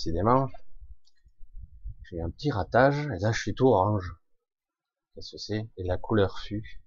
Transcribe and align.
décidément, 0.00 0.48
j'ai 2.04 2.22
un 2.22 2.30
petit 2.30 2.50
ratage, 2.50 3.06
et 3.08 3.18
là 3.18 3.32
je 3.32 3.38
suis 3.38 3.54
tout 3.54 3.66
orange. 3.66 4.14
Qu'est-ce 5.14 5.32
que 5.32 5.36
c'est? 5.38 5.68
Et 5.76 5.84
la 5.84 5.98
couleur 5.98 6.38
fut. 6.38 6.80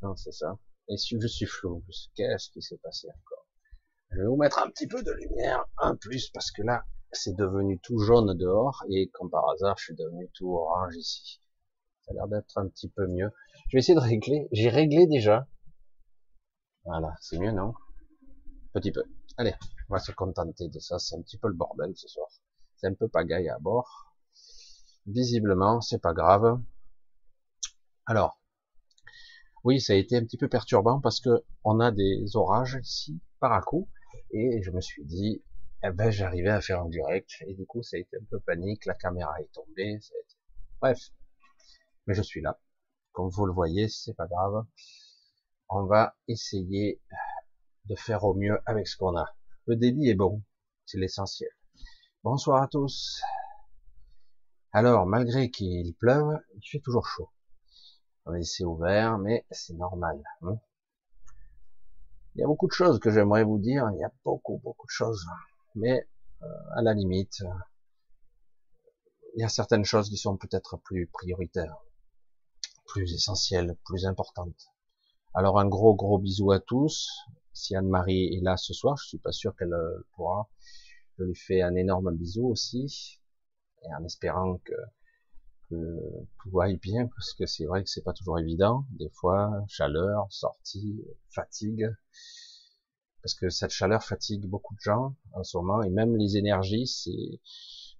Non, 0.00 0.16
c'est 0.16 0.32
ça. 0.32 0.58
Et 0.88 0.96
si 0.96 1.20
je 1.20 1.26
suis 1.26 1.44
flou, 1.44 1.84
qu'est-ce 2.14 2.48
qui 2.48 2.62
s'est 2.62 2.78
passé 2.78 3.08
encore? 3.08 3.46
Je 4.12 4.20
vais 4.20 4.26
vous 4.26 4.36
mettre 4.36 4.58
un 4.60 4.70
petit 4.70 4.86
peu 4.86 5.02
de 5.02 5.12
lumière, 5.12 5.66
un 5.76 5.94
plus, 5.94 6.30
parce 6.30 6.50
que 6.50 6.62
là, 6.62 6.86
c'est 7.12 7.36
devenu 7.36 7.78
tout 7.80 7.98
jaune 7.98 8.34
dehors, 8.38 8.82
et 8.88 9.10
comme 9.10 9.28
par 9.28 9.46
hasard, 9.50 9.76
je 9.76 9.84
suis 9.84 9.94
devenu 9.94 10.30
tout 10.32 10.54
orange 10.54 10.96
ici. 10.96 11.42
Ça 12.06 12.12
a 12.12 12.14
l'air 12.14 12.28
d'être 12.28 12.56
un 12.56 12.66
petit 12.66 12.88
peu 12.88 13.06
mieux. 13.08 13.30
Je 13.68 13.76
vais 13.76 13.80
essayer 13.80 13.94
de 13.94 14.00
régler. 14.00 14.48
J'ai 14.52 14.70
réglé 14.70 15.06
déjà. 15.06 15.46
Voilà, 16.86 17.14
c'est 17.20 17.38
mieux, 17.38 17.52
non? 17.52 17.74
Petit 18.72 18.90
peu. 18.90 19.04
Allez, 19.36 19.54
va 19.92 19.98
se 19.98 20.12
contenter 20.12 20.68
de 20.68 20.78
ça. 20.78 20.98
C'est 20.98 21.16
un 21.16 21.22
petit 21.22 21.38
peu 21.38 21.48
le 21.48 21.54
bordel 21.54 21.92
ce 21.94 22.08
soir. 22.08 22.28
C'est 22.76 22.88
un 22.88 22.94
peu 22.94 23.08
pagaille 23.08 23.48
à 23.48 23.58
bord. 23.58 24.14
Visiblement, 25.06 25.80
c'est 25.80 26.00
pas 26.00 26.12
grave. 26.12 26.60
Alors, 28.06 28.40
oui, 29.64 29.80
ça 29.80 29.92
a 29.92 29.96
été 29.96 30.16
un 30.16 30.24
petit 30.24 30.38
peu 30.38 30.48
perturbant 30.48 31.00
parce 31.00 31.20
que 31.20 31.44
on 31.64 31.78
a 31.78 31.92
des 31.92 32.36
orages 32.36 32.78
ici 32.82 33.20
par 33.38 33.52
à 33.52 33.60
coup, 33.60 33.88
et 34.30 34.62
je 34.62 34.70
me 34.70 34.80
suis 34.80 35.04
dit, 35.04 35.42
eh 35.84 35.90
ben, 35.90 36.10
j'arrivais 36.10 36.50
à 36.50 36.60
faire 36.60 36.80
un 36.80 36.88
direct, 36.88 37.30
et 37.46 37.54
du 37.54 37.66
coup, 37.66 37.82
ça 37.82 37.96
a 37.96 38.00
été 38.00 38.16
un 38.16 38.24
peu 38.30 38.40
panique, 38.40 38.86
la 38.86 38.94
caméra 38.94 39.40
est 39.40 39.52
tombée, 39.52 39.98
bref. 40.80 40.98
Mais 42.06 42.14
je 42.14 42.22
suis 42.22 42.40
là. 42.40 42.58
Comme 43.12 43.28
vous 43.28 43.46
le 43.46 43.52
voyez, 43.52 43.88
c'est 43.88 44.14
pas 44.14 44.26
grave. 44.26 44.64
On 45.68 45.84
va 45.84 46.16
essayer 46.28 47.00
de 47.86 47.94
faire 47.94 48.24
au 48.24 48.34
mieux 48.34 48.58
avec 48.66 48.88
ce 48.88 48.96
qu'on 48.96 49.16
a. 49.16 49.26
Le 49.66 49.76
débit 49.76 50.08
est 50.08 50.16
bon, 50.16 50.42
c'est 50.86 50.98
l'essentiel. 50.98 51.50
Bonsoir 52.24 52.62
à 52.62 52.66
tous. 52.66 53.20
Alors, 54.72 55.06
malgré 55.06 55.50
qu'il 55.52 55.94
pleuve, 55.94 56.36
il 56.56 56.68
fait 56.68 56.80
toujours 56.80 57.06
chaud. 57.06 57.30
Laisser 58.26 58.64
ouvert, 58.64 59.18
mais 59.18 59.46
c'est 59.52 59.74
normal. 59.74 60.20
Hein. 60.42 60.58
il 62.34 62.40
y 62.40 62.44
a 62.44 62.48
beaucoup 62.48 62.66
de 62.66 62.72
choses 62.72 62.98
que 62.98 63.12
j'aimerais 63.12 63.44
vous 63.44 63.60
dire, 63.60 63.88
il 63.94 64.00
y 64.00 64.04
a 64.04 64.12
beaucoup, 64.24 64.58
beaucoup 64.64 64.86
de 64.88 64.92
choses. 64.92 65.24
Mais, 65.76 66.08
euh, 66.42 66.46
à 66.74 66.82
la 66.82 66.92
limite, 66.92 67.44
il 69.36 69.42
y 69.42 69.44
a 69.44 69.48
certaines 69.48 69.84
choses 69.84 70.08
qui 70.08 70.16
sont 70.16 70.36
peut-être 70.36 70.76
plus 70.78 71.06
prioritaires, 71.06 71.76
plus 72.86 73.14
essentielles, 73.14 73.76
plus 73.84 74.06
importantes. 74.06 74.72
Alors 75.34 75.60
un 75.60 75.68
gros, 75.68 75.94
gros 75.94 76.18
bisou 76.18 76.50
à 76.50 76.58
tous. 76.58 77.08
Si 77.52 77.76
Anne-Marie 77.76 78.34
est 78.36 78.40
là 78.42 78.56
ce 78.56 78.72
soir, 78.74 78.96
je 78.96 79.06
suis 79.06 79.18
pas 79.18 79.32
sûr 79.32 79.54
qu'elle 79.56 79.74
euh, 79.74 80.06
pourra. 80.14 80.48
Je 81.18 81.24
lui 81.24 81.34
fais 81.34 81.62
un 81.62 81.74
énorme 81.74 82.14
bisou 82.16 82.46
aussi, 82.48 83.20
et 83.84 83.94
en 83.94 84.04
espérant 84.04 84.58
que 84.58 84.74
tout 86.42 86.60
aille 86.60 86.76
bien, 86.76 87.06
parce 87.06 87.32
que 87.34 87.46
c'est 87.46 87.64
vrai 87.64 87.82
que 87.82 87.88
c'est 87.88 88.02
pas 88.02 88.12
toujours 88.12 88.38
évident. 88.38 88.84
Des 88.90 89.08
fois, 89.10 89.64
chaleur, 89.68 90.26
sortie, 90.30 91.02
fatigue, 91.30 91.90
parce 93.22 93.34
que 93.34 93.48
cette 93.48 93.70
chaleur 93.70 94.02
fatigue 94.02 94.46
beaucoup 94.46 94.74
de 94.74 94.80
gens 94.80 95.14
en 95.32 95.44
ce 95.44 95.56
moment, 95.56 95.82
et 95.82 95.90
même 95.90 96.16
les 96.16 96.36
énergies, 96.36 96.86
c'est 96.86 97.40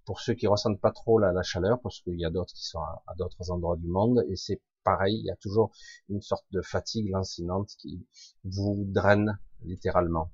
pour 0.05 0.21
ceux 0.21 0.35
qui 0.35 0.47
ressentent 0.47 0.81
pas 0.81 0.91
trop 0.91 1.19
la, 1.19 1.43
chaleur, 1.43 1.81
parce 1.81 2.01
qu'il 2.01 2.19
y 2.19 2.25
a 2.25 2.31
d'autres 2.31 2.55
qui 2.55 2.67
sont 2.67 2.81
à, 2.81 3.15
d'autres 3.17 3.51
endroits 3.51 3.77
du 3.77 3.87
monde, 3.87 4.25
et 4.29 4.37
c'est 4.37 4.61
pareil, 4.83 5.19
il 5.19 5.27
y 5.27 5.31
a 5.31 5.37
toujours 5.37 5.73
une 6.09 6.23
sorte 6.23 6.47
de 6.51 6.63
fatigue 6.63 7.11
lancinante 7.11 7.71
qui 7.79 8.07
vous 8.45 8.85
draine 8.89 9.39
littéralement. 9.63 10.33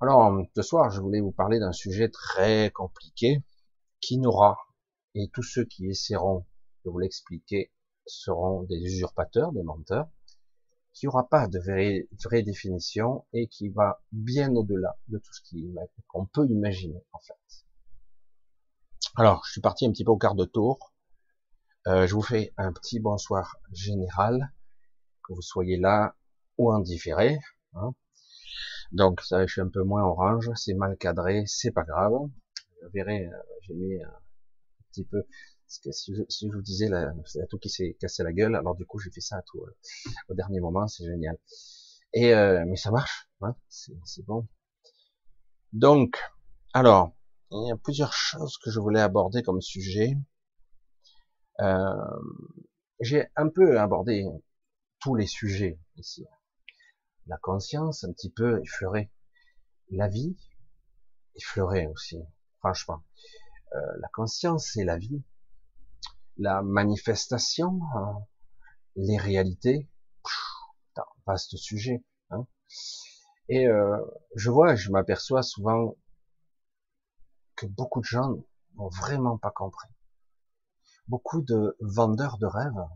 Alors, 0.00 0.42
ce 0.54 0.62
soir, 0.62 0.90
je 0.90 1.00
voulais 1.00 1.20
vous 1.20 1.32
parler 1.32 1.58
d'un 1.58 1.72
sujet 1.72 2.10
très 2.10 2.70
compliqué 2.70 3.42
qui 4.00 4.18
n'aura 4.18 4.58
et 5.14 5.30
tous 5.32 5.42
ceux 5.42 5.64
qui 5.64 5.86
essaieront 5.86 6.44
de 6.84 6.90
vous 6.90 6.98
l'expliquer 6.98 7.72
seront 8.06 8.62
des 8.64 8.76
usurpateurs, 8.76 9.52
des 9.52 9.62
menteurs, 9.62 10.08
qui 10.92 11.06
aura 11.08 11.28
pas 11.28 11.48
de 11.48 11.58
vraie, 11.58 12.08
vraie 12.24 12.42
définition 12.42 13.26
et 13.32 13.48
qui 13.48 13.68
va 13.70 14.02
bien 14.12 14.54
au-delà 14.54 14.98
de 15.08 15.18
tout 15.18 15.32
ce 15.32 15.40
qu'on 16.08 16.26
peut 16.26 16.46
imaginer 16.48 17.02
en 17.12 17.18
fait. 17.18 17.64
Alors, 19.16 19.42
je 19.46 19.52
suis 19.52 19.60
parti 19.60 19.86
un 19.86 19.92
petit 19.92 20.04
peu 20.04 20.10
au 20.10 20.18
quart 20.18 20.34
de 20.34 20.44
tour. 20.44 20.92
Euh, 21.86 22.06
je 22.06 22.14
vous 22.14 22.22
fais 22.22 22.52
un 22.56 22.72
petit 22.72 23.00
bonsoir 23.00 23.56
général, 23.72 24.52
que 25.24 25.32
vous 25.32 25.42
soyez 25.42 25.76
là 25.76 26.14
ou 26.58 26.72
en 26.72 26.80
différé. 26.80 27.38
Hein. 27.74 27.92
Donc, 28.92 29.20
ça, 29.20 29.46
je 29.46 29.52
suis 29.52 29.60
un 29.60 29.68
peu 29.68 29.82
moins 29.82 30.04
orange, 30.04 30.50
c'est 30.54 30.74
mal 30.74 30.96
cadré, 30.96 31.44
c'est 31.46 31.72
pas 31.72 31.84
grave. 31.84 32.12
Vous 32.12 32.90
verrez, 32.92 33.26
euh, 33.26 33.36
j'ai 33.62 33.74
mis 33.74 33.98
peu. 35.04 35.22
Parce 35.66 35.78
que 35.80 35.90
si 35.90 36.14
je, 36.14 36.52
vous 36.54 36.62
disais, 36.62 36.88
c'est 37.24 37.42
à 37.42 37.46
tout 37.46 37.58
qui 37.58 37.68
s'est 37.68 37.96
cassé 38.00 38.22
la 38.22 38.32
gueule, 38.32 38.54
alors 38.54 38.76
du 38.76 38.86
coup 38.86 39.00
j'ai 39.00 39.10
fait 39.10 39.20
ça 39.20 39.42
tout 39.46 39.62
euh, 39.62 40.10
au 40.28 40.34
dernier 40.34 40.60
moment, 40.60 40.86
c'est 40.86 41.04
génial. 41.04 41.36
Et 42.14 42.32
euh, 42.34 42.64
mais 42.66 42.76
ça 42.76 42.92
marche, 42.92 43.28
hein, 43.40 43.54
c'est 43.68 44.24
bon. 44.24 44.46
Donc, 45.72 46.18
alors, 46.72 47.16
il 47.50 47.68
y 47.68 47.72
a 47.72 47.76
plusieurs 47.76 48.12
choses 48.12 48.58
que 48.58 48.70
je 48.70 48.78
voulais 48.78 49.00
aborder 49.00 49.42
comme 49.42 49.60
sujet. 49.60 50.16
Euh, 51.60 51.94
j'ai 53.00 53.26
un 53.36 53.48
peu 53.48 53.78
abordé 53.78 54.26
tous 55.00 55.14
les 55.14 55.26
sujets 55.26 55.78
ici. 55.96 56.26
La 57.26 57.38
conscience, 57.38 58.04
un 58.04 58.12
petit 58.12 58.30
peu 58.30 58.60
effleuré. 58.62 59.10
La 59.90 60.08
vie, 60.08 60.36
effleuré 61.34 61.86
aussi, 61.86 62.18
franchement. 62.58 63.02
Euh, 63.74 63.78
la 64.00 64.08
conscience, 64.08 64.70
c'est 64.72 64.84
la 64.84 64.96
vie. 64.96 65.22
La 66.38 66.62
manifestation, 66.62 67.80
euh, 67.96 68.12
les 68.96 69.16
réalités, 69.16 69.88
un 70.96 71.02
vaste 71.26 71.56
sujet. 71.56 72.04
Hein. 72.30 72.46
Et 73.48 73.66
euh, 73.66 73.98
je 74.34 74.50
vois, 74.50 74.74
je 74.74 74.90
m'aperçois 74.90 75.42
souvent 75.42 75.96
que 77.54 77.66
beaucoup 77.66 78.00
de 78.00 78.06
gens 78.06 78.34
n'ont 78.74 78.88
vraiment 78.88 79.38
pas 79.38 79.50
compris. 79.50 79.88
Beaucoup 81.08 81.40
de 81.40 81.76
vendeurs 81.80 82.38
de 82.38 82.46
rêves, 82.46 82.88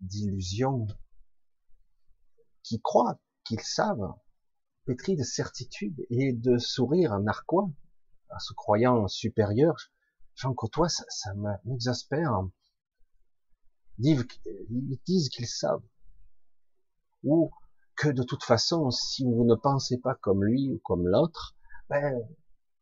d'illusions, 0.00 0.86
qui 2.62 2.80
croient 2.80 3.18
qu'ils 3.44 3.60
savent, 3.60 4.14
pétris 4.86 5.16
de 5.16 5.22
certitude 5.22 6.04
et 6.10 6.32
de 6.32 6.58
sourire 6.58 7.18
narquois, 7.20 7.70
en 8.30 8.38
se 8.38 8.52
croyant 8.54 9.06
supérieurs, 9.06 9.76
j'en 10.34 10.54
côtoie, 10.54 10.88
ça, 10.88 11.04
ça 11.08 11.32
m'exaspère. 11.64 12.32
Ils 13.98 14.26
disent 15.06 15.28
qu'ils 15.28 15.46
savent. 15.46 15.84
Ou 17.22 17.50
que 17.96 18.08
de 18.08 18.22
toute 18.24 18.42
façon, 18.42 18.90
si 18.90 19.24
vous 19.24 19.44
ne 19.44 19.54
pensez 19.54 19.98
pas 19.98 20.16
comme 20.16 20.44
lui 20.44 20.72
ou 20.72 20.80
comme 20.82 21.06
l'autre, 21.06 21.56
ben, 21.88 22.20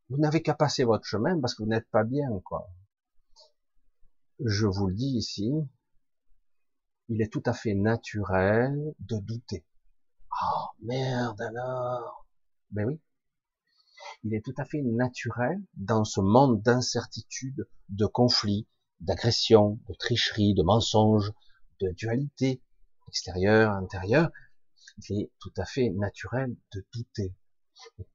vous 0.08 0.16
n'avez 0.16 0.42
qu'à 0.42 0.54
passer 0.54 0.84
votre 0.84 1.04
chemin 1.04 1.38
parce 1.40 1.54
que 1.54 1.62
vous 1.62 1.68
n'êtes 1.68 1.90
pas 1.90 2.04
bien, 2.04 2.28
quoi. 2.44 2.70
Je 4.44 4.66
vous 4.66 4.88
le 4.88 4.94
dis 4.94 5.16
ici, 5.16 5.52
il 7.08 7.22
est 7.22 7.32
tout 7.32 7.42
à 7.46 7.52
fait 7.52 7.74
naturel 7.74 8.94
de 8.98 9.18
douter. 9.18 9.64
Oh, 10.42 10.66
merde 10.80 11.40
alors. 11.40 12.26
Ben 12.70 12.86
oui 12.86 13.00
il 14.24 14.34
est 14.34 14.44
tout 14.44 14.54
à 14.56 14.64
fait 14.64 14.82
naturel 14.82 15.60
dans 15.74 16.04
ce 16.04 16.20
monde 16.20 16.62
d'incertitude, 16.62 17.68
de 17.88 18.06
conflits, 18.06 18.68
d'agression, 19.00 19.78
de 19.88 19.94
tricherie, 19.94 20.54
de 20.54 20.62
mensonges, 20.62 21.32
de 21.80 21.90
dualité 21.90 22.62
extérieure, 23.08 23.72
intérieure. 23.72 24.30
Il 25.08 25.22
est 25.22 25.32
tout 25.38 25.52
à 25.56 25.64
fait 25.64 25.90
naturel 25.90 26.56
de 26.72 26.86
douter. 26.92 27.34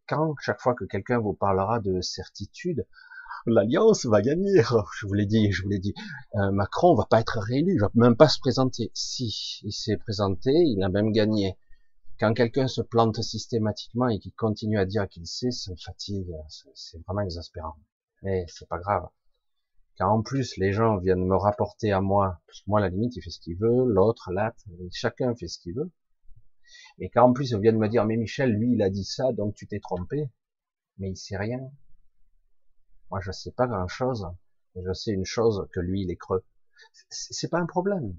quand 0.07 0.35
chaque 0.39 0.61
fois 0.61 0.75
que 0.75 0.85
quelqu'un 0.85 1.19
vous 1.19 1.33
parlera 1.33 1.79
de 1.79 1.99
certitude, 2.01 2.85
l'alliance 3.51 4.05
va 4.05 4.21
gagner. 4.21 4.61
Je 4.99 5.07
vous 5.07 5.13
l'ai 5.13 5.25
dit, 5.25 5.51
je 5.51 5.63
vous 5.63 5.69
l'ai 5.69 5.79
dit. 5.79 5.93
Euh, 6.35 6.51
Macron 6.51 6.95
va 6.95 7.05
pas 7.05 7.19
être 7.19 7.39
réélu, 7.39 7.73
il 7.73 7.79
va 7.79 7.89
même 7.95 8.15
pas 8.15 8.27
se 8.27 8.39
présenter. 8.39 8.91
Si, 8.93 9.59
il 9.63 9.71
s'est 9.71 9.97
présenté, 9.97 10.51
il 10.51 10.81
a 10.83 10.89
même 10.89 11.11
gagné. 11.11 11.57
Quand 12.19 12.33
quelqu'un 12.33 12.67
se 12.67 12.81
plante 12.81 13.21
systématiquement 13.21 14.07
et 14.09 14.19
qui 14.19 14.31
continue 14.31 14.79
à 14.79 14.85
dire 14.85 15.07
qu'il 15.07 15.27
sait, 15.27 15.51
ça 15.51 15.71
me 15.71 15.77
fatigue, 15.77 16.31
c'est 16.73 16.99
vraiment 17.05 17.21
exaspérant. 17.21 17.75
Mais 18.23 18.45
c'est 18.47 18.67
pas 18.67 18.79
grave. 18.79 19.07
Car 19.97 20.11
en 20.11 20.21
plus, 20.21 20.57
les 20.57 20.73
gens 20.73 20.97
viennent 20.97 21.25
me 21.25 21.35
rapporter 21.35 21.91
à 21.91 22.01
moi, 22.01 22.39
parce 22.47 22.61
que 22.61 22.69
moi, 22.69 22.79
la 22.79 22.89
limite, 22.89 23.15
il 23.15 23.21
fait 23.21 23.29
ce 23.29 23.39
qu'il 23.39 23.57
veut, 23.57 23.85
l'autre, 23.85 24.31
là, 24.31 24.53
chacun 24.91 25.35
fait 25.35 25.47
ce 25.47 25.59
qu'il 25.59 25.73
veut. 25.75 25.91
Et 26.99 27.09
quand 27.09 27.23
en 27.23 27.33
plus, 27.33 27.51
ils 27.51 27.59
viennent 27.59 27.77
me 27.77 27.87
dire, 27.87 28.05
mais 28.05 28.17
Michel, 28.17 28.51
lui, 28.51 28.73
il 28.73 28.81
a 28.81 28.89
dit 28.89 29.05
ça, 29.05 29.31
donc 29.31 29.55
tu 29.55 29.67
t'es 29.67 29.79
trompé. 29.79 30.29
Mais 30.97 31.09
il 31.09 31.15
sait 31.15 31.37
rien. 31.37 31.59
Moi, 33.09 33.19
je 33.21 33.31
sais 33.31 33.51
pas 33.51 33.67
grand 33.67 33.87
chose. 33.87 34.27
Je 34.75 34.93
sais 34.93 35.11
une 35.11 35.25
chose, 35.25 35.67
que 35.73 35.79
lui, 35.79 36.01
il 36.03 36.11
est 36.11 36.17
creux. 36.17 36.45
C'est 37.09 37.49
pas 37.49 37.59
un 37.59 37.65
problème. 37.65 38.15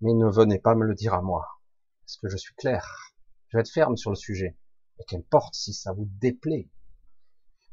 Mais 0.00 0.12
ne 0.12 0.28
venez 0.30 0.58
pas 0.58 0.74
me 0.74 0.86
le 0.86 0.94
dire 0.94 1.14
à 1.14 1.22
moi. 1.22 1.46
Est-ce 2.06 2.18
que 2.18 2.28
je 2.28 2.36
suis 2.36 2.54
clair 2.54 3.14
Je 3.48 3.56
vais 3.56 3.62
être 3.62 3.72
ferme 3.72 3.96
sur 3.96 4.10
le 4.10 4.16
sujet. 4.16 4.56
Et 5.00 5.04
qu'importe 5.04 5.54
si 5.54 5.72
ça 5.72 5.92
vous 5.92 6.08
déplaît. 6.20 6.70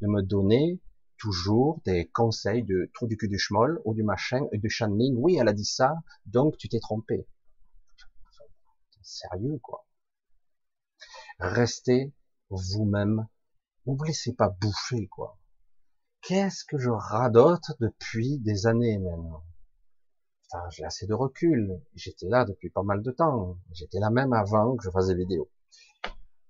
de 0.02 0.08
me 0.08 0.22
donner 0.22 0.82
toujours 1.18 1.82
des 1.86 2.10
conseils 2.10 2.64
de 2.64 2.90
trou 2.94 3.08
du 3.08 3.18
cul 3.18 3.28
du 3.28 3.40
schmoll 3.40 3.82
ou 3.86 3.94
du 3.94 4.04
machin 4.04 4.48
et 4.52 4.58
du 4.58 4.70
channeling. 4.70 5.16
Oui, 5.18 5.38
elle 5.40 5.48
a 5.48 5.54
dit 5.54 5.66
ça, 5.66 5.96
donc 6.26 6.58
tu 6.58 6.68
t'es 6.68 6.80
trompé. 6.80 7.28
Sérieux, 9.02 9.60
quoi. 9.62 9.88
Restez 11.40 12.14
vous-même. 12.50 13.28
Ne 13.86 13.96
vous 13.96 14.04
laissez 14.04 14.34
pas 14.34 14.50
bouffer, 14.50 15.08
quoi. 15.08 15.38
Qu'est-ce 16.28 16.66
que 16.66 16.80
je 16.80 16.90
radote 16.90 17.72
depuis 17.80 18.40
des 18.40 18.66
années 18.66 18.98
maintenant 18.98 19.44
Enfin, 20.52 20.68
j'ai 20.72 20.84
assez 20.84 21.06
de 21.06 21.14
recul. 21.14 21.80
J'étais 21.94 22.28
là 22.28 22.46
depuis 22.46 22.72
pas 22.72 22.82
mal 22.82 23.04
de 23.04 23.12
temps. 23.12 23.60
J'étais 23.74 24.00
là 24.00 24.10
même 24.10 24.34
avant 24.34 24.76
que 24.76 24.84
je 24.84 24.90
fasse 24.90 25.08
des 25.08 25.16
vidéos. 25.16 25.52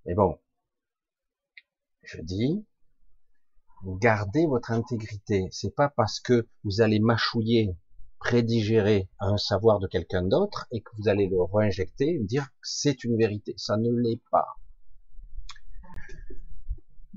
Mais 0.05 0.13
bon, 0.13 0.39
je 2.03 2.21
dis, 2.21 2.65
gardez 3.85 4.45
votre 4.45 4.71
intégrité. 4.71 5.49
C'est 5.51 5.75
pas 5.75 5.89
parce 5.89 6.21
que 6.21 6.47
vous 6.63 6.79
allez 6.79 7.01
mâchouiller, 7.01 7.75
prédigérer 8.19 9.09
un 9.19 9.35
savoir 9.35 9.79
de 9.79 9.87
quelqu'un 9.87 10.23
d'autre 10.23 10.67
et 10.71 10.81
que 10.81 10.91
vous 10.97 11.09
allez 11.09 11.27
le 11.27 11.41
réinjecter, 11.41 12.19
dire 12.19 12.45
que 12.45 12.67
c'est 12.67 13.03
une 13.03 13.17
vérité. 13.17 13.53
Ça 13.57 13.75
ne 13.75 13.91
l'est 13.91 14.21
pas. 14.31 14.55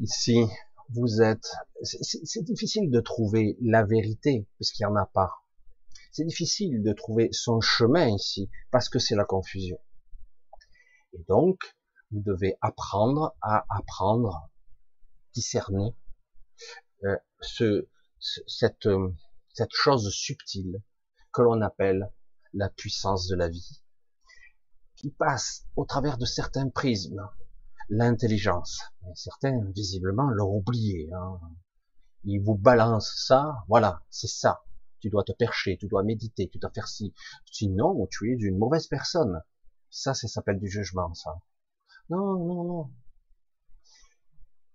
Ici, 0.00 0.44
vous 0.90 1.20
êtes, 1.20 1.52
c'est 1.82 2.43
difficile 2.43 2.90
de 2.90 3.00
trouver 3.00 3.56
la 3.61 3.85
vérité 3.85 4.46
parce 4.58 4.70
qu'il 4.70 4.87
n'y 4.87 4.93
en 4.93 4.96
a 4.96 5.06
pas. 5.06 5.43
C'est 6.12 6.25
difficile 6.25 6.82
de 6.82 6.93
trouver 6.93 7.29
son 7.32 7.61
chemin 7.61 8.08
ici 8.08 8.50
parce 8.70 8.88
que 8.88 8.99
c'est 8.99 9.14
la 9.14 9.25
confusion. 9.25 9.79
Et 11.12 11.25
donc, 11.29 11.58
vous 12.11 12.23
devez 12.23 12.56
apprendre 12.61 13.37
à 13.43 13.67
apprendre, 13.69 14.50
discerner 15.35 15.94
euh, 17.05 17.17
ce, 17.41 17.88
cette, 18.46 18.87
euh, 18.87 19.12
cette 19.52 19.73
chose 19.73 20.11
subtile 20.11 20.82
que 21.32 21.43
l'on 21.43 21.61
appelle 21.61 22.11
la 22.55 22.70
puissance 22.70 23.29
de 23.29 23.37
la 23.37 23.49
vie, 23.49 23.82
qui 24.96 25.11
passe 25.11 25.67
au 25.76 25.84
travers 25.84 26.19
de 26.19 26.25
certains 26.25 26.69
prismes, 26.70 27.29
l'intelligence. 27.88 28.81
Certains, 29.14 29.61
visiblement, 29.75 30.29
l'ont 30.31 30.56
oublié. 30.56 31.11
Hein. 31.12 31.40
Ils 32.25 32.40
vous 32.40 32.56
balancent 32.56 33.25
ça, 33.26 33.64
voilà, 33.69 34.02
c'est 34.11 34.29
ça. 34.29 34.62
Tu 35.00 35.08
dois 35.11 35.25
te 35.25 35.32
percher, 35.32 35.79
tu 35.79 35.87
dois 35.87 36.02
méditer, 36.02 36.49
tu 36.49 36.58
dois 36.58 36.70
faire 36.70 36.88
ci. 36.88 37.14
Sinon, 37.46 38.06
tu 38.11 38.32
es 38.32 38.37
une 38.37 38.58
mauvaise 38.58 38.88
personne. 38.88 39.43
Ça, 39.90 40.12
ça 40.12 40.29
s'appelle 40.29 40.58
du 40.58 40.69
jugement, 40.69 41.14
ça. 41.14 41.40
Non, 42.11 42.44
non, 42.44 42.64
non. 42.64 42.90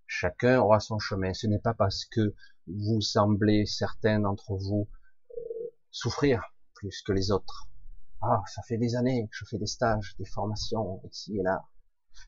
Chacun 0.08 0.60
aura 0.60 0.80
son 0.80 1.00
chemin. 1.00 1.34
Ce 1.34 1.48
n'est 1.48 1.60
pas 1.60 1.74
parce 1.74 2.06
que 2.06 2.34
vous 2.68 3.02
semblez, 3.02 3.66
certains 3.66 4.20
d'entre 4.20 4.56
vous, 4.56 4.88
euh, 5.32 5.42
souffrir 5.92 6.42
plus 6.74 7.02
que 7.02 7.12
les 7.12 7.32
autres. 7.32 7.68
Ah, 8.22 8.42
ça 8.48 8.62
fait 8.62 8.78
des 8.78 8.96
années 8.96 9.28
que 9.28 9.36
je 9.36 9.46
fais 9.46 9.58
des 9.58 9.68
stages, 9.68 10.16
des 10.18 10.26
formations, 10.26 11.02
ici 11.12 11.38
et 11.38 11.44
là, 11.44 11.66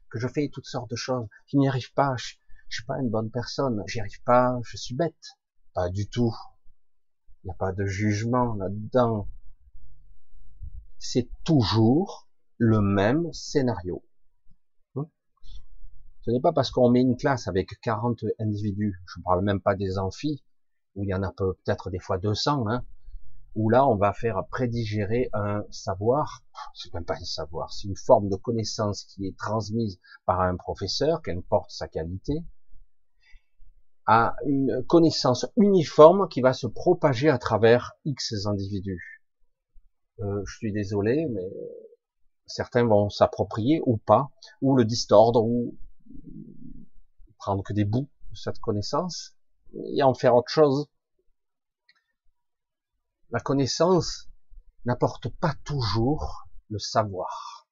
que 0.10 0.20
je 0.20 0.28
fais 0.28 0.50
toutes 0.52 0.66
sortes 0.66 0.90
de 0.90 0.96
choses, 0.96 1.28
qui 1.48 1.58
n'y 1.58 1.68
arrive 1.68 1.94
pas. 1.94 2.16
Je, 2.18 2.36
je 2.70 2.78
suis 2.78 2.86
pas 2.86 3.00
une 3.00 3.10
bonne 3.10 3.32
personne, 3.32 3.84
j'y 3.88 4.00
arrive 4.00 4.24
pas, 4.24 4.60
je 4.64 4.78
suis 4.78 4.96
bête. 4.96 5.38
Pas 5.74 5.90
du 5.90 6.08
tout. 6.08 6.34
Il 7.44 7.48
n'y 7.48 7.52
a 7.52 7.56
pas 7.56 7.72
de 7.72 7.86
jugement 7.86 8.56
là-dedans. 8.56 9.30
C'est 10.98 11.30
toujours 11.44 12.28
le 12.57 12.81
même 12.81 13.31
scénario. 13.33 14.04
Ce 16.26 16.31
n'est 16.31 16.42
pas 16.42 16.54
parce 16.54 16.71
qu'on 16.71 16.90
met 16.90 17.02
une 17.02 17.18
classe 17.18 17.48
avec 17.48 17.80
40 17.81 18.26
individus, 18.40 19.00
je 19.06 19.19
ne 19.19 19.24
parle 19.24 19.44
même 19.44 19.62
pas 19.62 19.76
des 19.76 20.00
amphis, 20.00 20.44
où 20.95 21.04
il 21.04 21.09
y 21.09 21.14
en 21.14 21.21
a 21.21 21.31
peut-être 21.31 21.92
des 21.92 22.00
fois 22.00 22.18
200, 22.18 22.68
hein, 22.68 22.83
où 23.56 23.69
là 23.69 23.88
on 23.88 23.95
va 23.95 24.14
faire 24.14 24.44
prédigérer 24.52 25.30
un 25.33 25.64
savoir, 25.71 26.44
c'est 26.74 26.94
même 26.94 27.06
pas 27.06 27.16
un 27.16 27.26
savoir, 27.26 27.71
c'est 27.71 27.88
une 27.88 27.95
forme 27.95 28.30
de 28.30 28.35
connaissance 28.35 29.06
qui 29.06 29.28
est 29.28 29.38
transmise 29.38 30.00
par 30.26 30.42
un 30.42 30.56
professeur, 30.56 31.21
qu'importe 31.21 31.71
sa 31.71 31.88
qualité, 31.88 32.44
à 34.06 34.35
une 34.45 34.83
connaissance 34.88 35.47
uniforme 35.57 36.28
qui 36.30 36.42
va 36.42 36.54
se 36.54 36.68
propager 36.68 37.30
à 37.30 37.38
travers 37.38 37.94
X 38.06 38.45
individus. 38.45 39.24
Euh, 40.19 40.44
je 40.45 40.56
suis 40.57 40.71
désolé, 40.71 41.26
mais 41.31 41.50
certains 42.45 42.85
vont 42.85 43.09
s'approprier 43.09 43.81
ou 43.85 43.97
pas, 43.97 44.30
ou 44.62 44.76
le 44.76 44.85
distordre, 44.85 45.44
ou 45.44 45.76
prendre 47.40 47.64
que 47.64 47.74
des 47.74 47.85
bouts 47.85 48.09
de 48.31 48.35
cette 48.35 48.59
connaissance 48.59 49.35
et 49.74 50.04
en 50.04 50.14
faire 50.14 50.35
autre 50.35 50.52
chose. 50.52 50.88
La 53.35 53.42
connaissance 53.42 54.30
n'apporte 54.85 55.27
pas 55.27 55.54
toujours 55.65 56.47
le 56.69 56.80
savoir. 56.80 57.68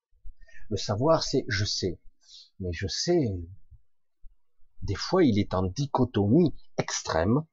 Le 0.69 0.75
savoir, 0.75 1.23
c'est 1.23 1.45
je 1.47 1.63
sais. 1.63 2.01
Mais 2.59 2.73
je 2.73 2.87
sais, 2.87 3.33
des 4.81 4.95
fois, 4.95 5.23
il 5.23 5.39
est 5.39 5.53
en 5.53 5.63
dichotomie 5.63 6.53
extrême 6.77 7.45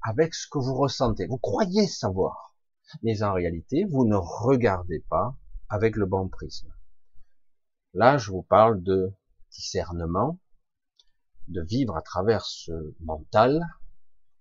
avec 0.00 0.32
ce 0.32 0.46
que 0.46 0.60
vous 0.60 0.76
ressentez. 0.76 1.26
Vous 1.26 1.38
croyez 1.38 1.88
savoir, 1.88 2.54
mais 3.02 3.24
en 3.24 3.32
réalité, 3.32 3.84
vous 3.84 4.04
ne 4.04 4.14
regardez 4.14 5.00
pas 5.00 5.36
avec 5.68 5.96
le 5.96 6.06
bon 6.06 6.28
prisme. 6.28 6.72
Là, 7.94 8.16
je 8.16 8.30
vous 8.30 8.44
parle 8.44 8.80
de 8.80 9.12
discernement, 9.50 10.38
de 11.48 11.62
vivre 11.62 11.96
à 11.96 12.02
travers 12.02 12.46
ce 12.46 12.94
mental, 13.00 13.60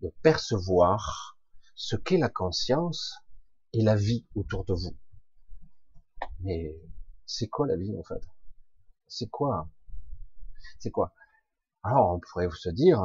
de 0.01 0.13
percevoir 0.21 1.32
ce 1.75 1.95
qu'est 1.95 2.17
la 2.17 2.29
conscience 2.29 3.15
et 3.73 3.81
la 3.81 3.95
vie 3.95 4.25
autour 4.35 4.65
de 4.65 4.73
vous. 4.73 4.97
Mais 6.39 6.75
c'est 7.25 7.47
quoi 7.47 7.67
la 7.67 7.75
vie 7.75 7.95
en 7.97 8.03
fait? 8.03 8.21
C'est 9.07 9.29
quoi? 9.29 9.69
C'est 10.79 10.91
quoi? 10.91 11.13
Alors 11.83 12.13
on 12.13 12.19
pourrait 12.19 12.47
vous 12.47 12.55
se 12.55 12.69
dire, 12.69 13.01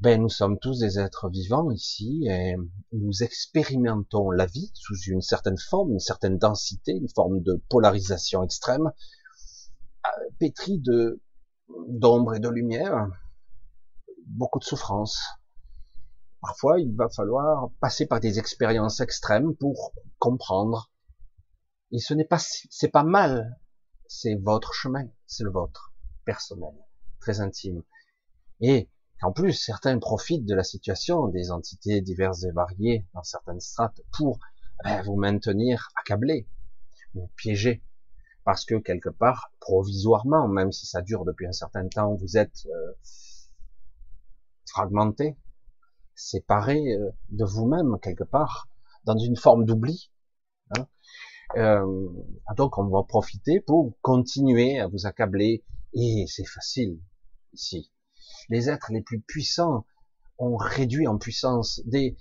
ben 0.00 0.20
nous 0.20 0.28
sommes 0.28 0.58
tous 0.58 0.80
des 0.80 0.98
êtres 0.98 1.28
vivants 1.30 1.70
ici 1.70 2.26
et 2.28 2.56
nous 2.92 3.22
expérimentons 3.22 4.30
la 4.30 4.46
vie 4.46 4.70
sous 4.74 4.96
une 5.06 5.22
certaine 5.22 5.58
forme, 5.58 5.92
une 5.92 6.00
certaine 6.00 6.38
densité, 6.38 6.92
une 6.92 7.08
forme 7.08 7.40
de 7.40 7.62
polarisation 7.70 8.42
extrême, 8.42 8.92
euh, 10.06 10.30
pétri 10.38 10.78
de 10.78 11.20
d'ombre 11.88 12.34
et 12.34 12.40
de 12.40 12.48
lumière, 12.48 13.08
beaucoup 14.26 14.58
de 14.58 14.64
souffrance. 14.64 15.18
Parfois, 16.44 16.78
il 16.78 16.94
va 16.94 17.08
falloir 17.08 17.70
passer 17.80 18.04
par 18.04 18.20
des 18.20 18.38
expériences 18.38 19.00
extrêmes 19.00 19.56
pour 19.56 19.94
comprendre. 20.18 20.92
Et 21.90 21.98
ce 21.98 22.12
n'est 22.12 22.26
pas, 22.26 22.36
c'est 22.38 22.90
pas 22.90 23.02
mal. 23.02 23.58
C'est 24.06 24.34
votre 24.34 24.74
chemin, 24.74 25.08
c'est 25.26 25.42
le 25.42 25.50
vôtre, 25.50 25.94
personnel, 26.26 26.74
très 27.18 27.40
intime. 27.40 27.82
Et 28.60 28.90
en 29.22 29.32
plus, 29.32 29.54
certains 29.54 29.98
profitent 29.98 30.44
de 30.44 30.54
la 30.54 30.64
situation 30.64 31.28
des 31.28 31.50
entités 31.50 32.02
diverses 32.02 32.44
et 32.44 32.50
variées 32.50 33.06
dans 33.14 33.22
certaines 33.22 33.60
strates 33.60 34.02
pour 34.12 34.38
ben, 34.84 35.00
vous 35.00 35.16
maintenir 35.16 35.88
accablé, 35.96 36.46
vous 37.14 37.30
piéger 37.36 37.82
parce 38.44 38.66
que 38.66 38.74
quelque 38.74 39.08
part, 39.08 39.50
provisoirement, 39.60 40.46
même 40.46 40.72
si 40.72 40.84
ça 40.84 41.00
dure 41.00 41.24
depuis 41.24 41.46
un 41.46 41.52
certain 41.52 41.88
temps, 41.88 42.14
vous 42.14 42.36
êtes 42.36 42.66
euh, 42.66 42.92
fragmenté, 44.66 45.38
séparé 46.14 46.92
euh, 46.92 47.10
de 47.30 47.44
vous-même 47.44 47.98
quelque 48.02 48.24
part, 48.24 48.68
dans 49.04 49.16
une 49.16 49.36
forme 49.36 49.64
d'oubli. 49.64 50.10
Hein. 50.76 50.86
Euh, 51.56 52.08
donc 52.56 52.78
on 52.78 52.88
va 52.88 53.02
profiter 53.02 53.60
pour 53.60 53.92
continuer 54.02 54.78
à 54.78 54.88
vous 54.88 55.06
accabler, 55.06 55.64
et 55.92 56.24
c'est 56.26 56.46
facile 56.46 56.98
ici. 57.52 57.92
Les 58.48 58.68
êtres 58.68 58.92
les 58.92 59.02
plus 59.02 59.20
puissants 59.20 59.86
ont 60.38 60.56
réduit 60.56 61.06
en 61.06 61.18
puissance 61.18 61.80
des, 61.84 62.16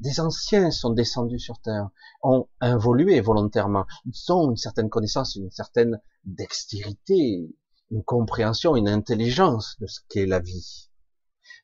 des 0.00 0.20
anciens 0.20 0.70
sont 0.70 0.90
descendus 0.90 1.38
sur 1.38 1.60
Terre, 1.60 1.88
ont 2.22 2.48
évolué 2.62 3.20
volontairement. 3.20 3.86
Ils 4.04 4.32
ont 4.32 4.50
une 4.50 4.56
certaine 4.56 4.90
connaissance, 4.90 5.36
une 5.36 5.50
certaine 5.50 6.00
dextérité, 6.24 7.48
une 7.90 8.02
compréhension, 8.02 8.76
une 8.76 8.88
intelligence 8.88 9.76
de 9.80 9.86
ce 9.86 10.00
qu'est 10.08 10.26
la 10.26 10.40
vie. 10.40 10.90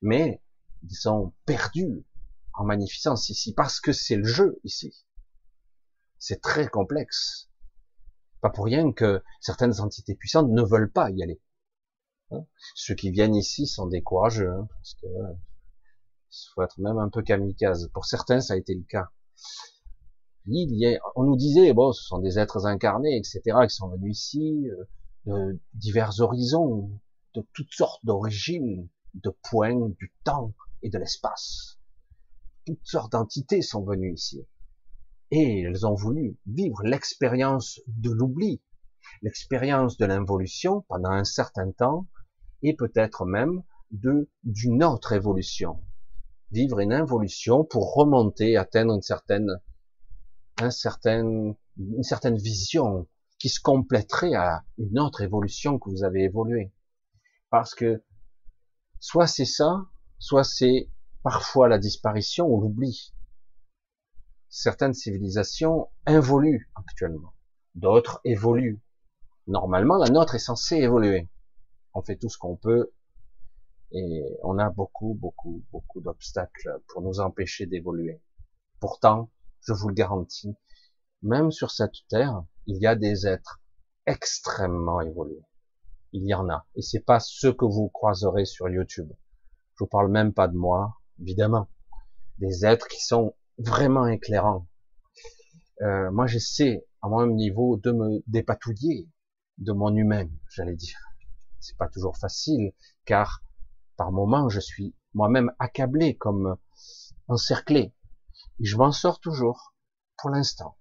Mais 0.01 0.41
ils 0.83 0.95
sont 0.95 1.33
perdus 1.47 2.05
en 2.55 2.65
magnificence 2.65 3.29
ici, 3.29 3.55
parce 3.55 3.81
que 3.81 3.93
c'est 3.93 4.17
le 4.17 4.25
jeu 4.25 4.61
ici. 4.65 5.05
C'est 6.19 6.41
très 6.41 6.69
complexe. 6.69 7.49
Pas 8.41 8.51
pour 8.51 8.65
rien 8.65 8.93
que 8.93 9.23
certaines 9.41 9.81
entités 9.81 10.15
puissantes 10.15 10.51
ne 10.51 10.63
veulent 10.63 10.91
pas 10.91 11.11
y 11.11 11.23
aller. 11.23 11.41
Hein? 12.31 12.45
Ceux 12.75 12.95
qui 12.95 13.11
viennent 13.11 13.35
ici 13.35 13.67
sont 13.67 13.87
décourageux, 13.87 14.51
hein, 14.51 14.69
parce 14.71 14.95
que 14.95 15.07
il 16.33 16.49
faut 16.55 16.63
être 16.63 16.79
même 16.79 16.99
un 16.99 17.09
peu 17.09 17.23
kamikaze. 17.23 17.91
Pour 17.93 18.05
certains, 18.07 18.41
ça 18.41 18.55
a 18.55 18.57
été 18.57 18.75
le 18.75 18.85
cas. 18.85 19.11
Il 20.47 20.75
y 20.77 20.87
a, 20.87 21.01
on 21.17 21.25
nous 21.25 21.37
disait, 21.37 21.73
bon, 21.73 21.93
ce 21.93 22.05
sont 22.05 22.19
des 22.19 22.39
êtres 22.39 22.67
incarnés, 22.67 23.17
etc., 23.17 23.43
qui 23.69 23.75
sont 23.75 23.89
venus 23.89 24.19
ici, 24.19 24.69
euh, 24.71 24.85
de 25.27 25.61
divers 25.75 26.21
horizons, 26.21 26.91
de 27.35 27.47
toutes 27.53 27.73
sortes 27.73 28.05
d'origines, 28.05 28.89
de 29.15 29.31
points 29.51 29.91
du 29.99 30.13
temps 30.25 30.53
et 30.83 30.91
de 30.91 30.99
l'espace. 30.99 31.79
Toutes 32.67 32.85
sortes 32.85 33.13
d'entités 33.13 33.63
sont 33.63 33.85
venues 33.85 34.15
ici. 34.15 34.47
Et 35.31 35.63
elles 35.63 35.87
ont 35.87 35.95
voulu 35.95 36.39
vivre 36.47 36.83
l'expérience 36.83 37.81
de 37.87 38.11
l'oubli, 38.11 38.61
l'expérience 39.23 39.97
de 39.97 40.07
l'involution 40.07 40.83
pendant 40.89 41.11
un 41.11 41.25
certain 41.25 41.71
temps, 41.73 42.09
et 42.63 42.75
peut-être 42.75 43.25
même 43.25 43.63
de 43.91 44.29
d'une 44.45 44.85
autre 44.85 45.13
évolution. 45.13 45.83
Vivre 46.51 46.81
une 46.81 46.93
involution 46.93 47.65
pour 47.65 47.95
remonter, 47.95 48.57
atteindre 48.57 48.95
une 48.95 49.03
certaine, 49.03 49.61
un 50.61 50.71
certain, 50.71 51.55
une 51.79 52.03
certaine 52.03 52.37
vision 52.37 53.09
qui 53.39 53.49
se 53.49 53.61
compléterait 53.61 54.35
à 54.35 54.65
une 54.79 54.99
autre 54.99 55.23
évolution 55.23 55.79
que 55.79 55.89
vous 55.91 56.05
avez 56.05 56.25
évolué. 56.25 56.73
Parce 57.51 57.75
que 57.75 58.05
soit 59.01 59.27
c'est 59.27 59.47
ça, 59.47 59.87
soit 60.19 60.45
c'est 60.45 60.91
parfois 61.23 61.69
la 61.69 61.79
disparition 61.79 62.47
ou 62.47 62.61
l'oubli. 62.61 63.15
Certaines 64.49 64.95
civilisations 64.95 65.89
involuent 66.07 66.71
actuellement, 66.75 67.35
d'autres 67.75 68.21
évoluent. 68.25 68.83
Normalement, 69.47 69.97
la 69.97 70.11
nôtre 70.11 70.35
est 70.35 70.39
censée 70.39 70.77
évoluer. 70.77 71.29
On 71.95 72.03
fait 72.03 72.17
tout 72.17 72.29
ce 72.29 72.39
qu'on 72.39 72.57
peut 72.57 72.93
et 73.93 74.23
on 74.45 74.59
a 74.59 74.71
beaucoup, 74.71 75.15
beaucoup, 75.15 75.65
beaucoup 75.73 76.01
d'obstacles 76.01 76.81
pour 76.89 77.03
nous 77.03 77.21
empêcher 77.21 77.67
d'évoluer. 77.67 78.23
Pourtant, 78.79 79.31
je 79.63 79.73
vous 79.73 79.89
le 79.89 79.95
garantis, 79.95 80.55
même 81.23 81.51
sur 81.51 81.71
cette 81.71 82.07
terre, 82.09 82.45
il 82.67 82.77
y 82.77 82.87
a 82.87 82.95
des 82.95 83.27
êtres 83.27 83.61
extrêmement 84.07 85.01
évolués. 85.01 85.45
Il 86.13 86.27
y 86.27 86.35
en 86.35 86.49
a. 86.49 86.67
Et 86.75 86.83
c'est 86.83 87.01
pas 87.01 87.21
ceux 87.21 87.53
que 87.53 87.65
vous 87.65 87.89
croiserez 87.89 88.45
sur 88.45 88.69
YouTube. 88.69 89.11
Je 89.75 89.85
vous 89.85 89.89
parle 89.89 90.11
même 90.11 90.33
pas 90.33 90.49
de 90.49 90.57
moi, 90.57 91.01
évidemment. 91.21 91.69
Des 92.39 92.65
êtres 92.65 92.89
qui 92.89 93.05
sont 93.05 93.35
vraiment 93.59 94.07
éclairants. 94.07 94.67
Euh, 95.83 96.11
moi, 96.11 96.27
j'essaie, 96.27 96.87
à 97.03 97.09
mon 97.09 97.27
niveau, 97.27 97.77
de 97.77 97.93
me 97.93 98.23
dépatouiller 98.27 99.09
de 99.59 99.73
mon 99.73 99.95
humain, 99.95 100.29
j'allais 100.49 100.77
dire. 100.77 100.99
C'est 101.61 101.77
pas 101.77 101.89
toujours 101.89 102.17
facile, 102.17 102.73
car 103.05 103.43
par 103.97 104.11
moments, 104.11 104.49
je 104.49 104.61
suis 104.61 104.95
moi-même 105.13 105.53
accablé, 105.59 106.17
comme 106.17 106.57
encerclé. 107.29 107.95
Et 108.59 108.65
je 108.65 108.77
m'en 108.77 108.93
sors 108.93 109.21
toujours, 109.21 109.75
pour 110.19 110.31
l'instant. 110.31 110.77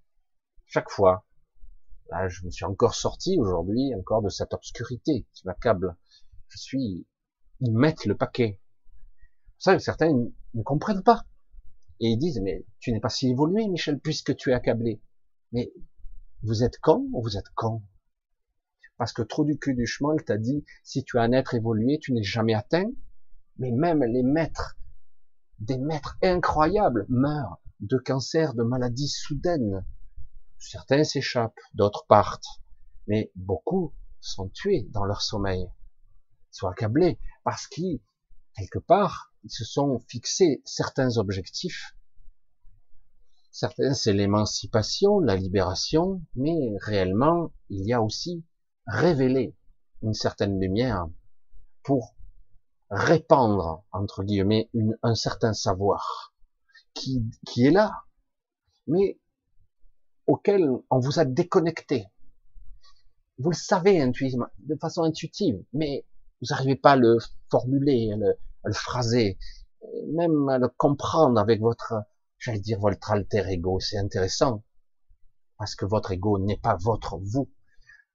Chaque 0.65 0.89
fois. 0.89 1.25
Là, 2.11 2.27
je 2.27 2.43
me 2.45 2.49
suis 2.49 2.65
encore 2.65 2.95
sorti 2.95 3.37
aujourd'hui, 3.39 3.93
encore 3.95 4.21
de 4.21 4.29
cette 4.29 4.53
obscurité 4.53 5.27
qui 5.33 5.45
m'accable. 5.45 5.95
Je 6.47 6.57
suis, 6.57 7.07
ils 7.59 7.71
mettent 7.71 8.05
le 8.05 8.15
paquet. 8.15 8.59
Ça, 9.57 9.77
certains 9.79 10.11
ne 10.53 10.63
comprennent 10.63 11.03
pas. 11.03 11.25
Et 11.99 12.07
ils 12.09 12.17
disent, 12.17 12.39
mais 12.41 12.65
tu 12.79 12.91
n'es 12.91 12.99
pas 12.99 13.09
si 13.09 13.29
évolué, 13.29 13.67
Michel, 13.67 13.99
puisque 13.99 14.35
tu 14.35 14.51
es 14.51 14.53
accablé. 14.53 15.01
Mais 15.51 15.71
vous 16.41 16.63
êtes 16.63 16.79
con 16.79 17.09
ou 17.11 17.21
vous 17.21 17.37
êtes 17.37 17.49
con? 17.55 17.83
Parce 18.97 19.13
que 19.13 19.21
trop 19.21 19.45
du 19.45 19.57
cul 19.57 19.75
du 19.75 19.85
schmoll 19.85 20.23
t'a 20.23 20.37
dit, 20.37 20.65
si 20.83 21.03
tu 21.03 21.17
es 21.17 21.19
un 21.19 21.31
être 21.31 21.53
évolué, 21.53 21.99
tu 21.99 22.11
n'es 22.13 22.23
jamais 22.23 22.53
atteint, 22.53 22.89
mais 23.57 23.71
même 23.71 24.03
les 24.03 24.23
maîtres, 24.23 24.77
des 25.59 25.77
maîtres 25.77 26.17
incroyables 26.23 27.05
meurent 27.09 27.61
de 27.81 27.97
cancer, 27.97 28.53
de 28.53 28.63
maladies 28.63 29.09
soudaines. 29.09 29.85
Certains 30.59 31.05
s'échappent, 31.05 31.59
d'autres 31.73 32.05
partent, 32.05 32.61
mais 33.07 33.31
beaucoup 33.35 33.93
sont 34.19 34.49
tués 34.49 34.87
dans 34.91 35.05
leur 35.05 35.21
sommeil, 35.21 35.67
sont 36.51 36.67
accablés 36.67 37.17
parce 37.43 37.65
qu'ils, 37.65 38.01
quelque 38.55 38.79
part, 38.79 39.33
ils 39.43 39.51
se 39.51 39.63
sont 39.63 39.99
fixés 40.07 40.61
certains 40.65 41.17
objectifs. 41.17 41.95
Certains, 43.51 43.93
c'est 43.93 44.13
l'émancipation, 44.13 45.19
la 45.19 45.37
libération, 45.37 46.21
mais 46.35 46.75
réellement, 46.81 47.53
il 47.69 47.87
y 47.87 47.93
a 47.93 48.01
aussi 48.01 48.45
révéler 48.85 49.55
une 50.01 50.13
certaine 50.13 50.59
lumière 50.59 51.07
pour 51.83 52.15
répandre, 52.89 53.85
entre 53.91 54.23
guillemets, 54.23 54.69
un 55.03 55.15
certain 55.15 55.53
savoir 55.53 56.33
qui, 56.93 57.23
qui 57.47 57.65
est 57.65 57.71
là, 57.71 58.03
mais 58.87 59.19
auquel 60.29 60.69
on 60.91 60.99
vous 60.99 61.19
a 61.19 61.25
déconnecté. 61.25 62.05
Vous 63.39 63.49
le 63.49 63.55
savez 63.55 63.99
intuitivement, 63.99 64.45
de 64.59 64.75
façon 64.75 65.01
intuitive, 65.01 65.63
mais 65.73 66.05
vous 66.39 66.47
n'arrivez 66.51 66.75
pas 66.75 66.91
à 66.91 66.95
le 66.97 67.17
formuler, 67.49 68.11
à 68.13 68.17
le, 68.17 68.29
à 68.63 68.67
le 68.67 68.73
phraser, 68.73 69.39
même 70.13 70.47
à 70.49 70.59
le 70.59 70.67
comprendre 70.67 71.39
avec 71.39 71.61
votre, 71.61 71.95
j'allais 72.37 72.59
dire, 72.59 72.79
votre 72.79 73.09
alter 73.11 73.43
ego. 73.49 73.79
C'est 73.79 73.97
intéressant, 73.97 74.63
parce 75.57 75.73
que 75.73 75.85
votre 75.85 76.11
ego 76.11 76.37
n'est 76.37 76.59
pas 76.59 76.77
votre 76.79 77.17
vous. 77.17 77.51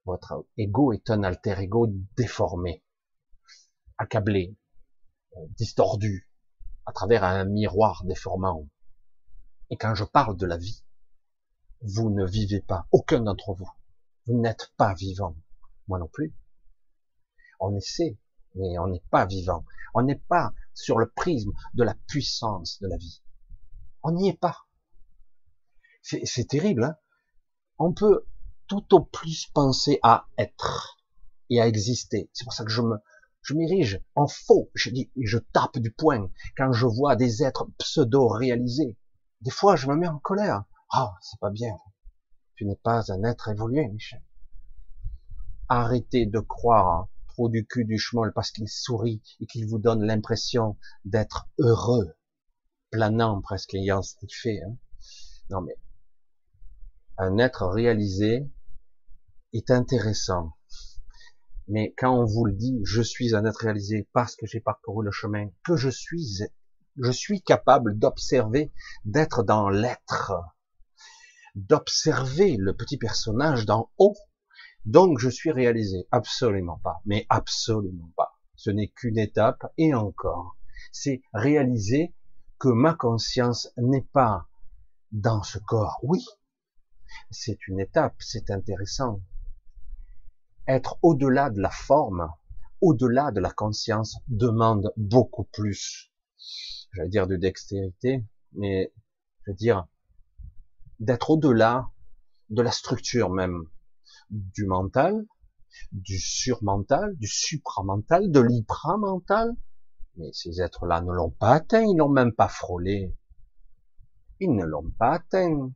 Votre 0.05 0.47
ego 0.57 0.93
est 0.93 1.11
un 1.11 1.25
alter 1.25 1.59
ego 1.59 1.89
déformé, 2.17 2.85
accablé, 3.99 4.57
distordu 5.57 6.31
à 6.87 6.93
travers 6.93 7.25
un 7.25 7.45
miroir 7.45 8.05
déformant. 8.05 8.69
Et 9.71 9.77
quand 9.77 9.97
je 9.97 10.05
parle 10.05 10.37
de 10.37 10.47
la 10.47 10.59
vie, 10.59 10.85
vous 11.85 12.11
ne 12.11 12.27
vivez 12.27 12.61
pas, 12.61 12.87
aucun 12.93 13.21
d'entre 13.21 13.55
vous. 13.55 13.71
Vous 14.27 14.39
n'êtes 14.41 14.73
pas 14.77 14.95
vivant. 14.95 15.37
Moi 15.87 15.99
non 15.99 16.09
plus. 16.09 16.35
On 17.61 17.75
essaie, 17.77 18.19
mais 18.55 18.79
on 18.79 18.89
n'est 18.89 19.05
pas 19.11 19.27
vivant. 19.27 19.65
On 19.95 20.03
n'est 20.03 20.23
pas 20.29 20.53
sur 20.73 20.99
le 20.99 21.11
prisme 21.11 21.53
de 21.75 21.85
la 21.85 21.95
puissance 22.09 22.81
de 22.81 22.89
la 22.89 22.97
vie. 22.97 23.23
On 24.03 24.13
n'y 24.13 24.29
est 24.29 24.39
pas. 24.39 24.67
C'est 26.03 26.49
terrible. 26.49 26.85
Hein 26.85 26.97
on 27.79 27.93
peut 27.93 28.27
tout 28.67 28.95
au 28.95 29.05
plus 29.05 29.47
penser 29.47 29.99
à 30.03 30.27
être 30.39 30.97
et 31.51 31.61
à 31.61 31.67
exister. 31.67 32.31
C'est 32.33 32.45
pour 32.45 32.53
ça 32.53 32.65
que 32.65 32.71
je 32.71 32.83
me, 32.83 32.97
je 33.43 33.97
en 34.15 34.27
faux, 34.27 34.71
je 34.75 34.91
dis, 34.91 35.11
je 35.21 35.39
tape 35.39 35.79
du 35.79 35.91
poing 35.91 36.31
quand 36.57 36.73
je 36.73 36.87
vois 36.87 37.17
des 37.17 37.43
êtres 37.43 37.67
pseudo-réalisés. 37.79 38.97
Des 39.43 39.51
fois, 39.51 39.77
je 39.77 39.89
me 39.89 39.97
mets 39.97 40.09
en 40.09 40.19
colère. 40.19 40.65
Oh, 40.93 41.11
c'est 41.21 41.39
pas 41.41 41.51
bien. 41.51 41.77
Tu 42.57 42.65
n'es 42.65 42.77
pas 42.77 43.13
un 43.13 43.23
être 43.25 43.49
évolué, 43.49 43.87
Michel. 43.89 44.23
Arrêtez 45.69 46.27
de 46.27 46.41
croire 46.41 47.09
trop 47.29 47.49
du 47.49 47.67
cul 47.67 47.85
du 47.85 47.99
schmoll 47.99 48.33
parce 48.33 48.51
qu'il 48.51 48.69
sourit 48.69 49.23
et 49.41 49.47
qu'il 49.47 49.67
vous 49.67 49.79
donne 49.79 50.05
l'impression 50.05 50.77
d'être 51.05 51.49
heureux, 51.59 52.15
planant 52.91 53.41
presque 53.41 53.75
ayant 53.75 54.03
fait. 54.31 54.61
Hein. 54.63 54.77
Non 55.51 55.61
mais, 55.63 55.77
un 57.19 57.39
être 57.39 57.67
réalisé 57.67 58.51
est 59.53 59.71
intéressant 59.71 60.55
mais 61.67 61.95
quand 61.97 62.15
on 62.15 62.27
vous 62.27 62.45
le 62.45 62.53
dit, 62.53 62.81
je 62.85 63.01
suis 63.01 63.35
un 63.35 63.47
être 63.47 63.61
réalisé 63.63 64.07
parce 64.13 64.37
que 64.37 64.47
j'ai 64.47 64.61
parcouru 64.61 65.05
le 65.05 65.11
chemin, 65.11 65.49
que 65.65 65.77
je 65.77 65.89
suis, 65.89 66.41
je 66.97 67.11
suis 67.11 67.41
capable 67.41 67.99
d'observer, 67.99 68.71
d'être 69.07 69.43
dans 69.43 69.71
l'être, 69.71 70.35
d'observer 71.55 72.57
le 72.57 72.75
petit 72.75 72.97
personnage 72.97 73.67
d'en 73.67 73.91
haut. 73.99 74.17
Donc 74.85 75.19
je 75.19 75.29
suis 75.29 75.51
réalisé. 75.51 76.07
Absolument 76.11 76.79
pas. 76.79 77.01
Mais 77.05 77.27
absolument 77.29 78.13
pas. 78.17 78.39
Ce 78.57 78.71
n'est 78.71 78.89
qu'une 78.89 79.19
étape 79.19 79.67
et 79.79 79.95
encore. 79.95 80.57
C'est 80.93 81.23
réaliser 81.33 82.15
que 82.59 82.69
ma 82.69 82.95
conscience 82.95 83.73
n'est 83.77 84.07
pas 84.13 84.47
dans 85.13 85.43
ce 85.43 85.59
corps. 85.59 85.99
Oui. 86.03 86.25
C'est 87.31 87.67
une 87.69 87.81
étape. 87.81 88.15
C'est 88.19 88.51
intéressant 88.51 89.21
être 90.67 90.99
au-delà 91.03 91.51
de 91.51 91.61
la 91.61 91.71
forme, 91.71 92.31
au-delà 92.81 93.31
de 93.33 93.41
la 93.41 93.51
conscience, 93.51 94.17
demande 94.29 94.93
beaucoup 94.97 95.45
plus. 95.45 96.11
J'allais 96.93 97.09
dire 97.09 97.27
de 97.27 97.37
dextérité, 97.37 98.25
mais 98.53 98.93
je 99.43 99.51
veux 99.51 99.57
dire 99.57 99.87
d'être 101.01 101.31
au-delà 101.31 101.89
de 102.51 102.63
la 102.63 102.71
structure 102.71 103.31
même 103.31 103.65
du 104.31 104.67
mental, 104.67 105.27
du 105.93 106.19
surmental, 106.19 107.17
du 107.17 107.27
supramental, 107.27 108.31
de 108.31 108.41
l'hypramental. 108.41 109.53
Mais 110.17 110.31
ces 110.33 110.61
êtres-là 110.61 111.01
ne 111.01 111.13
l'ont 111.13 111.31
pas 111.31 111.55
atteint, 111.55 111.83
ils 111.83 111.97
n'ont 111.97 112.09
même 112.09 112.33
pas 112.33 112.49
frôlé. 112.49 113.17
Ils 114.41 114.55
ne 114.55 114.65
l'ont 114.65 114.91
pas 114.99 115.15
atteint. 115.15 115.73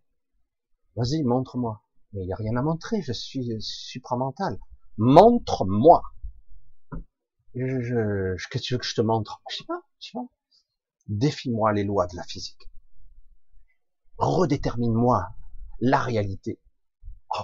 Vas-y, 0.97 1.23
montre-moi. 1.23 1.83
Mais 2.13 2.23
il 2.23 2.27
n'y 2.27 2.33
a 2.33 2.37
rien 2.37 2.57
à 2.57 2.63
montrer, 2.63 3.03
je 3.03 3.13
suis 3.13 3.51
supramental. 3.61 4.59
Montre-moi. 4.97 6.03
Je, 7.55 7.81
je, 7.81 8.37
qu'est-ce 8.49 8.49
que 8.49 8.59
tu 8.59 8.75
veux 8.75 8.79
que 8.79 8.87
je 8.87 8.95
te 8.95 9.01
montre? 9.01 9.43
Je 9.51 9.59
sais 9.59 9.65
pas, 9.65 9.81
je 10.01 10.09
sais 10.09 10.13
pas. 10.19 10.27
Défie-moi 11.09 11.73
les 11.73 11.85
lois 11.85 12.07
de 12.07 12.17
la 12.17 12.23
physique. 12.23 12.71
Redétermine-moi 14.19 15.29
la 15.81 15.99
réalité. 15.99 16.59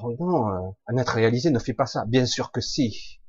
Oh 0.03 0.15
non, 0.19 0.49
euh, 0.49 0.71
un 0.87 0.97
être 0.97 1.15
réalisé 1.15 1.51
ne 1.51 1.59
fait 1.59 1.75
pas 1.75 1.87
ça. 1.87 2.05
Bien 2.07 2.27
sûr 2.27 2.51
que 2.51 2.61
si. 2.61 3.21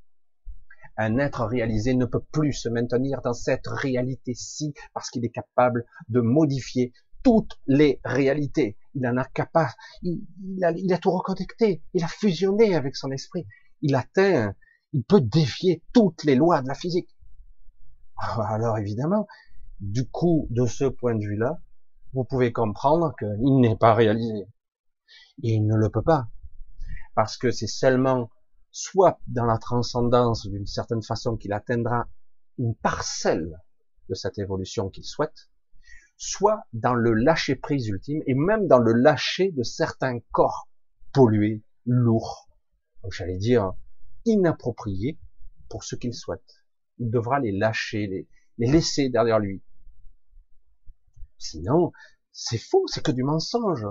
Un 0.98 1.18
être 1.18 1.46
réalisé 1.46 1.94
ne 1.94 2.06
peut 2.06 2.24
plus 2.32 2.54
se 2.54 2.70
maintenir 2.70 3.22
dans 3.22 3.34
cette 3.34 3.68
réalité-ci 3.68 4.74
parce 4.94 5.10
qu'il 5.10 5.26
est 5.26 5.30
capable 5.30 5.86
de 6.08 6.22
modifier 6.22 6.94
toutes 7.24 7.60
les 7.68 8.00
réalités. 8.06 8.78
Il 8.94 9.06
en 9.08 9.18
a 9.18 9.26
capable, 9.26 9.72
il, 10.04 10.24
a, 10.64 10.72
il 10.72 10.94
a 10.94 10.98
tout 10.98 11.12
reconnecté, 11.12 11.84
il 11.94 12.04
a 12.04 12.08
fusionné 12.08 12.76
avec 12.76 12.96
son 12.96 13.12
esprit. 13.12 13.46
Il 13.82 13.96
atteint, 13.96 14.56
il 14.94 15.04
peut 15.04 15.22
défier 15.22 15.84
toutes 15.92 16.24
les 16.24 16.36
lois 16.36 16.62
de 16.62 16.68
la 16.68 16.76
physique. 16.76 17.10
Alors 18.18 18.78
évidemment, 18.78 19.28
du 19.82 20.08
coup, 20.10 20.48
de 20.50 20.66
ce 20.66 20.86
point 20.86 21.16
de 21.16 21.26
vue-là, 21.26 21.60
vous 22.16 22.24
pouvez 22.24 22.54
comprendre 22.54 23.14
qu'il 23.20 23.60
n'est 23.60 23.76
pas 23.76 23.94
réalisé. 23.94 24.48
Et 25.44 25.54
il 25.56 25.68
ne 25.68 25.76
le 25.76 25.90
peut 25.90 26.02
pas. 26.02 26.30
Parce 27.14 27.38
que 27.38 27.52
c'est 27.52 27.68
seulement 27.68 28.30
soit 28.72 29.20
dans 29.28 29.46
la 29.46 29.58
transcendance 29.58 30.48
d'une 30.48 30.66
certaine 30.66 31.04
façon 31.04 31.36
qu'il 31.36 31.52
atteindra 31.52 32.08
une 32.58 32.74
parcelle 32.74 33.60
de 34.08 34.16
cette 34.16 34.38
évolution 34.40 34.90
qu'il 34.90 35.04
souhaite, 35.04 35.50
soit 36.16 36.64
dans 36.72 36.94
le 36.94 37.14
lâcher 37.14 37.56
prise 37.56 37.88
ultime 37.88 38.22
et 38.28 38.34
même 38.34 38.68
dans 38.68 38.80
le 38.80 38.94
lâcher 38.94 39.52
de 39.52 39.64
certains 39.64 40.20
corps 40.32 40.70
pollués, 41.14 41.64
lourds, 41.86 42.50
j'allais 43.12 43.38
dire 43.38 43.74
inappropriés 44.24 45.20
pour 45.70 45.84
ce 45.84 45.96
qu'il 45.96 46.14
souhaite. 46.14 46.64
Il 46.98 47.12
devra 47.12 47.42
les 47.42 47.52
lâcher, 47.52 48.08
les, 48.08 48.28
les 48.58 48.72
laisser 48.72 49.10
derrière 49.10 49.40
lui. 49.40 49.62
Sinon, 51.38 51.92
c'est 52.38 52.58
faux, 52.58 52.86
c'est 52.88 53.02
que 53.02 53.14
du 53.14 53.24
mensonge. 53.24 53.88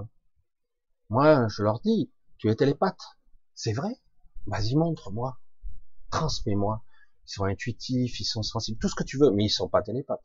Moi, 1.08 1.48
je 1.48 1.62
leur 1.62 1.80
dis, 1.80 2.12
tu 2.36 2.50
es 2.50 2.54
télépathe. 2.54 3.00
C'est 3.54 3.72
vrai. 3.72 4.02
Vas-y, 4.46 4.76
montre-moi. 4.76 5.40
Transmets-moi. 6.10 6.84
Ils 7.26 7.32
sont 7.32 7.44
intuitifs, 7.44 8.20
ils 8.20 8.26
sont 8.26 8.42
sensibles, 8.42 8.78
tout 8.78 8.90
ce 8.90 8.94
que 8.94 9.02
tu 9.02 9.16
veux, 9.16 9.30
mais 9.30 9.46
ils 9.46 9.50
sont 9.50 9.70
pas 9.70 9.80
télépathes. 9.80 10.22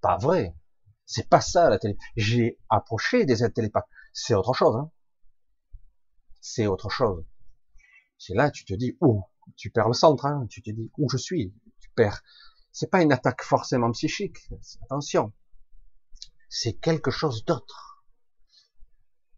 Pas 0.00 0.16
vrai. 0.16 0.56
C'est 1.04 1.28
pas 1.28 1.42
ça 1.42 1.68
la 1.68 1.78
télé. 1.78 1.98
J'ai 2.16 2.58
approché 2.70 3.26
des 3.26 3.44
aides. 3.44 3.52
C'est 4.14 4.34
autre 4.34 4.54
chose. 4.54 4.76
Hein. 4.76 4.90
C'est 6.40 6.66
autre 6.66 6.88
chose. 6.88 7.26
C'est 8.16 8.34
là, 8.34 8.50
tu 8.50 8.64
te 8.64 8.72
dis, 8.72 8.96
où? 9.02 9.22
Tu 9.56 9.70
perds 9.70 9.88
le 9.88 9.94
centre. 9.94 10.24
Hein. 10.24 10.46
Tu 10.48 10.62
te 10.62 10.70
dis, 10.70 10.90
où 10.96 11.10
je 11.10 11.18
suis? 11.18 11.54
Tu 11.78 11.90
perds. 11.90 12.22
C'est 12.72 12.90
pas 12.90 13.02
une 13.02 13.12
attaque 13.12 13.42
forcément 13.42 13.90
psychique. 13.92 14.38
Attention. 14.84 15.34
C'est 16.50 16.74
quelque 16.74 17.12
chose 17.12 17.44
d'autre. 17.44 18.04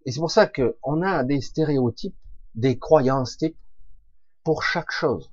Et 0.06 0.12
c'est 0.12 0.18
pour 0.18 0.30
ça 0.30 0.48
qu'on 0.48 1.02
a 1.02 1.22
des 1.24 1.42
stéréotypes, 1.42 2.16
des 2.54 2.78
croyances 2.78 3.36
types 3.36 3.58
pour 4.42 4.62
chaque 4.62 4.90
chose. 4.90 5.30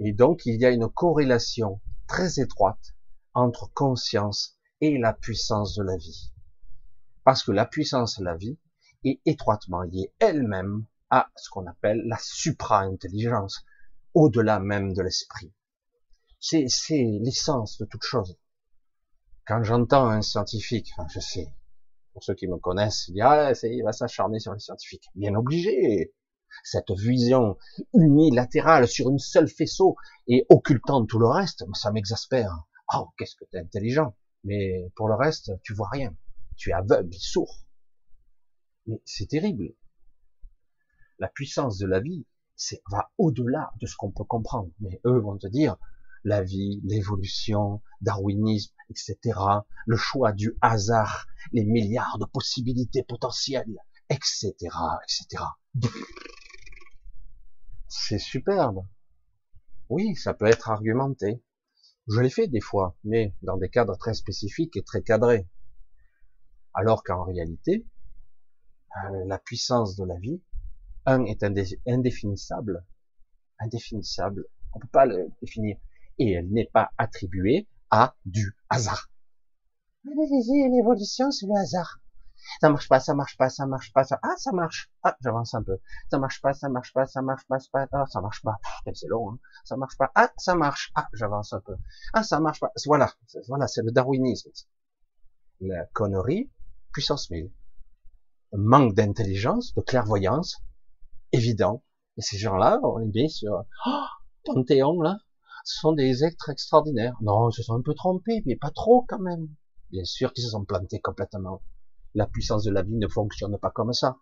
Et 0.00 0.12
donc, 0.12 0.44
il 0.44 0.60
y 0.60 0.66
a 0.66 0.70
une 0.70 0.88
corrélation 0.88 1.80
très 2.08 2.40
étroite 2.40 2.94
entre 3.34 3.72
conscience 3.72 4.58
et 4.80 4.98
la 4.98 5.12
puissance 5.12 5.76
de 5.76 5.84
la 5.84 5.96
vie. 5.96 6.32
Parce 7.22 7.44
que 7.44 7.52
la 7.52 7.64
puissance 7.64 8.18
de 8.18 8.24
la 8.24 8.34
vie 8.34 8.58
est 9.04 9.20
étroitement 9.24 9.82
liée 9.82 10.12
elle-même 10.18 10.84
à 11.08 11.30
ce 11.36 11.50
qu'on 11.50 11.66
appelle 11.68 12.02
la 12.06 12.18
supra-intelligence, 12.18 13.64
au-delà 14.12 14.58
même 14.58 14.92
de 14.92 15.02
l'esprit. 15.02 15.52
C'est, 16.40 16.66
l'essence 16.90 17.78
de 17.78 17.84
toute 17.84 18.02
chose. 18.02 18.36
Quand 19.46 19.62
j'entends 19.64 20.08
un 20.08 20.22
scientifique, 20.22 20.92
je 21.12 21.18
sais, 21.18 21.52
pour 22.12 22.22
ceux 22.22 22.34
qui 22.34 22.46
me 22.46 22.58
connaissent, 22.58 23.10
dire, 23.10 23.26
ah, 23.26 23.52
il 23.62 23.82
va 23.82 23.92
s'acharner 23.92 24.38
sur 24.38 24.52
les 24.52 24.60
scientifiques. 24.60 25.08
Bien 25.14 25.34
obligé 25.34 26.12
cette 26.62 26.90
vision 26.92 27.56
unilatérale 27.94 28.86
sur 28.86 29.10
une 29.10 29.18
seule 29.18 29.48
faisceau 29.48 29.96
et 30.28 30.46
occultant 30.48 31.04
tout 31.06 31.18
le 31.18 31.26
reste, 31.26 31.64
ça 31.74 31.90
m'exaspère. 31.90 32.66
Oh, 32.94 33.08
qu'est-ce 33.16 33.34
que 33.34 33.44
t'es 33.46 33.58
intelligent. 33.58 34.14
Mais 34.44 34.90
pour 34.94 35.08
le 35.08 35.14
reste, 35.14 35.52
tu 35.62 35.74
vois 35.74 35.88
rien. 35.90 36.14
Tu 36.56 36.70
es 36.70 36.74
aveugle, 36.74 37.14
sourd. 37.14 37.64
Mais 38.86 39.00
c'est 39.04 39.26
terrible. 39.26 39.74
La 41.18 41.28
puissance 41.28 41.78
de 41.78 41.86
la 41.86 42.00
vie, 42.00 42.26
c'est, 42.54 42.82
va 42.90 43.10
au-delà 43.18 43.72
de 43.80 43.86
ce 43.86 43.96
qu'on 43.96 44.10
peut 44.10 44.24
comprendre. 44.24 44.70
Mais 44.80 45.00
eux 45.06 45.18
vont 45.18 45.38
te 45.38 45.46
dire, 45.46 45.76
la 46.24 46.42
vie, 46.42 46.80
l'évolution, 46.84 47.80
darwinisme, 48.00 48.74
etc., 48.92 49.40
le 49.86 49.96
choix 49.96 50.32
du 50.32 50.56
hasard, 50.60 51.26
les 51.52 51.64
milliards 51.64 52.18
de 52.18 52.24
possibilités 52.24 53.02
potentielles, 53.02 53.78
etc., 54.08 54.54
etc 55.02 55.44
c'est 57.92 58.18
superbe. 58.18 58.86
Oui, 59.90 60.16
ça 60.16 60.32
peut 60.32 60.46
être 60.46 60.70
argumenté. 60.70 61.42
Je 62.08 62.20
l'ai 62.20 62.30
fait 62.30 62.48
des 62.48 62.60
fois, 62.60 62.96
mais 63.04 63.34
dans 63.42 63.58
des 63.58 63.68
cadres 63.68 63.96
très 63.96 64.14
spécifiques 64.14 64.76
et 64.76 64.82
très 64.82 65.02
cadrés. 65.02 65.46
Alors 66.74 67.04
qu'en 67.04 67.24
réalité, 67.24 67.86
euh, 68.96 69.24
la 69.26 69.38
puissance 69.38 69.96
de 69.96 70.04
la 70.04 70.18
vie, 70.18 70.42
un 71.04 71.24
est 71.26 71.44
indéfinissable, 71.86 72.84
indéfinissable, 73.58 74.46
on 74.72 74.78
peut 74.78 74.88
pas 74.88 75.04
le 75.04 75.30
définir, 75.42 75.76
et 76.18 76.32
elle 76.32 76.50
n'est 76.50 76.70
pas 76.72 76.90
attribuée 76.96 77.68
à 77.92 78.16
du 78.24 78.56
hasard. 78.70 79.10
L'évolution, 80.04 81.30
c'est 81.30 81.46
le 81.46 81.54
hasard. 81.54 82.00
Ça 82.60 82.70
marche 82.70 82.88
pas, 82.88 82.98
ça 82.98 83.14
marche 83.14 83.36
pas, 83.36 83.48
ça 83.50 83.66
marche 83.66 83.92
pas, 83.92 84.02
ça, 84.02 84.18
ah, 84.22 84.34
ça 84.36 84.50
marche, 84.50 84.90
ah, 85.04 85.16
j'avance 85.20 85.54
un 85.54 85.62
peu, 85.62 85.78
ça 86.10 86.18
marche 86.18 86.40
pas, 86.40 86.52
ça 86.52 86.68
marche 86.68 86.92
pas, 86.92 87.06
ça 87.06 87.22
marche 87.22 87.46
pas, 87.46 87.58
ça 87.60 87.86
ah, 87.92 88.06
ça 88.06 88.20
marche 88.20 88.42
pas, 88.42 88.56
c'est 88.94 89.06
long, 89.06 89.32
hein. 89.32 89.38
ça 89.64 89.76
marche 89.76 89.96
pas, 89.96 90.10
ah, 90.16 90.32
ça 90.38 90.56
marche, 90.56 90.90
ah, 90.96 91.06
j'avance 91.12 91.52
un 91.52 91.60
peu, 91.60 91.76
ah, 92.14 92.24
ça 92.24 92.40
marche 92.40 92.58
pas, 92.58 92.72
voilà, 92.86 93.12
voilà, 93.46 93.68
c'est 93.68 93.82
le 93.82 93.92
darwinisme. 93.92 94.50
La 95.60 95.86
connerie, 95.92 96.50
puissance 96.92 97.30
1000. 97.30 97.52
manque 98.54 98.94
d'intelligence, 98.94 99.74
de 99.74 99.82
clairvoyance, 99.82 100.64
évident. 101.30 101.84
Et 102.16 102.22
ces 102.22 102.38
gens-là, 102.38 102.80
on 102.82 102.98
les 102.98 103.06
met 103.06 103.28
sur, 103.28 103.64
oh, 103.86 104.04
Panthéon, 104.44 105.00
là, 105.00 105.18
ce 105.64 105.80
sont 105.80 105.92
des 105.92 106.24
êtres 106.24 106.50
extraordinaires. 106.50 107.16
Non, 107.20 107.50
ils 107.50 107.54
se 107.54 107.62
sont 107.62 107.74
un 107.74 107.82
peu 107.82 107.94
trompés, 107.94 108.42
mais 108.46 108.56
pas 108.56 108.70
trop 108.70 109.04
quand 109.08 109.20
même. 109.20 109.48
Bien 109.90 110.04
sûr 110.04 110.32
qu'ils 110.32 110.44
se 110.44 110.50
sont 110.50 110.64
plantés 110.64 111.00
complètement. 111.00 111.62
La 112.14 112.26
puissance 112.26 112.64
de 112.64 112.70
la 112.70 112.82
vie 112.82 112.96
ne 112.96 113.08
fonctionne 113.08 113.58
pas 113.58 113.70
comme 113.70 113.92
ça. 113.92 114.18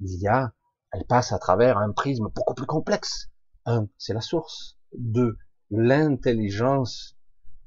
Il 0.00 0.20
y 0.20 0.28
a, 0.28 0.52
elle 0.92 1.06
passe 1.06 1.32
à 1.32 1.38
travers 1.38 1.78
un 1.78 1.92
prisme 1.92 2.28
beaucoup 2.34 2.54
plus 2.54 2.66
complexe. 2.66 3.30
Un, 3.66 3.88
c'est 3.98 4.14
la 4.14 4.20
source. 4.20 4.78
Deux, 4.96 5.38
l'intelligence 5.70 7.16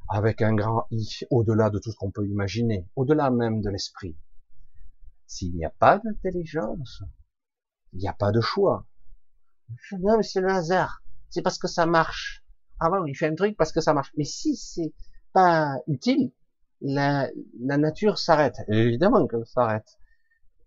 avec 0.10 0.42
un 0.42 0.54
grand 0.54 0.88
I, 0.92 1.26
au-delà 1.30 1.70
de 1.70 1.80
tout 1.80 1.92
ce 1.92 1.98
qu'on 1.98 2.12
peut 2.12 2.28
imaginer, 2.28 2.88
au-delà 2.96 3.30
même 3.30 3.62
de 3.62 3.70
l'esprit. 3.70 4.18
S'il 5.26 5.54
n'y 5.56 5.66
a 5.66 5.70
pas 5.70 6.00
d'intelligence, 6.00 7.04
il 7.94 8.00
n'y 8.00 8.08
a 8.08 8.14
pas 8.14 8.32
de 8.32 8.40
choix. 8.40 8.88
Non, 10.00 10.18
mais 10.18 10.24
c'est 10.24 10.40
le 10.40 10.50
hasard. 10.50 11.04
C'est 11.30 11.42
parce 11.42 11.58
que 11.58 11.68
ça 11.68 11.86
marche. 11.86 12.46
Bon, 12.80 13.06
il 13.06 13.16
fait 13.16 13.28
un 13.28 13.36
truc 13.36 13.58
parce 13.58 13.72
que 13.72 13.82
ça 13.82 13.94
marche. 13.94 14.12
Mais 14.18 14.24
si 14.24 14.56
c'est 14.56 14.94
pas 15.34 15.78
utile, 15.88 16.32
la, 16.82 17.30
la 17.60 17.78
nature 17.78 18.18
s'arrête. 18.18 18.58
Évidemment 18.68 19.28
qu'elle 19.28 19.46
s'arrête. 19.46 19.98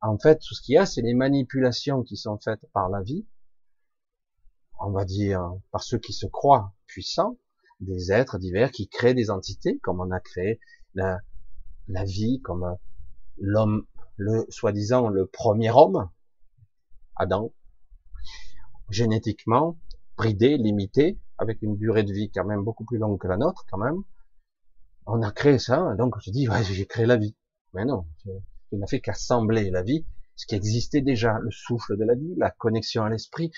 En 0.03 0.18
fait, 0.18 0.38
tout 0.38 0.55
ce 0.55 0.62
qu'il 0.62 0.75
y 0.75 0.79
a, 0.79 0.87
c'est 0.87 1.03
les 1.03 1.14
manipulations 1.14 2.03
qui 2.03 2.16
sont 2.16 2.38
faites 2.38 2.66
par 2.73 2.88
la 2.88 3.03
vie, 3.03 3.27
on 4.81 4.90
va 4.90 5.05
dire 5.05 5.53
par 5.70 5.83
ceux 5.83 5.99
qui 5.99 6.12
se 6.12 6.27
croient 6.27 6.73
puissants, 6.87 7.37
des 7.81 8.12
êtres 8.12 8.38
divers 8.38 8.70
qui 8.70 8.88
créent 8.88 9.14
des 9.14 9.31
entités, 9.31 9.79
comme 9.79 10.01
on 10.01 10.11
a 10.11 10.20
créé 10.20 10.59
la, 10.94 11.20
la 11.88 12.05
vie, 12.05 12.40
comme 12.42 12.77
l'homme, 13.38 13.87
le 14.16 14.46
soi-disant 14.49 15.09
le 15.09 15.27
premier 15.27 15.70
homme, 15.70 16.11
Adam, 17.16 17.53
génétiquement 18.88 19.79
bridé, 20.16 20.57
limité, 20.57 21.18
avec 21.40 21.62
une 21.62 21.76
durée 21.76 22.05
de 22.05 22.12
vie 22.12 22.31
quand 22.31 22.44
même 22.44 22.62
beaucoup 22.62 22.85
plus 22.85 22.98
longue 22.98 23.18
que 23.18 23.26
la 23.26 23.38
nôtre, 23.38 23.64
quand 23.70 23.79
même, 23.79 24.03
on 25.07 25.22
a 25.22 25.33
créé 25.33 25.59
ça, 25.59 25.94
donc 25.96 26.14
je 26.20 26.31
dis, 26.31 26.48
ouais, 26.48 26.62
j'ai 26.62 26.87
créé 26.87 27.07
la 27.07 27.16
vie. 27.16 27.35
Mais 27.72 27.85
non, 27.85 28.07
tu 28.68 28.76
n'as 28.76 28.87
fait 28.87 29.00
qu'assembler 29.00 29.70
la 29.70 29.83
vie, 29.83 30.07
ce 30.37 30.46
qui 30.46 30.55
existait 30.55 31.00
déjà, 31.00 31.38
le 31.40 31.50
souffle 31.50 31.96
de 31.96 32.05
la 32.05 32.14
vie, 32.14 32.35
la 32.37 32.50
connexion 32.50 33.05
à 33.05 33.11
l'esprit. 33.11 33.50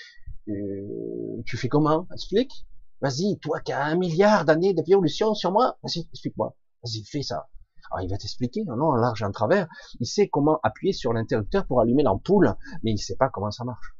Euh, 0.47 1.41
tu 1.45 1.57
fais 1.57 1.67
comment? 1.67 2.07
Explique. 2.13 2.65
Vas-y, 3.01 3.37
toi 3.39 3.59
qui 3.59 3.73
as 3.73 3.83
un 3.83 3.97
milliard 3.97 4.45
d'années 4.45 4.73
d'évolution 4.73 5.33
sur 5.33 5.51
moi, 5.51 5.77
vas-y, 5.83 6.07
explique-moi. 6.13 6.55
Vas-y, 6.83 7.03
fais 7.03 7.21
ça. 7.21 7.49
Alors 7.91 8.03
il 8.03 8.09
va 8.09 8.17
t'expliquer, 8.17 8.63
non, 8.63 8.77
non, 8.77 8.93
large 8.93 9.23
en 9.23 9.31
travers. 9.31 9.67
Il 9.99 10.07
sait 10.07 10.29
comment 10.29 10.59
appuyer 10.63 10.93
sur 10.93 11.11
l'interrupteur 11.11 11.65
pour 11.67 11.81
allumer 11.81 12.03
l'ampoule, 12.03 12.55
mais 12.81 12.91
il 12.91 12.97
sait 12.97 13.17
pas 13.17 13.29
comment 13.29 13.51
ça 13.51 13.65
marche. 13.65 13.93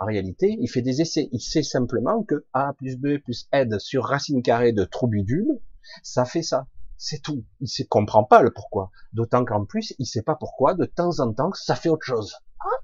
En 0.00 0.06
réalité, 0.06 0.56
il 0.58 0.66
fait 0.66 0.80
des 0.80 1.02
essais. 1.02 1.28
Il 1.30 1.40
sait 1.40 1.62
simplement 1.62 2.22
que 2.24 2.46
A 2.54 2.72
plus 2.72 2.96
B 2.96 3.18
plus 3.22 3.46
aide 3.52 3.78
sur 3.78 4.04
racine 4.06 4.42
carrée 4.42 4.72
de 4.72 4.84
troubidule, 4.84 5.60
ça 6.02 6.24
fait 6.24 6.42
ça. 6.42 6.66
C'est 6.96 7.20
tout. 7.20 7.44
Il 7.60 7.68
ne 7.78 7.84
comprend 7.84 8.24
pas 8.24 8.40
le 8.40 8.50
pourquoi. 8.50 8.90
D'autant 9.12 9.44
qu'en 9.44 9.66
plus, 9.66 9.94
il 9.98 10.06
sait 10.06 10.22
pas 10.22 10.36
pourquoi, 10.36 10.72
de 10.72 10.86
temps 10.86 11.20
en 11.20 11.34
temps, 11.34 11.52
ça 11.52 11.76
fait 11.76 11.90
autre 11.90 12.06
chose. 12.06 12.34
Ah, 12.60 12.82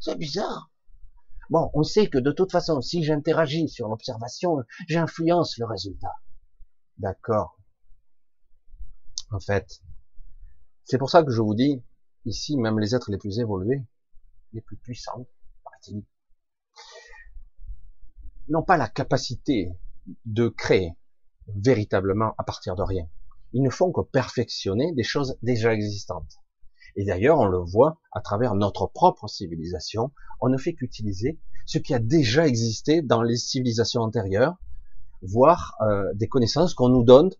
c'est 0.00 0.18
bizarre. 0.18 0.72
Bon, 1.48 1.70
on 1.74 1.84
sait 1.84 2.08
que 2.08 2.18
de 2.18 2.32
toute 2.32 2.50
façon, 2.50 2.80
si 2.80 3.04
j'interagis 3.04 3.68
sur 3.68 3.88
l'observation, 3.88 4.58
j'influence 4.88 5.58
le 5.58 5.66
résultat. 5.66 6.12
D'accord. 6.98 7.56
En 9.30 9.38
fait, 9.38 9.80
c'est 10.84 10.98
pour 10.98 11.10
ça 11.10 11.22
que 11.22 11.30
je 11.30 11.40
vous 11.40 11.54
dis, 11.54 11.84
ici, 12.24 12.56
même 12.56 12.80
les 12.80 12.96
êtres 12.96 13.12
les 13.12 13.18
plus 13.18 13.38
évolués, 13.38 13.84
les 14.52 14.60
plus 14.60 14.76
puissants, 14.76 15.26
n'ont 18.48 18.62
pas 18.62 18.76
la 18.76 18.88
capacité 18.88 19.72
de 20.24 20.48
créer 20.48 20.92
véritablement 21.56 22.34
à 22.38 22.44
partir 22.44 22.76
de 22.76 22.82
rien. 22.82 23.08
Ils 23.52 23.62
ne 23.62 23.70
font 23.70 23.92
que 23.92 24.00
perfectionner 24.00 24.92
des 24.92 25.02
choses 25.02 25.38
déjà 25.42 25.72
existantes. 25.72 26.38
Et 26.96 27.04
d'ailleurs, 27.04 27.38
on 27.38 27.46
le 27.46 27.58
voit 27.58 27.98
à 28.12 28.20
travers 28.20 28.54
notre 28.54 28.86
propre 28.86 29.28
civilisation, 29.28 30.12
on 30.40 30.48
ne 30.48 30.58
fait 30.58 30.74
qu'utiliser 30.74 31.38
ce 31.66 31.78
qui 31.78 31.94
a 31.94 31.98
déjà 31.98 32.46
existé 32.46 33.02
dans 33.02 33.22
les 33.22 33.36
civilisations 33.36 34.02
antérieures, 34.02 34.56
voire 35.22 35.74
euh, 35.82 36.12
des 36.14 36.28
connaissances 36.28 36.74
qu'on 36.74 36.88
nous 36.88 37.04
donne 37.04 37.30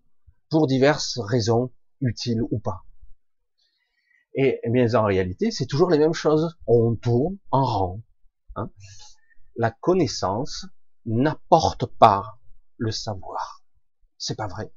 pour 0.51 0.67
diverses 0.67 1.19
raisons, 1.19 1.71
utiles 2.01 2.43
ou 2.51 2.59
pas. 2.59 2.85
Et, 4.35 4.61
mais 4.71 4.95
en 4.95 5.05
réalité, 5.05 5.51
c'est 5.51 5.67
toujours 5.67 5.91
les 5.91 5.99
mêmes 5.99 6.15
choses. 6.15 6.57
On 6.67 6.95
tourne 6.95 7.39
en 7.51 7.65
rang. 7.65 8.03
Hein. 8.55 8.71
La 9.57 9.71
connaissance 9.71 10.67
n'apporte 11.09 11.87
pas 11.87 12.39
le 12.77 12.93
savoir. 12.93 13.63
C'est 14.19 14.37
pas 14.37 14.47
vrai. 14.47 14.73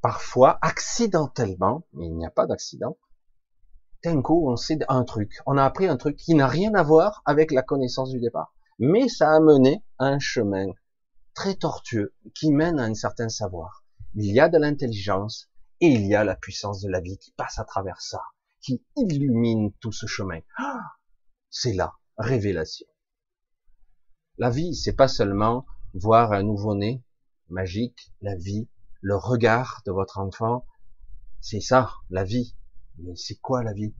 Parfois, 0.00 0.58
accidentellement, 0.62 1.86
il 1.94 2.14
n'y 2.14 2.26
a 2.26 2.30
pas 2.30 2.46
d'accident, 2.46 2.96
d'un 4.04 4.20
coup, 4.20 4.50
on 4.50 4.56
sait 4.56 4.78
un 4.88 5.04
truc. 5.04 5.38
On 5.46 5.56
a 5.56 5.64
appris 5.64 5.86
un 5.86 5.96
truc 5.96 6.16
qui 6.16 6.34
n'a 6.34 6.46
rien 6.46 6.74
à 6.74 6.82
voir 6.82 7.22
avec 7.24 7.52
la 7.52 7.62
connaissance 7.62 8.10
du 8.10 8.20
départ. 8.20 8.52
Mais 8.78 9.08
ça 9.08 9.30
a 9.30 9.40
mené 9.40 9.84
un 9.98 10.18
chemin 10.18 10.66
très 11.34 11.54
tortueux 11.54 12.12
qui 12.34 12.52
mène 12.52 12.80
à 12.80 12.84
un 12.84 12.94
certain 12.94 13.28
savoir. 13.28 13.84
Il 14.14 14.26
y 14.26 14.40
a 14.40 14.48
de 14.48 14.58
l'intelligence 14.58 15.48
et 15.80 15.88
il 15.88 16.06
y 16.06 16.14
a 16.14 16.24
la 16.24 16.34
puissance 16.34 16.80
de 16.80 16.90
la 16.90 17.00
vie 17.00 17.16
qui 17.16 17.32
passe 17.32 17.58
à 17.58 17.64
travers 17.64 18.00
ça, 18.00 18.20
qui 18.60 18.84
illumine 18.96 19.72
tout 19.80 19.92
ce 19.92 20.06
chemin. 20.06 20.40
Ah, 20.58 20.80
c'est 21.48 21.74
la 21.74 21.94
révélation. 22.18 22.86
La 24.42 24.50
vie, 24.50 24.74
c'est 24.74 24.94
pas 24.94 25.06
seulement 25.06 25.66
voir 25.94 26.32
un 26.32 26.42
nouveau-né 26.42 27.00
magique, 27.48 28.12
la 28.22 28.34
vie, 28.34 28.68
le 29.00 29.14
regard 29.14 29.82
de 29.86 29.92
votre 29.92 30.18
enfant, 30.18 30.66
c'est 31.40 31.60
ça, 31.60 31.92
la 32.10 32.24
vie. 32.24 32.56
Mais 32.98 33.14
c'est 33.14 33.36
quoi 33.36 33.62
la 33.62 33.72
vie? 33.72 33.94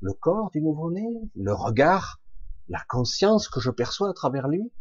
Le 0.00 0.14
corps 0.14 0.50
du 0.50 0.62
nouveau-né 0.62 1.06
Le 1.36 1.54
regard 1.54 2.20
La 2.68 2.82
conscience 2.88 3.48
que 3.48 3.60
je 3.60 3.70
perçois 3.70 4.10
à 4.10 4.14
travers 4.14 4.48
lui 4.48 4.72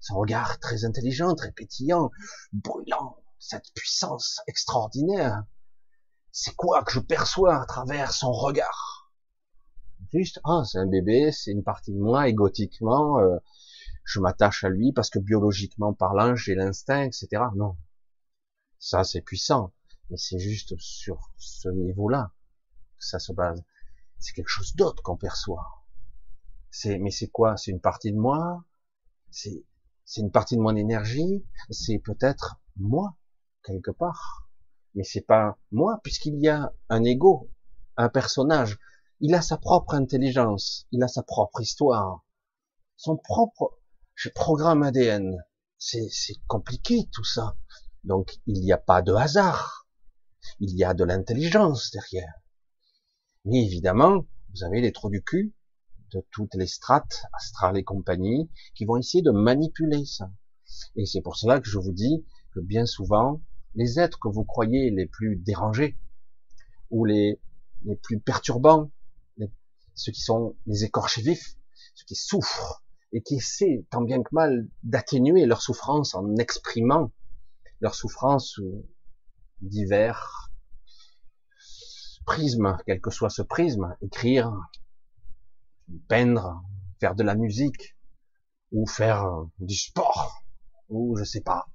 Son 0.00 0.14
regard 0.16 0.58
très 0.58 0.86
intelligent, 0.86 1.34
très 1.34 1.52
pétillant, 1.52 2.10
brûlant, 2.54 3.18
cette 3.38 3.74
puissance 3.74 4.40
extraordinaire. 4.46 5.44
C'est 6.32 6.56
quoi 6.56 6.82
que 6.82 6.92
je 6.92 7.00
perçois 7.00 7.60
à 7.60 7.66
travers 7.66 8.10
son 8.10 8.32
regard? 8.32 9.12
Juste, 10.14 10.40
ah, 10.44 10.62
c'est 10.64 10.78
un 10.78 10.86
bébé, 10.86 11.30
c'est 11.30 11.50
une 11.50 11.62
partie 11.62 11.92
de 11.92 11.98
moi, 11.98 12.26
égotiquement, 12.26 13.18
euh, 13.18 13.36
je 14.06 14.20
m'attache 14.20 14.64
à 14.64 14.70
lui 14.70 14.92
parce 14.92 15.10
que 15.10 15.18
biologiquement 15.18 15.92
parlant, 15.92 16.34
j'ai 16.34 16.54
l'instinct, 16.54 17.02
etc. 17.02 17.28
Non. 17.54 17.76
Ça, 18.78 19.04
c'est 19.04 19.20
puissant. 19.20 19.74
Mais 20.08 20.16
c'est 20.16 20.38
juste 20.38 20.74
sur 20.78 21.30
ce 21.36 21.68
niveau-là 21.68 22.32
ça 22.98 23.18
se 23.18 23.32
base. 23.32 23.62
C'est 24.18 24.32
quelque 24.32 24.48
chose 24.48 24.74
d'autre 24.74 25.02
qu'on 25.02 25.16
perçoit. 25.16 25.84
C'est, 26.70 26.98
mais 26.98 27.10
c'est 27.10 27.28
quoi? 27.28 27.56
C'est 27.56 27.70
une 27.70 27.80
partie 27.80 28.12
de 28.12 28.18
moi? 28.18 28.64
C'est, 29.30 29.64
c'est 30.04 30.20
une 30.20 30.30
partie 30.30 30.56
de 30.56 30.62
mon 30.62 30.76
énergie? 30.76 31.44
C'est 31.70 31.98
peut-être 31.98 32.60
moi 32.76 33.16
quelque 33.64 33.90
part. 33.90 34.48
Mais 34.94 35.04
c'est 35.04 35.22
pas 35.22 35.58
moi 35.70 36.00
puisqu'il 36.02 36.38
y 36.40 36.48
a 36.48 36.72
un 36.88 37.04
ego, 37.04 37.50
un 37.96 38.08
personnage. 38.08 38.78
Il 39.20 39.34
a 39.34 39.42
sa 39.42 39.56
propre 39.56 39.94
intelligence, 39.94 40.86
il 40.92 41.02
a 41.02 41.08
sa 41.08 41.22
propre 41.22 41.60
histoire, 41.60 42.24
son 42.96 43.16
propre 43.16 43.78
programme 44.34 44.82
ADN. 44.82 45.36
C'est, 45.78 46.08
c'est 46.10 46.36
compliqué 46.46 47.08
tout 47.12 47.24
ça. 47.24 47.56
Donc 48.04 48.38
il 48.46 48.60
n'y 48.60 48.72
a 48.72 48.78
pas 48.78 49.02
de 49.02 49.12
hasard. 49.12 49.88
Il 50.60 50.76
y 50.76 50.84
a 50.84 50.94
de 50.94 51.04
l'intelligence 51.04 51.90
derrière. 51.90 52.32
Mais 53.44 53.64
évidemment, 53.64 54.26
vous 54.54 54.64
avez 54.64 54.80
les 54.80 54.92
trous 54.92 55.10
du 55.10 55.22
cul 55.22 55.54
de 56.12 56.24
toutes 56.30 56.54
les 56.54 56.66
strates 56.66 57.24
astrales 57.32 57.76
et 57.76 57.84
compagnie 57.84 58.50
qui 58.74 58.84
vont 58.84 58.96
essayer 58.96 59.22
de 59.22 59.32
manipuler 59.32 60.04
ça. 60.04 60.30
Et 60.94 61.04
c'est 61.04 61.20
pour 61.20 61.36
cela 61.36 61.60
que 61.60 61.68
je 61.68 61.78
vous 61.78 61.92
dis 61.92 62.24
que 62.52 62.60
bien 62.60 62.86
souvent, 62.86 63.42
les 63.74 63.98
êtres 63.98 64.18
que 64.18 64.28
vous 64.28 64.44
croyez 64.44 64.90
les 64.90 65.06
plus 65.06 65.36
dérangés 65.36 65.98
ou 66.90 67.04
les, 67.04 67.40
les 67.84 67.96
plus 67.96 68.20
perturbants, 68.20 68.90
ceux 69.94 70.12
qui 70.12 70.20
sont 70.20 70.56
les 70.66 70.84
écorchés 70.84 71.22
vifs, 71.22 71.56
ceux 71.94 72.04
qui 72.06 72.14
souffrent 72.14 72.84
et 73.12 73.22
qui 73.22 73.36
essaient 73.36 73.84
tant 73.90 74.02
bien 74.02 74.22
que 74.22 74.28
mal 74.32 74.68
d'atténuer 74.82 75.46
leur 75.46 75.62
souffrance 75.62 76.14
en 76.14 76.36
exprimant 76.36 77.12
leur 77.80 77.94
souffrance 77.94 78.52
sous 78.52 78.86
divers 79.60 80.50
prisme, 82.26 82.76
quel 82.84 83.00
que 83.00 83.10
soit 83.10 83.30
ce 83.30 83.42
prisme, 83.42 83.96
écrire, 84.02 84.52
peindre, 86.08 86.62
faire 87.00 87.14
de 87.14 87.22
la 87.22 87.36
musique, 87.36 87.96
ou 88.72 88.86
faire 88.86 89.24
euh, 89.24 89.44
du 89.60 89.76
sport, 89.76 90.42
ou 90.88 91.16
je 91.16 91.24
sais 91.24 91.40
pas, 91.40 91.66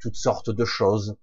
toutes 0.00 0.16
sortes 0.16 0.50
de 0.50 0.64
choses. 0.64 1.16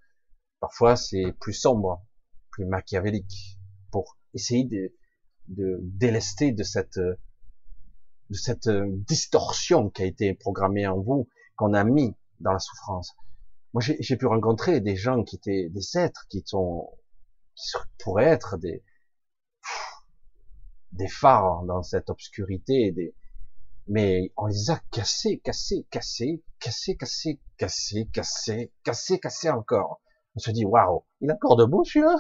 Parfois 0.59 0.95
c'est 0.95 1.33
plus 1.39 1.53
sombre, 1.53 2.05
plus 2.51 2.65
machiavélique, 2.65 3.59
pour 3.91 4.17
essayer 4.33 4.63
de, 4.63 4.93
de 5.47 5.79
délester 5.81 6.51
de 6.51 6.63
cette 6.63 6.99
de 8.29 8.35
cette 8.35 8.67
euh, 8.67 8.85
distorsion 9.07 9.89
qui 9.89 10.03
a 10.03 10.05
été 10.05 10.33
programmée 10.33 10.87
en 10.87 10.99
vous, 10.99 11.27
qu'on 11.55 11.73
a 11.73 11.83
mis 11.83 12.15
dans 12.39 12.51
la 12.51 12.59
souffrance. 12.59 13.15
Moi, 13.73 13.81
j'ai 13.81 14.17
pu 14.17 14.25
rencontrer 14.25 14.79
des 14.79 14.95
gens 14.95 15.23
qui 15.23 15.35
étaient 15.35 15.69
des 15.69 15.97
êtres 15.97 16.25
qui 16.29 16.41
sont 16.45 16.89
qui 17.55 17.71
pourraient 17.99 18.25
être 18.25 18.57
des 18.57 18.83
des 20.93 21.07
phares 21.07 21.63
dans 21.65 21.83
cette 21.83 22.09
obscurité, 22.09 22.91
des, 22.91 23.13
mais 23.87 24.31
on 24.35 24.47
les 24.47 24.71
a 24.71 24.79
cassés, 24.91 25.39
cassés, 25.39 25.85
cassés, 25.91 26.43
cassés, 26.59 26.97
cassés, 26.97 27.39
cassés, 27.57 28.09
cassés, 28.11 28.73
cassés, 28.83 29.19
cassés 29.19 29.49
encore. 29.49 30.01
On 30.35 30.39
se 30.39 30.51
dit, 30.51 30.65
waouh, 30.65 31.03
il 31.21 31.29
est 31.29 31.33
encore 31.33 31.55
debout 31.55 31.83
celui-là? 31.83 32.15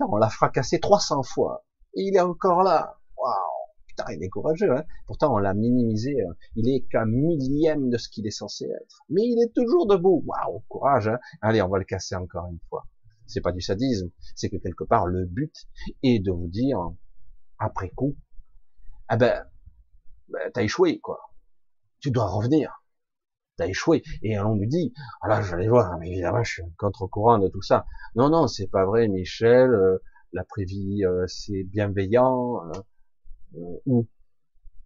On 0.00 0.16
l'a 0.16 0.28
fracassé 0.28 0.80
300 0.80 1.22
fois. 1.22 1.64
Il 1.94 2.16
est 2.16 2.20
encore 2.20 2.62
là. 2.62 2.98
Waouh 3.16 3.53
Putain, 3.96 4.12
il 4.12 4.22
est 4.22 4.28
courageux. 4.28 4.72
Hein 4.76 4.84
Pourtant, 5.06 5.34
on 5.34 5.38
l'a 5.38 5.54
minimisé. 5.54 6.20
Hein. 6.20 6.34
il 6.56 6.68
est 6.68 6.80
qu'un 6.90 7.06
millième 7.06 7.90
de 7.90 7.96
ce 7.96 8.08
qu'il 8.08 8.26
est 8.26 8.30
censé 8.30 8.64
être. 8.64 9.04
Mais 9.08 9.22
il 9.22 9.40
est 9.42 9.52
toujours 9.54 9.86
debout. 9.86 10.24
Waouh, 10.26 10.62
courage. 10.68 11.08
Hein 11.08 11.18
Allez, 11.40 11.62
on 11.62 11.68
va 11.68 11.78
le 11.78 11.84
casser 11.84 12.14
encore 12.14 12.46
une 12.50 12.58
fois 12.68 12.84
c'est 13.26 13.40
pas 13.40 13.52
du 13.52 13.60
sadisme, 13.60 14.10
c'est 14.34 14.50
que 14.50 14.56
quelque 14.56 14.84
part 14.84 15.06
le 15.06 15.24
but 15.24 15.54
est 16.02 16.18
de 16.20 16.30
vous 16.30 16.48
dire 16.48 16.78
après 17.58 17.90
coup, 17.90 18.16
ah 19.08 19.16
ben, 19.16 19.44
ben 20.28 20.50
t'as 20.52 20.62
échoué 20.62 21.00
quoi, 21.00 21.20
tu 22.00 22.10
dois 22.10 22.26
revenir, 22.26 22.82
t'as 23.56 23.66
échoué. 23.66 24.02
Et 24.22 24.38
on 24.38 24.56
nous 24.56 24.66
dit, 24.66 24.92
ah 25.22 25.28
là 25.28 25.42
j'allais 25.42 25.68
voir, 25.68 25.98
mais 25.98 26.10
évidemment 26.10 26.42
je 26.42 26.52
suis 26.52 26.62
contre-courant 26.76 27.38
de 27.38 27.48
tout 27.48 27.62
ça. 27.62 27.86
Non 28.14 28.28
non, 28.30 28.46
c'est 28.46 28.68
pas 28.68 28.84
vrai, 28.84 29.08
Michel. 29.08 29.70
Euh, 29.70 29.98
la 30.32 30.44
prévie 30.44 31.04
euh, 31.04 31.26
c'est 31.28 31.62
bienveillant. 31.64 32.60
Euh, 32.68 32.80
où 33.86 34.06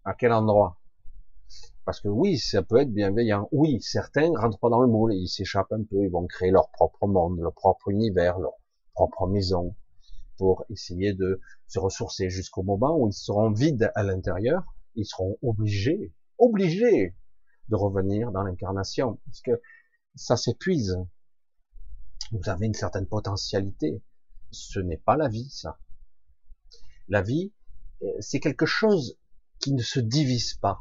À 0.04 0.14
quel 0.14 0.33
endroit? 0.33 0.78
Parce 1.85 2.00
que 2.00 2.09
oui, 2.09 2.38
ça 2.38 2.62
peut 2.62 2.76
être 2.76 2.92
bienveillant. 2.92 3.48
Oui, 3.50 3.81
certains 3.81 4.31
rentrent 4.37 4.59
pas 4.59 4.68
dans 4.68 4.83
le 4.83 4.88
moule, 4.88 5.14
ils 5.14 5.28
s'échappent 5.28 5.72
un 5.72 5.85
peu, 5.85 6.04
ils 6.04 6.11
vont 6.11 6.26
créer 6.26 6.50
leur 6.50 6.70
propre 6.70 7.07
monde, 7.07 7.40
leur 7.40 7.54
propre 7.54 7.88
univers, 7.88 8.38
leur 8.38 8.52
propre 8.92 9.26
maison, 9.26 9.74
pour 10.37 10.64
essayer 10.68 11.14
de 11.14 11.40
se 11.66 11.78
ressourcer 11.78 12.28
jusqu'au 12.31 12.62
moment 12.62 12.96
où 12.98 13.09
ils 13.09 13.12
seront 13.12 13.50
vides 13.50 13.90
à 13.94 14.02
l'intérieur, 14.02 14.64
ils 14.96 15.07
seront 15.07 15.38
obligés, 15.42 16.12
obligés 16.38 17.14
de 17.68 17.76
revenir 17.76 18.33
dans 18.33 18.42
l'incarnation, 18.42 19.18
parce 19.24 19.40
que 19.40 19.61
ça 20.14 20.37
s'épuise. 20.37 20.98
Vous 22.33 22.48
avez 22.48 22.66
une 22.66 22.74
certaine 22.74 23.07
potentialité. 23.07 24.02
Ce 24.50 24.78
n'est 24.78 24.98
pas 24.98 25.16
la 25.16 25.28
vie, 25.28 25.48
ça. 25.50 25.78
La 27.09 27.22
vie, 27.22 27.52
euh, 27.52 27.58
c'est 28.20 28.40
quelque 28.40 28.66
chose 28.66 29.18
qui 29.61 29.72
ne 29.72 29.82
se 29.82 30.00
divise 30.00 30.54
pas 30.54 30.80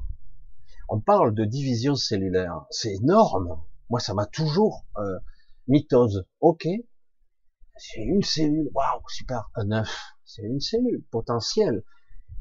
on 0.89 0.99
parle 0.99 1.34
de 1.34 1.45
division 1.45 1.95
cellulaire. 1.95 2.65
C'est 2.69 2.93
énorme. 2.93 3.62
Moi, 3.89 3.99
ça 3.99 4.13
m'a 4.13 4.25
toujours 4.25 4.86
euh, 4.97 5.19
mitose. 5.67 6.25
Ok, 6.39 6.67
c'est 7.75 8.01
une 8.01 8.23
cellule. 8.23 8.69
Waouh, 8.73 9.01
super. 9.10 9.49
Un 9.56 9.71
œuf, 9.71 10.13
c'est 10.25 10.43
une 10.43 10.62
cellule 10.62 11.03
potentielle. 11.12 11.84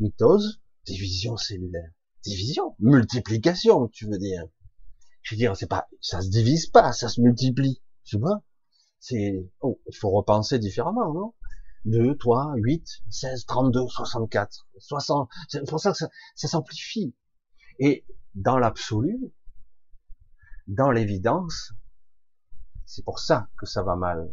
Mitose, 0.00 0.60
division 0.84 1.36
cellulaire. 1.36 1.90
division, 2.22 2.76
multiplication, 2.78 3.88
tu 3.88 4.06
veux 4.06 4.18
dire. 4.18 4.44
Je 5.22 5.34
veux 5.34 5.38
dire, 5.38 5.56
c'est 5.56 5.68
pas, 5.68 5.88
ça 6.00 6.20
se 6.20 6.28
divise 6.28 6.66
pas, 6.66 6.92
ça 6.92 7.08
se 7.08 7.20
multiplie. 7.20 7.82
Tu 8.04 8.18
vois? 8.18 8.42
C'est, 9.00 9.44
oh, 9.60 9.80
il 9.88 9.96
faut 9.96 10.10
repenser 10.10 10.58
différemment, 10.58 11.12
non? 11.12 11.34
2, 11.86 12.16
3, 12.16 12.54
8, 12.56 13.02
16, 13.10 13.46
32, 13.46 13.88
64, 13.88 14.66
60. 14.78 15.30
C'est 15.48 15.68
pour 15.68 15.80
ça 15.80 15.92
que 15.92 15.96
ça, 15.96 16.08
ça 16.34 16.48
s'amplifie. 16.48 17.14
Et 17.78 18.04
dans 18.34 18.58
l'absolu, 18.58 19.32
dans 20.66 20.90
l'évidence, 20.90 21.72
c'est 22.84 23.04
pour 23.04 23.18
ça 23.18 23.48
que 23.58 23.66
ça 23.66 23.82
va 23.82 23.96
mal. 23.96 24.30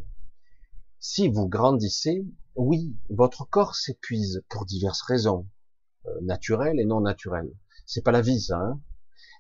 Si 1.00 1.30
vous 1.30 1.48
grandissez, 1.48 2.26
oui, 2.56 2.98
votre 3.10 3.46
corps 3.46 3.76
s'épuise 3.76 4.44
pour 4.50 4.66
diverses 4.66 5.02
raisons, 5.02 5.48
euh, 6.06 6.12
naturelles 6.22 6.80
et 6.80 6.86
non 6.86 7.02
naturelles. 7.02 7.52
C'est 7.86 8.04
pas 8.04 8.12
la 8.12 8.22
vie, 8.22 8.42
ça. 8.42 8.58
Hein 8.58 8.82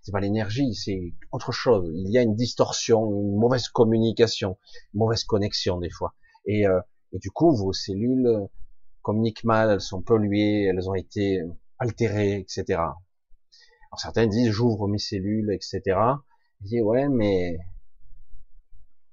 c'est 0.03 0.11
pas 0.11 0.19
l'énergie, 0.19 0.73
c'est 0.75 1.13
autre 1.31 1.53
chose. 1.53 1.89
Il 1.95 2.11
y 2.11 2.17
a 2.17 2.21
une 2.21 2.35
distorsion, 2.35 3.05
une 3.09 3.39
mauvaise 3.39 3.69
communication, 3.69 4.57
une 4.93 4.99
mauvaise 4.99 5.23
connexion 5.23 5.79
des 5.79 5.89
fois. 5.89 6.13
Et, 6.45 6.67
euh, 6.67 6.79
et 7.13 7.19
du 7.19 7.31
coup, 7.31 7.55
vos 7.55 7.73
cellules 7.73 8.47
communiquent 9.01 9.43
mal, 9.43 9.69
elles 9.69 9.81
sont 9.81 10.01
polluées, 10.01 10.63
elles 10.63 10.89
ont 10.89 10.95
été 10.95 11.41
altérées, 11.77 12.39
etc. 12.39 12.63
Alors 13.93 13.99
certains 13.99 14.25
disent 14.25 14.49
j'ouvre 14.49 14.87
mes 14.87 14.97
cellules, 14.97 15.51
etc. 15.51 15.81
Je 16.61 16.67
dis 16.67 16.81
ouais, 16.81 17.07
mais 17.09 17.59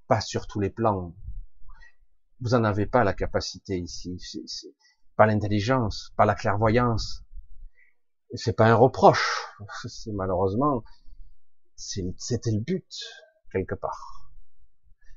pas 0.08 0.20
sur 0.20 0.46
tous 0.46 0.60
les 0.60 0.70
plans. 0.70 1.14
Vous 2.40 2.54
en 2.54 2.64
avez 2.64 2.86
pas 2.86 3.04
la 3.04 3.12
capacité 3.12 3.78
ici. 3.78 4.18
Pas 5.16 5.26
l'intelligence, 5.26 6.14
pas 6.16 6.24
la 6.24 6.34
clairvoyance. 6.34 7.22
C'est 8.34 8.56
pas 8.56 8.66
un 8.66 8.74
reproche. 8.74 9.44
C'est 9.86 10.12
malheureusement, 10.12 10.82
c'était 11.76 12.52
le 12.52 12.60
but 12.60 12.88
quelque 13.52 13.74
part. 13.74 14.29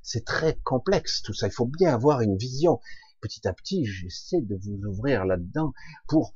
C'est 0.03 0.25
très 0.25 0.57
complexe 0.63 1.21
tout 1.21 1.33
ça. 1.33 1.47
Il 1.47 1.53
faut 1.53 1.65
bien 1.65 1.93
avoir 1.93 2.21
une 2.21 2.37
vision. 2.37 2.79
Petit 3.21 3.47
à 3.47 3.53
petit, 3.53 3.85
j'essaie 3.85 4.41
de 4.41 4.55
vous 4.55 4.77
ouvrir 4.85 5.25
là-dedans 5.25 5.73
pour, 6.09 6.33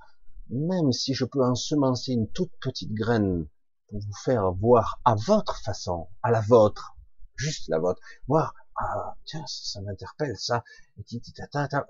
même 0.49 0.93
si 0.93 1.13
je 1.13 1.25
peux 1.25 1.43
ensemencer 1.43 2.13
une 2.13 2.31
toute 2.31 2.53
petite 2.61 2.93
graine, 2.93 3.45
pour 3.89 3.99
vous 3.99 4.15
faire 4.23 4.51
voir 4.53 5.01
à 5.03 5.15
votre 5.15 5.61
façon, 5.61 6.07
à 6.23 6.31
la 6.31 6.39
vôtre, 6.39 6.97
juste 7.35 7.67
la 7.67 7.79
vôtre, 7.79 8.01
voir 8.27 8.55
ah 8.79 9.17
tiens 9.25 9.43
ça, 9.47 9.81
m'interpelle 9.81 10.37
ça 10.37 10.63
et, 10.97 11.03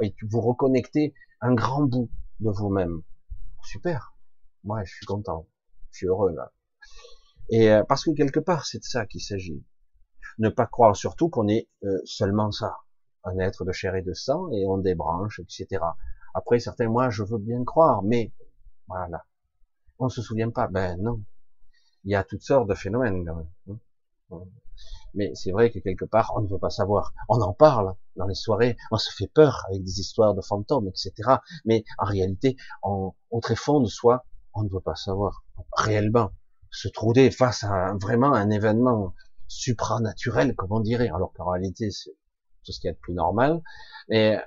et 0.01 0.15
vous 0.29 0.41
reconnectez 0.41 1.13
un 1.41 1.53
grand 1.53 1.83
bout 1.83 2.09
de 2.39 2.49
vous-même. 2.49 3.03
Super. 3.63 4.15
Moi 4.63 4.83
je 4.83 4.95
suis 4.95 5.05
content. 5.05 5.47
Je 5.91 5.97
suis 5.97 6.07
heureux 6.07 6.33
là. 6.33 6.53
Et 7.49 7.71
euh, 7.71 7.83
parce 7.83 8.03
que 8.03 8.11
quelque 8.11 8.39
part 8.39 8.65
c'est 8.65 8.79
de 8.79 8.83
ça 8.83 9.05
qu'il 9.05 9.21
s'agit 9.21 9.63
ne 10.39 10.49
pas 10.49 10.65
croire 10.65 10.95
surtout 10.95 11.29
qu'on 11.29 11.47
est 11.47 11.67
euh, 11.83 11.99
seulement 12.05 12.51
ça 12.51 12.77
un 13.23 13.37
être 13.39 13.65
de 13.65 13.71
chair 13.71 13.95
et 13.95 14.01
de 14.01 14.13
sang 14.13 14.49
et 14.51 14.65
on 14.65 14.77
débranche 14.77 15.39
etc 15.39 15.83
après 16.33 16.59
certains 16.59 16.87
moi 16.89 17.09
je 17.09 17.23
veux 17.23 17.39
bien 17.39 17.63
croire 17.63 18.03
mais 18.03 18.31
voilà 18.87 19.25
on 19.99 20.09
se 20.09 20.21
souvient 20.21 20.51
pas 20.51 20.67
ben 20.67 20.97
non 21.01 21.21
il 22.03 22.11
y 22.11 22.15
a 22.15 22.23
toutes 22.23 22.43
sortes 22.43 22.69
de 22.69 22.75
phénomènes 22.75 23.27
hein. 23.69 23.77
Mais 25.13 25.31
c'est 25.35 25.51
vrai 25.51 25.71
que 25.71 25.79
quelque 25.79 26.05
part, 26.05 26.33
on 26.35 26.41
ne 26.41 26.47
veut 26.47 26.59
pas 26.59 26.69
savoir. 26.69 27.13
On 27.29 27.41
en 27.41 27.53
parle 27.53 27.95
dans 28.15 28.27
les 28.27 28.35
soirées, 28.35 28.77
on 28.91 28.97
se 28.97 29.11
fait 29.11 29.27
peur 29.27 29.63
avec 29.67 29.83
des 29.83 29.99
histoires 29.99 30.35
de 30.35 30.41
fantômes, 30.41 30.87
etc. 30.87 31.13
Mais 31.65 31.83
en 31.97 32.05
réalité, 32.05 32.57
on, 32.83 33.13
au 33.31 33.39
très 33.39 33.55
fond 33.55 33.79
de 33.79 33.87
soi, 33.87 34.25
on 34.53 34.63
ne 34.63 34.69
veut 34.69 34.81
pas 34.81 34.95
savoir 34.95 35.43
réellement 35.75 36.31
se 36.69 36.87
trouver 36.87 37.31
face 37.31 37.63
à 37.63 37.93
vraiment 37.99 38.33
un 38.33 38.49
événement 38.49 39.13
supranaturel, 39.47 40.55
comme 40.55 40.71
on 40.71 40.79
dirait, 40.79 41.09
alors 41.09 41.33
qu'en 41.33 41.49
réalité, 41.51 41.91
c'est 41.91 42.15
tout 42.63 42.71
ce 42.71 42.79
qui 42.79 42.87
est 42.87 42.93
de 42.93 42.97
plus 42.97 43.13
normal. 43.13 43.61
Mais 44.09 44.39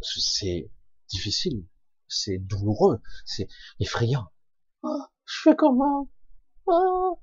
c'est 0.00 0.70
difficile, 1.08 1.66
c'est 2.08 2.38
douloureux, 2.38 3.00
c'est 3.24 3.48
effrayant. 3.80 4.26
Oh, 4.82 5.02
je 5.24 5.40
fais 5.42 5.56
comment? 5.56 6.08
Oh. 6.66 7.18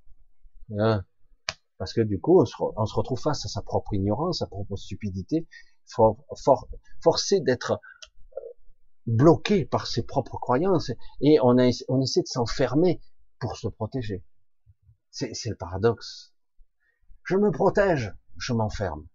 Parce 1.77 1.93
que 1.93 2.01
du 2.01 2.19
coup, 2.19 2.41
on 2.41 2.45
se, 2.45 2.95
retrouve 2.95 3.19
face 3.19 3.45
à 3.45 3.49
sa 3.49 3.61
propre 3.61 3.93
ignorance, 3.93 4.39
sa 4.39 4.47
propre 4.47 4.75
stupidité, 4.75 5.47
for, 5.85 6.17
forcé 7.01 7.41
d'être 7.41 7.71
euh, 7.71 8.39
bloqué 9.07 9.65
par 9.65 9.87
ses 9.87 10.03
propres 10.03 10.37
croyances, 10.37 10.91
et 11.21 11.39
a, 11.39 11.43
on 11.43 11.57
essaie 11.57 12.21
de 12.21 12.27
s'enfermer 12.27 13.01
pour 13.39 13.57
se 13.57 13.67
protéger. 13.67 14.23
C'est 15.09 15.49
le 15.49 15.55
paradoxe. 15.55 16.30
Je 17.23 17.35
me 17.37 17.51
protège, 17.51 18.13
je 18.37 18.53
m'enferme. 18.53 19.07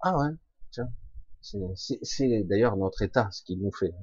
Ah 0.00 0.16
ouais, 0.16 0.34
tiens. 0.70 0.90
C'est 1.42 2.42
d'ailleurs 2.44 2.76
notre 2.76 3.02
état, 3.02 3.30
ce 3.30 3.42
qu'il 3.42 3.60
nous 3.60 3.72
fait. 3.72 3.94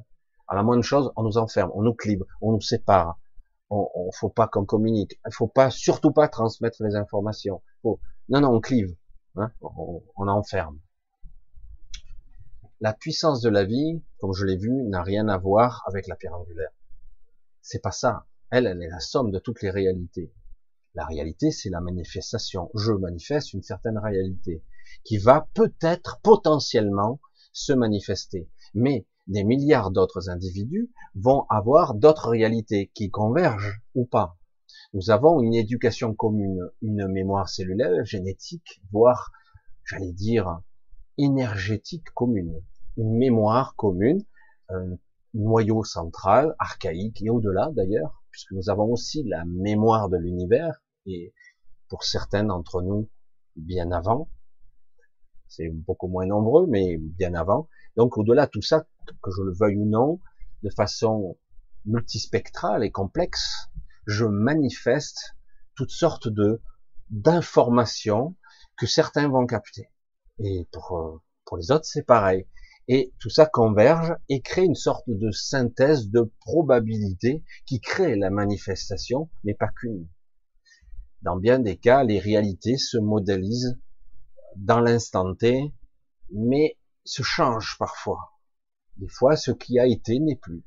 À 0.48 0.56
la 0.56 0.64
moindre 0.64 0.84
chose, 0.84 1.12
on 1.16 1.24
nous 1.24 1.38
enferme, 1.38 1.72
on 1.74 1.82
nous 1.82 1.94
clive, 1.94 2.24
on 2.42 2.54
nous 2.54 2.62
sépare, 2.62 3.20
on, 3.70 3.90
on 3.94 4.12
faut 4.12 4.30
pas 4.30 4.48
qu'on 4.48 4.66
communique, 4.66 5.20
il 5.26 5.34
faut 5.34 5.48
pas, 5.48 5.70
surtout 5.70 6.12
pas 6.12 6.28
transmettre 6.30 6.82
les 6.84 6.96
informations. 6.96 7.62
Faut, 7.82 8.00
non, 8.30 8.42
non, 8.42 8.56
on 8.56 8.62
clive, 8.62 8.96
hein, 9.36 9.52
on, 9.62 10.02
on 10.16 10.28
enferme. 10.28 10.80
La 12.80 12.94
puissance 12.94 13.42
de 13.42 13.50
la 13.50 13.64
vie, 13.64 14.04
comme 14.20 14.34
je 14.34 14.46
l'ai 14.46 14.58
vu, 14.58 14.72
n'a 14.72 15.02
rien 15.02 15.28
à 15.28 15.38
voir 15.38 15.84
avec 15.88 16.08
la 16.08 16.16
pierre 16.16 16.36
angulaire. 16.36 16.72
C'est 17.62 17.82
pas 17.82 17.92
ça. 17.92 18.28
Elle, 18.50 18.68
elle 18.68 18.82
est 18.82 18.90
la 18.90 19.00
somme 19.00 19.32
de 19.32 19.40
toutes 19.40 19.62
les 19.62 19.72
réalités. 19.72 20.32
La 20.98 21.06
réalité, 21.06 21.52
c'est 21.52 21.70
la 21.70 21.80
manifestation. 21.80 22.72
Je 22.74 22.92
manifeste 22.92 23.54
une 23.54 23.62
certaine 23.62 24.00
réalité 24.00 24.64
qui 25.04 25.20
va 25.20 25.48
peut-être 25.54 26.20
potentiellement 26.24 27.22
se 27.54 27.72
manifester. 27.72 28.50
Mais 28.74 29.06
des 29.28 29.44
milliards 29.44 29.92
d'autres 29.92 30.32
individus 30.32 30.90
vont 31.14 31.46
avoir 31.52 31.94
d'autres 31.94 32.30
réalités 32.30 32.90
qui 32.96 33.12
convergent 33.12 33.80
ou 33.94 34.08
pas. 34.08 34.40
Nous 34.94 35.12
avons 35.12 35.40
une 35.40 35.54
éducation 35.54 36.16
commune, 36.16 36.68
une 36.82 37.08
mémoire 37.08 37.48
cellulaire, 37.48 38.04
génétique, 38.04 38.82
voire, 38.92 39.30
j'allais 39.86 40.14
dire, 40.14 40.62
énergétique 41.20 42.10
commune. 42.16 42.64
Une 42.98 43.16
mémoire 43.16 43.76
commune, 43.76 44.26
un 44.70 44.98
noyau 45.36 45.84
central, 45.84 46.56
archaïque 46.58 47.22
et 47.22 47.30
au-delà 47.30 47.70
d'ailleurs, 47.76 48.24
puisque 48.32 48.54
nous 48.54 48.72
avons 48.72 48.92
aussi 48.92 49.24
la 49.26 49.46
mémoire 49.46 50.10
de 50.10 50.18
l'univers, 50.18 50.82
et 51.08 51.34
pour 51.90 52.04
certains 52.04 52.44
d'entre 52.44 52.82
nous, 52.82 53.10
bien 53.56 53.92
avant. 53.92 54.30
C'est 55.48 55.70
beaucoup 55.70 56.08
moins 56.08 56.26
nombreux, 56.26 56.68
mais 56.68 56.98
bien 56.98 57.34
avant. 57.34 57.70
Donc 57.96 58.18
au-delà 58.18 58.46
de 58.46 58.52
tout 58.52 58.62
ça, 58.62 58.86
que 59.24 59.32
je 59.32 59.42
le 59.42 59.54
veuille 59.54 59.78
ou 59.78 59.86
non, 59.86 60.20
de 60.64 60.70
façon 60.70 61.38
multispectrale 61.86 62.84
et 62.84 62.92
complexe, 62.92 63.70
je 64.06 64.26
manifeste 64.26 65.36
toutes 65.76 65.92
sortes 65.92 66.28
de 66.28 66.62
d'informations 67.10 68.36
que 68.78 68.86
certains 68.86 69.30
vont 69.30 69.46
capter. 69.46 69.90
Et 70.40 70.68
pour, 70.74 70.98
euh, 70.98 71.22
pour 71.46 71.56
les 71.56 71.72
autres, 71.72 71.86
c'est 71.86 72.04
pareil. 72.04 72.46
Et 72.90 73.14
tout 73.20 73.30
ça 73.30 73.46
converge 73.46 74.14
et 74.28 74.42
crée 74.42 74.66
une 74.66 74.76
sorte 74.76 75.06
de 75.08 75.32
synthèse 75.32 76.10
de 76.10 76.30
probabilité 76.42 77.44
qui 77.66 77.80
crée 77.80 78.18
la 78.18 78.30
manifestation, 78.30 79.30
mais 79.46 79.54
pas 79.54 79.70
qu'une. 79.70 80.08
Dans 81.28 81.36
bien 81.36 81.60
des 81.60 81.76
cas, 81.76 82.06
les 82.06 82.20
réalités 82.20 82.78
se 82.78 82.98
modélisent 82.98 83.78
dans 84.56 84.80
l'instant 84.80 85.36
T, 85.36 85.74
mais 86.32 86.78
se 87.04 87.22
changent 87.22 87.76
parfois. 87.78 88.32
Des 88.96 89.10
fois, 89.10 89.36
ce 89.36 89.52
qui 89.52 89.78
a 89.78 89.86
été 89.86 90.20
n'est 90.20 90.38
plus. 90.38 90.64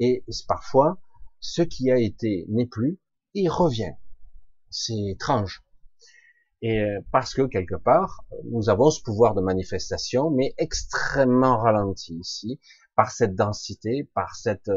Et 0.00 0.24
parfois, 0.48 0.98
ce 1.38 1.62
qui 1.62 1.92
a 1.92 1.96
été 1.96 2.44
n'est 2.48 2.66
plus, 2.66 2.98
il 3.34 3.48
revient. 3.48 3.92
C'est 4.68 4.98
étrange. 5.12 5.62
Et 6.60 6.80
euh, 6.80 6.98
parce 7.12 7.32
que 7.32 7.42
quelque 7.42 7.76
part, 7.76 8.24
nous 8.50 8.68
avons 8.68 8.90
ce 8.90 9.00
pouvoir 9.00 9.32
de 9.32 9.42
manifestation, 9.42 10.28
mais 10.30 10.54
extrêmement 10.58 11.58
ralenti 11.58 12.16
ici, 12.16 12.58
par 12.96 13.12
cette 13.12 13.36
densité, 13.36 14.10
par 14.12 14.34
cette, 14.34 14.72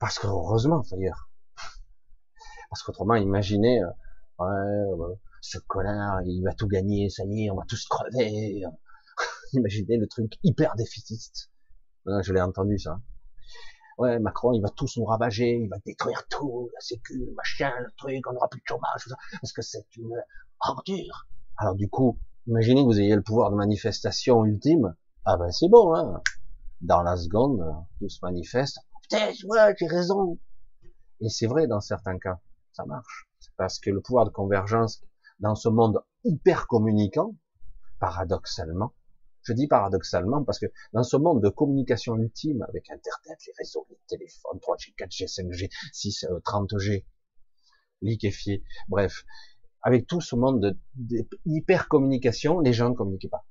parce 0.00 0.18
que 0.18 0.26
heureusement 0.26 0.82
d'ailleurs, 0.90 1.30
parce 2.74 2.82
qu'autrement, 2.82 3.14
imaginez, 3.14 3.82
euh, 3.82 4.96
ouais, 4.96 5.14
ce 5.40 5.58
connard, 5.58 6.22
il 6.22 6.42
va 6.42 6.52
tout 6.52 6.66
gagner, 6.66 7.08
ça 7.08 7.24
y 7.24 7.44
est, 7.44 7.50
on 7.50 7.54
va 7.54 7.64
tous 7.68 7.86
crever. 7.86 8.64
imaginez 9.52 9.96
le 9.96 10.08
truc 10.08 10.32
hyper 10.42 10.74
déficitiste. 10.74 11.50
Je 12.06 12.32
l'ai 12.32 12.40
entendu 12.40 12.78
ça 12.78 12.98
ouais, 13.98 14.18
Macron, 14.18 14.52
il 14.52 14.60
va 14.60 14.68
tous 14.70 14.96
nous 14.96 15.04
ravager, 15.04 15.56
il 15.56 15.68
va 15.68 15.76
détruire 15.84 16.26
tout, 16.28 16.68
la 16.74 16.80
sécu, 16.80 17.24
le 17.26 17.32
machin, 17.34 17.72
le 17.80 17.90
truc, 17.96 18.26
on 18.28 18.32
n'aura 18.32 18.48
plus 18.48 18.60
de 18.60 18.66
chômage, 18.66 19.04
parce 19.40 19.52
que 19.52 19.62
c'est 19.62 19.86
une 19.96 20.20
ordure. 20.60 21.26
Alors 21.56 21.74
du 21.74 21.88
coup, 21.88 22.18
imaginez 22.46 22.82
que 22.82 22.86
vous 22.86 23.00
ayez 23.00 23.14
le 23.14 23.22
pouvoir 23.22 23.50
de 23.50 23.56
manifestation 23.56 24.44
ultime, 24.44 24.96
ah 25.24 25.36
ben 25.36 25.50
c'est 25.50 25.68
bon, 25.68 25.94
hein. 25.94 26.20
Dans 26.80 27.02
la 27.02 27.16
seconde, 27.16 27.62
tout 27.98 28.08
se 28.08 28.18
manifeste. 28.22 28.78
Putain, 29.02 29.30
ouais, 29.44 29.74
j'ai 29.78 29.86
raison. 29.86 30.38
Et 31.20 31.28
c'est 31.30 31.46
vrai 31.46 31.66
dans 31.66 31.80
certains 31.80 32.18
cas. 32.18 32.40
Ça 32.74 32.84
marche. 32.84 33.28
Parce 33.56 33.78
que 33.78 33.90
le 33.90 34.00
pouvoir 34.00 34.26
de 34.26 34.30
convergence 34.30 35.02
dans 35.40 35.54
ce 35.54 35.68
monde 35.68 36.02
hyper 36.24 36.66
communicant, 36.66 37.34
paradoxalement, 38.00 38.92
je 39.42 39.52
dis 39.52 39.68
paradoxalement 39.68 40.42
parce 40.42 40.58
que 40.58 40.66
dans 40.92 41.02
ce 41.02 41.16
monde 41.16 41.42
de 41.42 41.48
communication 41.50 42.16
ultime 42.16 42.62
avec 42.68 42.90
Internet, 42.90 43.38
les 43.46 43.52
réseaux, 43.58 43.86
les 43.90 43.98
téléphones, 44.08 44.58
3G, 44.58 44.94
4G, 44.96 45.32
5G, 45.32 45.70
6, 45.92 46.26
30G, 46.44 47.04
liquéfié, 48.00 48.64
bref, 48.88 49.24
avec 49.82 50.06
tout 50.06 50.20
ce 50.20 50.34
monde 50.34 50.76
de, 50.94 51.28
hyper 51.44 51.88
communication, 51.88 52.60
les 52.60 52.72
gens 52.72 52.88
ne 52.88 52.94
communiquent 52.94 53.30
pas. 53.30 53.46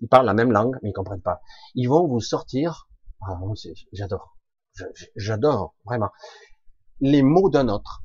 Ils 0.00 0.08
parlent 0.08 0.26
la 0.26 0.34
même 0.34 0.52
langue, 0.52 0.76
mais 0.82 0.90
ils 0.90 0.92
comprennent 0.92 1.22
pas. 1.22 1.40
Ils 1.74 1.88
vont 1.88 2.06
vous 2.06 2.20
sortir, 2.20 2.88
ah, 3.22 3.40
j'adore, 3.92 4.38
j'adore, 5.16 5.74
vraiment, 5.86 6.10
les 7.00 7.22
mots 7.22 7.48
d'un 7.48 7.68
autre, 7.68 8.04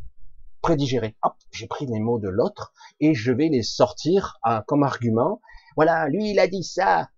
prédigérés. 0.63 1.15
Hop, 1.21 1.35
j'ai 1.51 1.67
pris 1.67 1.85
les 1.85 1.99
mots 1.99 2.17
de 2.17 2.29
l'autre, 2.29 2.73
et 2.99 3.13
je 3.13 3.31
vais 3.31 3.49
les 3.49 3.61
sortir 3.61 4.39
comme 4.65 4.81
argument, 4.81 5.39
voilà, 5.75 6.07
lui, 6.09 6.31
il 6.31 6.39
a 6.39 6.47
dit 6.47 6.63
ça. 6.63 7.09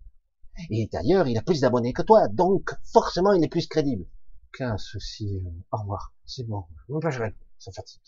Et 0.69 0.87
d'ailleurs, 0.91 1.27
il 1.27 1.37
a 1.37 1.41
plus 1.41 1.61
d'abonnés 1.61 1.93
que 1.93 2.01
toi, 2.01 2.27
donc 2.29 2.73
forcément, 2.93 3.33
il 3.33 3.43
est 3.43 3.49
plus 3.49 3.67
crédible. 3.67 4.05
Qu'un 4.53 4.77
souci. 4.77 5.41
Euh, 5.45 5.49
au 5.71 5.77
revoir. 5.81 6.13
C'est 6.25 6.47
bon. 6.47 6.63
Même 6.87 7.01
pas 7.01 7.09
je 7.09 7.23
Ça 7.59 7.71
fatigue. 7.71 8.01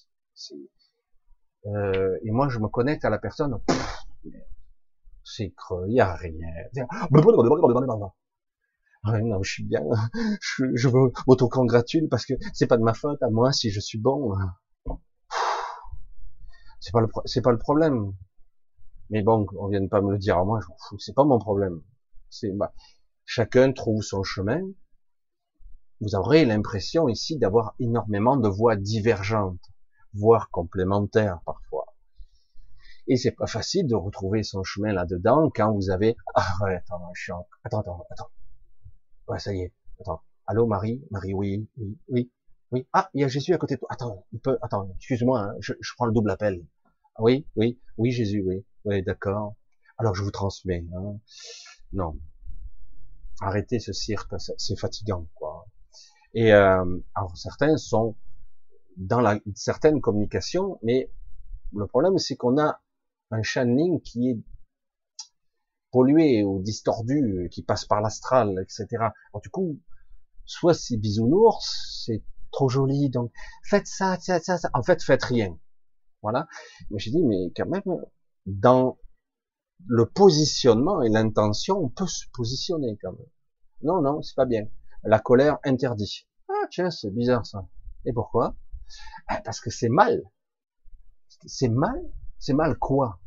Euh, 1.66 2.18
et 2.24 2.32
moi, 2.32 2.48
je 2.48 2.60
me 2.60 2.70
connecte 2.70 3.04
à 3.04 3.10
la 3.10 3.20
personne. 3.20 3.60
C'est 5.26 5.52
creux. 5.52 5.86
Il 5.90 5.96
y 5.96 6.00
a 6.00 6.16
rien. 6.16 6.48
Ah 9.04 9.22
non, 9.22 9.44
je 9.44 9.52
suis 9.52 9.64
bien. 9.64 9.82
Je, 10.42 10.66
je 10.74 10.90
m'auto-congratule 11.28 12.10
parce 12.10 12.26
que 12.26 12.34
c'est 12.54 12.68
pas 12.68 12.78
de 12.78 12.84
ma 12.84 12.94
faute 12.94 13.22
à 13.22 13.30
moi 13.30 13.52
si 13.52 13.70
je 13.70 13.80
suis 13.80 14.00
bon. 14.00 14.34
C'est 16.80 16.92
pas 16.92 17.02
le, 17.02 17.08
c'est 17.26 17.42
pas 17.42 17.52
le 17.52 17.58
problème. 17.58 18.14
Mais 19.10 19.22
bon, 19.22 19.46
on 19.58 19.68
vient 19.68 19.82
de 19.82 19.88
pas 19.88 20.02
me 20.02 20.12
le 20.12 20.18
dire 20.18 20.38
à 20.38 20.46
moi, 20.46 20.60
je 20.62 20.68
m'en 20.68 20.78
fous, 20.90 21.00
c'est 21.00 21.14
pas 21.14 21.24
mon 21.24 21.40
problème. 21.40 21.82
C'est 22.30 22.52
bah, 22.52 22.74
chacun 23.26 23.72
trouve 23.72 24.02
son 24.02 24.24
chemin. 24.24 24.62
Vous 26.02 26.16
aurez 26.16 26.46
l'impression 26.46 27.08
ici 27.08 27.38
d'avoir 27.38 27.76
énormément 27.80 28.38
de 28.38 28.48
voix 28.48 28.76
divergentes, 28.76 29.66
voire 30.14 30.50
complémentaires 30.52 31.40
parfois. 31.46 31.86
Et 33.08 33.16
c'est 33.16 33.32
pas 33.32 33.48
facile 33.48 33.88
de 33.88 33.96
retrouver 33.96 34.44
son 34.44 34.64
chemin 34.64 34.92
là-dedans 34.94 35.50
quand 35.56 35.74
vous 35.74 35.90
avez 35.90 36.18
ah 36.36 36.46
ouais 36.62 36.76
attends 36.76 37.12
je 37.14 37.22
suis 37.22 37.32
en... 37.32 37.48
attends 37.64 37.80
attends 37.80 38.06
attends 38.12 38.30
ouais 39.30 39.40
ça 39.40 39.54
y 39.54 39.62
est 39.62 39.74
attends 40.02 40.22
allô 40.46 40.68
Marie? 40.68 41.02
Marie 41.10 41.34
oui 41.34 41.70
oui 41.78 41.98
oui 42.10 42.32
oui 42.72 42.88
ah 42.94 43.10
il 43.14 43.22
y 43.22 43.24
a 43.24 43.28
Jésus 43.28 43.54
à 43.54 43.58
côté 43.58 43.76
de 43.76 43.80
toi 43.80 43.90
attends 43.92 44.26
il 44.34 44.40
peut 44.40 44.58
attends 44.62 44.90
excuse-moi 44.98 45.40
hein, 45.42 45.56
je, 45.60 45.74
prends 45.96 46.06
le 46.06 46.14
double 46.14 46.32
appel 46.32 46.66
oui 47.20 47.46
oui 47.56 47.80
oui 47.98 48.12
Jésus 48.12 48.44
oui 48.46 48.66
oui, 48.88 49.04
d'accord. 49.04 49.56
Alors 49.98 50.16
je 50.16 50.24
vous 50.24 50.32
transmets. 50.32 50.86
Hein. 50.96 51.20
Non. 51.92 52.18
Arrêtez 53.42 53.80
ce 53.80 53.92
cirque, 53.92 54.34
c'est 54.58 54.80
fatigant, 54.80 55.28
quoi. 55.36 55.68
Et 56.34 56.54
euh, 56.54 56.98
alors 57.14 57.36
certains 57.38 57.76
sont 57.76 58.16
dans 58.96 59.20
la 59.20 59.40
certaine 59.56 60.00
communication, 60.00 60.80
mais 60.84 61.12
le 61.74 61.86
problème 61.86 62.18
c'est 62.18 62.38
qu'on 62.38 62.58
a 62.58 62.82
un 63.32 63.44
channeling 63.44 64.02
qui 64.02 64.30
est 64.30 64.40
pollué 65.92 66.46
ou 66.46 66.62
distordu, 66.62 67.50
qui 67.52 67.62
passe 67.62 67.84
par 67.84 68.00
l'astral, 68.00 68.58
etc. 68.62 68.88
Alors, 69.34 69.42
du 69.44 69.50
coup, 69.50 69.78
soit 70.46 70.74
c'est 70.74 70.96
bisounours, 70.96 72.06
c'est 72.06 72.24
trop 72.52 72.70
joli, 72.70 73.10
donc 73.10 73.32
faites 73.64 73.88
ça, 73.88 74.18
ça, 74.20 74.40
ça, 74.40 74.58
ça. 74.58 74.70
En 74.74 74.84
fait, 74.84 75.04
faites 75.04 75.24
rien. 75.24 75.58
Voilà. 76.22 76.48
Mais 76.90 77.00
j'ai 77.00 77.12
dit, 77.12 77.24
mais 77.24 77.52
quand 77.56 77.68
même, 77.68 77.84
dans 78.46 78.98
le 79.86 80.06
positionnement 80.06 81.02
et 81.02 81.10
l'intention, 81.10 81.78
on 81.78 81.90
peut 81.90 82.08
se 82.08 82.26
positionner 82.34 82.98
quand 83.02 83.12
même. 83.12 83.28
Non, 83.84 84.02
non, 84.02 84.22
c'est 84.22 84.36
pas 84.36 84.46
bien. 84.46 84.68
La 85.04 85.20
colère 85.20 85.58
interdit. 85.64 86.28
Ah 86.50 86.68
tiens, 86.72 86.90
c'est 86.90 87.12
bizarre 87.12 87.46
ça. 87.46 87.68
Et 88.06 88.14
pourquoi? 88.14 88.56
Ah, 89.28 89.42
Parce 89.44 89.60
que 89.60 89.70
c'est 89.70 89.90
mal. 89.90 90.24
C'est 91.46 91.70
mal. 91.70 92.02
C'est 92.40 92.54
mal 92.54 92.78
quoi? 92.78 93.20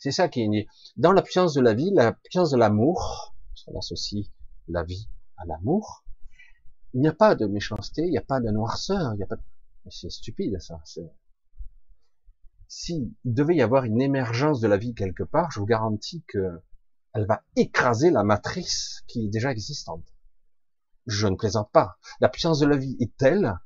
C'est 0.00 0.10
ça 0.10 0.28
qui 0.28 0.42
est 0.42 0.66
dans 0.96 1.12
la 1.12 1.22
puissance 1.22 1.54
de 1.54 1.60
la 1.60 1.74
vie, 1.74 1.90
la 1.92 2.12
puissance 2.12 2.50
de 2.50 2.56
l'amour. 2.56 3.34
On 3.66 3.78
associe 3.78 4.26
la 4.68 4.84
vie 4.84 5.08
à 5.36 5.44
l'amour. 5.46 6.04
Il 6.94 7.00
n'y 7.00 7.08
a 7.08 7.12
pas 7.12 7.34
de 7.34 7.46
méchanceté, 7.46 8.02
il 8.02 8.10
n'y 8.10 8.18
a 8.18 8.22
pas 8.22 8.40
de 8.40 8.50
noirceur, 8.50 9.12
il 9.14 9.18
n'y 9.18 9.22
a 9.22 9.26
pas. 9.26 9.36
De... 9.36 9.42
C'est 9.90 10.10
stupide 10.10 10.58
ça. 10.60 10.80
S'il 12.66 13.12
devait 13.24 13.56
y 13.56 13.62
avoir 13.62 13.84
une 13.84 14.00
émergence 14.00 14.60
de 14.60 14.68
la 14.68 14.76
vie 14.76 14.94
quelque 14.94 15.22
part, 15.22 15.50
je 15.50 15.60
vous 15.60 15.66
garantis 15.66 16.24
que 16.28 16.60
elle 17.14 17.26
va 17.26 17.42
écraser 17.56 18.10
la 18.10 18.22
matrice 18.22 19.02
qui 19.06 19.24
est 19.24 19.28
déjà 19.28 19.50
existante. 19.50 20.04
Je 21.06 21.26
ne 21.26 21.36
plaisante 21.36 21.70
pas. 21.72 21.98
La 22.20 22.28
puissance 22.28 22.60
de 22.60 22.66
la 22.66 22.76
vie 22.76 22.96
est 23.00 23.16
telle 23.16 23.58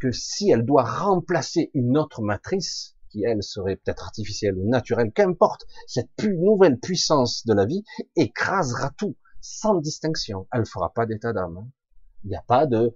que 0.00 0.12
si 0.12 0.50
elle 0.50 0.64
doit 0.64 0.84
remplacer 0.84 1.70
une 1.74 1.96
autre 1.98 2.22
matrice, 2.22 2.96
qui 3.10 3.22
elle 3.24 3.42
serait 3.42 3.76
peut-être 3.76 4.04
artificielle 4.04 4.56
ou 4.56 4.68
naturelle, 4.68 5.12
qu'importe, 5.12 5.66
cette 5.86 6.10
nouvelle 6.24 6.78
puissance 6.78 7.44
de 7.46 7.54
la 7.54 7.66
vie 7.66 7.84
écrasera 8.16 8.90
tout, 8.90 9.16
sans 9.40 9.74
distinction. 9.74 10.48
Elle 10.52 10.66
fera 10.66 10.92
pas 10.92 11.06
d'état 11.06 11.32
d'âme. 11.32 11.58
Hein. 11.58 11.68
Il 12.26 12.30
n'y 12.30 12.36
a 12.36 12.42
pas 12.42 12.66
de, 12.66 12.92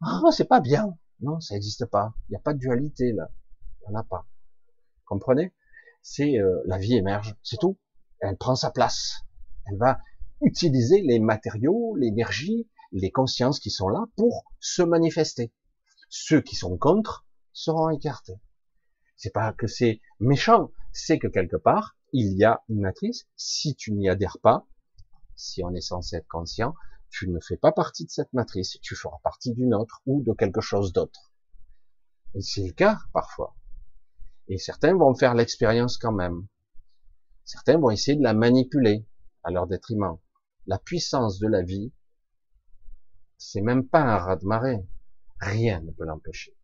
ah, 0.00 0.22
c'est 0.30 0.46
pas 0.46 0.60
bien. 0.60 0.96
Non, 1.18 1.40
ça 1.40 1.54
n'existe 1.54 1.84
pas. 1.86 2.14
Il 2.28 2.32
n'y 2.32 2.36
a 2.36 2.40
pas 2.40 2.54
de 2.54 2.60
dualité, 2.60 3.12
là. 3.12 3.28
Il 3.80 3.90
n'y 3.90 3.96
en 3.96 3.98
a 3.98 4.04
pas. 4.04 4.24
Comprenez? 5.04 5.52
C'est 6.00 6.38
euh, 6.38 6.62
la 6.64 6.78
vie 6.78 6.94
émerge, 6.94 7.34
c'est 7.42 7.58
tout. 7.58 7.76
Elle 8.20 8.36
prend 8.36 8.54
sa 8.54 8.70
place. 8.70 9.24
Elle 9.66 9.78
va 9.78 9.98
utiliser 10.42 11.02
les 11.02 11.18
matériaux, 11.18 11.96
l'énergie, 11.96 12.68
les 12.92 13.10
consciences 13.10 13.58
qui 13.58 13.70
sont 13.70 13.88
là 13.88 14.04
pour 14.16 14.44
se 14.60 14.82
manifester. 14.82 15.52
Ceux 16.08 16.40
qui 16.40 16.54
sont 16.54 16.78
contre 16.78 17.26
seront 17.52 17.90
écartés. 17.90 18.40
C'est 19.16 19.34
pas 19.34 19.52
que 19.52 19.66
c'est 19.66 20.00
méchant, 20.20 20.70
c'est 20.92 21.18
que 21.18 21.26
quelque 21.26 21.56
part, 21.56 21.96
il 22.12 22.38
y 22.38 22.44
a 22.44 22.62
une 22.68 22.82
matrice. 22.82 23.26
Si 23.34 23.74
tu 23.74 23.92
n'y 23.92 24.08
adhères 24.08 24.38
pas, 24.40 24.68
si 25.34 25.64
on 25.64 25.74
est 25.74 25.80
censé 25.80 26.14
être 26.14 26.28
conscient, 26.28 26.74
tu 27.10 27.28
ne 27.28 27.40
fais 27.40 27.56
pas 27.56 27.72
partie 27.72 28.04
de 28.04 28.10
cette 28.10 28.32
matrice, 28.32 28.78
tu 28.82 28.94
feras 28.94 29.18
partie 29.22 29.52
d'une 29.52 29.74
autre 29.74 30.02
ou 30.06 30.22
de 30.22 30.32
quelque 30.32 30.60
chose 30.60 30.92
d'autre. 30.92 31.32
Et 32.34 32.42
c'est 32.42 32.66
le 32.66 32.72
cas 32.72 32.98
parfois. 33.12 33.56
Et 34.48 34.58
certains 34.58 34.96
vont 34.96 35.14
faire 35.14 35.34
l'expérience 35.34 35.98
quand 35.98 36.12
même. 36.12 36.46
Certains 37.44 37.78
vont 37.78 37.90
essayer 37.90 38.16
de 38.16 38.22
la 38.22 38.34
manipuler 38.34 39.06
à 39.42 39.50
leur 39.50 39.66
détriment. 39.66 40.18
La 40.66 40.78
puissance 40.78 41.38
de 41.38 41.48
la 41.48 41.62
vie, 41.62 41.92
c'est 43.38 43.62
même 43.62 43.88
pas 43.88 44.00
un 44.02 44.18
raz-de-marée. 44.18 44.86
Rien 45.40 45.80
ne 45.80 45.92
peut 45.92 46.04
l'empêcher. 46.04 46.56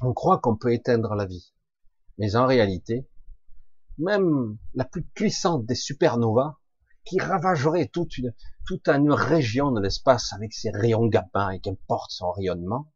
On 0.00 0.14
croit 0.14 0.38
qu'on 0.38 0.56
peut 0.56 0.72
éteindre 0.72 1.14
la 1.14 1.26
vie. 1.26 1.52
Mais 2.16 2.36
en 2.36 2.46
réalité, 2.46 3.08
même 3.98 4.56
la 4.74 4.84
plus 4.84 5.02
puissante 5.02 5.66
des 5.66 5.74
supernovas, 5.74 6.58
qui 7.04 7.18
ravagerait 7.20 7.88
toute 7.88 8.18
une, 8.18 8.34
toute 8.66 8.88
une 8.88 9.12
région 9.12 9.70
de 9.72 9.80
l'espace 9.80 10.32
avec 10.32 10.52
ses 10.52 10.70
rayons 10.70 11.06
gamma 11.06 11.54
et 11.54 11.60
qu'importe 11.60 12.10
son 12.10 12.30
rayonnement, 12.32 12.92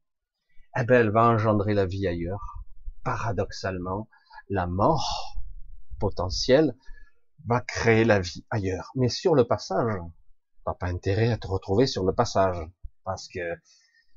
eh 0.76 0.84
ben, 0.84 1.00
elle 1.00 1.10
va 1.10 1.28
engendrer 1.28 1.74
la 1.74 1.86
vie 1.86 2.06
ailleurs 2.06 2.62
paradoxalement, 3.04 4.08
la 4.48 4.66
mort 4.66 5.36
potentielle 5.98 6.76
va 7.46 7.60
créer 7.60 8.04
la 8.04 8.20
vie 8.20 8.44
ailleurs. 8.50 8.90
Mais 8.94 9.08
sur 9.08 9.34
le 9.34 9.44
passage, 9.44 9.98
t'as 10.64 10.74
pas 10.74 10.86
intérêt 10.86 11.32
à 11.32 11.38
te 11.38 11.46
retrouver 11.46 11.86
sur 11.86 12.04
le 12.04 12.14
passage, 12.14 12.56
parce 13.04 13.28
que 13.28 13.40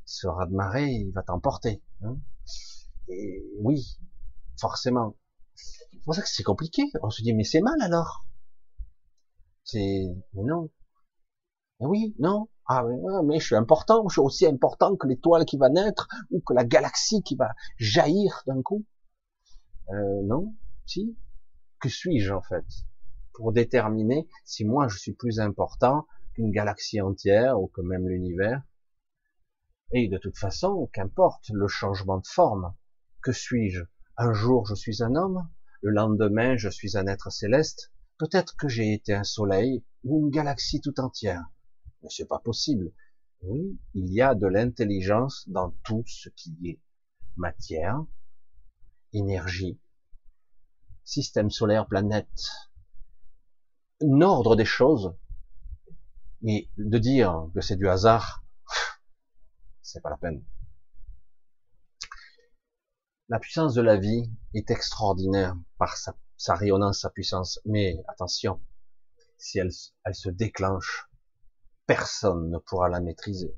ce 0.05 0.27
raz 0.27 0.45
de 0.45 0.53
marée, 0.53 0.87
il 0.87 1.11
va 1.11 1.23
t'emporter. 1.23 1.81
Hein. 2.03 2.17
Et 3.07 3.43
oui, 3.61 3.99
forcément. 4.59 5.15
C'est 5.55 6.03
pour 6.03 6.15
ça 6.15 6.21
que 6.21 6.29
c'est 6.29 6.43
compliqué. 6.43 6.83
On 7.01 7.09
se 7.09 7.23
dit, 7.23 7.33
mais 7.33 7.43
c'est 7.43 7.61
mal 7.61 7.81
alors? 7.81 8.27
C'est, 9.65 10.05
mais 10.33 10.43
non. 10.43 10.69
Mais 11.79 11.87
oui, 11.87 12.15
non. 12.19 12.47
Ah, 12.67 12.83
mais 13.23 13.39
je 13.39 13.45
suis 13.45 13.55
important, 13.55 14.07
je 14.07 14.13
suis 14.13 14.21
aussi 14.21 14.45
important 14.45 14.95
que 14.95 15.07
l'étoile 15.07 15.45
qui 15.45 15.57
va 15.57 15.69
naître 15.69 16.07
ou 16.31 16.39
que 16.39 16.53
la 16.53 16.63
galaxie 16.63 17.21
qui 17.21 17.35
va 17.35 17.53
jaillir 17.77 18.41
d'un 18.47 18.61
coup. 18.61 18.85
Euh, 19.89 20.21
non, 20.23 20.55
si. 20.85 21.17
Que 21.79 21.89
suis-je 21.89 22.31
en 22.33 22.41
fait? 22.41 22.65
Pour 23.33 23.51
déterminer 23.51 24.27
si 24.45 24.65
moi 24.65 24.87
je 24.87 24.97
suis 24.97 25.13
plus 25.13 25.39
important 25.39 26.07
qu'une 26.33 26.51
galaxie 26.51 27.01
entière 27.01 27.59
ou 27.59 27.67
que 27.67 27.81
même 27.81 28.07
l'univers 28.07 28.63
Et 29.91 30.07
de 30.07 30.17
toute 30.17 30.37
façon, 30.37 30.89
qu'importe 30.93 31.49
le 31.49 31.67
changement 31.67 32.17
de 32.17 32.27
forme, 32.27 32.73
que 33.21 33.31
suis-je? 33.31 33.83
Un 34.17 34.33
jour 34.33 34.65
je 34.65 34.75
suis 34.75 35.03
un 35.03 35.15
homme, 35.15 35.47
le 35.81 35.91
lendemain 35.91 36.55
je 36.57 36.69
suis 36.69 36.97
un 36.97 37.05
être 37.07 37.31
céleste, 37.31 37.91
peut-être 38.17 38.55
que 38.55 38.67
j'ai 38.67 38.93
été 38.93 39.13
un 39.13 39.23
soleil 39.23 39.83
ou 40.03 40.19
une 40.19 40.29
galaxie 40.29 40.81
tout 40.81 40.99
entière 40.99 41.43
mais 42.05 42.11
c'est 42.11 42.27
pas 42.27 42.39
possible. 42.39 42.93
Oui, 43.41 43.79
il 43.95 44.13
y 44.13 44.21
a 44.21 44.35
de 44.35 44.45
l'intelligence 44.45 45.49
dans 45.49 45.71
tout 45.83 46.03
ce 46.05 46.29
qui 46.29 46.55
est. 46.65 46.79
matière, 47.35 48.05
énergie, 49.11 49.79
système 51.03 51.49
solaire, 51.49 51.87
planète, 51.87 52.47
un 54.01 54.21
ordre 54.21 54.55
des 54.55 54.65
choses, 54.65 55.15
et 56.43 56.69
de 56.77 56.97
dire 56.97 57.49
que 57.55 57.61
c'est 57.61 57.75
du 57.75 57.89
hasard, 57.89 58.45
c'est 59.81 60.01
pas 60.01 60.11
la 60.11 60.17
peine. 60.17 60.45
La 63.29 63.39
puissance 63.39 63.73
de 63.73 63.81
la 63.81 63.97
vie 63.97 64.31
est 64.53 64.69
extraordinaire 64.69 65.57
par 65.77 65.97
sa, 65.97 66.15
rayonnance, 66.53 67.01
sa 67.01 67.09
puissance. 67.09 67.59
Mais 67.65 67.97
attention, 68.07 68.61
si 69.37 69.59
elle, 69.59 69.71
elle 70.03 70.15
se 70.15 70.29
déclenche, 70.29 71.09
personne 71.85 72.49
ne 72.49 72.57
pourra 72.57 72.89
la 72.89 72.99
maîtriser. 72.99 73.55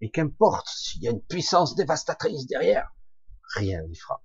Et 0.00 0.10
qu'importe 0.10 0.68
s'il 0.68 1.02
y 1.02 1.08
a 1.08 1.10
une 1.10 1.22
puissance 1.22 1.74
dévastatrice 1.74 2.46
derrière, 2.46 2.94
rien 3.54 3.82
n'y 3.82 3.96
fera. 3.96 4.22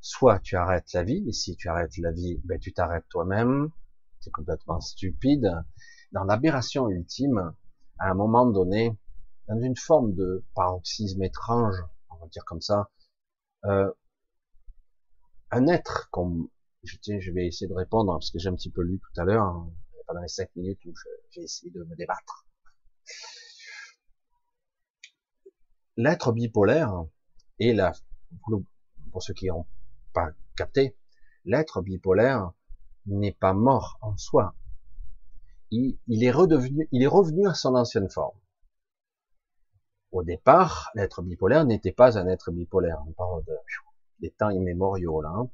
Soit 0.00 0.40
tu 0.40 0.56
arrêtes 0.56 0.92
la 0.94 1.04
vie, 1.04 1.24
et 1.28 1.32
si 1.32 1.56
tu 1.56 1.68
arrêtes 1.68 1.96
la 1.98 2.10
vie, 2.10 2.40
ben 2.44 2.58
tu 2.58 2.72
t'arrêtes 2.72 3.08
toi-même, 3.08 3.70
c'est 4.20 4.32
complètement 4.32 4.80
stupide. 4.80 5.50
Dans 6.12 6.24
l'aberration 6.24 6.88
ultime, 6.88 7.54
à 7.98 8.10
un 8.10 8.14
moment 8.14 8.46
donné, 8.46 8.96
dans 9.48 9.60
une 9.60 9.76
forme 9.76 10.14
de 10.14 10.44
paroxysme 10.54 11.22
étrange, 11.22 11.76
on 12.10 12.16
va 12.16 12.26
dire 12.28 12.44
comme 12.44 12.60
ça, 12.60 12.90
euh, 13.64 13.92
un 15.52 15.66
être 15.68 16.08
comme, 16.10 16.48
je, 16.82 16.96
je 17.02 17.30
vais 17.30 17.46
essayer 17.46 17.68
de 17.68 17.74
répondre 17.74 18.12
parce 18.14 18.30
que 18.30 18.38
j'ai 18.38 18.48
un 18.48 18.54
petit 18.54 18.70
peu 18.70 18.82
lu 18.82 18.98
tout 18.98 19.20
à 19.20 19.24
l'heure, 19.24 19.44
hein, 19.44 19.70
pendant 20.06 20.22
les 20.22 20.28
cinq 20.28 20.48
minutes 20.56 20.80
où 20.86 20.94
j'ai 21.30 21.42
essayé 21.42 21.70
de 21.70 21.84
me 21.84 21.94
débattre. 21.94 22.46
L'être 25.98 26.32
bipolaire 26.32 27.04
et 27.58 27.74
la, 27.74 27.92
pour 29.12 29.22
ceux 29.22 29.34
qui 29.34 29.46
n'ont 29.48 29.66
pas 30.14 30.30
capté, 30.56 30.96
l'être 31.44 31.82
bipolaire 31.82 32.52
n'est 33.04 33.32
pas 33.32 33.52
mort 33.52 33.98
en 34.00 34.16
soi. 34.16 34.54
Il, 35.70 35.98
est 36.08 36.30
redevenu, 36.30 36.88
il 36.92 37.02
est 37.02 37.06
revenu 37.06 37.46
à 37.46 37.54
son 37.54 37.74
ancienne 37.74 38.08
forme. 38.08 38.38
Au 40.12 40.22
départ, 40.22 40.90
l'être 40.94 41.22
bipolaire 41.22 41.64
n'était 41.64 41.92
pas 41.92 42.18
un 42.18 42.26
être 42.26 42.50
bipolaire. 42.50 43.02
Des 44.22 44.30
temps 44.30 44.50
immémoriaux 44.50 45.20
là. 45.20 45.34
Hein. 45.34 45.50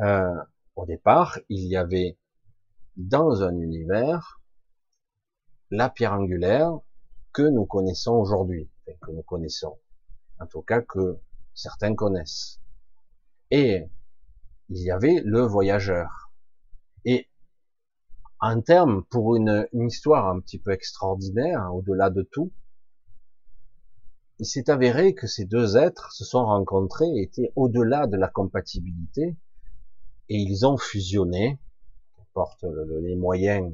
Euh, 0.00 0.44
au 0.76 0.86
départ, 0.86 1.38
il 1.48 1.66
y 1.66 1.76
avait 1.76 2.16
dans 2.96 3.42
un 3.42 3.58
univers 3.58 4.40
la 5.70 5.88
pierre 5.88 6.12
angulaire 6.12 6.78
que 7.32 7.42
nous 7.42 7.64
connaissons 7.64 8.14
aujourd'hui, 8.14 8.70
que 8.86 9.10
nous 9.10 9.22
connaissons, 9.22 9.78
en 10.40 10.46
tout 10.46 10.62
cas 10.62 10.80
que 10.80 11.18
certains 11.54 11.94
connaissent. 11.94 12.60
Et 13.50 13.86
il 14.68 14.78
y 14.78 14.90
avait 14.90 15.22
le 15.24 15.42
voyageur. 15.42 16.32
Et 17.04 17.28
en 18.40 18.60
termes, 18.60 19.04
pour 19.04 19.36
une, 19.36 19.68
une 19.72 19.88
histoire 19.88 20.28
un 20.28 20.40
petit 20.40 20.58
peu 20.58 20.72
extraordinaire, 20.72 21.60
hein, 21.60 21.70
au-delà 21.70 22.10
de 22.10 22.22
tout, 22.22 22.52
il 24.40 24.46
s'est 24.46 24.70
avéré 24.70 25.14
que 25.14 25.26
ces 25.26 25.44
deux 25.44 25.76
êtres 25.76 26.12
se 26.12 26.24
sont 26.24 26.46
rencontrés, 26.46 27.10
étaient 27.16 27.52
au-delà 27.56 28.06
de 28.06 28.16
la 28.16 28.26
compatibilité, 28.26 29.36
et 30.30 30.36
ils 30.36 30.66
ont 30.66 30.78
fusionné, 30.78 31.60
porte 32.32 32.64
les 33.02 33.16
moyens 33.16 33.70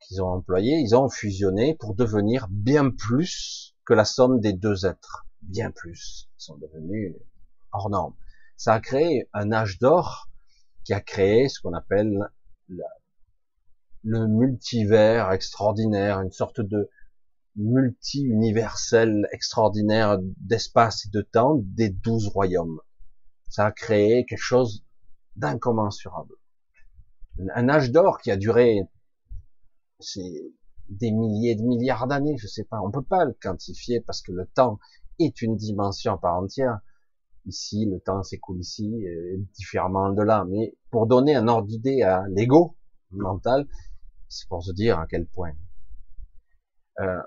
qu'ils 0.00 0.22
ont 0.22 0.28
employés, 0.28 0.78
ils 0.78 0.96
ont 0.96 1.10
fusionné 1.10 1.74
pour 1.74 1.94
devenir 1.94 2.46
bien 2.48 2.90
plus 2.90 3.76
que 3.84 3.92
la 3.92 4.06
somme 4.06 4.40
des 4.40 4.54
deux 4.54 4.86
êtres, 4.86 5.26
bien 5.42 5.70
plus. 5.70 6.30
Ils 6.38 6.44
sont 6.44 6.56
devenus 6.56 7.14
hors 7.72 7.90
normes. 7.90 8.14
Ça 8.56 8.72
a 8.72 8.80
créé 8.80 9.28
un 9.34 9.52
âge 9.52 9.78
d'or 9.78 10.30
qui 10.84 10.94
a 10.94 11.00
créé 11.00 11.48
ce 11.48 11.60
qu'on 11.60 11.74
appelle 11.74 12.30
le 14.02 14.28
multivers 14.28 15.30
extraordinaire, 15.32 16.20
une 16.20 16.32
sorte 16.32 16.62
de 16.62 16.88
multi-universel 17.56 19.28
extraordinaire 19.32 20.18
d'espace 20.38 21.06
et 21.06 21.10
de 21.10 21.22
temps 21.22 21.60
des 21.62 21.88
douze 21.88 22.28
royaumes. 22.28 22.80
Ça 23.48 23.66
a 23.66 23.72
créé 23.72 24.24
quelque 24.26 24.38
chose 24.38 24.84
d'incommensurable. 25.36 26.34
Un 27.54 27.68
âge 27.68 27.90
d'or 27.90 28.18
qui 28.20 28.30
a 28.30 28.36
duré 28.36 28.82
c'est 30.00 30.52
des 30.88 31.10
milliers 31.10 31.54
de 31.54 31.62
milliards 31.62 32.06
d'années, 32.06 32.36
je 32.36 32.46
sais 32.46 32.64
pas, 32.64 32.80
on 32.80 32.90
peut 32.90 33.02
pas 33.02 33.24
le 33.24 33.36
quantifier 33.40 34.00
parce 34.00 34.20
que 34.22 34.32
le 34.32 34.46
temps 34.46 34.78
est 35.18 35.40
une 35.42 35.56
dimension 35.56 36.14
à 36.14 36.18
part 36.18 36.36
entière. 36.36 36.80
Ici, 37.46 37.86
le 37.86 38.00
temps 38.00 38.22
s'écoule 38.22 38.60
ici, 38.60 39.04
différemment 39.54 40.10
de 40.10 40.22
là. 40.22 40.46
Mais 40.48 40.76
pour 40.90 41.06
donner 41.06 41.34
un 41.34 41.46
ordre 41.48 41.68
d'idée 41.68 42.02
à 42.02 42.24
l'ego 42.28 42.76
mental, 43.10 43.66
c'est 44.28 44.48
pour 44.48 44.64
se 44.64 44.72
dire 44.72 44.98
à 44.98 45.06
quel 45.06 45.26
point. 45.26 45.52
Euh, 47.00 47.22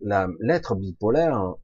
l'être 0.00 0.74
bipolaire 0.74 1.54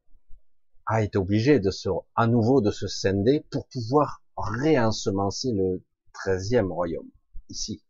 a 0.87 1.03
été 1.03 1.19
obligé 1.19 1.59
de 1.59 1.71
se, 1.71 1.89
à 2.15 2.27
nouveau 2.27 2.61
de 2.61 2.71
se 2.71 2.87
scinder 2.87 3.45
pour 3.51 3.67
pouvoir 3.69 4.23
réensemencer 4.37 5.53
le 5.53 5.83
treizième 6.13 6.71
royaume. 6.71 7.11
Ici. 7.49 7.83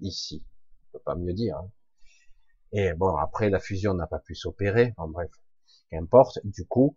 Ici. 0.00 0.44
On 0.92 0.98
peut 0.98 1.04
pas 1.04 1.14
mieux 1.14 1.32
dire. 1.32 1.56
Hein. 1.56 1.70
Et 2.72 2.92
bon, 2.94 3.16
après, 3.16 3.48
la 3.50 3.60
fusion 3.60 3.94
n'a 3.94 4.06
pas 4.06 4.18
pu 4.18 4.34
s'opérer. 4.34 4.94
En 4.96 5.08
bref. 5.08 5.30
Qu'importe. 5.90 6.38
Du 6.44 6.66
coup, 6.66 6.96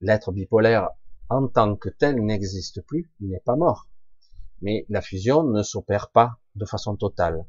l'être 0.00 0.32
bipolaire 0.32 0.90
en 1.28 1.48
tant 1.48 1.76
que 1.76 1.88
tel 1.88 2.22
n'existe 2.24 2.82
plus. 2.82 3.10
Il 3.20 3.28
n'est 3.30 3.40
pas 3.40 3.56
mort. 3.56 3.88
Mais 4.62 4.86
la 4.88 5.00
fusion 5.00 5.44
ne 5.44 5.62
s'opère 5.62 6.10
pas 6.10 6.38
de 6.54 6.64
façon 6.64 6.96
totale. 6.96 7.46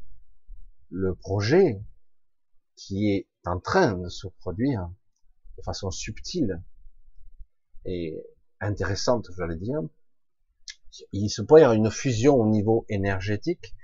Le 0.90 1.16
projet 1.16 1.82
qui 2.76 3.12
est 3.12 3.27
en 3.48 3.60
train 3.60 3.94
de 3.94 4.10
se 4.10 4.28
produire 4.28 4.90
de 5.58 5.64
façon 5.64 5.92
subtile 5.92 6.62
et 7.86 8.22
intéressante, 8.60 9.28
j'allais 9.38 9.56
dire. 9.56 9.82
Il 11.12 11.30
se 11.30 11.42
pourrait 11.42 11.62
y 11.62 11.64
avoir 11.64 11.78
une 11.78 11.92
fusion 11.92 12.36
au 12.36 12.48
niveau 12.48 12.86
énergétique, 12.90 13.76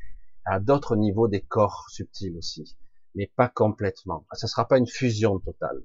à 0.46 0.60
d'autres 0.60 0.96
niveaux 0.96 1.28
des 1.28 1.42
corps 1.42 1.90
subtils 1.90 2.36
aussi, 2.38 2.78
mais 3.16 3.32
pas 3.36 3.48
complètement. 3.48 4.26
Ce 4.34 4.46
ne 4.46 4.50
sera 4.50 4.68
pas 4.68 4.78
une 4.78 4.88
fusion 4.88 5.40
totale, 5.40 5.82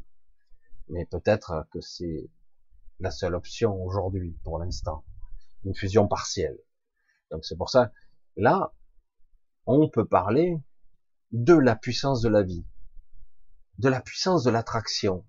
mais 0.89 1.07
peut-être 1.07 1.67
que 1.71 1.81
c'est 1.81 2.31
la 3.01 3.11
seule 3.11 3.35
option 3.35 3.83
aujourd'hui, 3.85 4.37
pour 4.43 4.59
l'instant, 4.59 5.05
une 5.65 5.75
fusion 5.75 6.09
partielle. 6.09 6.59
Donc 7.31 7.45
c'est 7.45 7.57
pour 7.57 7.71
ça, 7.71 7.93
là, 8.37 8.73
on 9.67 9.89
peut 9.89 10.07
parler 10.07 10.59
de 11.31 11.55
la 11.55 11.77
puissance 11.77 12.23
de 12.23 12.29
la 12.29 12.43
vie 12.43 12.65
de 13.79 13.89
la 13.89 14.01
puissance 14.01 14.45
de 14.45 14.51
l'attraction, 14.51 15.25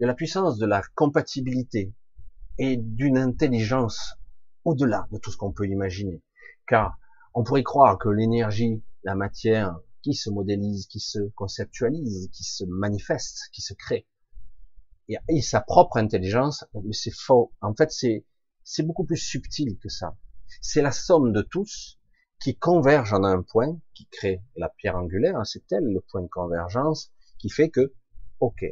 de 0.00 0.06
la 0.06 0.14
puissance 0.14 0.58
de 0.58 0.66
la 0.66 0.82
compatibilité 0.94 1.94
et 2.58 2.76
d'une 2.76 3.18
intelligence 3.18 4.14
au-delà 4.64 5.08
de 5.10 5.18
tout 5.18 5.30
ce 5.30 5.36
qu'on 5.36 5.52
peut 5.52 5.66
imaginer. 5.66 6.22
Car 6.66 6.98
on 7.34 7.42
pourrait 7.42 7.62
croire 7.62 7.98
que 7.98 8.08
l'énergie, 8.08 8.82
la 9.04 9.14
matière, 9.14 9.78
qui 10.02 10.14
se 10.14 10.30
modélise, 10.30 10.86
qui 10.86 11.00
se 11.00 11.20
conceptualise, 11.34 12.28
qui 12.32 12.44
se 12.44 12.64
manifeste, 12.64 13.48
qui 13.52 13.62
se 13.62 13.74
crée, 13.74 14.06
et, 15.28 15.42
sa 15.42 15.60
propre 15.60 15.96
intelligence, 15.96 16.64
mais 16.74 16.92
c'est 16.92 17.14
faux. 17.14 17.52
En 17.60 17.74
fait, 17.74 17.90
c'est 17.90 18.24
c'est 18.64 18.84
beaucoup 18.84 19.04
plus 19.04 19.16
subtil 19.16 19.78
que 19.78 19.88
ça. 19.88 20.16
C'est 20.60 20.82
la 20.82 20.92
somme 20.92 21.32
de 21.32 21.42
tous 21.42 21.98
qui 22.40 22.56
convergent 22.56 23.12
en 23.12 23.24
un 23.24 23.42
point, 23.42 23.78
qui 23.94 24.06
crée 24.06 24.42
la 24.56 24.68
pierre 24.68 24.96
angulaire, 24.96 25.36
hein, 25.36 25.44
c'est 25.44 25.70
elle 25.72 25.84
le 25.84 26.00
point 26.00 26.22
de 26.22 26.28
convergence, 26.28 27.12
qui 27.42 27.50
fait 27.50 27.70
que, 27.70 27.92
ok, 28.38 28.64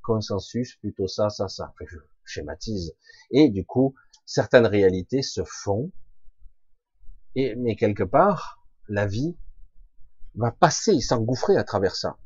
consensus, 0.00 0.76
plutôt 0.76 1.06
ça, 1.06 1.28
ça, 1.28 1.48
ça. 1.48 1.74
Je 1.86 1.98
schématise. 2.24 2.96
Et 3.30 3.50
du 3.50 3.66
coup, 3.66 3.94
certaines 4.24 4.66
réalités 4.66 5.20
se 5.20 5.42
font. 5.44 5.92
Et, 7.34 7.54
mais 7.56 7.76
quelque 7.76 8.04
part, 8.04 8.66
la 8.88 9.06
vie 9.06 9.36
va 10.34 10.50
passer, 10.50 10.98
s'engouffrer 11.00 11.58
à 11.58 11.64
travers 11.64 11.94
ça. 11.94 12.16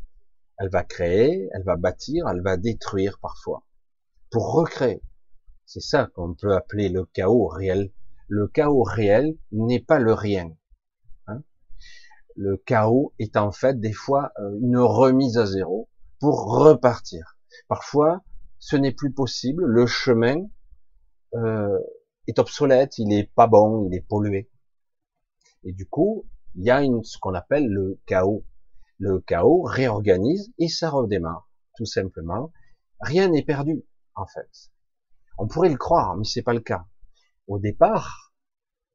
Elle 0.59 0.70
va 0.70 0.84
créer, 0.84 1.49
elle 1.53 1.64
va 1.64 1.76
bâtir, 1.76 2.28
elle 2.28 2.43
va 2.43 2.57
détruire 2.57 3.18
parfois. 3.18 3.64
Pour 4.30 4.53
recréer. 4.53 5.03
C'est 5.66 5.80
ça 5.80 6.09
qu'on 6.14 6.34
peut 6.34 6.55
appeler 6.55 6.88
le 6.88 7.05
chaos 7.05 7.49
réel. 7.49 7.93
Le 8.28 8.47
chaos 8.47 8.84
réel 8.84 9.36
n'est 9.51 9.82
pas 9.82 9.99
le 9.99 10.12
rien 10.12 10.57
le 12.41 12.57
chaos 12.57 13.12
est 13.18 13.36
en 13.36 13.53
fait 13.53 13.78
des 13.80 13.93
fois 13.93 14.32
euh, 14.38 14.59
une 14.62 14.78
remise 14.78 15.36
à 15.36 15.45
zéro 15.45 15.91
pour 16.20 16.59
repartir. 16.59 17.36
Parfois, 17.68 18.22
ce 18.59 18.76
n'est 18.76 18.95
plus 18.95 19.12
possible, 19.12 19.62
le 19.66 19.86
chemin 19.86 20.47
euh, 21.34 21.78
est 22.26 22.38
obsolète, 22.38 22.97
il 22.97 23.12
est 23.12 23.30
pas 23.34 23.47
bon, 23.47 23.86
il 23.86 23.95
est 23.95 24.01
pollué. 24.01 24.51
Et 25.64 25.72
du 25.72 25.86
coup, 25.86 26.24
il 26.55 26.64
y 26.64 26.70
a 26.70 26.82
une, 26.82 27.05
ce 27.05 27.18
qu'on 27.18 27.34
appelle 27.34 27.68
le 27.68 28.01
chaos. 28.07 28.47
Le 28.99 29.20
chaos 29.20 29.61
réorganise 29.61 30.51
et 30.57 30.68
ça 30.68 30.88
redémarre, 30.88 31.51
tout 31.76 31.84
simplement. 31.84 32.53
Rien 33.01 33.28
n'est 33.28 33.45
perdu. 33.45 33.84
en 34.14 34.26
fait. 34.26 34.70
On 35.36 35.47
pourrait 35.47 35.68
le 35.68 35.76
croire, 35.76 36.16
mais 36.16 36.24
c'est 36.24 36.43
pas 36.43 36.55
le 36.55 36.61
cas. 36.61 36.86
Au 37.49 37.59
départ, 37.59 38.32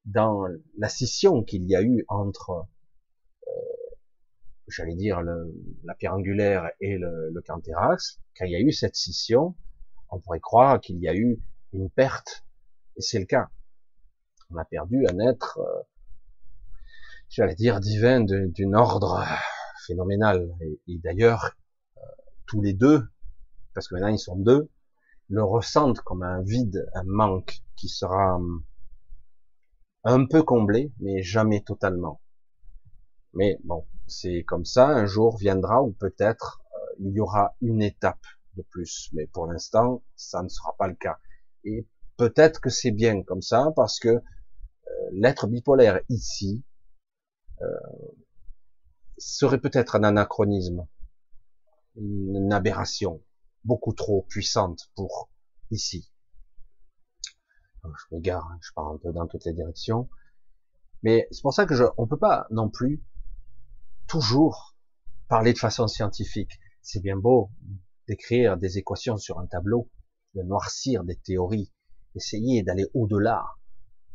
dans 0.06 0.46
la 0.80 0.90
scission 0.90 1.44
qu'il 1.44 1.70
y 1.70 1.76
a 1.76 1.84
eu 1.84 2.06
entre, 2.08 2.68
j'allais 4.68 4.96
dire, 4.96 5.22
la 5.22 5.96
pierre 5.96 6.14
angulaire 6.14 6.70
et 6.80 6.98
le, 6.98 7.30
le 7.32 7.42
Canthérax, 7.42 8.20
quand 8.38 8.46
il 8.46 8.52
y 8.52 8.56
a 8.56 8.60
eu 8.60 8.72
cette 8.72 8.96
scission, 8.96 9.56
on 10.10 10.20
pourrait 10.20 10.40
croire 10.40 10.80
qu'il 10.80 10.98
y 10.98 11.08
a 11.08 11.16
eu 11.16 11.40
une 11.74 11.90
perte, 11.90 12.46
et 12.96 13.02
c'est 13.02 13.20
le 13.20 13.26
cas. 13.26 13.50
On 14.50 14.58
a 14.58 14.66
perdu 14.66 15.06
un 15.08 15.20
être, 15.20 15.60
euh, 15.60 15.82
j'allais 17.30 17.56
dire, 17.56 17.80
divin 17.80 18.22
d'une 18.22 18.76
ordre 18.76 19.26
phénoménal. 19.86 20.50
Et, 20.88 20.98
d'ailleurs, 21.00 21.56
euh, 21.98 22.02
tous 22.46 22.62
les 22.62 22.74
deux, 22.74 23.08
parce 23.74 23.88
que 23.88 23.96
maintenant 23.96 24.10
ils 24.10 24.20
sont 24.20 24.38
deux, 24.38 24.70
le 25.30 25.44
ressentent 25.44 26.02
comme 26.02 26.24
un 26.24 26.42
vide, 26.42 26.88
un 26.94 27.04
manque 27.04 27.62
qui 27.76 27.90
sera 27.90 28.36
hum, 28.36 28.64
un 30.04 30.26
peu 30.26 30.44
comblé, 30.44 30.94
mais 31.00 31.24
jamais 31.24 31.62
totalement. 31.62 32.22
Mais 33.34 33.58
bon, 33.64 33.86
c'est 34.08 34.44
comme 34.44 34.66
ça, 34.66 34.88
un 34.88 35.06
jour 35.06 35.38
viendra 35.38 35.82
où 35.82 35.92
peut-être 35.92 36.62
euh, 36.74 36.96
il 37.00 37.14
y 37.14 37.20
aura 37.20 37.56
une 37.62 37.82
étape 37.82 38.26
de 38.56 38.62
plus, 38.62 39.10
mais 39.14 39.28
pour 39.28 39.48
l'instant, 39.48 40.04
ça 40.16 40.44
ne 40.44 40.50
sera 40.50 40.76
pas 40.78 40.88
le 40.88 40.96
cas. 40.96 41.18
Et 41.64 41.88
peut-être 42.18 42.62
que 42.62 42.70
c'est 42.70 42.92
bien 42.92 43.24
comme 43.24 43.42
ça, 43.42 43.72
parce 43.76 44.00
que 44.00 44.10
euh, 44.10 44.22
l'être 45.12 45.48
bipolaire 45.48 46.00
ici 46.10 46.64
euh, 47.62 47.66
serait 49.18 49.60
peut-être 49.60 49.96
un 49.96 50.04
anachronisme, 50.04 50.88
une 51.96 52.52
aberration 52.54 53.22
beaucoup 53.64 53.94
trop 53.94 54.24
puissante 54.30 54.90
pour 54.96 55.30
ici. 55.72 56.12
Je 57.84 58.16
m'égare, 58.16 58.46
hein, 58.52 58.58
je 58.62 58.72
pars 58.74 58.88
un 58.88 58.98
peu 58.98 59.12
dans 59.12 59.28
toutes 59.28 59.46
les 59.46 59.54
directions. 59.54 60.10
Mais 61.04 61.28
c'est 61.32 61.42
pour 61.42 61.54
ça 61.54 61.66
que 61.66 61.76
je, 61.76 61.84
on 61.98 62.08
peut 62.08 62.18
pas 62.18 62.48
non 62.50 62.70
plus 62.70 63.04
toujours 64.08 64.76
parler 65.28 65.54
de 65.54 65.58
façon 65.58 65.88
scientifique. 65.88 66.60
C'est 66.82 67.02
bien 67.02 67.18
beau 67.18 67.50
d'écrire 68.08 68.58
des 68.58 68.78
équations 68.78 69.18
sur 69.18 69.40
un 69.40 69.48
tableau, 69.48 69.90
de 70.36 70.44
noircir 70.44 71.04
des 71.04 71.16
théories, 71.16 71.72
essayer 72.16 72.64
d'aller 72.64 72.86
au-delà 72.94 73.46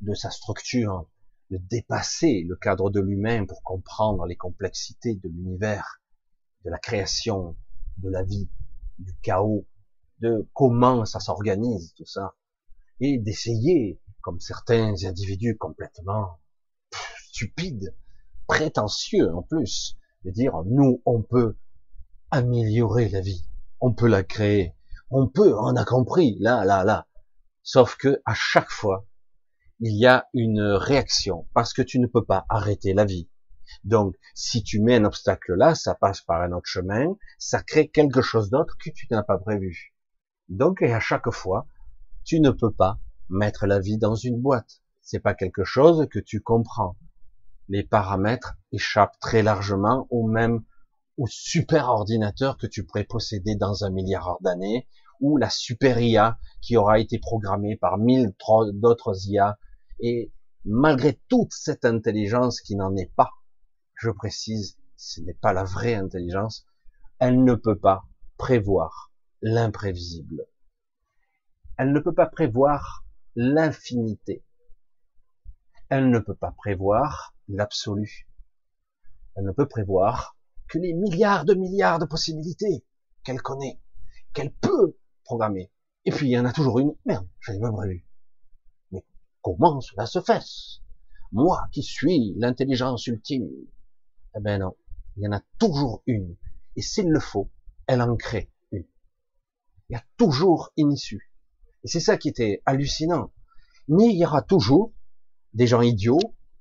de 0.01 0.15
sa 0.15 0.31
structure, 0.31 1.09
de 1.51 1.59
dépasser 1.59 2.45
le 2.47 2.57
cadre 2.57 2.91
de 2.91 3.01
l'humain 3.01 3.45
pour 3.45 3.63
comprendre 3.63 4.27
les 4.27 4.37
complexités 4.37 5.17
de 5.17 5.29
l'univers, 5.29 6.01
de 6.65 6.71
la 6.71 6.79
création, 6.79 7.57
de 7.99 8.09
la 8.09 8.23
vie, 8.23 8.49
du 8.99 9.15
chaos, 9.23 9.67
de 10.21 10.49
comment 10.53 11.05
ça 11.05 11.19
s'organise, 11.19 11.95
tout 11.95 12.07
ça, 12.07 12.37
et 13.01 13.19
d'essayer, 13.19 14.01
comme 14.21 14.39
certains 14.39 14.95
individus 15.05 15.57
complètement 15.57 16.39
stupides, 17.33 17.95
prétentieux 18.51 19.33
en 19.33 19.43
plus, 19.43 19.97
de 20.25 20.31
dire 20.33 20.53
nous 20.67 21.01
on 21.07 21.23
peut 21.23 21.57
améliorer 22.33 23.09
la 23.09 23.21
vie, 23.21 23.49
on 23.81 23.95
peut 23.95 24.09
la 24.09 24.25
créer, 24.25 24.75
on 25.09 25.29
peut, 25.29 25.55
on 25.57 25.77
a 25.77 25.85
compris, 25.85 26.37
là, 26.41 26.65
là, 26.65 26.83
là. 26.83 27.07
Sauf 27.63 27.97
que 27.97 28.21
à 28.25 28.35
chaque 28.35 28.71
fois, 28.71 29.07
il 29.79 29.97
y 29.97 30.05
a 30.05 30.27
une 30.35 30.63
réaction 30.63 31.47
parce 31.55 31.73
que 31.73 31.83
tu 31.83 32.01
ne 32.01 32.09
peux 32.09 32.25
pas 32.25 32.45
arrêter 32.49 32.93
la 32.93 33.05
vie. 33.05 33.31
Donc, 33.85 34.17
si 34.35 34.65
tu 34.65 34.81
mets 34.81 34.97
un 34.97 35.05
obstacle 35.05 35.55
là, 35.55 35.77
ça 35.77 35.95
passe 35.95 36.21
par 36.21 36.43
un 36.43 36.51
autre 36.51 36.67
chemin, 36.67 37.17
ça 37.39 37.63
crée 37.63 37.89
quelque 37.89 38.21
chose 38.21 38.51
d'autre 38.51 38.77
que 38.85 38.91
tu 38.91 39.07
n'as 39.13 39.23
pas 39.23 39.39
prévu. 39.39 39.95
Donc, 40.49 40.83
à 40.83 40.99
chaque 40.99 41.31
fois, 41.31 41.69
tu 42.25 42.41
ne 42.41 42.51
peux 42.51 42.73
pas 42.73 42.99
mettre 43.29 43.69
la 43.69 43.79
vie 43.79 43.97
dans 43.97 44.17
une 44.17 44.41
boîte. 44.41 44.83
C'est 45.03 45.21
pas 45.21 45.35
quelque 45.35 45.63
chose 45.63 46.09
que 46.11 46.19
tu 46.19 46.41
comprends. 46.41 46.97
Les 47.73 47.85
paramètres 47.85 48.55
échappent 48.73 49.21
très 49.21 49.45
largement 49.45 50.09
au 50.11 50.27
même, 50.27 50.65
au 51.17 51.29
super 51.29 51.89
ordinateur 51.89 52.57
que 52.57 52.67
tu 52.67 52.85
pourrais 52.85 53.05
posséder 53.05 53.55
dans 53.55 53.85
un 53.85 53.91
milliard 53.91 54.39
d'années, 54.41 54.89
ou 55.21 55.37
la 55.37 55.49
super 55.51 56.01
IA 56.01 56.41
qui 56.61 56.77
aura 56.77 56.99
été 56.99 57.21
programmée 57.21 57.77
par 57.77 57.97
mille 57.97 58.35
d'autres 58.73 59.29
IA 59.29 59.57
et 60.01 60.33
malgré 60.65 61.21
toute 61.29 61.53
cette 61.53 61.85
intelligence 61.85 62.61
qui 62.61 62.75
n'en 62.75 62.97
est 62.97 63.15
pas, 63.15 63.31
je 63.95 64.11
précise, 64.11 64.77
ce 64.97 65.21
n'est 65.21 65.35
pas 65.35 65.53
la 65.53 65.63
vraie 65.63 65.95
intelligence, 65.95 66.67
elle 67.21 67.45
ne 67.45 67.55
peut 67.55 67.79
pas 67.79 68.03
prévoir 68.37 69.13
l'imprévisible. 69.43 70.45
Elle 71.79 71.93
ne 71.93 72.01
peut 72.01 72.15
pas 72.15 72.27
prévoir 72.27 73.05
l'infinité. 73.37 74.45
Elle 75.89 76.11
ne 76.11 76.19
peut 76.19 76.35
pas 76.35 76.51
prévoir 76.51 77.33
l'absolu. 77.51 78.29
Elle 79.37 79.45
ne 79.45 79.53
peut 79.53 79.69
prévoir 79.69 80.37
que 80.69 80.79
les 80.79 80.95
milliards 80.95 81.45
de 81.45 81.55
milliards 81.55 81.99
de 81.99 82.05
possibilités 82.07 82.85
qu'elle 83.25 83.43
connaît, 83.43 83.81
qu'elle 84.33 84.53
peut 84.53 84.97
programmer. 85.25 85.71
Et 86.05 86.11
puis 86.11 86.29
il 86.29 86.33
y 86.33 86.39
en 86.39 86.45
a 86.45 86.53
toujours 86.53 86.79
une, 86.79 86.95
merde, 87.05 87.29
j'avais 87.41 87.61
pas 87.61 87.73
prévu. 87.73 88.07
Comment 89.43 89.81
cela 89.81 90.07
se 90.07 90.21
fait 90.21 90.43
Moi 91.33 91.67
qui 91.73 91.83
suis 91.83 92.35
l'intelligence 92.37 93.07
ultime. 93.07 93.49
Eh 94.37 94.41
ben 94.41 94.61
non, 94.61 94.77
il 95.17 95.25
y 95.25 95.29
en 95.29 95.33
a 95.33 95.41
toujours 95.59 96.03
une. 96.07 96.37
Et 96.77 96.83
s'il 96.83 97.09
le 97.09 97.21
faut, 97.21 97.51
elle 97.87 98.03
en 98.03 98.17
crée 98.17 98.51
une. 98.71 98.87
Il 99.89 99.95
y 99.95 99.97
a 99.97 100.05
toujours 100.17 100.73
une 100.77 100.93
issue. 100.93 101.33
Et 101.85 101.89
c'est 101.89 102.01
ça 102.01 102.19
qui 102.19 102.29
était 102.29 102.63
hallucinant. 102.67 103.33
Mais 103.89 104.09
il 104.09 104.19
y 104.19 104.27
aura 104.27 104.43
toujours 104.43 104.93
des 105.55 105.67
gens 105.67 105.81
idiots, 105.81 106.21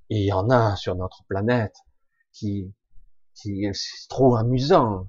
et 0.10 0.22
il 0.22 0.26
y 0.26 0.34
en 0.34 0.50
a 0.50 0.76
sur 0.76 0.96
notre 0.96 1.24
planète, 1.28 1.76
qui, 2.34 2.74
qui 3.36 3.68
c'est 3.74 4.08
trop 4.10 4.36
amusant. 4.36 5.08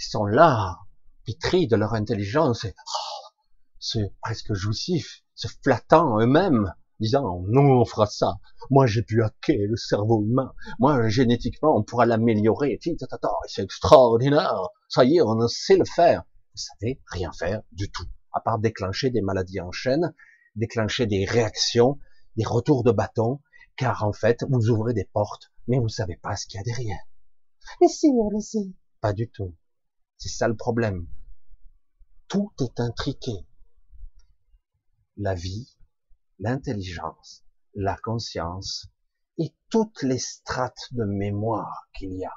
Ils 0.00 0.10
sont 0.10 0.24
là, 0.24 0.78
pitris 1.24 1.66
de 1.66 1.76
leur 1.76 1.94
intelligence, 1.94 2.64
et 2.64 2.74
oh, 2.76 3.28
c'est 3.78 4.12
presque 4.22 4.54
jouissif, 4.54 5.22
se 5.34 5.48
flattant 5.62 6.18
eux-mêmes, 6.20 6.72
disant 7.00 7.42
nous 7.46 7.60
on 7.60 7.84
fera 7.84 8.06
ça. 8.06 8.38
Moi 8.70 8.86
j'ai 8.86 9.02
pu 9.02 9.22
hacker 9.22 9.68
le 9.68 9.76
cerveau 9.76 10.24
humain. 10.24 10.52
Moi 10.78 11.08
génétiquement 11.08 11.76
on 11.76 11.82
pourra 11.82 12.06
l'améliorer. 12.06 12.78
C'est 13.46 13.62
extraordinaire. 13.62 14.68
Ça 14.88 15.04
y 15.04 15.18
est, 15.18 15.22
on 15.22 15.46
sait 15.48 15.76
le 15.76 15.84
faire. 15.84 16.22
Vous 16.54 16.62
savez 16.80 17.00
rien 17.06 17.30
faire 17.32 17.62
du 17.72 17.90
tout, 17.90 18.06
à 18.32 18.40
part 18.40 18.58
déclencher 18.58 19.10
des 19.10 19.20
maladies 19.20 19.60
en 19.60 19.70
chaîne, 19.70 20.12
déclencher 20.56 21.06
des 21.06 21.24
réactions, 21.24 21.98
des 22.36 22.44
retours 22.44 22.82
de 22.82 22.90
bâton, 22.90 23.40
car 23.78 24.04
en 24.04 24.12
fait 24.12 24.44
vous 24.50 24.68
ouvrez 24.68 24.92
des 24.92 25.04
portes, 25.06 25.50
mais 25.68 25.78
vous 25.78 25.88
savez 25.88 26.16
pas 26.16 26.36
ce 26.36 26.46
qu'il 26.46 26.58
y 26.58 26.60
a 26.60 26.64
derrière. 26.64 27.00
Mais 27.80 27.88
si 27.88 28.08
on 28.08 28.28
le 28.28 28.40
sait. 28.40 28.74
Pas 29.00 29.12
du 29.14 29.30
tout. 29.30 29.56
C'est 30.18 30.28
ça 30.28 30.48
le 30.48 30.56
problème. 30.56 31.06
Tout 32.26 32.52
est 32.60 32.80
intriqué. 32.80 33.46
La 35.16 35.34
vie, 35.34 35.76
l'intelligence, 36.38 37.44
la 37.74 37.96
conscience 37.96 38.88
et 39.38 39.54
toutes 39.70 40.02
les 40.02 40.18
strates 40.18 40.92
de 40.92 41.04
mémoire 41.04 41.88
qu'il 41.94 42.12
y 42.14 42.24
a. 42.24 42.34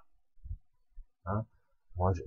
Hein? 1.26 1.46
Moi, 1.96 2.14
je 2.14 2.22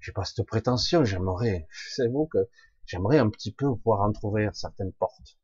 j'ai 0.00 0.12
pas 0.12 0.24
cette 0.24 0.46
prétention, 0.46 1.02
j'aimerais, 1.02 1.66
c'est 1.72 2.08
vous 2.08 2.26
que 2.26 2.50
j'aimerais 2.84 3.18
un 3.18 3.30
petit 3.30 3.52
peu 3.52 3.74
pouvoir 3.74 4.02
entrouvrir 4.02 4.54
certaines 4.54 4.92
portes. 4.92 5.38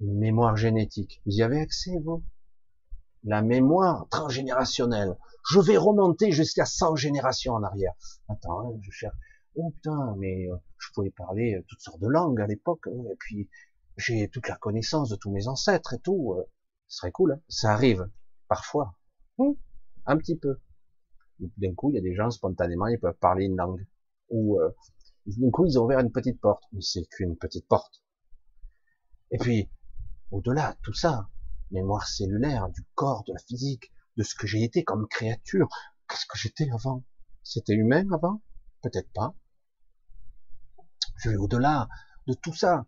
Une 0.00 0.18
mémoire 0.18 0.56
génétique. 0.56 1.20
Vous 1.26 1.32
y 1.32 1.42
avez 1.42 1.60
accès, 1.60 1.98
vous? 2.04 2.22
La 3.24 3.42
mémoire 3.42 4.06
transgénérationnelle. 4.10 5.16
Je 5.50 5.58
vais 5.60 5.76
remonter 5.76 6.30
jusqu'à 6.30 6.64
100 6.64 6.96
générations 6.96 7.54
en 7.54 7.62
arrière. 7.62 7.92
Attends, 8.28 8.60
hein, 8.60 8.78
je 8.80 8.90
cherche. 8.90 9.16
Oh 9.56 9.70
putain, 9.70 10.14
mais 10.18 10.48
euh, 10.48 10.56
je 10.78 10.88
pouvais 10.94 11.10
parler 11.10 11.56
euh, 11.56 11.64
toutes 11.66 11.80
sortes 11.80 12.00
de 12.00 12.06
langues 12.06 12.40
à 12.40 12.46
l'époque, 12.46 12.86
hein, 12.86 13.02
et 13.10 13.16
puis 13.18 13.48
j'ai 13.96 14.28
toute 14.28 14.48
la 14.48 14.56
connaissance 14.56 15.08
de 15.08 15.16
tous 15.16 15.32
mes 15.32 15.48
ancêtres 15.48 15.94
et 15.94 15.98
tout. 15.98 16.34
Euh, 16.34 16.44
ce 16.86 16.98
serait 16.98 17.12
cool. 17.12 17.32
Hein 17.32 17.40
ça 17.48 17.72
arrive 17.72 18.08
parfois, 18.48 18.94
hmm, 19.38 19.52
un 20.06 20.16
petit 20.16 20.36
peu. 20.36 20.60
D'un 21.40 21.74
coup, 21.74 21.90
il 21.90 21.96
y 21.96 21.98
a 21.98 22.02
des 22.02 22.14
gens 22.14 22.30
spontanément, 22.30 22.86
ils 22.86 22.98
peuvent 22.98 23.18
parler 23.18 23.46
une 23.46 23.56
langue. 23.56 23.84
Ou 24.30 24.60
euh, 24.60 24.70
d'un 25.26 25.50
coup, 25.50 25.66
ils 25.66 25.78
ont 25.78 25.84
ouvert 25.84 26.00
une 26.00 26.12
petite 26.12 26.40
porte. 26.40 26.64
Mais 26.72 26.80
c'est 26.80 27.04
qu'une 27.04 27.36
petite 27.36 27.66
porte. 27.68 28.02
Et 29.30 29.38
puis, 29.38 29.68
au-delà, 30.30 30.76
tout 30.82 30.94
ça, 30.94 31.28
mémoire 31.70 32.06
cellulaire, 32.06 32.68
du 32.68 32.84
corps, 32.94 33.24
de 33.24 33.32
la 33.32 33.38
physique, 33.40 33.92
de 34.16 34.22
ce 34.22 34.34
que 34.34 34.46
j'ai 34.46 34.62
été 34.62 34.84
comme 34.84 35.06
créature. 35.08 35.68
Qu'est-ce 36.08 36.26
que 36.26 36.38
j'étais 36.38 36.70
avant? 36.70 37.04
C'était 37.42 37.74
humain 37.74 38.10
avant? 38.12 38.42
Peut-être 38.82 39.12
pas. 39.12 39.34
Je 41.16 41.30
vais 41.30 41.36
au-delà 41.36 41.88
de 42.26 42.34
tout 42.34 42.54
ça 42.54 42.86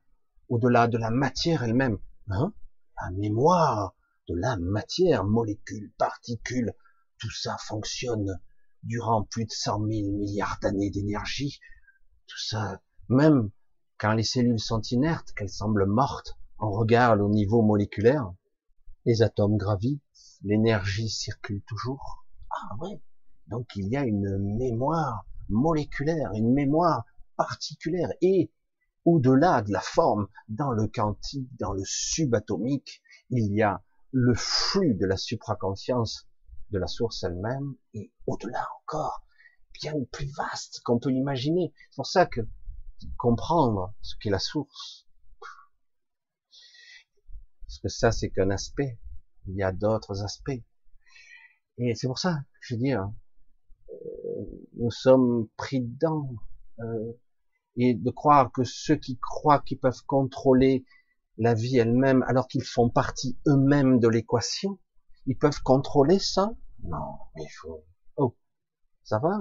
au-delà 0.51 0.88
de 0.88 0.99
la 0.99 1.11
matière 1.11 1.62
elle-même. 1.62 1.99
Hein? 2.28 2.53
La 3.01 3.11
mémoire 3.12 3.95
de 4.28 4.34
la 4.34 4.57
matière, 4.57 5.24
molécules, 5.24 5.93
particules, 5.97 6.74
tout 7.18 7.30
ça 7.30 7.57
fonctionne 7.59 8.41
durant 8.82 9.22
plus 9.24 9.45
de 9.45 9.53
cent 9.53 9.78
mille 9.78 10.12
milliards 10.12 10.59
d'années 10.61 10.91
d'énergie. 10.91 11.61
Tout 12.26 12.38
ça, 12.38 12.82
même 13.09 13.51
Quand 13.97 14.14
les 14.14 14.24
cellules 14.24 14.61
sont 14.61 14.80
inertes, 14.80 15.32
qu'elles 15.32 15.51
semblent 15.51 15.86
mortes, 15.86 16.38
on 16.61 16.71
regarde 16.71 17.21
au 17.21 17.29
niveau 17.29 17.63
moléculaire, 17.63 18.33
les 19.07 19.23
atomes 19.23 19.57
gravitent, 19.57 20.03
l'énergie 20.43 21.09
circule 21.09 21.63
toujours. 21.63 22.27
Ah 22.51 22.77
ouais. 22.81 23.01
Donc 23.49 23.69
il 23.77 23.89
y 23.89 23.97
a 23.97 24.05
une 24.05 24.39
mémoire 24.57 25.25
moléculaire, 25.49 26.31
une 26.35 26.53
mémoire 26.53 27.05
particulière 27.37 28.11
et 28.21 28.53
au-delà 29.07 29.63
de 29.63 29.73
la 29.73 29.81
forme, 29.81 30.29
dans 30.49 30.71
le 30.71 30.87
quantique, 30.87 31.49
dans 31.59 31.73
le 31.73 31.83
subatomique, 31.85 33.03
il 33.31 33.55
y 33.55 33.63
a 33.63 33.83
le 34.13 34.35
flux 34.35 34.95
de 34.95 35.07
la 35.07 35.17
supraconscience 35.17 36.29
de 36.71 36.79
la 36.79 36.87
source 36.87 37.23
elle-même 37.23 37.75
et 37.95 38.13
au-delà 38.27 38.69
encore, 38.83 39.25
bien 39.81 39.95
plus 40.13 40.31
vaste 40.37 40.81
qu'on 40.85 40.99
peut 40.99 41.13
imaginer. 41.13 41.73
C'est 41.91 41.97
pour 41.97 42.07
ça 42.07 42.27
que 42.27 42.43
comprendre 43.17 43.95
ce 44.03 44.15
qu'est 44.21 44.31
la 44.31 44.39
source, 44.39 45.07
que 47.83 47.89
ça 47.89 48.12
c'est 48.12 48.31
qu'un 48.31 48.51
aspect, 48.51 48.99
il 49.47 49.57
y 49.57 49.62
a 49.62 49.72
d'autres 49.72 50.22
aspects. 50.22 50.62
Et 51.78 51.95
c'est 51.95 52.07
pour 52.07 52.18
ça 52.18 52.35
que 52.35 52.61
je 52.61 52.74
dis, 52.76 52.93
hein, 52.93 53.14
euh, 53.91 54.45
nous 54.76 54.91
sommes 54.91 55.49
pris 55.57 55.81
dedans, 55.81 56.28
euh, 56.81 57.12
et 57.76 57.95
de 57.95 58.11
croire 58.11 58.51
que 58.53 58.64
ceux 58.64 58.97
qui 58.97 59.18
croient 59.18 59.61
qu'ils 59.61 59.78
peuvent 59.78 60.05
contrôler 60.07 60.85
la 61.39 61.55
vie 61.55 61.78
elle-même 61.78 62.22
alors 62.24 62.49
qu'ils 62.49 62.64
font 62.64 62.91
partie 62.91 63.39
eux-mêmes 63.47 63.99
de 63.99 64.09
l'équation, 64.09 64.78
ils 65.26 65.39
peuvent 65.39 65.62
contrôler 65.62 66.18
ça? 66.18 66.53
Non, 66.83 67.16
mais 67.35 67.45
il 67.45 67.53
faut... 67.61 67.85
Oh, 68.16 68.37
ça 69.05 69.18
va 69.18 69.39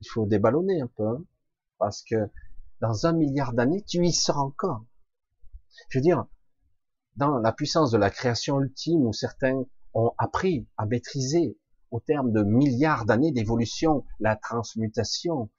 Il 0.00 0.08
faut 0.08 0.26
déballonner 0.26 0.80
un 0.80 0.86
peu, 0.86 1.06
hein 1.06 1.24
parce 1.78 2.02
que 2.02 2.30
dans 2.80 3.06
un 3.06 3.12
milliard 3.12 3.52
d'années, 3.52 3.82
tu 3.82 4.04
y 4.04 4.12
seras 4.12 4.40
encore. 4.40 4.84
Je 5.90 5.98
veux 5.98 6.02
dire, 6.02 6.26
dans 7.16 7.38
la 7.38 7.52
puissance 7.52 7.90
de 7.90 7.98
la 7.98 8.10
création 8.10 8.60
ultime 8.60 9.06
où 9.06 9.12
certains 9.12 9.64
ont 9.94 10.12
appris 10.18 10.66
à 10.76 10.86
maîtriser 10.86 11.56
au 11.90 12.00
terme 12.00 12.32
de 12.32 12.42
milliards 12.42 13.06
d'années 13.06 13.32
d'évolution 13.32 14.04
la 14.20 14.36
transmutation, 14.36 15.50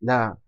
la, 0.00 0.38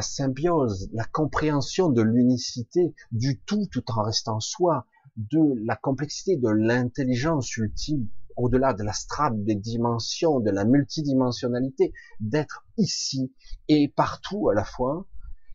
symbiose, 0.00 0.88
la 0.92 1.04
compréhension 1.04 1.90
de 1.90 2.02
l'unicité 2.02 2.94
du 3.12 3.40
tout 3.40 3.66
tout 3.70 3.84
en 3.90 4.02
restant 4.02 4.40
soi, 4.40 4.86
de 5.16 5.40
la 5.64 5.76
complexité 5.76 6.36
de 6.36 6.48
l'intelligence 6.48 7.56
ultime 7.56 8.08
au-delà 8.36 8.72
de 8.72 8.84
la 8.84 8.92
strate 8.92 9.42
des 9.44 9.56
dimensions, 9.56 10.38
de 10.38 10.50
la 10.50 10.64
multidimensionnalité, 10.64 11.92
d'être 12.20 12.64
ici 12.76 13.34
et 13.66 13.88
partout 13.88 14.48
à 14.48 14.54
la 14.54 14.64
fois, 14.64 15.06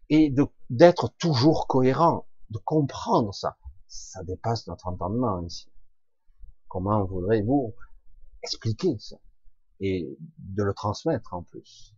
et 0.10 0.36
d'être 0.70 1.14
toujours 1.18 1.66
cohérent, 1.68 2.28
de 2.49 2.58
comprendre 2.58 3.34
ça. 3.34 3.58
Ça 3.95 4.23
dépasse 4.23 4.65
notre 4.65 4.87
entendement 4.87 5.45
ici. 5.45 5.71
Comment 6.67 7.05
voudrez-vous 7.05 7.75
expliquer 8.41 8.97
ça 8.97 9.17
et 9.79 10.17
de 10.39 10.63
le 10.63 10.73
transmettre 10.73 11.35
en 11.35 11.43
plus? 11.43 11.93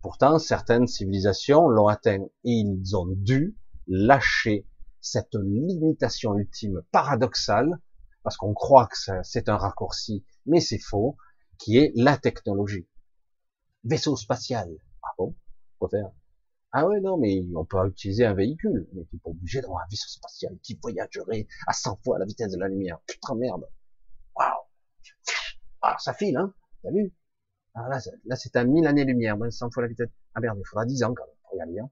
Pourtant, 0.00 0.38
certaines 0.38 0.86
civilisations 0.86 1.68
l'ont 1.68 1.88
atteint 1.88 2.22
et 2.44 2.52
ils 2.52 2.96
ont 2.96 3.08
dû 3.08 3.58
lâcher 3.88 4.68
cette 5.00 5.34
limitation 5.34 6.36
ultime 6.36 6.82
paradoxale, 6.92 7.80
parce 8.22 8.36
qu'on 8.36 8.54
croit 8.54 8.86
que 8.86 8.96
c'est 9.24 9.48
un 9.48 9.56
raccourci, 9.56 10.24
mais 10.46 10.60
c'est 10.60 10.78
faux, 10.78 11.16
qui 11.58 11.78
est 11.78 11.90
la 11.96 12.16
technologie. 12.16 12.86
Vaisseau 13.82 14.14
spatial. 14.14 14.70
Ah 15.02 15.14
bon? 15.18 15.34
Quoi 15.80 15.88
faire? 15.88 16.10
Ah 16.72 16.86
ouais, 16.86 17.00
non, 17.00 17.16
mais 17.16 17.46
on 17.56 17.64
peut 17.64 17.78
utiliser 17.88 18.26
un 18.26 18.34
véhicule, 18.34 18.86
mais 18.92 19.04
tu 19.06 19.18
pas 19.18 19.30
obligé 19.30 19.62
d'avoir 19.62 19.82
un 19.82 19.86
vaisseau 19.90 20.08
spatial 20.08 20.54
qui 20.62 20.78
voyagerait 20.82 21.46
à 21.66 21.72
100 21.72 21.96
fois 22.04 22.18
la 22.18 22.26
vitesse 22.26 22.52
de 22.52 22.58
la 22.58 22.68
lumière. 22.68 22.98
Putain, 23.06 23.34
merde. 23.36 23.66
Waouh 24.36 24.66
Ah, 25.80 25.96
ça 25.98 26.12
file, 26.12 26.36
hein 26.36 26.52
T'as 26.82 26.90
vu? 26.90 27.14
Ah, 27.74 27.88
là, 27.88 27.98
là 28.26 28.36
c'est 28.36 28.54
à 28.56 28.64
1000 28.64 28.86
années-lumière, 28.86 29.36
100 29.50 29.70
fois 29.70 29.82
la 29.82 29.88
vitesse. 29.88 30.10
Ah 30.34 30.40
merde, 30.40 30.58
il 30.60 30.66
faudra 30.66 30.84
10 30.84 31.04
ans 31.04 31.14
quand 31.14 31.26
même 31.26 31.36
pour 31.42 31.56
y 31.56 31.60
aller. 31.60 31.78
Hein. 31.78 31.90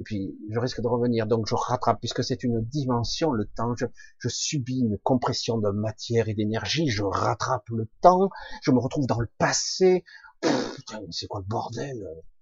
Et 0.00 0.02
puis, 0.02 0.36
je 0.50 0.58
risque 0.58 0.80
de 0.80 0.88
revenir, 0.88 1.26
donc 1.26 1.46
je 1.48 1.54
rattrape, 1.54 2.00
puisque 2.00 2.24
c'est 2.24 2.42
une 2.42 2.60
dimension, 2.62 3.32
le 3.32 3.46
temps, 3.46 3.74
je, 3.76 3.86
je 4.18 4.28
subis 4.28 4.80
une 4.80 4.98
compression 4.98 5.58
de 5.58 5.70
matière 5.70 6.28
et 6.28 6.34
d'énergie, 6.34 6.88
je 6.88 7.02
rattrape 7.02 7.68
le 7.70 7.88
temps, 8.00 8.30
je 8.62 8.70
me 8.72 8.78
retrouve 8.78 9.06
dans 9.06 9.20
le 9.20 9.28
passé. 9.38 10.04
putain, 10.40 11.02
c'est 11.10 11.26
quoi 11.26 11.40
le 11.40 11.46
bordel 11.46 12.04
ah 12.06 12.37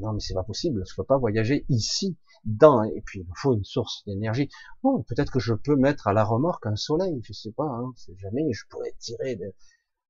Non, 0.00 0.12
mais 0.12 0.20
c'est 0.20 0.34
pas 0.34 0.44
possible, 0.44 0.84
je 0.88 0.94
peux 0.94 1.04
pas 1.04 1.18
voyager 1.18 1.64
ici, 1.68 2.16
dans, 2.44 2.82
et 2.82 3.02
puis 3.04 3.20
il 3.20 3.26
me 3.26 3.34
faut 3.34 3.54
une 3.54 3.64
source 3.64 4.04
d'énergie. 4.06 4.48
Bon, 4.82 5.02
peut-être 5.02 5.32
que 5.32 5.40
je 5.40 5.54
peux 5.54 5.76
mettre 5.76 6.06
à 6.06 6.12
la 6.12 6.24
remorque 6.24 6.66
un 6.66 6.76
soleil, 6.76 7.20
je 7.22 7.32
sais 7.32 7.52
pas, 7.52 7.64
hein, 7.64 7.92
jamais, 8.16 8.52
je 8.52 8.64
pourrais 8.68 8.94
tirer 8.98 9.36
de, 9.36 9.54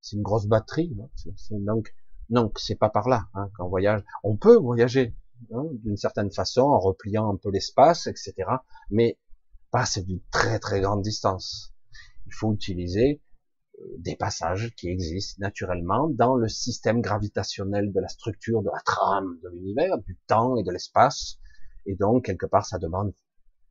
c'est 0.00 0.16
une 0.16 0.22
grosse 0.22 0.46
batterie. 0.46 0.96
donc, 1.50 1.94
donc 2.28 2.58
c'est 2.58 2.76
pas 2.76 2.90
par 2.90 3.08
là 3.08 3.28
hein, 3.34 3.50
qu'on 3.56 3.68
voyage. 3.68 4.02
On 4.22 4.36
peut 4.36 4.56
voyager 4.56 5.14
hein, 5.52 5.64
d'une 5.82 5.96
certaine 5.96 6.30
façon 6.30 6.62
en 6.62 6.78
repliant 6.78 7.32
un 7.32 7.36
peu 7.36 7.50
l'espace, 7.50 8.06
etc. 8.06 8.34
Mais 8.90 9.18
pas 9.70 9.86
c'est 9.86 10.02
d'une 10.02 10.22
très 10.30 10.58
très 10.58 10.80
grande 10.80 11.02
distance. 11.02 11.74
Il 12.26 12.34
faut 12.34 12.52
utiliser 12.52 13.22
des 13.98 14.16
passages 14.16 14.74
qui 14.76 14.88
existent 14.88 15.40
naturellement 15.40 16.08
dans 16.08 16.34
le 16.34 16.48
système 16.48 17.00
gravitationnel 17.00 17.92
de 17.92 18.00
la 18.00 18.08
structure, 18.08 18.62
de 18.62 18.70
la 18.70 18.80
trame 18.80 19.38
de 19.42 19.48
l'univers, 19.50 19.98
du 19.98 20.16
temps 20.26 20.56
et 20.56 20.62
de 20.62 20.72
l'espace. 20.72 21.38
Et 21.86 21.94
donc, 21.94 22.24
quelque 22.24 22.46
part, 22.46 22.66
ça 22.66 22.78
demande 22.78 23.14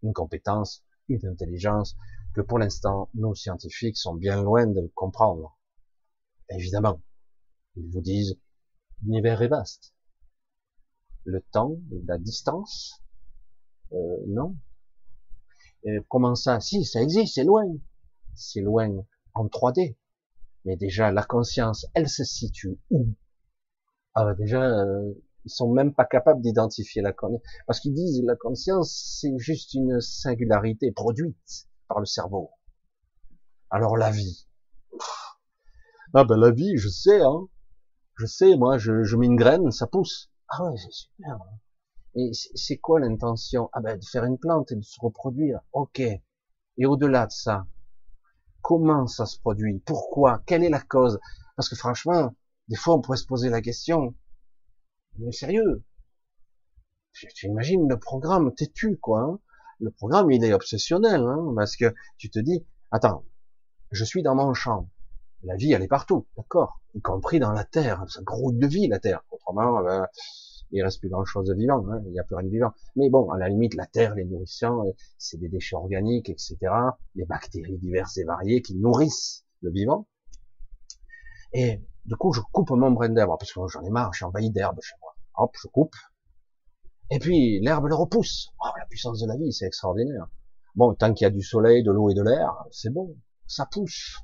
une 0.03 0.13
compétence, 0.13 0.83
une 1.09 1.25
intelligence 1.27 1.95
que 2.33 2.41
pour 2.41 2.59
l'instant, 2.59 3.09
nos 3.13 3.35
scientifiques 3.35 3.97
sont 3.97 4.15
bien 4.15 4.41
loin 4.41 4.67
de 4.67 4.91
comprendre. 4.95 5.57
Évidemment, 6.49 7.01
ils 7.75 7.89
vous 7.89 8.01
disent, 8.01 8.37
l'univers 9.03 9.41
est 9.41 9.47
vaste. 9.47 9.93
Le 11.25 11.41
temps, 11.41 11.77
la 12.05 12.17
distance, 12.17 13.03
euh, 13.91 14.17
non. 14.27 14.55
Comment 16.09 16.35
ça? 16.35 16.59
Si, 16.59 16.83
ça 16.85 17.01
existe, 17.01 17.35
c'est 17.35 17.43
loin. 17.43 17.65
C'est 18.35 18.61
loin 18.61 19.05
en 19.39 19.47
3D. 19.47 19.95
Mais 20.65 20.75
déjà, 20.75 21.11
la 21.11 21.23
conscience, 21.23 21.85
elle 21.93 22.09
se 22.09 22.23
situe 22.23 22.79
où? 22.89 23.07
Ah, 24.15 24.33
Déjà, 24.33 24.63
euh, 24.63 25.13
ils 25.45 25.49
sont 25.49 25.71
même 25.71 25.93
pas 25.93 26.05
capables 26.05 26.41
d'identifier 26.41 27.01
la 27.01 27.13
conscience. 27.13 27.41
Parce 27.67 27.79
qu'ils 27.79 27.93
disent 27.93 28.21
la 28.23 28.35
conscience, 28.35 29.17
c'est 29.21 29.37
juste 29.37 29.73
une 29.73 30.01
singularité 30.01 30.91
produite 30.91 31.67
par 31.87 31.99
le 31.99 32.05
cerveau. 32.05 32.51
Alors 33.69 33.95
la 33.97 34.11
vie, 34.11 34.47
ah 36.13 36.23
ben 36.23 36.37
la 36.37 36.51
vie, 36.51 36.77
je 36.77 36.89
sais, 36.89 37.21
hein. 37.21 37.47
Je 38.15 38.25
sais, 38.25 38.57
moi, 38.57 38.77
je, 38.77 39.03
je 39.03 39.15
mets 39.15 39.27
une 39.27 39.35
graine, 39.35 39.71
ça 39.71 39.87
pousse. 39.87 40.31
Ah 40.49 40.63
ouais, 40.65 40.77
c'est 40.77 40.91
super. 40.91 41.35
Hein. 41.35 41.59
Et 42.15 42.31
c'est 42.33 42.77
quoi 42.77 42.99
l'intention? 42.99 43.69
Ah 43.73 43.79
ben 43.79 43.97
de 43.97 44.03
faire 44.03 44.25
une 44.25 44.37
plante 44.37 44.71
et 44.71 44.75
de 44.75 44.81
se 44.81 44.99
reproduire. 44.99 45.61
Ok. 45.71 45.99
Et 45.99 46.85
au-delà 46.85 47.27
de 47.27 47.31
ça, 47.31 47.67
comment 48.67 49.07
ça 49.07 49.25
se 49.25 49.39
produit 49.39 49.79
Pourquoi 49.85 50.43
Quelle 50.45 50.61
est 50.61 50.69
la 50.69 50.81
cause 50.81 51.21
Parce 51.55 51.69
que 51.69 51.77
franchement, 51.77 52.35
des 52.67 52.75
fois, 52.75 52.95
on 52.95 53.01
pourrait 53.01 53.17
se 53.17 53.25
poser 53.25 53.49
la 53.49 53.61
question. 53.61 54.13
Mais 55.19 55.31
sérieux? 55.31 55.85
Tu 57.13 57.47
imagines 57.47 57.87
le 57.87 57.97
programme, 57.97 58.53
t'es-tu 58.53 58.97
quoi 58.97 59.21
hein? 59.21 59.39
Le 59.79 59.89
programme, 59.89 60.31
il 60.31 60.43
est 60.43 60.51
obsessionnel, 60.51 61.21
hein, 61.21 61.53
parce 61.55 61.77
que 61.77 61.95
tu 62.17 62.29
te 62.29 62.39
dis, 62.39 62.65
attends, 62.91 63.23
je 63.91 64.03
suis 64.03 64.21
dans 64.21 64.35
mon 64.35 64.53
champ, 64.53 64.89
la 65.43 65.55
vie, 65.55 65.71
elle 65.71 65.83
est 65.83 65.87
partout, 65.87 66.27
d'accord, 66.35 66.81
y 66.93 67.01
compris 67.01 67.39
dans 67.39 67.53
la 67.53 67.63
terre. 67.63 68.03
Ça 68.09 68.21
grouille 68.21 68.57
de 68.57 68.67
vie 68.67 68.89
la 68.89 68.99
terre. 68.99 69.23
Autrement, 69.31 69.81
ben, 69.81 70.07
il 70.71 70.83
reste 70.83 70.99
plus 70.99 71.09
grand 71.09 71.25
chose 71.25 71.47
de 71.47 71.53
vivant. 71.53 71.85
Hein. 71.89 72.01
Il 72.05 72.11
n'y 72.11 72.19
a 72.19 72.23
plus 72.23 72.35
rien 72.35 72.45
de 72.45 72.51
vivant. 72.51 72.71
Mais 72.95 73.09
bon, 73.09 73.29
à 73.29 73.37
la 73.37 73.49
limite, 73.49 73.75
la 73.75 73.85
terre, 73.85 74.15
les 74.15 74.25
nourrissants, 74.25 74.83
c'est 75.17 75.37
des 75.37 75.49
déchets 75.49 75.75
organiques, 75.75 76.29
etc. 76.29 76.57
Les 77.15 77.25
bactéries 77.25 77.77
diverses 77.77 78.17
et 78.17 78.23
variées 78.23 78.61
qui 78.61 78.75
nourrissent 78.75 79.45
le 79.61 79.71
vivant. 79.71 80.07
Et 81.53 81.81
du 82.05 82.15
coup, 82.15 82.33
je 82.33 82.41
coupe 82.51 82.71
mon 82.71 82.91
brin 82.91 83.09
d'herbe 83.09 83.35
parce 83.39 83.51
que 83.51 83.59
j'en 83.67 83.83
ai 83.83 83.89
marre, 83.89 84.13
je 84.13 84.17
suis 84.17 84.25
envahi 84.25 84.51
d'herbe 84.51 84.79
chez 84.81 84.95
moi. 85.01 85.15
Hop, 85.35 85.55
je 85.61 85.67
coupe. 85.67 85.95
Et 87.09 87.19
puis 87.19 87.59
l'herbe 87.61 87.85
le 87.85 87.95
repousse. 87.95 88.49
Oh, 88.63 88.69
la 88.77 88.85
puissance 88.85 89.21
de 89.21 89.27
la 89.27 89.37
vie, 89.37 89.53
c'est 89.53 89.65
extraordinaire. 89.65 90.27
Bon, 90.75 90.93
tant 90.93 91.13
qu'il 91.13 91.25
y 91.25 91.27
a 91.27 91.31
du 91.31 91.41
soleil, 91.41 91.83
de 91.83 91.91
l'eau 91.91 92.09
et 92.09 92.13
de 92.13 92.21
l'air, 92.21 92.53
c'est 92.71 92.91
bon, 92.91 93.15
ça 93.47 93.65
pousse 93.65 94.17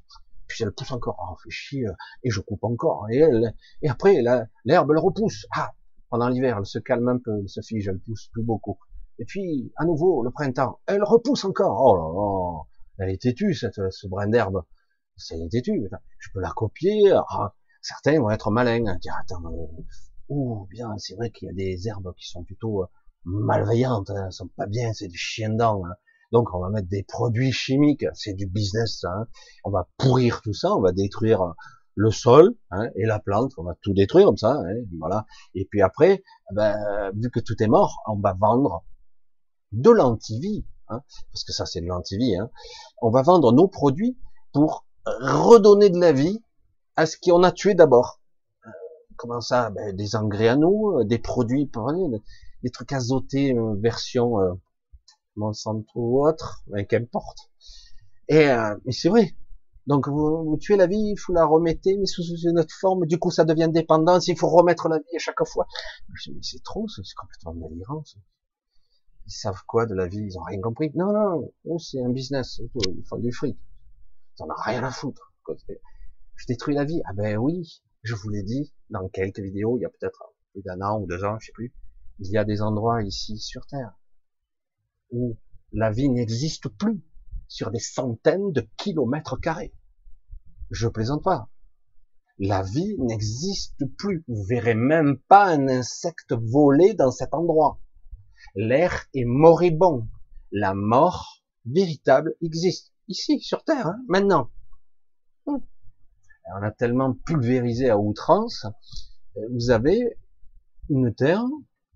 puis 0.53 0.63
elle 0.63 0.71
pousse 0.71 0.91
encore, 0.91 1.17
oh, 1.19 1.35
fait 1.43 1.49
chier, 1.49 1.87
et 2.23 2.29
je 2.29 2.39
coupe 2.39 2.63
encore, 2.63 3.07
et 3.09 3.17
elle, 3.17 3.55
et 3.81 3.89
après, 3.89 4.21
l'herbe, 4.65 4.91
elle 4.91 4.99
repousse, 4.99 5.47
ah, 5.55 5.73
pendant 6.13 6.29
l'hiver, 6.29 6.57
elle 6.59 6.65
se 6.67 6.77
calme 6.77 7.07
un 7.09 7.17
peu, 7.17 7.39
elle 7.39 7.49
se 7.49 7.59
fige, 7.61 7.87
elle 7.87 7.97
pousse 7.97 8.29
plus 8.31 8.43
beaucoup, 8.43 8.77
et 9.17 9.25
puis, 9.25 9.73
à 9.77 9.83
nouveau, 9.83 10.21
le 10.21 10.29
printemps, 10.29 10.79
elle 10.85 11.03
repousse 11.03 11.43
encore, 11.43 11.81
oh 11.83 11.95
là 11.95 13.03
là, 13.03 13.03
elle 13.07 13.15
est 13.15 13.19
têtue, 13.19 13.55
cette, 13.55 13.81
ce 13.89 14.07
brin 14.07 14.27
d'herbe, 14.27 14.61
c'est 15.17 15.39
têtu, 15.49 15.89
je 16.19 16.29
peux 16.31 16.39
la 16.39 16.51
copier, 16.51 17.11
ah, 17.13 17.55
certains 17.81 18.19
vont 18.19 18.29
être 18.29 18.51
malins, 18.51 18.95
dire, 18.97 19.15
attends, 19.19 19.41
oh, 20.29 20.67
bien, 20.69 20.95
c'est 20.99 21.15
vrai 21.15 21.31
qu'il 21.31 21.47
y 21.47 21.49
a 21.49 21.55
des 21.55 21.87
herbes 21.87 22.13
qui 22.15 22.29
sont 22.29 22.43
plutôt 22.43 22.85
malveillantes, 23.25 24.11
hein, 24.11 24.25
elles 24.27 24.33
sont 24.33 24.49
pas 24.55 24.67
bien, 24.67 24.93
c'est 24.93 25.07
du 25.07 25.17
chien 25.17 25.49
dents. 25.49 25.83
Hein. 25.83 25.95
Donc 26.31 26.53
on 26.53 26.59
va 26.59 26.69
mettre 26.69 26.89
des 26.89 27.01
produits 27.01 27.51
chimiques, 27.51 28.05
c'est 28.13 28.35
du 28.35 28.45
business, 28.45 29.03
hein. 29.03 29.25
on 29.63 29.71
va 29.71 29.89
pourrir 29.97 30.43
tout 30.43 30.53
ça, 30.53 30.75
on 30.75 30.81
va 30.81 30.91
détruire 30.91 31.55
le 31.95 32.11
sol 32.11 32.55
hein, 32.71 32.89
et 32.95 33.05
la 33.05 33.19
plante, 33.19 33.51
on 33.57 33.63
va 33.63 33.75
tout 33.81 33.93
détruire 33.93 34.27
comme 34.27 34.37
ça, 34.37 34.53
hein, 34.53 34.75
voilà. 34.99 35.25
Et 35.53 35.65
puis 35.65 35.81
après, 35.81 36.23
ben, 36.51 36.75
vu 37.15 37.29
que 37.29 37.39
tout 37.39 37.61
est 37.61 37.67
mort, 37.67 38.01
on 38.07 38.19
va 38.19 38.33
vendre 38.33 38.83
de 39.71 39.89
l'antivie, 39.89 40.65
hein, 40.89 41.01
parce 41.31 41.43
que 41.43 41.51
ça 41.51 41.65
c'est 41.65 41.81
de 41.81 41.87
l'antivie. 41.87 42.35
Hein. 42.35 42.49
On 43.01 43.09
va 43.09 43.21
vendre 43.21 43.51
nos 43.51 43.67
produits 43.67 44.17
pour 44.53 44.85
redonner 45.05 45.89
de 45.89 45.99
la 45.99 46.13
vie 46.13 46.41
à 46.95 47.05
ce 47.05 47.17
qu'on 47.17 47.43
a 47.43 47.51
tué 47.51 47.73
d'abord. 47.73 48.21
Euh, 48.65 48.69
comment 49.17 49.41
ça? 49.41 49.69
Ben, 49.71 49.95
Des 49.95 50.15
engrais 50.15 50.47
à 50.47 50.55
nous, 50.55 50.99
euh, 50.99 51.05
des 51.05 51.19
produits, 51.19 51.69
des 52.63 52.69
trucs 52.69 52.93
azotés 52.93 53.53
euh, 53.57 53.75
version 53.79 54.39
euh, 54.39 54.53
Monsanto 55.35 55.89
ou 55.95 56.27
autre, 56.27 56.63
mais 56.67 56.85
qu'importe. 56.85 57.51
Et 58.29 58.47
mais 58.85 58.93
c'est 58.93 59.09
vrai, 59.09 59.35
donc 59.85 60.07
vous, 60.07 60.57
tuez 60.61 60.77
la 60.77 60.87
vie, 60.87 61.15
faut 61.17 61.33
la 61.33 61.45
remettre, 61.45 61.81
mais 61.85 62.05
sous 62.05 62.23
une 62.23 62.59
autre 62.59 62.73
forme. 62.79 63.05
Du 63.05 63.19
coup, 63.19 63.31
ça 63.31 63.43
devient 63.43 63.69
dépendance. 63.71 64.27
Il 64.27 64.37
faut 64.37 64.49
remettre 64.49 64.87
la 64.87 64.97
vie 64.97 65.15
à 65.15 65.19
chaque 65.19 65.43
fois. 65.45 65.67
Mais 66.09 66.15
c'est 66.41 66.63
trop, 66.63 66.87
c'est 66.87 67.03
complètement 67.15 67.67
délirant. 67.67 68.03
Ils 69.25 69.31
savent 69.31 69.61
quoi 69.67 69.85
de 69.85 69.93
la 69.93 70.07
vie 70.07 70.21
Ils 70.21 70.37
ont 70.37 70.43
rien 70.43 70.61
compris. 70.61 70.91
Non, 70.95 71.11
non, 71.65 71.79
c'est 71.79 72.01
un 72.01 72.09
business. 72.09 72.59
Ils 72.59 73.05
font 73.05 73.17
du 73.17 73.31
fric. 73.33 73.57
Ils 74.39 74.43
en 74.43 74.47
ont 74.47 74.63
rien 74.63 74.83
à 74.83 74.91
foutre. 74.91 75.33
Je 76.35 76.45
détruis 76.47 76.75
la 76.75 76.85
vie. 76.85 77.01
Ah 77.05 77.13
ben 77.13 77.37
oui, 77.37 77.81
je 78.03 78.15
vous 78.15 78.29
l'ai 78.29 78.43
dit 78.43 78.73
dans 78.89 79.07
quelques 79.09 79.39
vidéos. 79.39 79.77
Il 79.77 79.81
y 79.81 79.85
a 79.85 79.89
peut-être 79.89 80.33
plus 80.53 80.61
d'un 80.61 80.81
an 80.81 81.01
ou 81.01 81.07
deux 81.07 81.25
ans, 81.25 81.37
je 81.39 81.47
sais 81.47 81.51
plus. 81.51 81.73
Il 82.19 82.31
y 82.31 82.37
a 82.37 82.45
des 82.45 82.61
endroits 82.61 83.03
ici 83.03 83.37
sur 83.37 83.65
Terre 83.65 83.93
où 85.11 85.37
la 85.71 85.91
vie 85.91 86.09
n'existe 86.09 86.69
plus 86.69 87.01
sur 87.47 87.71
des 87.71 87.79
centaines 87.79 88.51
de 88.51 88.67
kilomètres 88.77 89.39
carrés. 89.39 89.73
Je 90.71 90.87
plaisante 90.87 91.23
pas. 91.23 91.49
La 92.39 92.63
vie 92.63 92.95
n'existe 92.97 93.85
plus. 93.97 94.23
Vous 94.27 94.43
verrez 94.43 94.73
même 94.73 95.19
pas 95.27 95.45
un 95.45 95.67
insecte 95.67 96.33
voler 96.33 96.93
dans 96.95 97.11
cet 97.11 97.33
endroit. 97.33 97.79
L'air 98.55 99.05
est 99.13 99.25
moribond. 99.25 100.07
La 100.51 100.73
mort 100.73 101.43
véritable 101.65 102.35
existe. 102.41 102.91
Ici, 103.07 103.39
sur 103.39 103.63
Terre, 103.63 103.87
hein, 103.87 103.99
maintenant. 104.07 104.49
Hum. 105.45 105.61
On 106.55 106.63
a 106.63 106.71
tellement 106.71 107.13
pulvérisé 107.13 107.89
à 107.89 107.97
outrance. 107.97 108.65
Vous 109.51 109.69
avez 109.71 110.17
une 110.89 111.13
Terre 111.13 111.43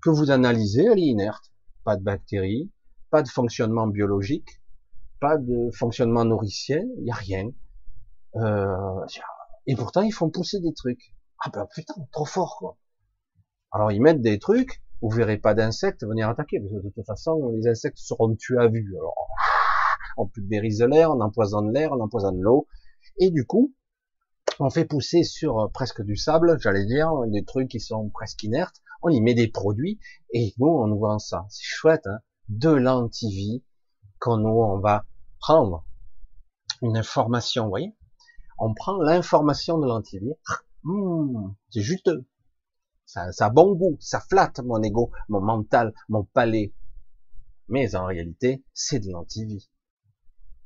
que 0.01 0.09
vous 0.09 0.31
analysez, 0.31 0.85
elle 0.85 0.99
est 0.99 1.07
inerte. 1.07 1.51
Pas 1.83 1.97
de 1.97 2.03
bactéries, 2.03 2.71
pas 3.09 3.23
de 3.23 3.29
fonctionnement 3.29 3.87
biologique, 3.87 4.61
pas 5.19 5.37
de 5.37 5.69
fonctionnement 5.71 6.25
nourricier, 6.25 6.83
il 6.99 7.09
a 7.11 7.15
rien. 7.15 7.49
Euh, 8.35 9.05
et 9.65 9.75
pourtant, 9.75 10.01
ils 10.01 10.11
font 10.11 10.29
pousser 10.29 10.59
des 10.59 10.73
trucs. 10.73 11.13
Ah 11.43 11.49
ben 11.51 11.67
putain, 11.73 11.93
trop 12.11 12.25
fort 12.25 12.57
quoi. 12.57 12.77
Alors 13.71 13.91
ils 13.91 14.01
mettent 14.01 14.21
des 14.21 14.39
trucs, 14.39 14.81
vous 15.01 15.09
verrez 15.09 15.37
pas 15.37 15.53
d'insectes 15.53 16.03
venir 16.05 16.29
attaquer, 16.29 16.59
parce 16.59 16.71
que 16.71 16.87
de 16.87 16.89
toute 16.89 17.05
façon, 17.05 17.49
les 17.49 17.67
insectes 17.67 17.99
seront 17.99 18.35
tués 18.35 18.59
à 18.59 18.67
vue. 18.67 18.95
Alors, 18.97 19.27
on 20.17 20.27
pulvérise 20.27 20.81
l'air, 20.81 21.11
on 21.11 21.21
empoisonne 21.21 21.71
l'air, 21.73 21.91
on 21.91 21.99
empoisonne 21.99 22.39
l'eau, 22.39 22.67
et 23.19 23.29
du 23.29 23.45
coup, 23.45 23.73
on 24.59 24.71
fait 24.71 24.85
pousser 24.85 25.23
sur 25.23 25.59
euh, 25.59 25.67
presque 25.67 26.01
du 26.01 26.15
sable, 26.15 26.57
j'allais 26.59 26.85
dire, 26.85 27.11
des 27.27 27.45
trucs 27.45 27.67
qui 27.67 27.79
sont 27.79 28.09
presque 28.09 28.41
inertes, 28.43 28.81
on 29.03 29.09
y 29.09 29.21
met 29.21 29.35
des 29.35 29.47
produits, 29.47 29.99
et 30.33 30.53
nous, 30.57 30.67
on 30.67 30.95
vend 30.95 31.19
ça. 31.19 31.45
C'est 31.49 31.65
chouette, 31.65 32.07
hein 32.07 32.19
de 32.49 32.69
l'antivie, 32.69 33.63
quand 34.19 34.37
nous, 34.37 34.49
on 34.49 34.79
va 34.79 35.05
prendre 35.39 35.85
une 36.81 36.97
information, 36.97 37.63
vous 37.63 37.69
voyez, 37.69 37.95
on 38.59 38.73
prend 38.73 38.97
l'information 38.97 39.77
de 39.77 39.87
l'antivie, 39.87 40.33
mmh, 40.83 41.49
c'est 41.69 41.81
juteux, 41.81 42.25
ça, 43.05 43.31
ça 43.31 43.45
a 43.47 43.49
bon 43.49 43.73
goût, 43.75 43.97
ça 43.99 44.19
flatte 44.19 44.59
mon 44.59 44.81
ego, 44.81 45.11
mon 45.29 45.41
mental, 45.41 45.93
mon 46.09 46.23
palais, 46.23 46.73
mais 47.69 47.95
en 47.95 48.05
réalité, 48.05 48.63
c'est 48.73 48.99
de 48.99 49.11
l'antivie. 49.11 49.69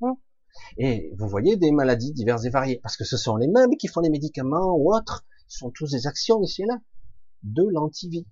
Mmh. 0.01 0.11
Et 0.77 1.13
vous 1.17 1.27
voyez 1.27 1.57
des 1.57 1.71
maladies 1.71 2.13
diverses 2.13 2.45
et 2.45 2.49
variées, 2.49 2.79
parce 2.81 2.97
que 2.97 3.05
ce 3.05 3.17
sont 3.17 3.37
les 3.37 3.47
mêmes 3.47 3.77
qui 3.77 3.87
font 3.87 4.01
les 4.01 4.09
médicaments 4.09 4.75
ou 4.75 4.93
autres, 4.93 5.25
ce 5.47 5.59
sont 5.59 5.71
tous 5.71 5.91
des 5.91 6.07
actions 6.07 6.41
ici 6.41 6.63
et 6.63 6.65
là, 6.65 6.77
de 7.43 7.63
l'antivie. 7.71 8.27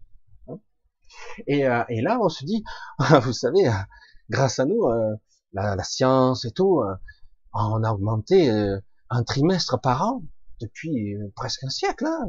Hein. 0.48 0.60
Et, 1.48 1.68
euh, 1.68 1.84
et, 1.90 2.02
là, 2.02 2.20
on 2.22 2.30
se 2.30 2.46
dit, 2.46 2.64
vous 3.24 3.34
savez, 3.34 3.70
grâce 4.30 4.60
à 4.60 4.66
nous, 4.66 4.86
euh, 4.86 5.16
la, 5.54 5.76
la, 5.76 5.84
science 5.84 6.46
et 6.46 6.52
tout, 6.52 6.82
euh, 6.82 6.96
on 7.54 7.84
a 7.84 7.92
augmenté 7.92 8.52
euh, 8.52 8.80
un 9.10 9.24
trimestre 9.24 9.80
par 9.82 10.04
an 10.04 10.24
depuis 10.62 11.16
euh, 11.16 11.32
presque 11.36 11.64
un 11.64 11.70
siècle, 11.70 12.06
hein, 12.06 12.28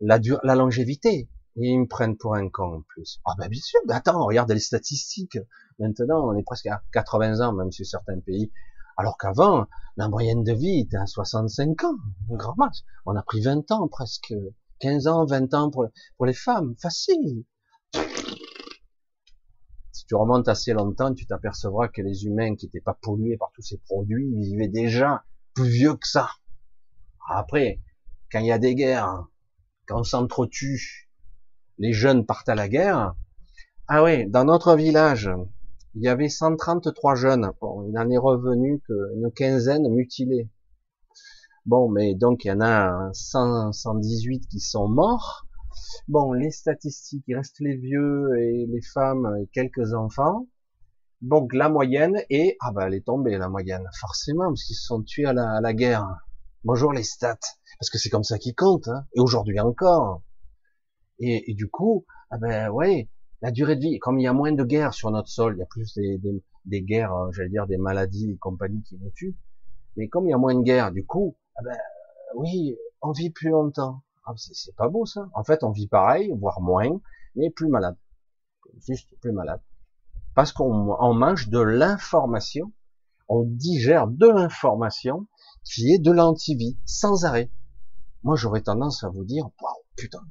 la, 0.00 0.18
la 0.42 0.54
longévité. 0.54 1.28
Ils 1.58 1.80
me 1.80 1.86
prennent 1.86 2.18
pour 2.18 2.34
un 2.34 2.50
con 2.50 2.76
en 2.76 2.82
plus. 2.82 3.18
Ah 3.24 3.32
ben 3.38 3.48
bien 3.48 3.60
sûr, 3.62 3.80
ben 3.86 3.96
attends, 3.96 4.26
regarde 4.26 4.52
les 4.52 4.60
statistiques. 4.60 5.38
Maintenant, 5.78 6.28
on 6.28 6.36
est 6.36 6.42
presque 6.42 6.66
à 6.66 6.82
80 6.92 7.40
ans, 7.40 7.54
même 7.54 7.72
sur 7.72 7.86
certains 7.86 8.20
pays. 8.20 8.52
Alors 8.98 9.16
qu'avant, 9.16 9.66
la 9.96 10.08
moyenne 10.08 10.44
de 10.44 10.52
vie 10.52 10.80
était 10.80 10.98
à 10.98 11.06
65 11.06 11.84
ans, 11.84 11.96
grand 12.28 12.54
max. 12.58 12.82
On 13.06 13.16
a 13.16 13.22
pris 13.22 13.40
20 13.40 13.70
ans 13.70 13.88
presque, 13.88 14.34
15 14.80 15.06
ans, 15.06 15.24
20 15.24 15.54
ans 15.54 15.70
pour, 15.70 15.86
pour 16.18 16.26
les 16.26 16.34
femmes, 16.34 16.74
facile 16.78 17.44
tu 20.06 20.14
remontes 20.14 20.48
assez 20.48 20.72
longtemps, 20.72 21.12
tu 21.12 21.26
t'apercevras 21.26 21.88
que 21.88 22.02
les 22.02 22.24
humains 22.24 22.54
qui 22.54 22.66
n'étaient 22.66 22.80
pas 22.80 22.98
pollués 23.00 23.36
par 23.36 23.50
tous 23.54 23.62
ces 23.62 23.78
produits 23.78 24.32
vivaient 24.36 24.68
déjà 24.68 25.24
plus 25.54 25.68
vieux 25.68 25.94
que 25.94 26.06
ça. 26.06 26.28
Après, 27.28 27.80
quand 28.30 28.38
il 28.38 28.46
y 28.46 28.52
a 28.52 28.58
des 28.58 28.74
guerres, 28.74 29.26
quand 29.86 30.00
on 30.00 30.04
s'entretue, 30.04 31.10
les 31.78 31.92
jeunes 31.92 32.24
partent 32.24 32.48
à 32.48 32.54
la 32.54 32.68
guerre. 32.68 33.14
Ah 33.88 34.02
oui, 34.02 34.28
dans 34.28 34.44
notre 34.44 34.76
village, 34.76 35.30
il 35.94 36.02
y 36.02 36.08
avait 36.08 36.28
133 36.28 37.14
jeunes. 37.14 37.50
Bon, 37.60 37.84
il 37.86 37.92
n'en 37.92 38.08
est 38.10 38.18
revenu 38.18 38.80
qu'une 38.80 39.30
quinzaine 39.32 39.88
mutilés. 39.88 40.50
Bon, 41.64 41.88
mais 41.88 42.14
donc 42.14 42.44
il 42.44 42.48
y 42.48 42.52
en 42.52 42.60
a 42.60 43.10
118 43.12 44.46
qui 44.48 44.60
sont 44.60 44.88
morts. 44.88 45.45
Bon, 46.08 46.32
les 46.32 46.50
statistiques, 46.50 47.24
il 47.26 47.36
reste 47.36 47.56
les 47.60 47.76
vieux 47.76 48.28
et 48.38 48.66
les 48.66 48.82
femmes 48.82 49.36
et 49.42 49.46
quelques 49.48 49.92
enfants. 49.92 50.46
Donc 51.22 51.54
la 51.54 51.68
moyenne 51.68 52.22
est, 52.30 52.56
ah 52.60 52.72
bah 52.72 52.84
elle 52.86 52.94
est 52.94 53.04
tombée 53.04 53.36
la 53.38 53.48
moyenne, 53.48 53.84
forcément, 53.98 54.48
parce 54.48 54.64
qu'ils 54.64 54.76
se 54.76 54.84
sont 54.84 55.02
tués 55.02 55.26
à 55.26 55.32
la, 55.32 55.74
guerre. 55.74 56.06
Bonjour 56.62 56.92
les 56.92 57.02
stats, 57.02 57.38
parce 57.80 57.90
que 57.90 57.98
c'est 57.98 58.10
comme 58.10 58.22
ça 58.22 58.38
qu'ils 58.38 58.54
comptent, 58.54 58.88
hein. 58.88 59.06
et 59.14 59.20
aujourd'hui 59.20 59.58
encore. 59.58 60.22
Et, 61.18 61.54
du 61.54 61.68
coup, 61.68 62.04
ah 62.30 62.36
ben 62.36 62.68
ouais, 62.68 63.08
la 63.40 63.50
durée 63.50 63.76
de 63.76 63.80
vie, 63.80 63.98
comme 63.98 64.18
il 64.18 64.24
y 64.24 64.26
a 64.26 64.34
moins 64.34 64.52
de 64.52 64.64
guerres 64.64 64.92
sur 64.92 65.10
notre 65.10 65.28
sol, 65.28 65.54
il 65.56 65.60
y 65.60 65.62
a 65.62 65.66
plus 65.66 65.94
des, 65.94 66.20
des, 66.66 66.82
guerres, 66.82 67.14
euh, 67.14 67.32
j'allais 67.32 67.48
dire 67.48 67.66
des 67.66 67.78
maladies 67.78 68.30
et 68.32 68.36
compagnie 68.36 68.82
qui 68.82 68.98
nous 68.98 69.10
tuent, 69.10 69.36
mais 69.96 70.08
comme 70.08 70.26
il 70.26 70.30
y 70.30 70.34
a 70.34 70.38
moins 70.38 70.54
de 70.54 70.62
guerres, 70.62 70.92
du 70.92 71.06
coup, 71.06 71.36
ah 71.56 71.62
ben 71.64 71.78
oui, 72.36 72.76
on 73.00 73.12
vit 73.12 73.30
plus 73.30 73.48
longtemps. 73.48 74.02
Ah, 74.26 74.34
c'est 74.36 74.74
pas 74.74 74.88
beau 74.88 75.06
ça. 75.06 75.28
En 75.34 75.44
fait, 75.44 75.62
on 75.62 75.70
vit 75.70 75.86
pareil, 75.86 76.32
voire 76.36 76.60
moins, 76.60 77.00
mais 77.36 77.50
plus 77.50 77.68
malade. 77.68 77.96
Juste 78.78 79.08
plus 79.20 79.30
malade. 79.30 79.62
Parce 80.34 80.52
qu'on 80.52 81.14
mange 81.14 81.48
de 81.48 81.60
l'information, 81.60 82.72
on 83.28 83.44
digère 83.44 84.08
de 84.08 84.26
l'information 84.26 85.28
qui 85.64 85.92
est 85.92 85.98
de 85.98 86.10
l'antivie, 86.10 86.78
sans 86.84 87.24
arrêt. 87.24 87.52
Moi, 88.24 88.34
j'aurais 88.34 88.62
tendance 88.62 89.04
à 89.04 89.08
vous 89.08 89.24
dire, 89.24 89.44
waouh, 89.62 89.76
putain, 89.96 90.22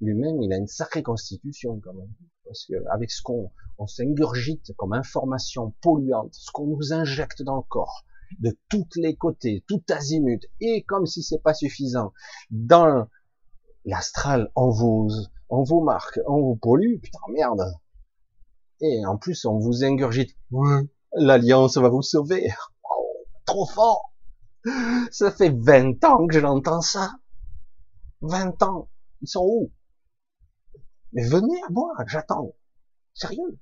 l'humain, 0.00 0.36
il 0.40 0.52
a 0.52 0.56
une 0.56 0.68
sacrée 0.68 1.02
constitution 1.02 1.80
quand 1.80 1.94
même. 1.94 2.12
Parce 2.44 2.64
que 2.66 2.74
avec 2.90 3.10
ce 3.10 3.22
qu'on 3.22 3.50
on 3.78 3.86
s'ingurgite 3.86 4.72
comme 4.76 4.92
information 4.92 5.74
polluante, 5.82 6.34
ce 6.34 6.50
qu'on 6.52 6.66
nous 6.66 6.92
injecte 6.92 7.42
dans 7.42 7.56
le 7.56 7.62
corps, 7.62 8.04
de 8.38 8.56
tous 8.68 8.86
les 8.96 9.16
côtés, 9.16 9.64
tout 9.66 9.82
azimut, 9.88 10.46
et 10.60 10.84
comme 10.84 11.06
si 11.06 11.22
c'est 11.22 11.42
pas 11.42 11.54
suffisant, 11.54 12.12
dans 12.50 13.08
l'astral, 13.84 14.50
on 14.54 14.70
vous, 14.70 15.10
on 15.48 15.62
vous 15.62 15.80
marque, 15.80 16.20
on 16.26 16.40
vous 16.40 16.56
pollue, 16.56 16.98
putain, 17.02 17.20
merde. 17.32 17.74
Et 18.80 19.04
en 19.06 19.16
plus, 19.16 19.44
on 19.44 19.58
vous 19.58 19.84
ingurgite. 19.84 20.36
l'alliance 21.14 21.76
va 21.76 21.88
vous 21.88 22.02
sauver. 22.02 22.52
Oh, 22.84 23.26
trop 23.44 23.66
fort. 23.66 24.12
Ça 25.10 25.30
fait 25.30 25.54
20 25.54 26.02
ans 26.04 26.26
que 26.26 26.34
je 26.34 26.40
l'entends 26.40 26.80
ça. 26.80 27.12
20 28.22 28.62
ans. 28.62 28.88
Ils 29.22 29.28
sont 29.28 29.44
où? 29.44 29.72
Mais 31.12 31.26
venez 31.26 31.60
à 31.62 31.70
moi, 31.70 31.92
j'attends. 32.06 32.54
Sérieux? 33.14 33.58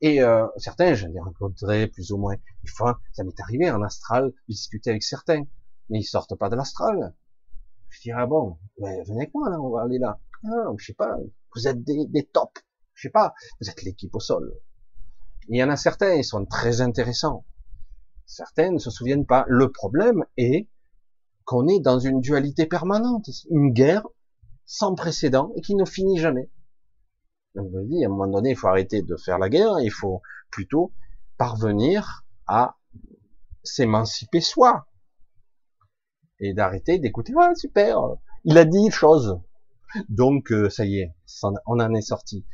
Et 0.00 0.22
euh, 0.22 0.46
certains, 0.56 0.94
je 0.94 1.06
les 1.06 1.20
rencontrerai 1.20 1.86
plus 1.88 2.10
ou 2.12 2.18
moins. 2.18 2.34
Des 2.34 2.70
fois, 2.70 3.00
ça 3.12 3.24
m'est 3.24 3.40
arrivé 3.40 3.70
en 3.70 3.82
astral, 3.82 4.32
discuter 4.48 4.90
avec 4.90 5.02
certains, 5.02 5.44
mais 5.88 6.00
ils 6.00 6.04
sortent 6.04 6.36
pas 6.36 6.48
de 6.48 6.56
l'astral. 6.56 7.14
Je 7.96 8.02
dis, 8.02 8.12
ah 8.12 8.26
bon, 8.26 8.58
venez 8.78 9.22
avec 9.22 9.32
moi, 9.32 9.48
là, 9.48 9.58
on 9.58 9.70
va 9.70 9.82
aller 9.82 9.98
là. 9.98 10.20
Ah, 10.44 10.70
je 10.76 10.84
sais 10.84 10.94
pas, 10.94 11.16
vous 11.54 11.66
êtes 11.66 11.82
des, 11.82 12.06
des 12.08 12.24
tops. 12.24 12.62
Je 12.92 13.08
sais 13.08 13.10
pas, 13.10 13.32
vous 13.60 13.70
êtes 13.70 13.82
l'équipe 13.82 14.14
au 14.14 14.20
sol. 14.20 14.54
Il 15.48 15.56
y 15.56 15.64
en 15.64 15.70
a 15.70 15.76
certains, 15.76 16.14
ils 16.14 16.24
sont 16.24 16.44
très 16.44 16.82
intéressants. 16.82 17.46
Certains 18.26 18.70
ne 18.70 18.78
se 18.78 18.90
souviennent 18.90 19.24
pas. 19.24 19.44
Le 19.48 19.72
problème 19.72 20.24
est 20.36 20.68
qu'on 21.44 21.68
est 21.68 21.80
dans 21.80 21.98
une 21.98 22.20
dualité 22.20 22.66
permanente, 22.66 23.30
une 23.50 23.72
guerre 23.72 24.06
sans 24.66 24.94
précédent 24.94 25.52
et 25.56 25.62
qui 25.62 25.74
ne 25.74 25.86
finit 25.86 26.18
jamais. 26.18 26.50
Donc 27.54 27.70
je 27.72 27.80
dis, 27.86 28.04
à 28.04 28.08
un 28.08 28.10
moment 28.10 28.26
donné, 28.26 28.50
il 28.50 28.56
faut 28.56 28.68
arrêter 28.68 29.00
de 29.00 29.16
faire 29.16 29.38
la 29.38 29.48
guerre, 29.48 29.78
il 29.80 29.92
faut 29.92 30.20
plutôt 30.50 30.92
parvenir 31.38 32.26
à 32.46 32.76
s'émanciper 33.62 34.42
soi 34.42 34.85
et 36.40 36.54
d'arrêter 36.54 36.98
d'écouter. 36.98 37.32
Ah 37.38 37.54
super, 37.54 37.98
il 38.44 38.58
a 38.58 38.64
dit 38.64 38.90
chose. 38.90 39.40
Donc 40.08 40.52
euh, 40.52 40.68
ça 40.68 40.84
y 40.84 40.98
est, 40.98 41.14
on 41.66 41.80
en 41.80 41.94
est 41.94 42.02
sorti. 42.02 42.44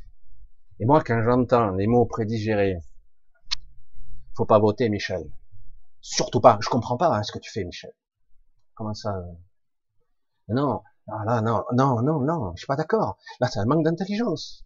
Et 0.80 0.84
moi, 0.84 1.02
quand 1.04 1.22
j'entends 1.22 1.70
les 1.72 1.86
mots 1.86 2.06
prédigérés, 2.06 2.78
faut 4.36 4.46
pas 4.46 4.58
voter, 4.58 4.88
Michel. 4.88 5.30
Surtout 6.00 6.40
pas. 6.40 6.58
Je 6.60 6.68
comprends 6.68 6.96
pas 6.96 7.16
hein, 7.16 7.22
ce 7.22 7.32
que 7.32 7.38
tu 7.38 7.50
fais, 7.50 7.64
Michel. 7.64 7.92
Comment 8.74 8.94
ça 8.94 9.16
euh? 9.16 9.32
Non, 10.48 10.82
ah 11.08 11.24
là, 11.24 11.40
non, 11.40 11.64
non, 11.72 12.02
non, 12.02 12.20
non, 12.20 12.52
je 12.54 12.60
suis 12.60 12.66
pas 12.66 12.76
d'accord. 12.76 13.18
Là, 13.40 13.48
c'est 13.48 13.58
un 13.58 13.64
manque 13.64 13.84
d'intelligence. 13.84 14.64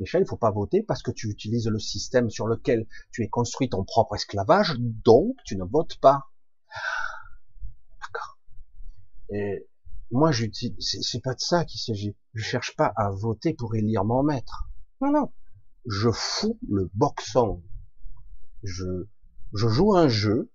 Michel, 0.00 0.22
il 0.22 0.28
faut 0.28 0.36
pas 0.36 0.50
voter 0.50 0.82
parce 0.82 1.02
que 1.02 1.10
tu 1.10 1.28
utilises 1.28 1.68
le 1.68 1.78
système 1.78 2.30
sur 2.30 2.46
lequel 2.46 2.86
tu 3.10 3.22
es 3.22 3.28
construit 3.28 3.68
ton 3.68 3.84
propre 3.84 4.14
esclavage, 4.14 4.76
donc 4.78 5.36
tu 5.44 5.56
ne 5.56 5.64
votes 5.64 5.98
pas. 5.98 6.30
Et 9.32 9.68
moi, 10.10 10.30
c'est 10.32 11.22
pas 11.22 11.34
de 11.34 11.40
ça 11.40 11.64
qu'il 11.64 11.80
s'agit. 11.80 12.14
Je 12.34 12.42
cherche 12.42 12.76
pas 12.76 12.92
à 12.96 13.10
voter 13.10 13.54
pour 13.54 13.74
élire 13.74 14.04
mon 14.04 14.22
maître. 14.22 14.68
Non, 15.00 15.10
non. 15.10 15.32
Je 15.86 16.10
fous 16.10 16.58
le 16.68 16.90
boxon. 16.94 17.62
Je, 18.62 19.06
je 19.54 19.68
joue 19.68 19.96
un 19.96 20.08
jeu 20.08 20.52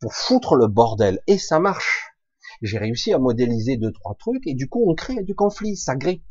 pour 0.00 0.14
foutre 0.14 0.54
le 0.54 0.68
bordel. 0.68 1.20
Et 1.26 1.38
ça 1.38 1.58
marche. 1.58 2.14
J'ai 2.62 2.78
réussi 2.78 3.12
à 3.12 3.18
modéliser 3.18 3.76
deux, 3.76 3.92
trois 3.92 4.14
trucs, 4.14 4.46
et 4.46 4.54
du 4.54 4.68
coup, 4.68 4.88
on 4.88 4.94
crée 4.94 5.22
du 5.22 5.34
conflit, 5.34 5.76
ça 5.76 5.96
grippe. 5.96 6.24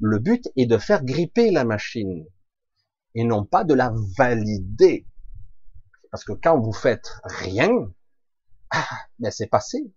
Le 0.00 0.18
but 0.18 0.48
est 0.56 0.66
de 0.66 0.78
faire 0.78 1.04
gripper 1.04 1.50
la 1.50 1.64
machine, 1.64 2.26
et 3.14 3.24
non 3.24 3.44
pas 3.44 3.64
de 3.64 3.74
la 3.74 3.94
valider. 4.18 5.06
Parce 6.10 6.24
que 6.24 6.32
quand 6.32 6.60
vous 6.60 6.72
faites 6.72 7.10
rien, 7.24 7.70
ah, 8.70 8.86
ben 9.18 9.30
c'est 9.30 9.46
passé 9.46 9.92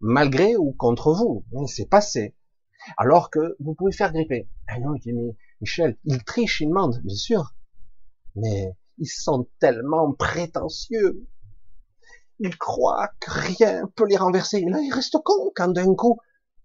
malgré 0.00 0.56
ou 0.56 0.72
contre 0.72 1.12
vous. 1.12 1.44
Mais 1.52 1.66
c'est 1.66 1.88
passé. 1.88 2.34
Alors 2.96 3.30
que 3.30 3.56
vous 3.60 3.74
pouvez 3.74 3.92
faire 3.92 4.12
gripper. 4.12 4.48
Ah 4.68 4.78
non, 4.78 4.94
Michel, 5.60 5.96
il 6.04 6.22
triche, 6.24 6.60
il 6.60 6.70
ment, 6.70 6.90
bien 7.02 7.16
sûr. 7.16 7.54
Mais 8.36 8.76
ils 8.98 9.06
sont 9.06 9.48
tellement 9.58 10.12
prétentieux. 10.12 11.26
Ils 12.38 12.56
croient 12.56 13.10
que 13.20 13.30
rien 13.30 13.90
peut 13.96 14.06
les 14.06 14.16
renverser. 14.16 14.64
Là, 14.64 14.78
ils 14.80 14.92
restent 14.92 15.18
cons 15.24 15.50
quand 15.54 15.68
d'un 15.68 15.94
coup, 15.94 16.18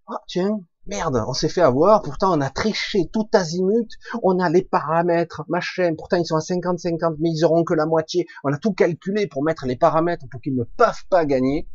ah, 0.07 0.21
tiens, 0.27 0.59
merde, 0.85 1.23
on 1.27 1.33
s'est 1.33 1.49
fait 1.49 1.61
avoir, 1.61 2.01
pourtant 2.01 2.37
on 2.37 2.41
a 2.41 2.49
triché 2.49 3.09
tout 3.11 3.27
azimut, 3.33 3.87
on 4.21 4.39
a 4.39 4.49
les 4.49 4.63
paramètres, 4.63 5.43
machin, 5.47 5.93
pourtant 5.97 6.17
ils 6.17 6.25
sont 6.25 6.35
à 6.35 6.39
50-50, 6.39 7.15
mais 7.19 7.29
ils 7.31 7.43
auront 7.45 7.63
que 7.63 7.73
la 7.73 7.85
moitié, 7.85 8.27
on 8.43 8.53
a 8.53 8.57
tout 8.57 8.73
calculé 8.73 9.27
pour 9.27 9.43
mettre 9.43 9.65
les 9.65 9.77
paramètres 9.77 10.25
pour 10.29 10.41
qu'ils 10.41 10.55
ne 10.55 10.63
peuvent 10.63 11.05
pas 11.09 11.25
gagner, 11.25 11.67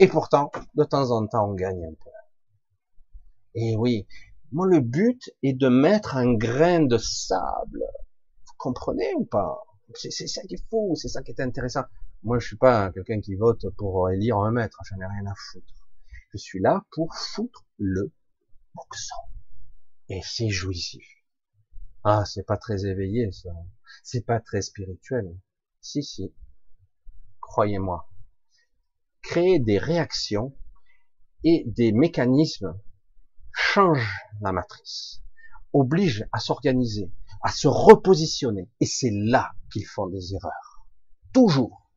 et 0.00 0.08
pourtant, 0.08 0.50
de 0.74 0.84
temps 0.84 1.10
en 1.10 1.26
temps, 1.26 1.50
on 1.50 1.54
gagne 1.54 1.84
un 1.84 1.92
peu. 1.92 2.10
Et 3.54 3.76
oui, 3.76 4.06
moi, 4.50 4.66
le 4.66 4.80
but 4.80 5.30
est 5.42 5.52
de 5.52 5.68
mettre 5.68 6.16
un 6.16 6.32
grain 6.32 6.80
de 6.80 6.96
sable. 6.96 7.84
Vous 8.46 8.54
comprenez 8.56 9.12
ou 9.14 9.26
pas? 9.26 9.62
C'est 9.94 10.10
ça 10.10 10.40
qui 10.42 10.54
est 10.54 10.64
fou, 10.70 10.94
c'est 10.96 11.08
ça 11.08 11.22
qui 11.22 11.32
est 11.32 11.40
intéressant. 11.40 11.82
Moi, 12.22 12.38
je 12.38 12.46
suis 12.46 12.56
pas 12.56 12.90
quelqu'un 12.92 13.20
qui 13.20 13.34
vote 13.34 13.66
pour 13.76 14.08
élire 14.08 14.38
un 14.38 14.52
maître, 14.52 14.78
j'en 14.84 14.96
ai 14.96 15.06
rien 15.06 15.26
à 15.26 15.34
foutre. 15.34 15.74
Je 16.32 16.38
suis 16.38 16.60
là 16.60 16.82
pour 16.92 17.14
foutre 17.14 17.66
le 17.76 18.10
boxon. 18.74 19.16
Et 20.08 20.22
c'est 20.24 20.48
jouissif. 20.48 21.04
Ah, 22.04 22.24
c'est 22.24 22.46
pas 22.46 22.56
très 22.56 22.86
éveillé, 22.86 23.30
ça. 23.32 23.50
C'est 24.02 24.24
pas 24.24 24.40
très 24.40 24.62
spirituel. 24.62 25.36
Si, 25.82 26.02
si. 26.02 26.32
Croyez-moi 27.40 28.09
créer 29.30 29.60
des 29.60 29.78
réactions 29.78 30.52
et 31.44 31.62
des 31.68 31.92
mécanismes 31.92 32.76
change 33.52 34.04
la 34.40 34.50
matrice, 34.50 35.22
oblige 35.72 36.26
à 36.32 36.40
s'organiser, 36.40 37.12
à 37.40 37.52
se 37.52 37.68
repositionner. 37.68 38.68
Et 38.80 38.86
c'est 38.86 39.12
là 39.12 39.52
qu'ils 39.72 39.86
font 39.86 40.08
des 40.08 40.34
erreurs. 40.34 40.84
Toujours. 41.32 41.92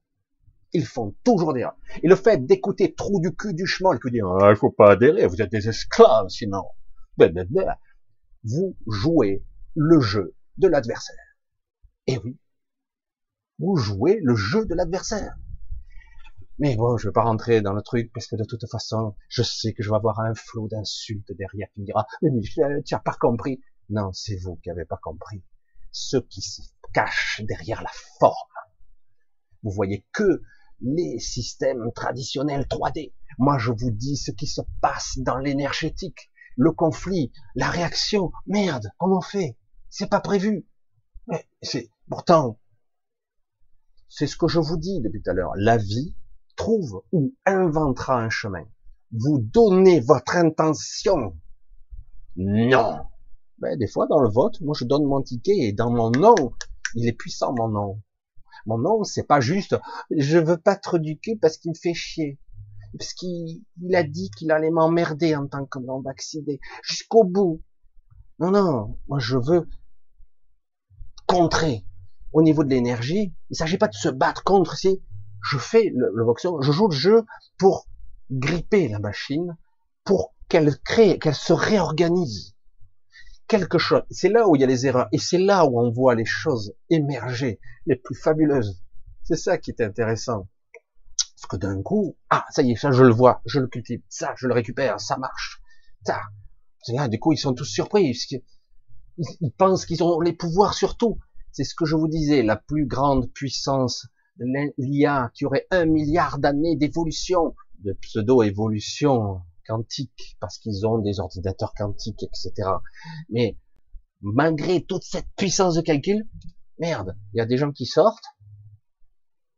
Ils 0.74 0.86
font 0.86 1.16
toujours 1.24 1.54
des 1.56 1.62
erreurs. 1.62 1.76
Et 2.04 2.08
le 2.08 2.16
fait 2.16 2.46
d'écouter 2.46 2.94
trop 2.94 3.20
du 3.20 3.36
cul 3.36 3.56
du 3.56 3.66
chemin, 3.66 3.98
qui 3.98 4.12
dit, 4.12 4.22
ah, 4.22 4.52
il 4.52 4.56
faut 4.56 4.70
pas 4.70 4.92
adhérer, 4.92 5.26
vous 5.26 5.42
êtes 5.42 5.52
des 5.52 5.68
esclaves, 5.68 6.30
sinon. 6.30 6.64
Vous 8.44 8.78
jouez 8.86 9.44
le 9.74 10.00
jeu 10.00 10.36
de 10.58 10.68
l'adversaire. 10.68 11.36
Et 12.06 12.20
oui. 12.20 12.38
Vous 13.58 13.76
jouez 13.76 14.20
le 14.22 14.36
jeu 14.36 14.68
de 14.68 14.76
l'adversaire. 14.76 15.36
Mais 16.60 16.76
bon, 16.76 16.98
je 16.98 17.08
vais 17.08 17.14
pas 17.14 17.24
rentrer 17.24 17.62
dans 17.62 17.74
le 17.74 17.82
truc 17.82 18.12
parce 18.14 18.28
que 18.28 18.36
de 18.36 18.44
toute 18.44 18.70
façon, 18.70 19.16
je 19.28 19.42
sais 19.42 19.74
que 19.74 19.82
je 19.82 19.90
vais 19.90 19.96
avoir 19.96 20.20
un 20.20 20.36
flot 20.36 20.68
d'insultes 20.68 21.32
derrière 21.38 21.68
qui 21.74 21.82
me 21.82 21.86
dira 21.86 22.06
"Mais 22.22 22.30
Michel, 22.30 22.84
tu 22.86 22.94
as 22.94 23.00
pas 23.00 23.16
compris." 23.20 23.62
Non, 23.90 24.12
c'est 24.14 24.36
vous 24.36 24.56
qui 24.58 24.70
avez 24.70 24.86
pas 24.86 25.00
compris. 25.02 25.44
Ceux 25.92 26.22
qui 26.22 26.42
se 26.42 26.62
cachent 26.94 27.42
derrière 27.44 27.82
la 27.82 27.92
forme. 28.20 28.34
Vous 29.64 29.72
voyez 29.72 30.06
que 30.14 30.42
les 30.82 31.20
systèmes 31.20 31.92
traditionnels 31.94 32.66
3D. 32.68 33.14
Moi, 33.40 33.58
je 33.58 33.72
vous 33.72 33.92
dis 33.92 34.18
ce 34.18 34.32
qui 34.32 34.48
se 34.48 34.62
passe 34.82 35.18
dans 35.18 35.38
l'énergétique, 35.38 36.32
le 36.56 36.72
conflit, 36.72 37.32
la 37.56 37.70
réaction. 37.70 38.32
Merde, 38.46 38.90
comment 38.98 39.18
on 39.18 39.22
fait? 39.22 39.58
C'est 39.90 40.10
pas 40.10 40.22
prévu. 40.22 40.68
Mais 41.28 41.48
c'est 41.62 41.90
pourtant, 42.10 42.60
c'est 44.10 44.28
ce 44.28 44.36
que 44.36 44.48
je 44.48 44.60
vous 44.60 44.78
dis 44.78 45.02
depuis 45.02 45.22
tout 45.22 45.32
à 45.32 45.34
l'heure. 45.34 45.54
La 45.56 45.78
vie 45.78 46.16
trouve 46.56 47.04
ou 47.12 47.34
inventera 47.46 48.22
un 48.22 48.30
chemin. 48.30 48.66
Vous 49.12 49.40
donnez 49.40 50.00
votre 50.00 50.36
intention. 50.36 51.38
Non. 52.36 53.00
Ben, 53.60 53.78
des 53.78 53.88
fois, 53.88 54.08
dans 54.08 54.20
le 54.20 54.30
vote, 54.30 54.60
moi, 54.62 54.76
je 54.78 54.86
donne 54.86 55.06
mon 55.06 55.22
ticket 55.22 55.56
et 55.58 55.74
dans 55.74 55.92
mon 55.92 56.10
nom, 56.12 56.36
il 56.96 57.08
est 57.08 57.14
puissant, 57.14 57.54
mon 57.56 57.70
nom. 57.70 58.02
Mon 58.66 58.78
nom, 58.78 59.04
c'est 59.04 59.24
pas 59.24 59.40
juste, 59.40 59.76
je 60.10 60.38
veux 60.38 60.58
pas 60.58 60.80
du 60.96 61.20
cul 61.20 61.38
parce 61.38 61.58
qu'il 61.58 61.72
me 61.72 61.76
fait 61.76 61.94
chier. 61.94 62.40
Parce 62.98 63.14
qu'il 63.14 63.64
a 63.94 64.04
dit 64.04 64.30
qu'il 64.32 64.52
allait 64.52 64.70
m'emmerder 64.70 65.36
en 65.36 65.48
tant 65.48 65.66
que 65.66 65.80
non 65.80 66.02
vacciné. 66.02 66.60
Jusqu'au 66.84 67.24
bout. 67.24 67.62
Non, 68.40 68.52
non. 68.52 68.98
Moi, 69.08 69.20
je 69.20 69.38
veux 69.38 69.68
contrer. 71.26 71.86
Au 72.32 72.42
niveau 72.42 72.64
de 72.64 72.70
l'énergie, 72.70 73.34
il 73.50 73.56
s'agit 73.56 73.78
pas 73.78 73.88
de 73.88 73.94
se 73.94 74.10
battre 74.10 74.44
contre, 74.44 74.76
c'est 74.76 75.02
je 75.44 75.58
fais 75.58 75.92
le, 75.94 76.12
le 76.14 76.62
je 76.62 76.72
joue 76.72 76.88
le 76.88 76.96
jeu 76.96 77.26
pour 77.58 77.88
gripper 78.32 78.88
la 78.88 79.00
machine, 79.00 79.58
pour 80.04 80.34
qu'elle 80.48 80.78
crée, 80.80 81.20
qu'elle 81.20 81.36
se 81.36 81.54
réorganise. 81.54 82.56
Quelque 83.48 83.78
chose. 83.78 84.04
C'est 84.10 84.30
là 84.30 84.48
où 84.48 84.56
il 84.56 84.62
y 84.62 84.64
a 84.64 84.68
les 84.68 84.88
erreurs. 84.88 85.08
Et 85.12 85.18
c'est 85.18 85.38
là 85.38 85.66
où 85.66 85.80
on 85.80 85.92
voit 85.92 86.16
les 86.16 86.26
choses 86.26 86.74
émerger, 86.90 87.60
les 87.86 87.96
plus 87.96 88.16
fabuleuses. 88.16 88.82
C'est 89.24 89.36
ça 89.36 89.58
qui 89.58 89.72
est 89.72 89.82
intéressant. 89.82 90.48
Parce 91.36 91.48
que 91.50 91.58
d'un 91.58 91.82
coup, 91.82 92.16
ah, 92.30 92.46
ça 92.52 92.62
y 92.62 92.72
est, 92.72 92.76
ça 92.76 92.92
je 92.92 93.04
le 93.04 93.14
vois, 93.14 93.42
je 93.46 93.60
le 93.60 93.68
cultive, 93.68 94.02
ça 94.08 94.34
je 94.38 94.48
le 94.48 94.54
récupère, 94.54 95.00
ça 95.00 95.18
marche. 95.18 95.62
Ça. 96.06 96.22
Là, 96.88 97.08
du 97.08 97.20
coup, 97.20 97.34
ils 97.34 97.38
sont 97.38 97.54
tous 97.54 97.66
surpris. 97.66 98.18
ils 99.18 99.52
pensent 99.52 99.86
qu'ils 99.86 100.04
ont 100.04 100.20
les 100.22 100.34
pouvoirs 100.34 100.74
sur 100.74 100.98
tout. 100.98 101.20
C'est 101.52 101.64
ce 101.64 101.76
que 101.76 101.86
je 101.86 101.96
vous 101.96 102.08
disais, 102.08 102.44
la 102.44 102.56
plus 102.56 102.86
grande 102.86 103.32
puissance 103.32 104.08
l'IA 104.38 105.32
qui 105.34 105.46
aurait 105.46 105.68
un 105.72 105.86
milliard 105.86 106.40
d'années 106.40 106.76
d'évolution, 106.76 107.56
de 107.80 107.94
pseudo-évolution 107.94 109.42
quantique, 109.68 110.38
parce 110.40 110.58
qu'ils 110.58 110.86
ont 110.86 110.98
des 110.98 111.20
ordinateurs 111.20 111.74
quantiques, 111.74 112.24
etc. 112.24 112.70
Mais 113.30 113.58
malgré 114.22 114.84
toute 114.84 115.04
cette 115.04 115.28
puissance 115.36 115.76
de 115.76 115.82
calcul, 115.82 116.28
merde, 116.80 117.16
il 117.34 117.38
y 117.38 117.42
a 117.42 117.46
des 117.46 117.58
gens 117.58 117.72
qui 117.72 117.86
sortent, 117.86 118.26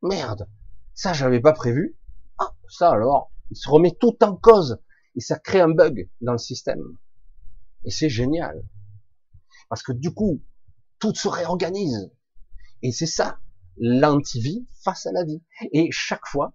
merde, 0.02 0.48
ça 0.94 1.14
j'avais 1.14 1.40
pas 1.40 1.54
prévu, 1.54 1.98
ah, 2.38 2.54
ça 2.70 2.92
alors, 2.92 3.32
il 3.52 3.58
se 3.58 3.70
remet 3.70 3.96
tout 4.00 4.24
en 4.24 4.36
cause, 4.36 4.80
et 5.16 5.22
ça 5.22 5.40
crée 5.40 5.62
un 5.62 5.70
bug 5.70 6.10
dans 6.22 6.34
le 6.34 6.38
système. 6.38 6.98
Et 7.86 7.92
c'est 7.92 8.10
génial. 8.10 8.64
Parce 9.70 9.84
que 9.84 9.92
du 9.92 10.14
coup, 10.14 10.42
tout 11.00 11.14
se 11.14 11.28
réorganise. 11.28 12.12
Et 12.82 12.92
c'est 12.92 13.06
ça 13.06 13.40
l'antivie 13.78 14.68
face 14.84 15.06
à 15.06 15.12
la 15.12 15.24
vie. 15.24 15.44
Et 15.72 15.90
chaque 15.92 16.26
fois, 16.26 16.54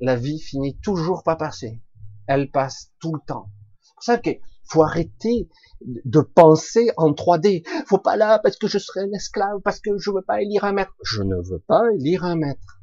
la 0.00 0.16
vie 0.16 0.38
finit 0.38 0.78
toujours 0.78 1.22
pas 1.22 1.36
passer. 1.36 1.82
Elle 2.26 2.50
passe 2.50 2.92
tout 3.00 3.14
le 3.14 3.20
temps. 3.26 3.50
C'est 3.80 3.94
pour 3.94 4.04
ça 4.04 4.18
que 4.18 4.30
Faut 4.68 4.82
arrêter 4.82 5.48
de 5.80 6.20
penser 6.20 6.90
en 6.96 7.12
3D. 7.12 7.64
Faut 7.86 7.98
pas 7.98 8.16
là 8.16 8.40
parce 8.40 8.56
que 8.56 8.66
je 8.66 8.78
serai 8.78 9.00
un 9.00 9.12
esclave, 9.12 9.60
parce 9.62 9.80
que 9.80 9.96
je 9.98 10.10
veux 10.10 10.22
pas 10.22 10.42
élire 10.42 10.64
un 10.64 10.72
maître. 10.72 10.92
Je 11.04 11.22
ne 11.22 11.36
veux 11.36 11.60
pas 11.60 11.82
élire 11.94 12.24
un 12.24 12.36
maître. 12.36 12.80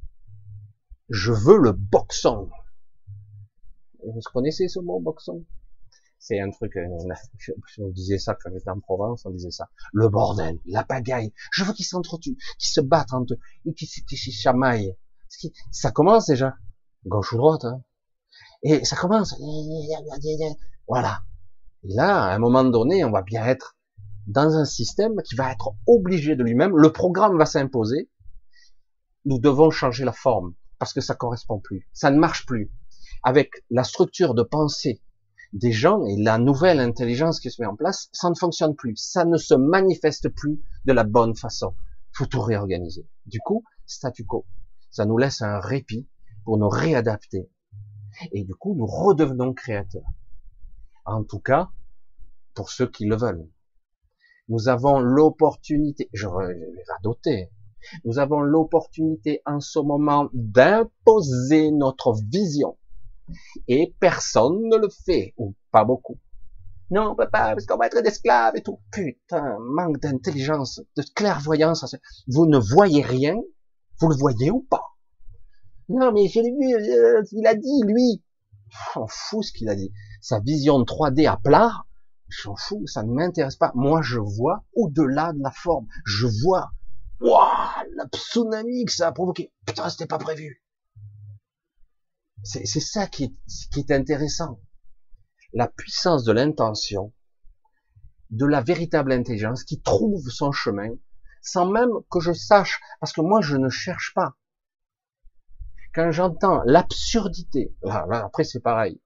Je 1.10 1.34
veux 1.34 1.58
le 1.58 1.74
boxon. 1.74 2.50
Vous 4.06 4.20
connaissez 4.34 4.68
ce 4.68 4.80
mot 4.80 5.00
boxon? 5.00 5.46
C'est 6.26 6.40
un 6.40 6.50
truc, 6.52 6.78
euh, 6.78 6.88
on 7.80 7.90
disait 7.90 8.18
ça 8.18 8.34
quand 8.42 8.50
j'étais 8.54 8.70
en 8.70 8.80
Provence, 8.80 9.26
on 9.26 9.32
disait 9.32 9.52
ça. 9.52 9.68
Le 9.92 10.08
bordel, 10.08 10.58
la 10.66 10.86
pagaille. 10.86 11.34
Je 11.52 11.66
veux 11.66 11.74
qu'ils 11.74 11.86
s'entretuent, 11.86 12.38
qu'ils 12.58 12.72
se 12.72 12.80
battent 12.80 13.12
entre 13.12 13.34
eux, 13.34 13.40
et 13.66 13.74
qu'ils 13.74 13.90
se 13.90 14.32
chamaillent. 14.32 14.96
Ça 15.70 15.92
commence 15.92 16.28
déjà. 16.28 16.56
Gauche 17.06 17.34
ou 17.34 17.38
droite, 17.38 17.66
hein. 17.66 17.84
Et 18.64 18.86
ça 18.86 18.96
commence. 18.96 19.36
Voilà. 20.88 21.24
Et 21.84 21.94
là, 21.94 22.24
à 22.24 22.34
un 22.34 22.40
moment 22.40 22.64
donné, 22.64 23.04
on 23.04 23.12
va 23.12 23.22
bien 23.22 23.46
être 23.46 23.76
dans 24.26 24.56
un 24.56 24.64
système 24.64 25.22
qui 25.26 25.36
va 25.36 25.52
être 25.52 25.76
obligé 25.88 26.38
de 26.38 26.44
lui-même. 26.44 26.72
Le 26.78 26.94
programme 26.94 27.38
va 27.38 27.46
s'imposer. 27.46 28.10
Nous 29.26 29.40
devons 29.40 29.72
changer 29.72 30.06
la 30.06 30.14
forme 30.14 30.54
parce 30.80 30.94
que 30.94 31.02
ça 31.02 31.16
correspond 31.16 31.60
plus. 31.60 31.90
Ça 31.92 32.12
ne 32.12 32.18
marche 32.18 32.46
plus. 32.46 32.72
Avec 33.24 33.52
la 33.70 33.84
structure 33.84 34.36
de 34.36 34.44
pensée 34.44 35.02
des 35.54 35.72
gens 35.72 36.04
et 36.06 36.18
la 36.18 36.38
nouvelle 36.38 36.80
intelligence 36.80 37.40
qui 37.40 37.50
se 37.50 37.62
met 37.62 37.68
en 37.68 37.76
place, 37.76 38.10
ça 38.12 38.30
ne 38.30 38.36
fonctionne 38.36 38.76
plus. 38.76 38.96
Ça 38.98 39.24
ne 39.24 39.38
se 39.38 39.54
manifeste 39.54 40.30
plus 40.30 40.62
de 40.86 40.94
la 40.94 41.04
bonne 41.04 41.36
façon. 41.36 41.76
Faut 42.12 42.26
tout 42.26 42.42
réorganiser. 42.42 43.08
Du 43.26 43.40
coup, 43.40 43.64
statu 43.86 44.26
quo. 44.26 44.46
Ça 44.92 45.06
nous 45.06 45.18
laisse 45.18 45.42
un 45.42 45.60
répit 45.60 46.08
pour 46.44 46.58
nous 46.58 46.70
réadapter. 46.70 47.50
Et 48.32 48.44
du 48.44 48.54
coup, 48.56 48.76
nous 48.76 48.86
redevenons 48.86 49.54
créateurs. 49.54 50.10
En 51.06 51.24
tout 51.24 51.40
cas, 51.40 51.70
pour 52.54 52.70
ceux 52.70 52.88
qui 52.88 53.06
le 53.06 53.16
veulent. 53.16 53.48
Nous 54.50 54.68
avons 54.68 55.00
l'opportunité, 55.00 56.10
je 56.14 56.28
vais 56.28 56.84
radoter, 56.88 57.50
nous 58.06 58.20
avons 58.20 58.42
l'opportunité 58.42 59.42
en 59.46 59.60
ce 59.60 59.80
moment 59.80 60.30
d'imposer 60.34 61.72
notre 61.72 62.14
vision. 62.30 62.78
Et 63.68 63.94
personne 64.00 64.68
ne 64.70 64.78
le 64.78 64.90
fait, 65.06 65.34
ou 65.38 65.56
pas 65.72 65.86
beaucoup. 65.86 66.18
Non, 66.92 67.16
pas, 67.16 67.28
parce 67.28 67.66
qu'on 67.66 67.78
va 67.78 67.88
être 67.88 68.02
des 68.02 68.10
esclaves 68.10 68.56
et 68.56 68.62
tout. 68.62 68.80
Putain, 68.92 69.58
manque 69.60 70.00
d'intelligence, 70.00 70.82
de 70.96 71.04
clairvoyance. 71.16 71.96
Vous 72.28 72.46
ne 72.46 72.60
voyez 72.60 73.02
rien, 73.02 73.36
vous 74.00 74.10
le 74.10 74.16
voyez 74.16 74.52
ou 74.52 74.62
pas 74.70 74.96
Non, 75.90 76.12
mais 76.12 76.28
je 76.28 76.40
l'ai 76.40 76.52
vu, 76.52 76.76
euh, 76.76 77.24
il 77.32 77.48
a 77.48 77.56
dit, 77.56 77.82
lui. 77.86 78.24
On 78.96 79.06
fout 79.08 79.44
ce 79.44 79.52
qu'il 79.54 79.70
a 79.70 79.76
dit 79.76 79.92
sa 80.24 80.40
vision 80.40 80.80
3D 80.84 81.28
à 81.28 81.36
plat, 81.36 81.84
j'en 82.30 82.56
fous, 82.56 82.88
ça 82.88 83.04
ne 83.04 83.12
m'intéresse 83.12 83.58
pas. 83.58 83.74
Moi, 83.76 84.02
je 84.02 84.20
vois 84.20 84.64
au-delà 84.74 85.34
de 85.34 85.44
la 85.44 85.52
forme. 85.52 85.86
Je 86.06 86.28
vois, 86.44 86.72
waouh, 87.20 87.44
la 87.98 88.06
tsunami 88.06 88.86
que 88.86 88.94
ça 88.94 89.08
a 89.08 89.12
provoqué. 89.12 89.52
Putain, 89.66 89.90
c'était 89.90 90.08
pas 90.08 90.18
prévu. 90.18 90.63
C'est 92.44 92.66
ça 92.66 93.08
qui 93.08 93.36
est, 93.78 93.92
intéressant. 93.92 94.60
La 95.54 95.68
puissance 95.68 96.24
de 96.24 96.34
l'intention, 96.34 97.14
de 98.32 98.46
la 98.46 98.62
véritable 98.62 99.12
intelligence 99.12 99.64
qui 99.64 99.82
trouve 99.82 100.28
son 100.30 100.52
chemin, 100.52 100.90
sans 101.42 101.70
même 101.70 101.92
que 102.10 102.20
je 102.20 102.34
sache, 102.34 102.82
parce 103.00 103.14
que 103.14 103.22
moi, 103.22 103.42
je 103.42 103.56
ne 103.56 103.70
cherche 103.70 104.14
pas. 104.14 104.36
Quand 105.94 106.12
j'entends 106.12 106.62
l'absurdité, 106.66 107.76
là, 107.84 108.06
là, 108.10 108.26
après 108.26 108.44
c'est 108.44 108.62
pareil, 108.62 109.00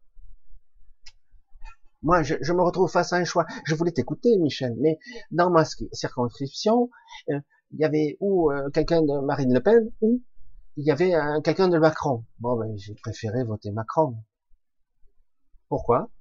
moi, 2.04 2.24
je, 2.24 2.54
me 2.54 2.62
retrouve 2.62 2.90
face 2.90 3.12
à 3.12 3.18
un 3.18 3.26
choix. 3.26 3.46
Je 3.66 3.76
voulais 3.76 3.92
t'écouter, 3.92 4.38
Michel, 4.38 4.76
mais 4.80 5.00
dans 5.32 5.50
ma 5.50 5.66
circonscription, 5.66 6.90
euh, 7.30 7.40
il 7.72 7.80
y 7.80 7.84
avait 7.84 8.18
ou 8.20 8.52
euh, 8.52 8.70
quelqu'un 8.70 9.02
de 9.02 9.20
Marine 9.26 9.54
Le 9.54 9.62
Pen, 9.62 9.92
ou 10.02 10.22
il 10.78 10.86
y 10.86 10.92
avait 10.92 11.12
quelqu'un 11.44 11.68
de 11.68 11.80
Macron. 11.80 12.24
Bon, 12.40 12.56
ben, 12.56 12.78
j'ai 12.78 12.94
préféré 12.94 13.44
voter 13.44 13.72
Macron. 13.72 14.24
Pourquoi? 15.70 16.12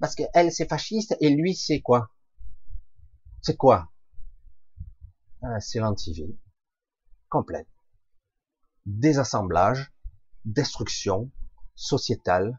Parce 0.00 0.14
que 0.14 0.22
elle, 0.32 0.50
c'est 0.50 0.68
fasciste, 0.68 1.14
et 1.20 1.28
lui, 1.28 1.54
c'est 1.54 1.80
quoi? 1.80 2.10
C'est 3.42 3.56
quoi? 3.56 3.90
Ah, 5.42 5.60
C'est 5.60 5.78
l'antivie. 5.78 6.38
Complète. 7.28 7.68
Désassemblage, 8.86 9.92
destruction 10.44 11.30
sociétale. 11.74 12.58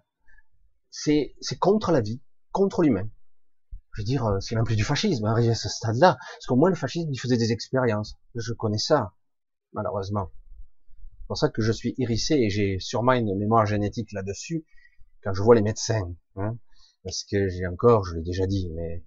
C'est 0.91 1.33
contre 1.59 1.91
la 1.91 2.01
vie 2.01 2.21
contre 2.51 2.83
lui-même. 2.83 3.09
Je 3.93 4.01
veux 4.01 4.05
dire, 4.05 4.25
euh, 4.25 4.39
c'est 4.39 4.55
plus 4.63 4.75
du 4.75 4.83
fascisme, 4.83 5.25
arrivé 5.25 5.49
à 5.49 5.55
ce 5.55 5.69
stade-là. 5.69 6.17
Parce 6.19 6.45
qu'au 6.45 6.55
moins, 6.55 6.69
le 6.69 6.75
fascisme, 6.75 7.11
il 7.11 7.19
faisait 7.19 7.37
des 7.37 7.51
expériences. 7.51 8.15
Je 8.35 8.53
connais 8.53 8.77
ça, 8.77 9.13
malheureusement. 9.73 10.29
C'est 11.27 11.33
pour 11.33 11.37
ça 11.39 11.49
que 11.49 11.61
je 11.61 11.73
suis 11.73 11.93
hérissé 11.97 12.35
et 12.35 12.49
j'ai 12.49 12.79
sûrement 12.79 13.11
une 13.11 13.37
mémoire 13.37 13.65
génétique 13.65 14.13
là-dessus 14.13 14.63
quand 15.21 15.33
je 15.33 15.41
vois 15.41 15.55
les 15.55 15.61
médecins. 15.61 16.15
Hein. 16.37 16.57
parce 17.03 17.25
que 17.25 17.49
j'ai 17.49 17.67
encore, 17.67 18.05
je 18.05 18.15
l'ai 18.15 18.21
déjà 18.21 18.47
dit, 18.47 18.69
mais 18.73 19.03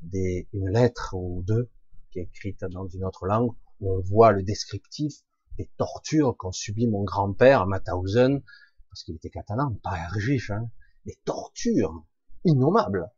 des, 0.00 0.48
une 0.52 0.70
lettre 0.70 1.14
ou 1.14 1.44
deux 1.46 1.70
qui 2.10 2.18
est 2.18 2.22
écrite 2.22 2.64
dans 2.64 2.88
une 2.88 3.04
autre 3.04 3.26
langue 3.26 3.52
où 3.78 3.92
on 3.92 4.00
voit 4.00 4.32
le 4.32 4.42
descriptif 4.42 5.22
des 5.56 5.70
tortures 5.76 6.36
qu'ont 6.36 6.50
subi 6.50 6.88
mon 6.88 7.04
grand-père 7.04 7.60
à 7.60 7.66
Mauthausen, 7.66 8.42
parce 8.90 9.04
qu'il 9.04 9.14
était 9.14 9.30
catalan, 9.30 9.72
pas 9.84 10.08
juif, 10.16 10.50
hein, 10.50 10.68
des 11.06 11.16
tortures 11.24 12.04
innommable 12.44 13.08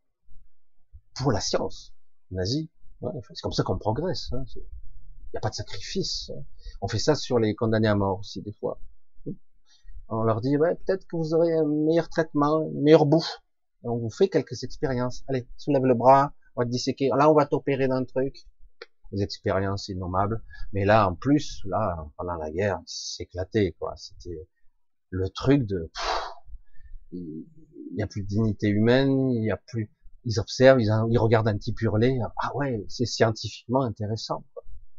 pour 1.15 1.33
la 1.33 1.41
science 1.41 1.95
nazie. 2.31 2.69
c'est 3.01 3.41
comme 3.41 3.53
ça 3.53 3.63
qu'on 3.63 3.79
progresse. 3.79 4.31
Hein. 4.35 4.45
Il 4.55 4.61
n'y 5.33 5.39
a 5.39 5.41
pas 5.41 5.49
de 5.49 5.55
sacrifice. 5.55 6.31
Hein. 6.31 6.45
On 6.85 6.87
fait 6.87 6.99
ça 6.99 7.15
sur 7.15 7.39
les 7.39 7.55
condamnés 7.55 7.89
à 7.89 7.95
mort 7.95 8.19
aussi 8.19 8.43
des 8.43 8.53
fois. 8.53 8.79
On 10.09 10.23
leur 10.23 10.43
dit 10.43 10.59
ouais, 10.59 10.75
peut-être 10.75 11.07
que 11.07 11.17
vous 11.17 11.33
aurez 11.33 11.51
un 11.55 11.65
meilleur 11.65 12.11
traitement, 12.11 12.61
une 12.61 12.83
meilleure 12.83 13.07
bouffe. 13.07 13.41
on 13.85 13.97
vous 13.97 14.11
fait 14.11 14.29
quelques 14.29 14.65
expériences. 14.65 15.25
Allez, 15.27 15.49
soulève 15.57 15.87
le 15.87 15.95
bras, 15.95 16.35
on 16.55 16.61
va 16.61 16.67
te 16.67 16.71
disséquer. 16.71 17.09
Là, 17.17 17.31
on 17.31 17.35
va 17.35 17.47
t'opérer 17.47 17.89
d'un 17.89 18.05
truc. 18.05 18.37
Des 19.13 19.23
expériences 19.23 19.89
innommables. 19.89 20.43
Mais 20.75 20.85
là, 20.85 21.09
en 21.09 21.15
plus, 21.15 21.63
là, 21.65 22.07
pendant 22.19 22.35
la 22.35 22.51
guerre, 22.51 22.83
c'est 22.85 23.23
éclaté, 23.23 23.75
quoi. 23.79 23.95
C'était 23.97 24.47
le 25.09 25.31
truc 25.31 25.65
de 25.65 25.91
il 27.13 27.47
n'y 27.95 28.03
a 28.03 28.07
plus 28.07 28.25
de 28.25 28.29
dignité 28.29 28.69
humaine, 28.69 29.31
il 29.31 29.45
y 29.45 29.51
a 29.51 29.57
plus, 29.57 29.91
ils 30.27 30.39
observent, 30.39 30.83
ils, 30.83 31.19
regardent 31.19 31.49
un 31.49 31.57
petit 31.57 31.75
hurler, 31.81 32.19
ah 32.43 32.55
ouais, 32.57 32.85
c'est 32.91 33.07
scientifiquement 33.07 33.85
intéressant. 33.85 34.45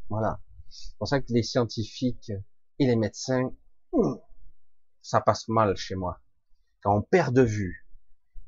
Voilà. 0.08 0.40
C'est 0.68 0.96
pour 0.98 1.08
ça 1.08 1.20
que 1.20 1.32
les 1.32 1.42
scientifiques 1.42 2.32
et 2.78 2.86
les 2.86 2.96
médecins, 2.96 3.52
hmm, 3.92 4.14
ça 5.02 5.20
passe 5.20 5.48
mal 5.48 5.76
chez 5.76 5.94
moi. 5.94 6.20
Quand 6.82 6.96
on 6.96 7.02
perd 7.02 7.34
de 7.34 7.42
vue 7.42 7.86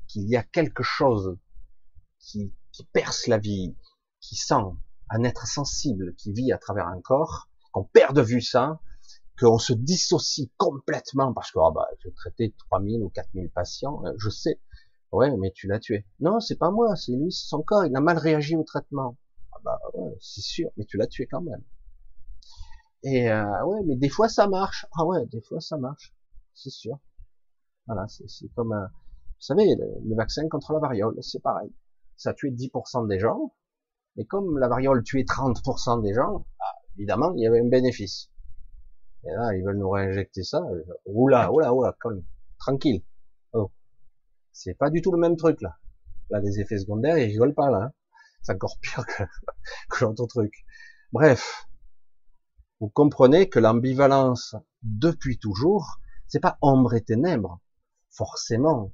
qu'il 0.07 0.27
y 0.29 0.35
a 0.35 0.43
quelque 0.43 0.83
chose 0.83 1.37
qui, 2.19 2.53
qui 2.71 2.85
perce 2.85 3.27
la 3.27 3.37
vie, 3.37 3.75
qui 4.19 4.35
sent 4.35 4.63
un 5.09 5.23
être 5.23 5.47
sensible 5.47 6.15
qui 6.15 6.31
vit 6.33 6.51
à 6.51 6.57
travers 6.57 6.87
un 6.87 7.01
corps, 7.01 7.49
qu'on 7.71 7.83
perd 7.83 8.15
de 8.15 8.21
vue 8.21 8.41
ça, 8.41 8.79
qu'on 9.39 9.57
se 9.57 9.73
dissocie 9.73 10.49
complètement 10.57 11.33
parce 11.33 11.51
que 11.51 11.59
oh 11.59 11.71
bah, 11.71 11.87
j'ai 12.03 12.11
traité 12.11 12.53
3000 12.69 13.01
ou 13.01 13.09
4000 13.09 13.49
patients, 13.49 14.03
euh, 14.05 14.13
je 14.17 14.29
sais. 14.29 14.59
Ouais, 15.11 15.35
mais 15.37 15.51
tu 15.51 15.67
l'as 15.67 15.79
tué. 15.79 16.05
Non, 16.19 16.39
c'est 16.39 16.57
pas 16.57 16.69
moi, 16.69 16.95
c'est 16.95 17.13
lui, 17.13 17.31
c'est 17.31 17.47
son 17.47 17.63
corps, 17.63 17.85
il 17.85 17.95
a 17.95 18.01
mal 18.01 18.17
réagi 18.17 18.55
au 18.55 18.63
traitement. 18.63 19.17
Ah 19.53 19.57
bah 19.63 19.79
ouais, 19.95 20.15
c'est 20.19 20.41
sûr, 20.41 20.69
mais 20.77 20.85
tu 20.85 20.97
l'as 20.97 21.07
tué 21.07 21.25
quand 21.25 21.41
même. 21.41 21.63
Et 23.03 23.31
euh, 23.31 23.65
ouais, 23.65 23.81
mais 23.85 23.95
des 23.95 24.09
fois 24.09 24.29
ça 24.29 24.47
marche. 24.47 24.85
Ah 24.97 25.05
ouais, 25.05 25.25
des 25.27 25.41
fois 25.41 25.61
ça 25.61 25.77
marche, 25.77 26.13
c'est 26.53 26.69
sûr. 26.69 26.99
Voilà, 27.87 28.05
c'est 28.07 28.47
comme, 28.53 28.73
euh, 28.73 28.85
vous 28.85 29.39
savez, 29.39 29.75
le, 29.75 30.15
vaccin 30.15 30.47
contre 30.47 30.73
la 30.73 30.79
variole, 30.79 31.15
c'est 31.21 31.41
pareil. 31.41 31.73
Ça 32.17 32.35
tué 32.35 32.51
10% 32.51 33.07
des 33.07 33.17
gens, 33.17 33.55
mais 34.15 34.25
comme 34.25 34.59
la 34.59 34.67
variole 34.67 35.01
tuait 35.03 35.23
30% 35.23 36.03
des 36.03 36.13
gens, 36.13 36.45
bah, 36.59 36.65
évidemment, 36.97 37.33
il 37.33 37.41
y 37.41 37.47
avait 37.47 37.61
un 37.61 37.67
bénéfice. 37.67 38.29
Et 39.23 39.31
là, 39.31 39.55
ils 39.55 39.63
veulent 39.63 39.79
nous 39.79 39.89
réinjecter 39.89 40.43
ça. 40.43 40.61
Oula, 41.05 41.51
oula, 41.51 41.73
oula, 41.73 41.95
calme. 41.99 42.23
Tranquille. 42.59 43.03
Oh. 43.53 43.71
C'est 44.51 44.75
pas 44.75 44.91
du 44.91 45.01
tout 45.01 45.11
le 45.11 45.17
même 45.17 45.35
truc, 45.35 45.61
là. 45.61 45.77
Là, 46.29 46.41
les 46.41 46.59
effets 46.59 46.77
secondaires, 46.77 47.17
ils 47.17 47.31
rigolent 47.31 47.55
pas, 47.55 47.71
là. 47.71 47.85
Hein. 47.85 47.91
C'est 48.43 48.53
encore 48.53 48.77
pire 48.81 49.05
que, 49.05 49.23
que 49.89 50.05
l'autre 50.05 50.27
truc. 50.27 50.53
Bref. 51.11 51.68
Vous 52.79 52.87
comprenez 52.87 53.49
que 53.49 53.59
l'ambivalence, 53.59 54.55
depuis 54.83 55.37
toujours, 55.37 55.99
c'est 56.27 56.39
pas 56.39 56.57
ombre 56.61 56.93
et 56.93 57.01
ténèbres, 57.01 57.59
forcément. 58.09 58.93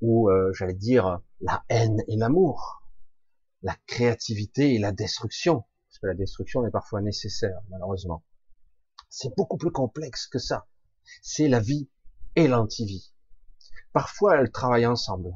Ou, 0.00 0.30
euh, 0.30 0.52
j'allais 0.52 0.74
dire, 0.74 1.20
la 1.40 1.64
haine 1.68 2.02
et 2.06 2.16
l'amour. 2.16 2.82
La 3.62 3.76
créativité 3.86 4.74
et 4.74 4.78
la 4.78 4.92
destruction. 4.92 5.64
Parce 5.88 5.98
que 5.98 6.06
la 6.06 6.14
destruction 6.14 6.64
est 6.64 6.70
parfois 6.70 7.00
nécessaire, 7.00 7.60
malheureusement. 7.70 8.22
C'est 9.08 9.34
beaucoup 9.36 9.56
plus 9.56 9.72
complexe 9.72 10.28
que 10.28 10.38
ça. 10.38 10.68
C'est 11.20 11.48
la 11.48 11.58
vie 11.58 11.88
et 12.36 12.46
l'antivie. 12.46 13.12
Parfois, 13.92 14.36
elles 14.36 14.52
travaillent 14.52 14.86
ensemble. 14.86 15.32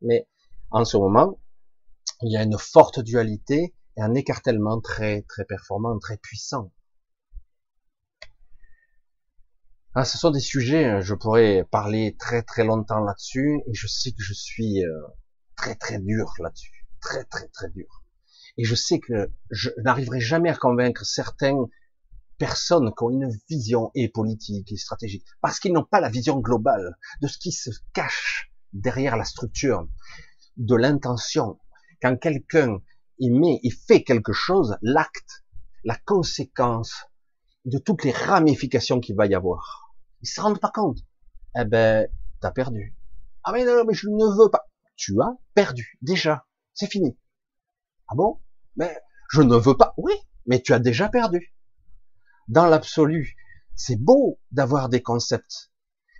Mais 0.00 0.28
en 0.70 0.84
ce 0.84 0.96
moment, 0.96 1.40
il 2.22 2.30
y 2.30 2.36
a 2.36 2.42
une 2.44 2.58
forte 2.58 3.00
dualité 3.00 3.74
et 3.96 4.02
un 4.02 4.14
écartèlement 4.14 4.80
très, 4.80 5.22
très 5.22 5.44
performant, 5.44 5.98
très 5.98 6.18
puissant. 6.18 6.70
Ah, 9.96 10.04
ce 10.04 10.18
sont 10.18 10.30
des 10.30 10.38
sujets, 10.38 10.84
euh, 10.84 11.00
je 11.00 11.14
pourrais 11.16 11.64
parler 11.68 12.14
très 12.16 12.42
très 12.42 12.62
longtemps 12.62 13.00
là-dessus, 13.00 13.60
et 13.66 13.74
je 13.74 13.88
sais 13.88 14.12
que 14.12 14.22
je 14.22 14.32
suis 14.32 14.84
euh, 14.84 14.92
très 15.56 15.74
très 15.74 15.98
dur 15.98 16.32
là-dessus, 16.38 16.86
très 17.00 17.24
très 17.24 17.48
très 17.48 17.68
dur. 17.70 18.04
Et 18.56 18.62
je 18.62 18.76
sais 18.76 19.00
que 19.00 19.32
je 19.50 19.70
n'arriverai 19.78 20.20
jamais 20.20 20.48
à 20.48 20.54
convaincre 20.54 21.04
certaines 21.04 21.64
personnes 22.38 22.92
qui 22.96 23.02
ont 23.02 23.10
une 23.10 23.36
vision 23.48 23.90
et 23.96 24.08
politique 24.08 24.70
et 24.70 24.76
stratégique, 24.76 25.26
parce 25.40 25.58
qu'ils 25.58 25.72
n'ont 25.72 25.82
pas 25.84 26.00
la 26.00 26.08
vision 26.08 26.38
globale 26.38 26.96
de 27.20 27.26
ce 27.26 27.38
qui 27.38 27.50
se 27.50 27.70
cache 27.92 28.52
derrière 28.72 29.16
la 29.16 29.24
structure, 29.24 29.88
de 30.56 30.76
l'intention. 30.76 31.58
Quand 32.00 32.16
quelqu'un 32.16 32.78
il 33.18 33.34
met, 33.34 33.58
il 33.64 33.72
fait 33.72 34.04
quelque 34.04 34.32
chose, 34.32 34.76
l'acte, 34.82 35.44
la 35.82 35.96
conséquence 35.96 36.94
de 37.64 37.78
toutes 37.78 38.04
les 38.04 38.12
ramifications 38.12 39.00
qu'il 39.00 39.16
va 39.16 39.26
y 39.26 39.34
avoir. 39.34 39.79
Ils 40.22 40.28
se 40.28 40.40
rendent 40.40 40.60
pas 40.60 40.70
compte. 40.72 40.98
Eh 41.58 41.64
ben, 41.64 42.08
t'as 42.40 42.50
perdu. 42.50 42.96
Ah 43.42 43.52
mais 43.52 43.64
non, 43.64 43.84
mais 43.86 43.94
je 43.94 44.08
ne 44.08 44.42
veux 44.42 44.50
pas. 44.50 44.68
Tu 44.96 45.20
as 45.20 45.36
perdu. 45.54 45.98
Déjà. 46.02 46.46
C'est 46.74 46.90
fini. 46.90 47.18
Ah 48.08 48.14
bon? 48.14 48.40
Mais 48.76 48.96
je 49.30 49.42
ne 49.42 49.56
veux 49.56 49.76
pas. 49.76 49.94
Oui, 49.96 50.14
mais 50.46 50.60
tu 50.60 50.72
as 50.72 50.78
déjà 50.78 51.08
perdu. 51.08 51.54
Dans 52.48 52.66
l'absolu, 52.66 53.36
c'est 53.74 53.96
beau 53.96 54.40
d'avoir 54.50 54.88
des 54.88 55.02
concepts, 55.02 55.70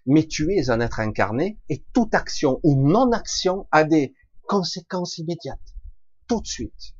mais 0.06 0.26
tu 0.26 0.54
es 0.54 0.70
un 0.70 0.80
être 0.80 1.00
incarné 1.00 1.60
et 1.68 1.84
toute 1.92 2.14
action 2.14 2.60
ou 2.62 2.88
non-action 2.88 3.68
a 3.70 3.84
des 3.84 4.14
conséquences 4.46 5.18
immédiates. 5.18 5.58
Tout 6.26 6.40
de 6.40 6.46
suite. 6.46 6.94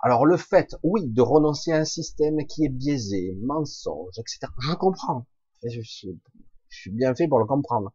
Alors 0.00 0.26
le 0.26 0.36
fait, 0.36 0.74
oui, 0.82 1.06
de 1.06 1.22
renoncer 1.22 1.72
à 1.72 1.76
un 1.76 1.84
système 1.84 2.44
qui 2.46 2.64
est 2.64 2.68
biaisé, 2.68 3.38
mensonge, 3.42 4.18
etc. 4.18 4.52
Je 4.58 4.72
comprends. 4.74 5.26
Je 5.64 5.80
suis, 5.80 6.90
bien 6.90 7.14
fait 7.14 7.28
pour 7.28 7.38
le 7.38 7.46
comprendre. 7.46 7.92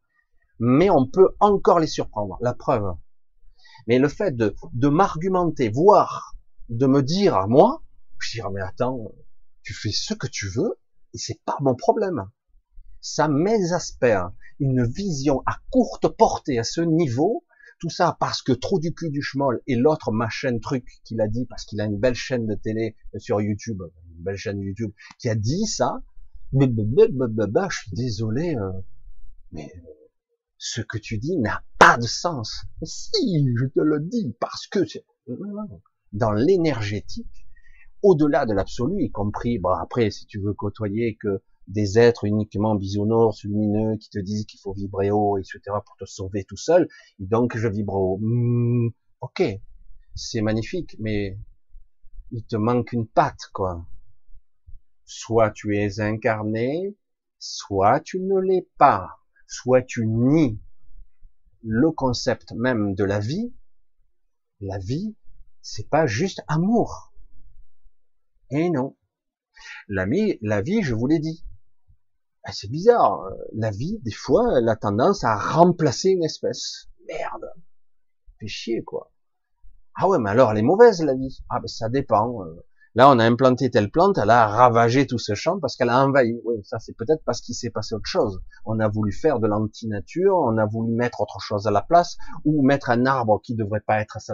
Mais 0.60 0.90
on 0.90 1.06
peut 1.06 1.36
encore 1.40 1.80
les 1.80 1.88
surprendre. 1.88 2.38
La 2.42 2.54
preuve. 2.54 2.96
Mais 3.88 4.00
le 4.00 4.08
fait 4.08 4.36
de, 4.36 4.56
m'argumenter, 4.88 5.70
voire 5.70 6.36
de 6.70 6.88
me 6.88 7.02
dire 7.02 7.36
à 7.36 7.48
moi, 7.48 7.84
je 8.20 8.32
dirais, 8.32 8.50
mais 8.54 8.62
attends, 8.62 9.12
tu 9.64 9.74
fais 9.74 9.92
ce 9.92 10.14
que 10.14 10.28
tu 10.28 10.50
veux, 10.50 10.80
et 11.14 11.18
c'est 11.18 11.42
pas 11.46 11.58
mon 11.62 11.76
problème. 11.76 12.30
Ça 13.02 13.28
m'exaspère. 13.28 14.32
Une 14.60 14.84
vision 14.86 15.44
à 15.46 15.58
courte 15.70 16.08
portée 16.08 16.58
à 16.58 16.64
ce 16.64 16.82
niveau, 16.82 17.46
tout 17.80 17.90
ça 17.90 18.18
parce 18.20 18.42
que 18.42 18.54
trop 18.54 18.80
du 18.80 18.94
cul 18.94 19.12
du 19.12 19.22
schmoll 19.22 19.62
et 19.68 19.76
l'autre 19.76 20.12
machin 20.12 20.58
truc 20.60 20.84
qu'il 21.04 21.22
a 21.22 21.28
dit 21.28 21.46
parce 21.46 21.64
qu'il 21.66 21.80
a 21.80 21.86
une 21.86 22.00
belle 22.00 22.16
chaîne 22.16 22.48
de 22.48 22.56
télé 22.56 22.96
sur 23.18 23.40
YouTube, 23.40 23.84
une 24.16 24.24
belle 24.24 24.38
chaîne 24.38 24.60
YouTube, 24.60 24.92
qui 25.20 25.30
a 25.30 25.36
dit 25.36 25.66
ça. 25.68 26.02
Mais 26.54 26.68
je 26.68 27.78
suis 27.78 27.92
désolé, 27.92 28.56
euh, 28.56 28.72
mais 29.52 29.72
ce 30.58 30.82
que 30.82 30.98
tu 30.98 31.18
dis 31.18 31.38
n'a 31.38 31.64
pas 31.78 31.98
de 31.98 32.08
sens. 32.08 32.64
Si, 32.84 33.46
je 33.60 33.66
te 33.66 33.80
le 33.80 34.00
dis 34.00 34.36
parce 34.40 34.68
que 34.68 34.80
dans 36.14 36.32
l'énergétique, 36.32 37.48
au-delà 38.02 38.46
de 38.46 38.54
l'absolu, 38.54 39.04
y 39.04 39.12
compris, 39.12 39.60
bon 39.60 39.70
après, 39.70 40.10
si 40.10 40.26
tu 40.26 40.40
veux 40.40 40.54
côtoyer 40.54 41.16
que 41.16 41.42
des 41.68 42.00
êtres 42.00 42.24
uniquement 42.24 42.76
bisounours, 42.76 43.44
lumineux, 43.44 43.98
qui 43.98 44.10
te 44.10 44.20
disent 44.20 44.46
qu'il 44.46 44.60
faut 44.60 44.74
vibrer 44.74 45.12
haut, 45.12 45.38
etc., 45.38 45.60
pour 45.86 45.98
te 45.98 46.06
sauver 46.06 46.46
tout 46.46 46.58
seul, 46.58 46.88
et 47.20 47.26
donc 47.26 47.58
je 47.58 47.68
vibre 47.68 47.96
haut. 47.96 48.20
Hmm, 48.22 48.90
ok, 49.22 49.44
c'est 50.16 50.42
magnifique, 50.42 50.96
mais 51.00 51.38
il 52.32 52.44
te 52.46 52.56
manque 52.56 52.94
une 52.94 53.08
patte, 53.08 53.50
quoi. 53.54 53.86
Soit 55.08 55.52
tu 55.52 55.78
es 55.78 56.02
incarné, 56.02 56.98
soit 57.40 58.02
tu 58.02 58.20
ne 58.20 58.40
l'es 58.40 58.68
pas, 58.78 59.20
soit 59.48 59.82
tu 59.82 60.06
nies 60.06 60.60
le 61.64 61.92
concept 61.92 62.52
même 62.52 62.94
de 62.94 63.06
la 63.06 63.20
vie. 63.20 63.54
La 64.60 64.78
vie, 64.78 65.16
c'est 65.62 65.90
pas 65.90 66.08
juste 66.08 66.44
amour. 66.50 67.14
Et 68.50 68.70
non. 68.70 68.98
La, 69.88 70.06
vie, 70.06 70.84
je 70.84 70.94
vous 70.94 71.08
l'ai 71.08 71.20
dit, 71.20 71.46
ah, 72.44 72.52
c'est 72.52 72.70
bizarre. 72.70 73.22
Euh, 73.24 73.36
la 73.54 73.72
vie, 73.72 74.00
des 74.00 74.12
fois, 74.12 74.58
elle 74.58 74.68
a 74.68 74.76
tendance 74.76 75.24
à 75.24 75.38
remplacer 75.38 76.10
une 76.10 76.24
espèce. 76.24 76.90
Merde. 77.08 77.54
Fait 78.40 78.48
chier, 78.48 78.84
quoi. 78.84 79.12
Ah 79.96 80.10
ouais, 80.10 80.20
mais 80.20 80.30
alors, 80.30 80.52
elle 80.52 80.58
est 80.58 80.64
mauvaise, 80.64 81.02
la 81.02 81.16
vie. 81.16 81.44
Ah 81.50 81.62
ben, 81.62 81.68
ça 81.68 81.88
dépend. 81.88 82.46
Là, 82.98 83.12
on 83.12 83.20
a 83.20 83.26
implanté 83.26 83.70
telle 83.70 83.92
plante, 83.92 84.18
elle 84.18 84.32
a 84.32 84.48
ravagé 84.48 85.06
tout 85.06 85.20
ce 85.20 85.36
champ 85.36 85.60
parce 85.60 85.76
qu'elle 85.76 85.90
a 85.90 86.04
envahi. 86.04 86.42
Oui, 86.46 86.56
ça, 86.64 86.80
c'est 86.80 86.98
peut-être 86.98 87.22
parce 87.26 87.42
qu'il 87.42 87.54
s'est 87.54 87.70
passé 87.70 87.94
autre 87.94 88.10
chose. 88.10 88.42
On 88.66 88.80
a 88.80 88.88
voulu 88.88 89.12
faire 89.12 89.40
de 89.40 89.46
l'anti-nature, 89.46 90.36
on 90.36 90.58
a 90.58 90.66
voulu 90.66 90.96
mettre 90.96 91.22
autre 91.22 91.40
chose 91.40 91.68
à 91.68 91.72
la 91.72 91.84
place, 91.84 92.18
ou 92.44 92.66
mettre 92.66 92.90
un 92.90 93.06
arbre 93.06 93.40
qui 93.44 93.54
devrait 93.54 93.84
pas 93.86 94.02
être 94.02 94.18
à 94.18 94.20
sa, 94.20 94.34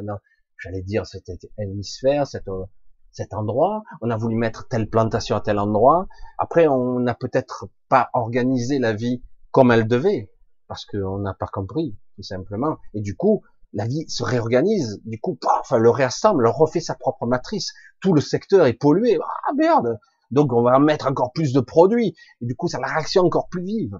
j'allais 0.57 0.81
dire, 0.81 1.05
cet 1.05 1.29
hémisphère, 1.57 2.25
cette, 2.25 2.47
euh, 2.47 2.63
cet 3.11 3.33
endroit, 3.33 3.83
on 3.99 4.09
a 4.09 4.15
voulu 4.15 4.37
mettre 4.37 4.65
telle 4.69 4.89
plantation 4.89 5.35
à 5.35 5.41
tel 5.41 5.59
endroit. 5.59 6.07
Après, 6.37 6.69
on 6.69 7.01
n'a 7.01 7.15
peut-être 7.15 7.67
pas 7.89 8.11
organisé 8.13 8.79
la 8.79 8.93
vie 8.93 9.21
comme 9.51 9.73
elle 9.73 9.89
devait, 9.89 10.31
parce 10.69 10.85
qu'on 10.85 11.17
n'a 11.17 11.33
pas 11.33 11.47
compris, 11.47 11.97
tout 12.15 12.23
simplement. 12.23 12.77
Et 12.93 13.01
du 13.01 13.17
coup, 13.17 13.43
la 13.73 13.85
vie 13.85 14.05
se 14.07 14.23
réorganise. 14.23 15.01
Du 15.05 15.19
coup, 15.19 15.37
enfin, 15.59 15.77
le 15.77 15.89
réassemble, 15.89 16.43
le 16.43 16.49
refait 16.49 16.79
sa 16.79 16.95
propre 16.95 17.25
matrice. 17.25 17.73
Tout 17.99 18.13
le 18.13 18.21
secteur 18.21 18.65
est 18.65 18.73
pollué. 18.73 19.17
Ah 19.47 19.53
merde 19.57 19.99
Donc 20.31 20.53
on 20.53 20.61
va 20.61 20.77
mettre 20.79 21.07
encore 21.07 21.33
plus 21.33 21.53
de 21.53 21.59
produits. 21.59 22.15
Et 22.41 22.45
du 22.45 22.55
coup, 22.55 22.67
ça 22.67 22.79
la 22.79 22.87
réaction 22.87 23.23
encore 23.23 23.49
plus 23.49 23.63
vive. 23.63 23.99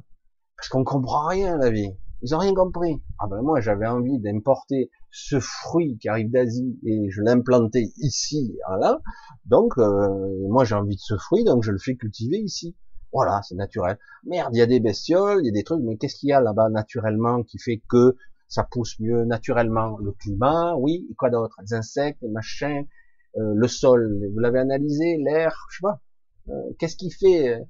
Parce 0.58 0.70
qu'on 0.70 0.84
comprend 0.84 1.28
rien 1.28 1.58
la 1.58 1.72
vie. 1.72 1.92
Ils 2.22 2.34
ont 2.34 2.38
rien 2.38 2.54
compris. 2.54 3.02
Ah 3.20 3.28
ben 3.28 3.42
moi, 3.42 3.60
j'avais 3.60 3.88
envie 3.88 4.18
d'importer 4.20 4.90
ce 5.12 5.40
fruit 5.40 5.98
qui 5.98 6.08
arrive 6.08 6.32
d'Asie 6.32 6.80
et 6.86 7.10
je 7.10 7.22
l'implantais 7.22 7.92
ici, 7.98 8.58
là. 8.80 9.00
Donc, 9.46 9.74
euh, 9.78 10.48
moi 10.48 10.64
j'ai 10.64 10.76
envie 10.76 10.96
de 10.96 11.02
ce 11.02 11.18
fruit, 11.18 11.44
donc 11.44 11.64
je 11.64 11.72
le 11.72 11.78
fais 11.78 11.96
cultiver 11.96 12.38
ici. 12.38 12.76
Voilà, 13.12 13.42
c'est 13.44 13.56
naturel. 13.56 14.00
Merde, 14.26 14.56
il 14.56 14.58
y 14.58 14.62
a 14.62 14.66
des 14.66 14.80
bestioles, 14.80 15.42
il 15.44 15.48
y 15.48 15.50
a 15.50 15.52
des 15.52 15.64
trucs, 15.64 15.82
mais 15.84 15.98
qu'est-ce 15.98 16.16
qu'il 16.16 16.30
y 16.30 16.34
a 16.34 16.42
là-bas 16.42 16.70
naturellement 16.70 17.44
qui 17.44 17.60
fait 17.60 17.82
que 17.90 18.16
ça 18.54 18.64
pousse 18.64 19.00
mieux 19.00 19.26
naturellement 19.26 19.98
Le 19.98 20.12
climat, 20.12 20.76
oui, 20.78 21.08
et 21.10 21.16
quoi 21.16 21.32
d'autre 21.32 21.56
Les 21.64 21.74
insectes, 21.74 22.22
les 22.22 22.30
machins, 22.30 22.86
euh, 23.38 23.54
le 23.56 23.68
sol, 23.68 24.30
vous 24.32 24.40
l'avez 24.40 24.60
analysé, 24.60 25.18
l'air, 25.18 25.66
je 25.72 25.78
sais 25.78 25.82
pas. 25.82 26.00
Euh, 26.50 26.74
qu'est-ce 26.78 26.96
qui 26.96 27.10
fait 27.10 27.66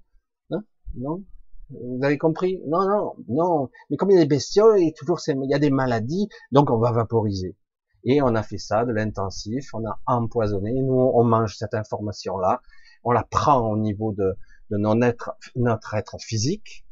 hein 0.52 0.62
Non? 0.96 1.24
Vous 1.70 2.04
avez 2.04 2.18
compris? 2.18 2.62
Non, 2.68 2.86
non, 2.86 3.16
non. 3.30 3.70
Mais 3.90 3.96
comme 3.96 4.12
il 4.12 4.16
y 4.16 4.18
a 4.18 4.24
des 4.24 4.28
bestioles, 4.28 4.82
il 4.82 4.88
y 4.88 4.90
a 4.90 4.92
toujours 4.92 5.22
il 5.26 5.50
y 5.50 5.54
a 5.54 5.60
des 5.60 5.70
maladies, 5.70 6.28
donc 6.52 6.70
on 6.70 6.80
va 6.80 6.92
vaporiser. 6.92 7.56
Et 8.04 8.22
on 8.22 8.36
a 8.36 8.44
fait 8.44 8.58
ça 8.58 8.84
de 8.84 8.92
l'intensif, 8.92 9.70
on 9.74 9.88
a 9.88 10.02
empoisonné. 10.06 10.74
Nous, 10.74 10.94
on 10.94 11.24
mange 11.24 11.56
cette 11.56 11.76
information-là, 11.76 12.62
on 13.06 13.12
la 13.12 13.24
prend 13.24 13.72
au 13.72 13.78
niveau 13.78 14.12
de, 14.12 14.36
de 14.70 15.06
être, 15.06 15.38
notre 15.56 15.94
être 15.94 16.18
physique. 16.20 16.86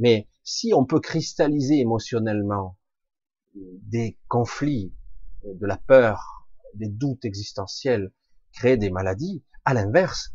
Mais 0.00 0.26
si 0.42 0.74
on 0.74 0.84
peut 0.84 0.98
cristalliser 0.98 1.78
émotionnellement 1.78 2.76
des 3.82 4.18
conflits, 4.28 4.94
de 5.44 5.66
la 5.66 5.76
peur, 5.76 6.48
des 6.74 6.88
doutes 6.88 7.24
existentiels, 7.24 8.12
créer 8.52 8.76
des 8.76 8.90
maladies, 8.90 9.42
à 9.64 9.74
l'inverse, 9.74 10.30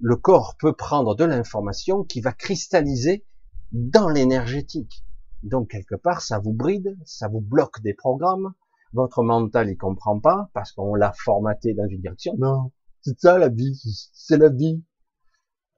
le 0.00 0.16
corps 0.16 0.56
peut 0.58 0.74
prendre 0.74 1.14
de 1.14 1.24
l'information 1.24 2.04
qui 2.04 2.20
va 2.20 2.32
cristalliser 2.32 3.24
dans 3.72 4.08
l'énergétique. 4.08 5.04
Donc 5.42 5.70
quelque 5.70 5.94
part, 5.94 6.20
ça 6.20 6.38
vous 6.38 6.52
bride, 6.52 6.96
ça 7.04 7.28
vous 7.28 7.40
bloque 7.40 7.80
des 7.82 7.94
programmes. 7.94 8.52
Votre 8.92 9.22
mental, 9.22 9.68
il 9.68 9.76
comprend 9.76 10.18
pas 10.20 10.50
parce 10.54 10.72
qu'on 10.72 10.94
l'a 10.94 11.12
formaté 11.12 11.74
dans 11.74 11.86
une 11.86 12.00
direction. 12.00 12.34
Non, 12.38 12.72
c'est 13.02 13.18
ça 13.18 13.38
la 13.38 13.48
vie, 13.48 13.78
c'est 14.12 14.38
la 14.38 14.48
vie. 14.48 14.82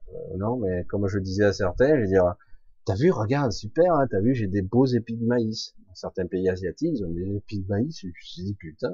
Euh, 0.09 0.37
non, 0.37 0.57
mais 0.57 0.85
comme 0.85 1.07
je 1.07 1.19
disais 1.19 1.45
à 1.45 1.53
certains, 1.53 1.95
je 1.95 2.01
veux 2.01 2.07
dire, 2.07 2.35
t'as 2.85 2.95
vu, 2.95 3.11
regarde, 3.11 3.51
super, 3.51 3.93
hein, 3.93 4.07
t'as 4.09 4.21
vu, 4.21 4.33
j'ai 4.33 4.47
des 4.47 4.61
beaux 4.61 4.85
épis 4.85 5.17
de 5.17 5.25
maïs. 5.25 5.75
Certains 5.99 6.27
pays 6.27 6.47
asiatiques, 6.47 6.91
ils 6.95 7.05
ont 7.05 7.11
des 7.11 7.35
épis 7.35 7.59
de 7.59 7.67
maïs. 7.67 7.99
Je 7.99 8.07
me 8.07 8.45
dis 8.45 8.53
putain, 8.53 8.93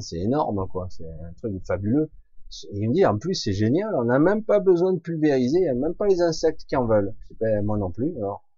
c'est 0.00 0.18
énorme, 0.18 0.66
quoi. 0.68 0.88
C'est 0.90 1.04
un 1.06 1.32
truc 1.34 1.62
fabuleux. 1.66 2.10
Et 2.70 2.78
il 2.78 2.88
me 2.88 2.94
dit, 2.94 3.04
en 3.04 3.18
plus, 3.18 3.34
c'est 3.34 3.52
génial, 3.52 3.94
on 3.94 4.04
n'a 4.04 4.18
même 4.18 4.44
pas 4.44 4.60
besoin 4.60 4.92
de 4.92 4.98
pulvériser, 5.00 5.58
il 5.58 5.62
n'y 5.62 5.68
a 5.68 5.74
même 5.74 5.94
pas 5.94 6.06
les 6.06 6.22
insectes 6.22 6.64
qui 6.66 6.76
en 6.76 6.86
veulent. 6.86 7.14
Ben, 7.40 7.64
moi 7.64 7.76
non 7.76 7.90
plus, 7.90 8.16
alors. 8.16 8.48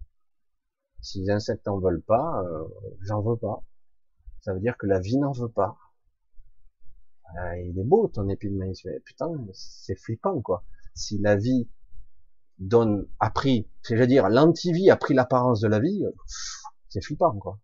Si 1.01 1.23
les 1.23 1.31
insectes 1.31 1.67
en 1.67 1.79
veulent 1.79 2.03
pas, 2.03 2.43
euh, 2.45 2.65
j'en 3.01 3.21
veux 3.21 3.37
pas. 3.37 3.65
Ça 4.41 4.55
veut 4.55 4.61
dire 4.61 4.77
que 4.77 4.87
la 4.87 5.01
vie 5.01 5.19
n'en 5.19 5.33
veut 5.33 5.49
pas. 5.49 5.77
Euh, 7.37 7.59
il 7.59 7.79
est 7.79 7.85
beau 7.85 8.09
ton 8.09 8.29
épi 8.29 8.49
de 8.49 8.57
maïs, 8.57 8.85
mais 8.85 9.01
putain, 9.01 9.29
c'est 9.53 9.99
flippant, 9.99 10.41
quoi. 10.41 10.65
Si 10.95 11.19
la 11.19 11.37
vie 11.37 11.69
donne, 12.59 13.07
a 13.19 13.31
pris, 13.31 13.69
je 13.89 13.97
veux 13.97 14.07
dire, 14.07 14.29
l'antivie 14.29 14.91
a 14.91 14.97
pris 14.97 15.15
l'apparence 15.15 15.61
de 15.61 15.69
la 15.69 15.81
vie, 15.81 16.05
c'est 16.97 17.05
flippant, 17.05 17.37
quoi. 17.39 17.59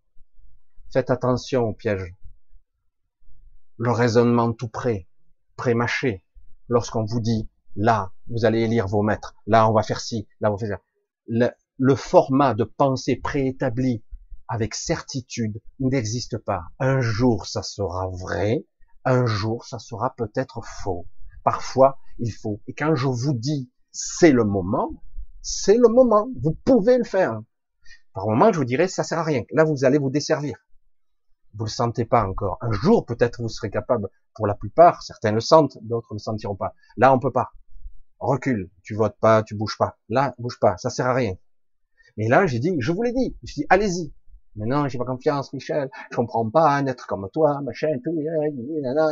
Faites 0.93 1.09
attention 1.09 1.63
au 1.63 1.73
piège. 1.73 2.15
Le 3.79 3.91
raisonnement 3.91 4.53
tout 4.53 4.69
prêt, 4.69 5.09
pré-mâché. 5.57 6.23
Lorsqu'on 6.69 7.05
vous 7.05 7.21
dit, 7.21 7.49
là, 7.75 8.13
vous 8.29 8.45
allez 8.45 8.61
élire 8.61 8.89
vos 8.89 9.01
maîtres, 9.01 9.35
là, 9.47 9.71
on 9.71 9.73
va 9.73 9.83
faire 9.83 10.01
ci, 10.01 10.29
là, 10.41 10.51
on 10.51 10.57
va 10.57 10.59
faire 10.59 10.77
ça. 10.77 10.83
Le, 11.29 11.49
le 11.79 11.95
format 11.95 12.53
de 12.53 12.65
pensée 12.65 13.17
préétabli 13.17 14.05
avec 14.49 14.75
certitude 14.75 15.63
n'existe 15.81 16.37
pas. 16.37 16.65
Un 16.79 17.01
jour, 17.01 17.47
ça 17.47 17.63
sera 17.63 18.09
vrai. 18.09 18.67
Un 19.07 19.25
jour, 19.25 19.65
ça 19.65 19.79
sera 19.79 20.15
peut-être 20.15 20.61
faux. 20.63 21.07
Parfois, 21.43 21.99
il 22.19 22.33
faut. 22.33 22.61
Et 22.67 22.75
quand 22.75 22.95
je 22.95 23.09
vous 23.09 23.33
dis, 23.33 23.71
c'est 23.93 24.33
le 24.33 24.45
moment, 24.45 25.03
c'est 25.41 25.79
le 25.79 25.89
moment. 25.89 26.29
Vous 26.39 26.55
pouvez 26.67 26.99
le 26.99 27.05
faire. 27.05 27.41
Par 28.15 28.27
moment, 28.27 28.53
je 28.53 28.59
vous 28.59 28.65
dirais, 28.65 28.89
ça 28.89 29.05
sert 29.05 29.19
à 29.19 29.25
rien. 29.25 29.43
Là, 29.53 29.65
vous 29.65 29.85
allez 29.85 29.99
vous 29.99 30.11
desservir. 30.11 30.57
Vous 31.55 31.65
le 31.65 31.71
sentez 31.71 32.05
pas 32.05 32.27
encore. 32.27 32.59
Un 32.61 32.73
jour, 32.73 33.05
peut-être, 33.05 33.43
vous 33.43 33.49
serez 33.49 33.71
capable. 33.71 34.09
Pour 34.35 34.47
la 34.47 34.55
plupart, 34.55 35.03
certains 35.03 35.33
le 35.33 35.41
sentent, 35.41 35.79
d'autres 35.83 36.13
ne 36.13 36.17
le 36.17 36.23
sentiront 36.23 36.57
pas. 36.57 36.75
Là, 36.97 37.13
on 37.15 37.19
peut 37.19 37.33
pas. 37.33 37.53
Recule. 38.19 38.71
Tu 38.83 38.95
votes 38.95 39.19
pas, 39.21 39.43
tu 39.43 39.55
bouges 39.55 39.77
pas. 39.79 39.99
Là, 40.09 40.35
bouge 40.39 40.59
pas. 40.61 40.77
Ça 40.79 40.91
sert 40.91 41.07
à 41.07 41.15
rien. 41.15 41.35
Mais 42.17 42.29
là, 42.29 42.47
j'ai 42.47 42.59
dit, 42.59 42.75
je 42.79 42.93
vous 42.93 43.03
l'ai 43.03 43.13
dit. 43.13 43.37
Je 43.43 43.55
dis, 43.55 43.67
allez-y. 43.69 44.13
Mais 44.57 44.67
non, 44.67 44.87
j'ai 44.89 44.99
pas 44.99 45.05
confiance, 45.05 45.53
Michel. 45.53 45.91
Je 46.11 46.17
comprends 46.17 46.49
pas 46.49 46.77
un 46.77 46.87
être 46.87 47.07
comme 47.07 47.29
toi, 47.33 47.61
machin, 47.63 47.89
tout, 48.05 48.15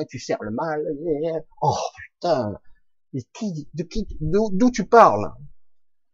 tu 0.08 0.18
sers 0.18 0.42
le 0.42 0.50
mal. 0.50 0.84
Oh, 1.62 1.76
putain. 1.96 2.58
Mais 3.12 3.22
qui, 3.32 3.68
de 3.74 3.82
qui, 3.82 4.06
d'où 4.20 4.70
tu 4.70 4.86
parles? 4.86 5.32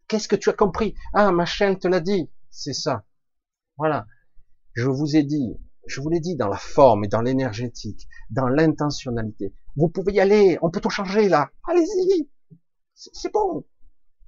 Qu'est-ce 0.08 0.28
que 0.28 0.36
tu 0.36 0.48
as 0.48 0.52
compris? 0.52 0.94
Ah, 1.12 1.32
machin 1.32 1.74
te 1.74 1.88
l'a 1.88 2.00
dit. 2.00 2.30
C'est 2.58 2.72
ça. 2.72 3.04
Voilà. 3.76 4.06
Je 4.72 4.88
vous 4.88 5.14
ai 5.14 5.22
dit, 5.22 5.58
je 5.86 6.00
vous 6.00 6.08
l'ai 6.08 6.20
dit 6.20 6.36
dans 6.36 6.48
la 6.48 6.56
forme 6.56 7.04
et 7.04 7.08
dans 7.08 7.20
l'énergétique, 7.20 8.08
dans 8.30 8.48
l'intentionnalité. 8.48 9.54
Vous 9.76 9.88
pouvez 9.88 10.14
y 10.14 10.20
aller. 10.20 10.58
On 10.62 10.70
peut 10.70 10.80
tout 10.80 10.88
changer, 10.88 11.28
là. 11.28 11.50
Allez-y. 11.68 12.30
C'est 12.94 13.30
bon. 13.30 13.66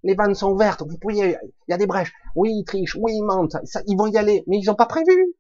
Les 0.02 0.14
vannes 0.14 0.34
sont 0.34 0.52
ouvertes, 0.52 0.82
vous 0.86 0.98
pouvez, 0.98 1.16
il 1.16 1.38
y 1.68 1.72
a 1.72 1.78
des 1.78 1.86
brèches. 1.86 2.12
Oui, 2.36 2.52
ils 2.52 2.64
trichent, 2.64 2.96
oui, 3.00 3.14
ils 3.16 3.24
mentent, 3.24 3.56
ça, 3.64 3.80
ils 3.86 3.96
vont 3.96 4.06
y 4.06 4.16
aller, 4.16 4.44
mais 4.46 4.58
ils 4.58 4.66
n'ont 4.66 4.76
pas 4.76 4.86
prévu. 4.86 5.34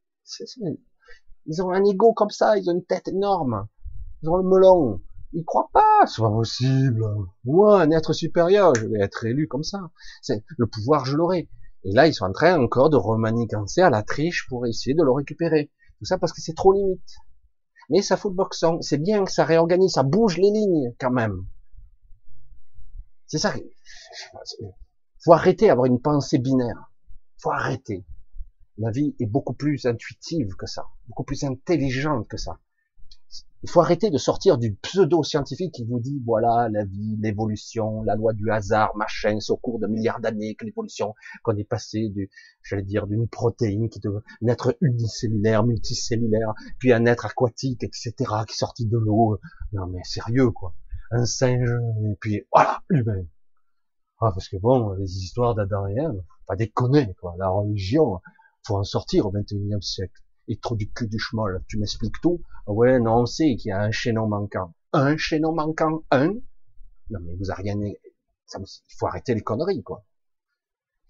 Ils 1.46 1.62
ont 1.62 1.70
un 1.70 1.84
ego 1.84 2.12
comme 2.14 2.30
ça, 2.30 2.56
ils 2.56 2.68
ont 2.68 2.74
une 2.74 2.84
tête 2.84 3.06
énorme. 3.06 3.68
Ils 4.22 4.30
ont 4.30 4.36
le 4.36 4.42
melon. 4.48 5.00
Ils 5.32 5.44
croient 5.44 5.70
pas, 5.72 6.06
c'est 6.06 6.22
pas 6.22 6.30
possible. 6.30 7.04
Moi, 7.44 7.82
un 7.82 7.90
être 7.90 8.14
supérieur, 8.14 8.74
je 8.74 8.86
vais 8.86 9.00
être 9.00 9.26
élu 9.26 9.46
comme 9.46 9.62
ça. 9.62 9.90
Le 10.56 10.66
pouvoir, 10.66 11.04
je 11.04 11.16
l'aurai. 11.16 11.48
Et 11.88 11.92
là, 11.92 12.06
ils 12.06 12.12
sont 12.12 12.26
en 12.26 12.32
train 12.32 12.60
encore 12.60 12.90
de 12.90 12.98
remanigancer 12.98 13.80
à 13.80 13.88
la 13.88 14.02
triche 14.02 14.46
pour 14.46 14.66
essayer 14.66 14.94
de 14.94 15.02
le 15.02 15.10
récupérer. 15.10 15.70
Tout 15.98 16.04
ça 16.04 16.18
parce 16.18 16.34
que 16.34 16.42
c'est 16.42 16.54
trop 16.54 16.74
limite. 16.74 17.16
Mais 17.88 18.02
ça 18.02 18.18
fout 18.18 18.30
le 18.30 18.36
boxon. 18.36 18.82
C'est 18.82 18.98
bien 18.98 19.24
que 19.24 19.32
ça 19.32 19.46
réorganise, 19.46 19.92
ça 19.92 20.02
bouge 20.02 20.36
les 20.36 20.50
lignes 20.50 20.94
quand 21.00 21.10
même. 21.10 21.46
C'est 23.26 23.38
ça. 23.38 23.54
Faut 25.24 25.32
arrêter 25.32 25.68
d'avoir 25.68 25.86
une 25.86 25.98
pensée 26.02 26.36
binaire. 26.36 26.92
Faut 27.38 27.52
arrêter. 27.52 28.04
La 28.76 28.90
vie 28.90 29.16
est 29.18 29.26
beaucoup 29.26 29.54
plus 29.54 29.86
intuitive 29.86 30.56
que 30.56 30.66
ça, 30.66 30.84
beaucoup 31.06 31.24
plus 31.24 31.42
intelligente 31.42 32.28
que 32.28 32.36
ça. 32.36 32.58
Il 33.62 33.70
faut 33.70 33.80
arrêter 33.80 34.10
de 34.10 34.18
sortir 34.18 34.56
du 34.56 34.74
pseudo-scientifique 34.74 35.74
qui 35.74 35.84
vous 35.84 35.98
dit, 35.98 36.22
voilà, 36.24 36.68
la 36.70 36.84
vie, 36.84 37.16
l'évolution, 37.20 38.02
la 38.04 38.14
loi 38.14 38.32
du 38.32 38.50
hasard, 38.50 38.96
machin, 38.96 39.40
c'est 39.40 39.52
au 39.52 39.56
cours 39.56 39.80
de 39.80 39.88
milliards 39.88 40.20
d'années 40.20 40.54
que 40.54 40.64
l'évolution, 40.64 41.14
qu'on 41.42 41.56
est 41.56 41.64
passé 41.64 42.08
du, 42.08 42.30
j'allais 42.62 42.84
dire, 42.84 43.08
d'une 43.08 43.26
protéine 43.26 43.88
qui 43.88 43.98
devait 43.98 44.20
être 44.46 44.76
unicellulaire, 44.80 45.64
multicellulaire, 45.64 46.54
puis 46.78 46.92
un 46.92 47.04
être 47.06 47.26
aquatique, 47.26 47.82
etc., 47.82 48.12
qui 48.46 48.52
est 48.52 48.58
sorti 48.58 48.86
de 48.86 48.96
l'eau. 48.96 49.38
Non, 49.72 49.86
mais 49.88 50.04
sérieux, 50.04 50.50
quoi 50.52 50.74
un 51.10 51.24
singe, 51.24 51.70
et 52.04 52.16
puis 52.20 52.42
voilà, 52.52 52.82
humain. 52.90 53.24
Ah, 54.20 54.30
parce 54.32 54.48
que 54.48 54.56
bon, 54.56 54.92
les 54.94 55.18
histoires 55.18 55.54
d'Adam 55.54 55.86
et 55.86 55.96
Ève, 55.96 56.22
pas 56.46 56.56
déconner, 56.56 57.14
quoi. 57.20 57.34
La 57.38 57.48
religion, 57.48 58.20
faut 58.66 58.76
en 58.76 58.84
sortir 58.84 59.26
au 59.26 59.32
21e 59.32 59.80
siècle. 59.80 60.20
Et 60.48 60.58
trop 60.58 60.76
du 60.76 60.90
cul 60.90 61.06
du 61.06 61.18
chemin, 61.18 61.44
Tu 61.68 61.78
m'expliques 61.78 62.20
tout? 62.22 62.42
Ouais, 62.66 62.98
non, 62.98 63.18
on 63.18 63.26
sait 63.26 63.56
qu'il 63.56 63.68
y 63.68 63.72
a 63.72 63.80
un 63.80 63.90
chaînon 63.90 64.26
manquant. 64.26 64.74
Un 64.92 65.16
chaînon 65.16 65.52
manquant, 65.52 66.04
un? 66.10 66.34
Non, 67.10 67.20
mais 67.22 67.34
vous 67.36 67.50
avez 67.50 67.70
rien, 67.70 67.80
il 67.80 68.96
faut 68.98 69.06
arrêter 69.06 69.34
les 69.34 69.42
conneries, 69.42 69.82
quoi. 69.82 70.04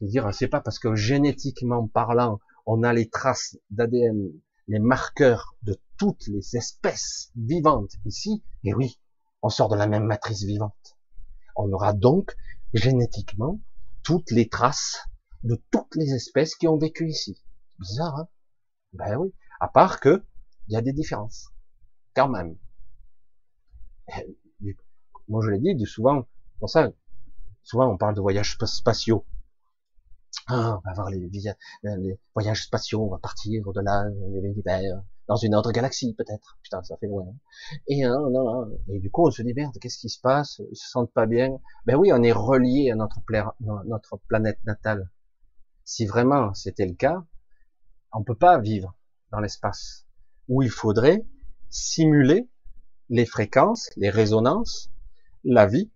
Je 0.00 0.06
veux 0.06 0.10
dire, 0.10 0.28
c'est 0.34 0.48
pas 0.48 0.60
parce 0.60 0.78
que 0.78 0.94
génétiquement 0.94 1.86
parlant, 1.86 2.40
on 2.66 2.82
a 2.82 2.92
les 2.92 3.08
traces 3.08 3.56
d'ADN, 3.70 4.30
les 4.66 4.78
marqueurs 4.78 5.56
de 5.62 5.76
toutes 5.96 6.26
les 6.26 6.56
espèces 6.56 7.30
vivantes 7.36 7.92
ici, 8.04 8.42
et 8.64 8.74
oui, 8.74 9.00
on 9.42 9.48
sort 9.48 9.68
de 9.68 9.76
la 9.76 9.86
même 9.86 10.04
matrice 10.04 10.44
vivante. 10.44 10.96
On 11.56 11.72
aura 11.72 11.92
donc 11.92 12.36
génétiquement 12.74 13.58
toutes 14.02 14.30
les 14.30 14.48
traces 14.48 14.98
de 15.42 15.60
toutes 15.70 15.94
les 15.96 16.12
espèces 16.14 16.54
qui 16.54 16.68
ont 16.68 16.78
vécu 16.78 17.08
ici. 17.08 17.42
Bizarre, 17.78 18.18
hein? 18.18 18.28
Ben 18.92 19.16
oui. 19.16 19.32
À 19.60 19.68
part 19.68 20.00
que 20.00 20.24
il 20.68 20.74
y 20.74 20.76
a 20.76 20.82
des 20.82 20.92
différences, 20.92 21.50
quand 22.14 22.28
même. 22.28 22.56
Moi, 25.28 25.42
je 25.44 25.50
l'ai 25.50 25.74
dit, 25.74 25.86
souvent, 25.86 26.26
pour 26.58 26.70
ça, 26.70 26.90
souvent 27.62 27.90
on 27.92 27.96
parle 27.96 28.14
de 28.14 28.20
voyages 28.20 28.56
spatiaux. 28.64 29.24
Ah, 30.46 30.78
on 30.78 30.88
va 30.88 30.94
voir 30.94 31.10
les, 31.10 31.30
voyages 32.34 32.64
spatiaux, 32.64 33.04
on 33.04 33.10
va 33.10 33.18
partir 33.18 33.66
au-delà 33.66 34.08
de 34.08 34.40
l'univers, 34.40 35.02
dans 35.26 35.36
une 35.36 35.54
autre 35.54 35.72
galaxie 35.72 36.14
peut-être. 36.14 36.58
Putain, 36.62 36.82
ça 36.82 36.96
fait 36.96 37.06
loin. 37.06 37.26
Et 37.86 38.04
non, 38.04 38.30
non, 38.30 38.70
et 38.88 38.98
du 38.98 39.10
coup, 39.10 39.26
on 39.26 39.30
se 39.30 39.42
dit 39.42 39.52
merde, 39.54 39.76
qu'est-ce 39.80 39.98
qui 39.98 40.08
se 40.08 40.20
passe? 40.20 40.60
Ils 40.70 40.76
se 40.76 40.88
sentent 40.88 41.12
pas 41.12 41.26
bien. 41.26 41.58
Ben 41.86 41.96
oui, 41.96 42.10
on 42.12 42.22
est 42.22 42.32
relié 42.32 42.90
à 42.90 42.94
notre 42.94 44.16
planète 44.28 44.58
natale. 44.64 45.10
Si 45.84 46.06
vraiment 46.06 46.54
c'était 46.54 46.86
le 46.86 46.94
cas, 46.94 47.24
on 48.12 48.22
peut 48.22 48.34
pas 48.34 48.58
vivre 48.58 48.94
dans 49.30 49.40
l'espace 49.40 50.06
où 50.48 50.62
il 50.62 50.70
faudrait 50.70 51.26
simuler 51.70 52.48
les 53.10 53.26
fréquences, 53.26 53.90
les 53.96 54.10
résonances, 54.10 54.90
la 55.44 55.66
vie 55.66 55.90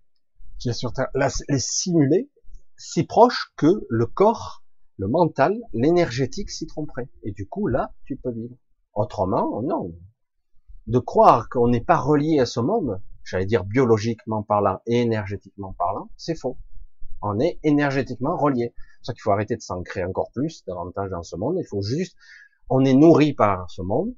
qui 0.58 0.68
est 0.68 0.74
sur 0.74 0.92
Terre, 0.92 1.08
les 1.14 1.58
simuler 1.58 2.30
si 2.76 3.04
proche 3.04 3.52
que 3.56 3.86
le 3.88 4.06
corps, 4.06 4.64
le 4.98 5.08
mental, 5.08 5.60
l'énergétique 5.72 6.50
s'y 6.50 6.66
tromperait. 6.66 7.08
Et 7.22 7.32
du 7.32 7.46
coup, 7.48 7.66
là, 7.66 7.92
tu 8.04 8.16
peux 8.16 8.32
vivre. 8.32 8.56
Autrement, 8.94 9.62
non. 9.62 9.92
De 10.86 10.98
croire 10.98 11.48
qu'on 11.48 11.68
n'est 11.68 11.84
pas 11.84 11.96
relié 11.96 12.40
à 12.40 12.46
ce 12.46 12.60
monde, 12.60 13.00
j'allais 13.24 13.46
dire 13.46 13.64
biologiquement 13.64 14.42
parlant 14.42 14.80
et 14.86 15.00
énergétiquement 15.00 15.72
parlant, 15.72 16.10
c'est 16.16 16.34
faux. 16.34 16.58
On 17.22 17.38
est 17.40 17.58
énergétiquement 17.62 18.36
relié. 18.36 18.74
Pour 19.02 19.06
ça 19.06 19.12
qu'il 19.14 19.22
faut 19.22 19.32
arrêter 19.32 19.56
de 19.56 19.60
s'ancrer 19.60 20.04
encore 20.04 20.30
plus, 20.32 20.64
davantage 20.64 21.10
dans 21.10 21.24
ce 21.24 21.34
monde. 21.34 21.56
Il 21.58 21.66
faut 21.66 21.82
juste, 21.82 22.16
on 22.70 22.84
est 22.84 22.94
nourri 22.94 23.32
par 23.32 23.68
ce 23.68 23.82
monde, 23.82 24.14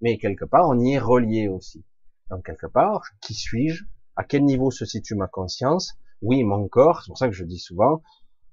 mais 0.00 0.16
quelque 0.16 0.44
part, 0.44 0.68
on 0.68 0.78
y 0.78 0.92
est 0.92 0.98
relié 0.98 1.48
aussi. 1.48 1.84
Donc 2.30 2.46
quelque 2.46 2.68
part, 2.68 3.02
qui 3.20 3.34
suis-je? 3.34 3.84
À 4.14 4.22
quel 4.22 4.44
niveau 4.44 4.70
se 4.70 4.84
situe 4.84 5.16
ma 5.16 5.26
conscience? 5.26 5.94
Oui, 6.22 6.44
mon 6.44 6.68
corps. 6.68 7.02
C'est 7.02 7.08
pour 7.08 7.18
ça 7.18 7.28
que 7.28 7.34
je 7.34 7.44
dis 7.44 7.58
souvent, 7.58 8.00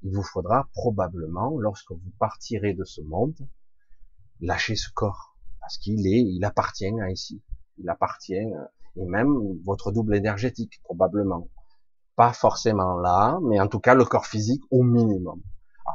il 0.01 0.11
vous 0.11 0.23
faudra 0.23 0.67
probablement, 0.73 1.57
lorsque 1.59 1.91
vous 1.91 2.11
partirez 2.19 2.73
de 2.73 2.83
ce 2.83 3.01
monde, 3.01 3.35
lâcher 4.41 4.75
ce 4.75 4.89
corps 4.91 5.35
parce 5.65 5.79
qu'il 5.79 6.05
est, 6.05 6.21
il 6.21 6.45
appartient 6.45 6.93
à 7.01 7.09
ici, 7.09 7.41
il 7.79 7.89
appartient, 7.89 8.35
euh, 8.35 8.65
et 8.97 9.05
même 9.05 9.59
votre 9.63 9.91
double 9.91 10.15
énergétique 10.15 10.79
probablement, 10.83 11.49
pas 12.15 12.33
forcément 12.33 12.97
là, 12.97 13.39
mais 13.41 13.59
en 13.59 13.67
tout 13.67 13.79
cas 13.79 13.95
le 13.95 14.05
corps 14.05 14.27
physique 14.27 14.61
au 14.69 14.83
minimum. 14.83 15.41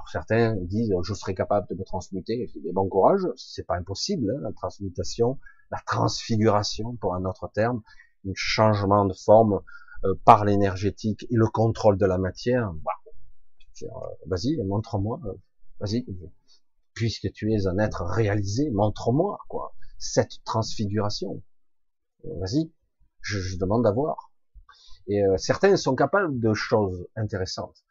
Alors 0.00 0.08
certains 0.08 0.56
disent 0.56 0.94
je 1.02 1.12
serais 1.12 1.34
capable 1.34 1.66
de 1.68 1.74
me 1.74 1.84
transmuter, 1.84 2.50
je 2.54 2.58
dis 2.58 2.72
bon 2.72 2.88
courage, 2.88 3.20
c'est 3.36 3.66
pas 3.66 3.76
impossible 3.76 4.30
hein, 4.34 4.40
la 4.40 4.50
transmutation, 4.50 5.38
la 5.70 5.78
transfiguration 5.84 6.96
pour 6.96 7.14
un 7.14 7.26
autre 7.26 7.50
terme, 7.52 7.82
un 8.26 8.32
changement 8.34 9.04
de 9.04 9.12
forme 9.12 9.60
euh, 10.04 10.14
par 10.24 10.46
l'énergétique 10.46 11.24
et 11.24 11.36
le 11.36 11.46
contrôle 11.48 11.98
de 11.98 12.06
la 12.06 12.16
matière. 12.16 12.72
Bah, 12.82 12.92
euh, 13.82 13.86
vas-y, 14.24 14.56
montre-moi, 14.64 15.20
vas-y, 15.80 16.06
puisque 16.94 17.30
tu 17.32 17.52
es 17.52 17.66
un 17.66 17.78
être 17.78 18.02
réalisé, 18.02 18.70
montre-moi 18.70 19.38
quoi 19.48 19.74
cette 19.98 20.42
transfiguration. 20.44 21.42
Vas-y, 22.24 22.72
je, 23.20 23.58
demande 23.58 23.86
à 23.86 23.90
voir. 23.90 24.32
Et 25.08 25.22
euh, 25.22 25.36
certains 25.36 25.76
sont 25.76 25.94
capables 25.94 26.40
de 26.40 26.54
choses 26.54 27.06
intéressantes, 27.16 27.84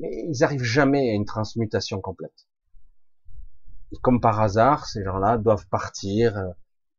mais 0.00 0.24
ils 0.28 0.38
n'arrivent 0.40 0.62
jamais 0.62 1.10
à 1.10 1.14
une 1.14 1.24
transmutation 1.24 2.00
complète. 2.00 2.48
Et 3.92 3.96
comme 3.96 4.20
par 4.20 4.40
hasard, 4.40 4.86
ces 4.86 5.04
gens-là 5.04 5.38
doivent 5.38 5.68
partir 5.68 6.36
euh, 6.36 6.50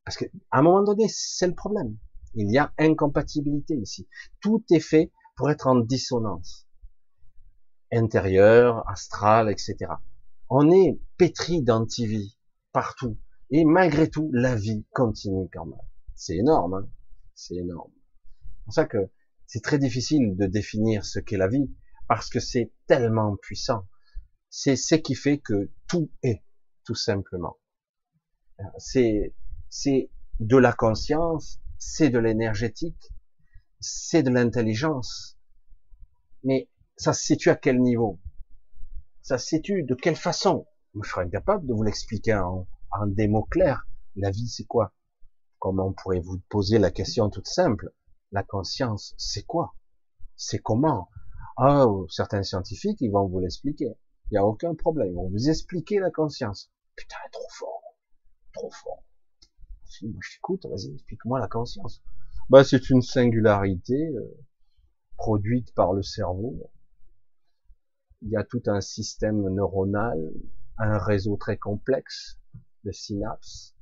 parce 0.05 0.17
qu'à 0.17 0.27
un 0.51 0.61
moment 0.61 0.83
donné, 0.83 1.05
c'est 1.09 1.47
le 1.47 1.55
problème. 1.55 1.97
Il 2.35 2.51
y 2.51 2.57
a 2.57 2.73
incompatibilité 2.77 3.75
ici. 3.75 4.07
Tout 4.41 4.63
est 4.71 4.79
fait 4.79 5.11
pour 5.35 5.49
être 5.49 5.67
en 5.67 5.75
dissonance 5.75 6.67
intérieure, 7.91 8.89
astrale, 8.89 9.51
etc. 9.51 9.93
On 10.49 10.71
est 10.71 10.99
pétri 11.17 11.61
d'antivie 11.61 12.37
partout. 12.71 13.17
Et 13.51 13.65
malgré 13.65 14.09
tout, 14.09 14.29
la 14.33 14.55
vie 14.55 14.83
continue 14.91 15.47
quand 15.53 15.65
même. 15.65 15.79
C'est 16.15 16.35
énorme, 16.35 16.73
hein 16.73 16.89
c'est 17.35 17.55
énorme. 17.55 17.91
C'est 17.93 18.63
pour 18.65 18.73
ça 18.73 18.85
que 18.85 19.09
c'est 19.45 19.61
très 19.61 19.77
difficile 19.77 20.35
de 20.35 20.45
définir 20.45 21.05
ce 21.05 21.19
qu'est 21.19 21.37
la 21.37 21.47
vie, 21.47 21.69
parce 22.07 22.29
que 22.29 22.39
c'est 22.39 22.71
tellement 22.87 23.35
puissant. 23.37 23.87
C'est 24.49 24.75
ce 24.75 24.95
qui 24.95 25.15
fait 25.15 25.39
que 25.39 25.71
tout 25.87 26.11
est, 26.21 26.43
tout 26.85 26.95
simplement. 26.95 27.57
C'est, 28.77 29.35
c'est 29.69 30.11
de 30.39 30.57
la 30.57 30.73
conscience, 30.73 31.59
c'est 31.77 32.09
de 32.09 32.19
l'énergétique, 32.19 33.13
c'est 33.79 34.23
de 34.23 34.29
l'intelligence. 34.29 35.37
Mais 36.43 36.69
ça 36.97 37.13
se 37.13 37.23
situe 37.23 37.49
à 37.49 37.55
quel 37.55 37.81
niveau? 37.81 38.19
Ça 39.21 39.37
se 39.37 39.47
situe 39.47 39.83
de 39.83 39.95
quelle 39.95 40.15
façon? 40.15 40.67
Je 41.01 41.09
serais 41.09 41.25
incapable 41.25 41.65
de 41.65 41.73
vous 41.73 41.83
l'expliquer 41.83 42.35
en, 42.35 42.67
en 42.91 43.07
des 43.07 43.27
mots 43.27 43.45
clairs. 43.45 43.87
La 44.15 44.29
vie, 44.29 44.47
c'est 44.47 44.65
quoi? 44.65 44.93
Comment 45.57 45.93
pourrez-vous 45.93 46.39
poser 46.49 46.77
la 46.77 46.91
question 46.91 47.29
toute 47.29 47.47
simple? 47.47 47.93
La 48.31 48.43
conscience, 48.43 49.15
c'est 49.17 49.43
quoi? 49.43 49.73
C'est 50.35 50.59
comment? 50.59 51.09
Ah, 51.57 51.85
certains 52.09 52.43
scientifiques, 52.43 52.99
ils 53.01 53.11
vont 53.11 53.27
vous 53.27 53.39
l'expliquer. 53.39 53.95
Il 54.31 54.33
n'y 54.33 54.37
a 54.37 54.45
aucun 54.45 54.73
problème. 54.73 55.09
Ils 55.09 55.15
vont 55.15 55.29
vous 55.29 55.49
expliquer 55.49 55.99
la 55.99 56.09
conscience. 56.09 56.71
Putain, 56.95 57.17
trop 57.31 57.47
fort. 57.51 57.81
Trop 58.53 58.71
fort. 58.71 59.03
Moi, 60.01 60.19
je 60.21 60.35
t'écoute, 60.35 60.65
vas-y, 60.65 60.93
explique-moi 60.93 61.39
la 61.39 61.47
conscience. 61.47 62.01
Bah, 62.49 62.63
c'est 62.63 62.89
une 62.89 63.01
singularité 63.01 64.07
euh, 64.07 64.37
produite 65.17 65.73
par 65.75 65.93
le 65.93 66.01
cerveau. 66.01 66.71
Il 68.21 68.29
y 68.29 68.37
a 68.37 68.43
tout 68.43 68.63
un 68.65 68.81
système 68.81 69.47
neuronal, 69.49 70.33
un 70.77 70.97
réseau 70.97 71.37
très 71.37 71.57
complexe 71.57 72.39
de 72.83 72.91
synapses, 72.91 73.75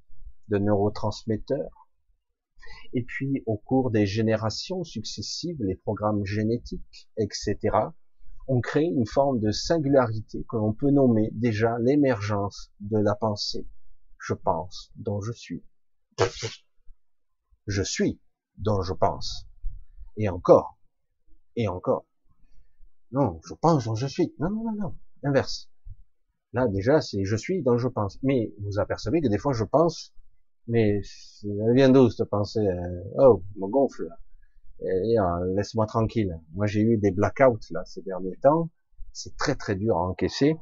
de 0.50 0.58
neurotransmetteurs. 0.58 1.81
Et 2.94 3.04
puis, 3.04 3.44
au 3.46 3.58
cours 3.58 3.92
des 3.92 4.06
générations 4.06 4.84
successives, 4.84 5.62
les 5.62 5.76
programmes 5.76 6.26
génétiques, 6.26 7.10
etc., 7.18 7.58
ont 8.48 8.62
créé 8.62 8.86
une 8.86 9.06
forme 9.06 9.40
de 9.40 9.52
singularité 9.52 10.46
que 10.50 10.58
l'on 10.58 10.74
peut 10.74 10.92
nommer 10.92 11.30
déjà 11.34 11.78
l'émergence 11.80 12.72
de 12.80 12.98
la 12.98 13.16
pensée. 13.16 13.68
Je 14.20 14.34
pense, 14.34 14.92
dont 14.96 15.22
je 15.22 15.32
suis. 15.32 15.64
Je 17.68 17.82
suis, 17.82 18.20
dont 18.58 18.82
je 18.82 18.94
pense. 18.94 19.48
Et 20.18 20.30
encore. 20.30 20.78
Et 21.56 21.68
encore. 21.68 22.06
Non, 23.12 23.40
je 23.46 23.54
pense 23.54 23.86
dont 23.86 23.96
je 23.96 24.08
suis. 24.08 24.34
Non, 24.40 24.50
non, 24.50 24.64
non, 24.64 24.76
non. 24.76 24.98
Inverse. 25.24 25.70
Là, 26.54 26.68
déjà, 26.68 27.02
c'est 27.02 27.24
je 27.24 27.36
suis 27.36 27.62
dont 27.62 27.78
je 27.78 27.88
pense. 27.88 28.20
Mais 28.24 28.54
vous 28.60 28.80
apercevez 28.80 29.22
que 29.22 29.28
des 29.30 29.38
fois, 29.38 29.54
je 29.54 29.64
pense 29.64 30.14
mais 30.68 31.02
elle 31.44 31.74
vient 31.76 31.90
d'où 31.90 32.10
cette 32.10 32.30
pensée 32.30 32.68
euh, 32.68 33.04
Oh, 33.18 33.44
me 33.58 33.68
gonfle. 33.68 34.10
Euh, 34.84 35.56
laisse-moi 35.56 35.86
tranquille. 35.86 36.40
Moi, 36.54 36.66
j'ai 36.66 36.82
eu 36.82 36.98
des 36.98 37.12
blackouts 37.12 37.72
là 37.72 37.84
ces 37.86 38.02
derniers 38.02 38.38
temps. 38.42 38.70
C'est 39.14 39.36
très 39.38 39.56
très 39.56 39.76
dur 39.76 39.98
à 39.98 40.02
encaisser. 40.02 40.56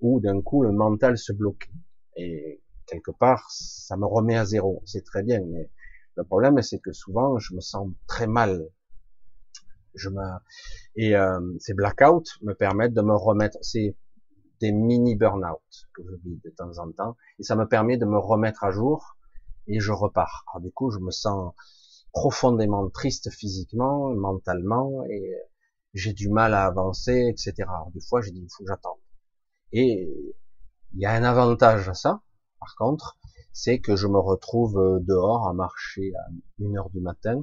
Où 0.00 0.20
d'un 0.20 0.40
coup 0.40 0.62
le 0.62 0.72
mental 0.72 1.18
se 1.18 1.32
bloque. 1.32 1.70
Et 2.16 2.62
quelque 2.86 3.10
part, 3.10 3.46
ça 3.50 3.96
me 3.96 4.06
remet 4.06 4.36
à 4.36 4.44
zéro. 4.44 4.82
C'est 4.86 5.04
très 5.04 5.22
bien, 5.22 5.40
mais 5.46 5.70
le 6.16 6.24
problème, 6.24 6.60
c'est 6.62 6.78
que 6.78 6.92
souvent, 6.92 7.38
je 7.38 7.54
me 7.54 7.60
sens 7.60 7.88
très 8.06 8.26
mal. 8.26 8.68
Je 9.94 10.08
me 10.10 10.22
et 10.94 11.16
euh, 11.16 11.40
ces 11.58 11.74
blackouts 11.74 12.24
me 12.42 12.54
permettent 12.54 12.94
de 12.94 13.02
me 13.02 13.14
remettre. 13.14 13.58
C'est 13.62 13.96
des 14.60 14.72
mini 14.72 15.16
burn-out 15.16 15.60
que 15.94 16.02
je 16.02 16.14
vis 16.24 16.40
de 16.42 16.50
temps 16.50 16.78
en 16.78 16.90
temps, 16.92 17.16
et 17.38 17.42
ça 17.42 17.56
me 17.56 17.66
permet 17.66 17.98
de 17.98 18.06
me 18.06 18.18
remettre 18.18 18.64
à 18.64 18.70
jour 18.70 19.15
et 19.66 19.80
je 19.80 19.92
repars. 19.92 20.44
Du 20.60 20.72
coup, 20.72 20.90
je 20.90 20.98
me 20.98 21.10
sens 21.10 21.54
profondément 22.12 22.88
triste 22.90 23.30
physiquement, 23.30 24.14
mentalement, 24.14 25.04
et 25.04 25.34
j'ai 25.94 26.12
du 26.12 26.28
mal 26.28 26.54
à 26.54 26.66
avancer, 26.66 27.28
etc. 27.28 27.54
Alors, 27.62 27.90
des 27.92 28.00
fois, 28.00 28.20
j'ai 28.20 28.30
dit, 28.30 28.40
il 28.40 28.48
faut 28.50 28.64
que 28.64 28.68
j'attende. 28.68 28.98
Et 29.72 30.34
il 30.94 31.00
y 31.00 31.06
a 31.06 31.12
un 31.12 31.24
avantage 31.24 31.88
à 31.88 31.94
ça, 31.94 32.22
par 32.60 32.74
contre, 32.76 33.18
c'est 33.52 33.80
que 33.80 33.96
je 33.96 34.06
me 34.06 34.18
retrouve 34.18 35.00
dehors 35.00 35.48
à 35.48 35.54
marcher 35.54 36.12
à 36.14 36.28
une 36.58 36.76
heure 36.76 36.90
du 36.90 37.00
matin, 37.00 37.42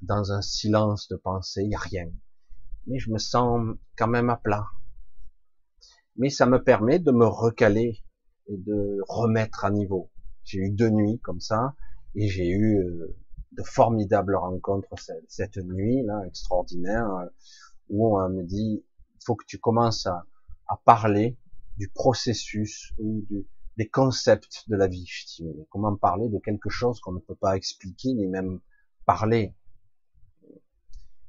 dans 0.00 0.32
un 0.32 0.40
silence 0.40 1.08
de 1.08 1.16
pensée, 1.16 1.62
il 1.62 1.68
n'y 1.68 1.74
a 1.74 1.80
rien. 1.80 2.08
Mais 2.86 2.98
je 2.98 3.10
me 3.10 3.18
sens 3.18 3.76
quand 3.96 4.08
même 4.08 4.30
à 4.30 4.36
plat. 4.36 4.66
Mais 6.16 6.30
ça 6.30 6.46
me 6.46 6.62
permet 6.62 6.98
de 6.98 7.10
me 7.10 7.26
recaler 7.26 8.04
et 8.46 8.56
de 8.56 8.98
remettre 9.08 9.64
à 9.64 9.70
niveau. 9.70 10.11
J'ai 10.44 10.58
eu 10.58 10.70
deux 10.70 10.90
nuits 10.90 11.18
comme 11.20 11.40
ça, 11.40 11.74
et 12.14 12.28
j'ai 12.28 12.48
eu 12.48 12.78
euh, 12.78 13.16
de 13.52 13.62
formidables 13.62 14.34
rencontres 14.34 14.94
cette, 15.28 15.56
nuit 15.58 16.02
là 16.04 16.22
extraordinaire 16.26 17.10
euh, 17.14 17.26
où 17.90 18.18
on 18.18 18.28
me 18.28 18.42
dit 18.42 18.84
faut 19.24 19.36
que 19.36 19.44
tu 19.46 19.58
commences 19.58 20.06
à, 20.06 20.24
à 20.68 20.80
parler 20.84 21.36
du 21.76 21.88
processus 21.88 22.92
ou 22.98 23.24
du, 23.28 23.46
des 23.76 23.88
concepts 23.88 24.68
de 24.68 24.76
la 24.76 24.86
vie. 24.86 25.08
Comment 25.70 25.96
parler 25.96 26.28
de 26.28 26.38
quelque 26.38 26.68
chose 26.68 27.00
qu'on 27.00 27.12
ne 27.12 27.20
peut 27.20 27.34
pas 27.34 27.56
expliquer 27.56 28.12
ni 28.14 28.26
même 28.26 28.60
parler 29.06 29.54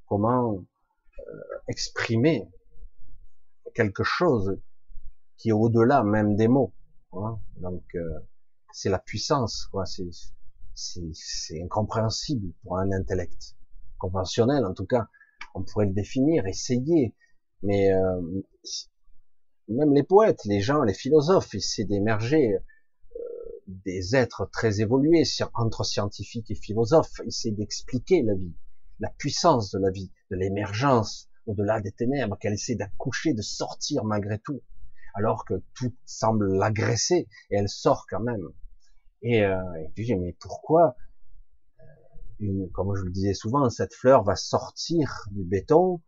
Comment 0.05 0.63
euh, 1.19 1.41
exprimer 1.67 2.49
quelque 3.73 4.03
chose 4.03 4.59
qui 5.37 5.49
est 5.49 5.53
au-delà 5.53 6.03
même 6.03 6.35
des 6.35 6.47
mots 6.47 6.73
hein 7.13 7.39
Donc 7.57 7.83
euh, 7.95 8.19
c'est 8.73 8.89
la 8.89 8.99
puissance, 8.99 9.67
quoi. 9.71 9.85
C'est 9.85 10.09
c'est 10.75 11.61
incompréhensible 11.61 12.51
pour 12.63 12.79
un 12.79 12.91
intellect 12.91 13.55
conventionnel, 13.99 14.65
en 14.65 14.73
tout 14.73 14.87
cas. 14.87 15.07
On 15.55 15.63
pourrait 15.63 15.85
le 15.85 15.93
définir, 15.93 16.47
essayer, 16.47 17.13
mais 17.61 17.93
euh, 17.93 18.21
même 19.67 19.93
les 19.93 20.01
poètes, 20.03 20.43
les 20.45 20.61
gens, 20.61 20.81
les 20.81 20.95
philosophes 20.95 21.53
essaient 21.53 21.83
d'émerger 21.83 22.55
euh, 22.55 23.19
des 23.67 24.15
êtres 24.15 24.49
très 24.51 24.81
évolués 24.81 25.23
entre 25.53 25.83
scientifiques 25.83 26.49
et 26.49 26.55
philosophes, 26.55 27.19
essaient 27.27 27.51
d'expliquer 27.51 28.23
la 28.23 28.33
vie, 28.33 28.55
la 28.99 29.09
puissance 29.09 29.69
de 29.69 29.79
la 29.79 29.91
vie, 29.91 30.11
de 30.31 30.35
l'émergence 30.37 31.29
au-delà 31.45 31.81
des 31.81 31.91
ténèbres, 31.91 32.37
qu'elle 32.39 32.53
essaie 32.53 32.75
d'accoucher, 32.75 33.33
de 33.33 33.43
sortir 33.43 34.05
malgré 34.05 34.39
tout, 34.39 34.63
alors 35.13 35.45
que 35.45 35.61
tout 35.75 35.93
semble 36.05 36.57
l'agresser 36.57 37.27
et 37.51 37.57
elle 37.57 37.69
sort 37.69 38.07
quand 38.09 38.21
même. 38.21 38.49
Et, 39.23 39.43
euh, 39.43 39.57
et 39.75 39.89
puis 39.95 40.15
mais 40.15 40.35
pourquoi, 40.39 40.95
euh, 42.41 42.67
comme 42.73 42.95
je 42.95 43.03
le 43.03 43.11
disais 43.11 43.33
souvent, 43.33 43.69
cette 43.69 43.93
fleur 43.93 44.23
va 44.23 44.35
sortir 44.35 45.25
du 45.31 45.43
béton 45.43 46.01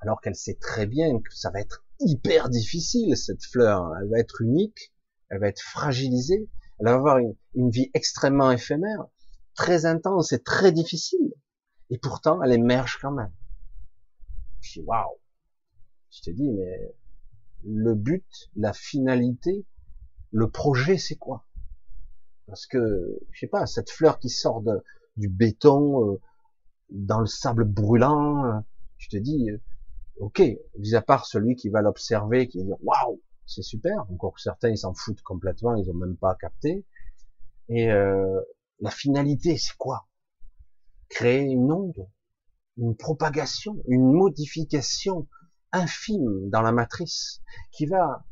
alors 0.00 0.20
qu'elle 0.20 0.34
sait 0.34 0.58
très 0.60 0.86
bien 0.86 1.20
que 1.20 1.34
ça 1.34 1.50
va 1.50 1.60
être 1.60 1.84
hyper 2.00 2.48
difficile 2.48 3.16
cette 3.16 3.44
fleur. 3.44 3.92
Elle 4.00 4.08
va 4.08 4.18
être 4.18 4.40
unique, 4.42 4.92
elle 5.28 5.40
va 5.40 5.48
être 5.48 5.60
fragilisée, 5.60 6.48
elle 6.78 6.86
va 6.86 6.94
avoir 6.94 7.18
une, 7.18 7.70
vie 7.70 7.90
extrêmement 7.94 8.50
éphémère, 8.50 9.06
très 9.54 9.86
intense 9.86 10.32
et 10.32 10.42
très 10.42 10.72
difficile. 10.72 11.32
Et 11.90 11.98
pourtant, 11.98 12.42
elle 12.42 12.52
émerge 12.52 12.98
quand 13.00 13.12
même. 13.12 13.32
Je 14.60 14.80
dis 14.80 14.86
waouh. 14.86 15.18
Je 16.10 16.22
te 16.22 16.30
dis 16.30 16.48
mais 16.48 16.94
le 17.64 17.94
but, 17.94 18.50
la 18.56 18.72
finalité, 18.72 19.66
le 20.32 20.50
projet, 20.50 20.96
c'est 20.96 21.16
quoi? 21.16 21.46
Parce 22.50 22.66
que, 22.66 23.18
je 23.30 23.38
sais 23.38 23.46
pas, 23.46 23.64
cette 23.66 23.90
fleur 23.90 24.18
qui 24.18 24.28
sort 24.28 24.60
de, 24.60 24.82
du 25.16 25.28
béton, 25.28 26.12
euh, 26.12 26.20
dans 26.90 27.20
le 27.20 27.26
sable 27.26 27.64
brûlant, 27.64 28.44
euh, 28.44 28.58
je 28.98 29.08
te 29.08 29.16
dis, 29.16 29.50
euh, 29.50 29.60
ok, 30.18 30.42
mis 30.78 30.94
à 30.96 31.00
part 31.00 31.26
celui 31.26 31.54
qui 31.54 31.68
va 31.68 31.80
l'observer, 31.80 32.48
qui 32.48 32.58
va 32.58 32.64
dire, 32.64 32.76
waouh, 32.82 33.22
c'est 33.46 33.62
super, 33.62 34.04
encore 34.10 34.34
que 34.34 34.40
certains, 34.40 34.68
ils 34.68 34.78
s'en 34.78 34.94
foutent 34.94 35.22
complètement, 35.22 35.76
ils 35.76 35.88
ont 35.90 35.94
même 35.94 36.16
pas 36.16 36.34
capté. 36.34 36.84
Et 37.68 37.86
la 37.88 38.90
finalité, 38.90 39.56
c'est 39.56 39.76
quoi? 39.76 40.08
Créer 41.08 41.42
une 41.42 41.70
onde, 41.70 42.08
une 42.78 42.96
propagation, 42.96 43.76
une 43.86 44.12
modification 44.12 45.28
infime 45.70 46.50
dans 46.50 46.62
la 46.62 46.72
matrice 46.72 47.42
qui 47.70 47.86
va 47.86 48.24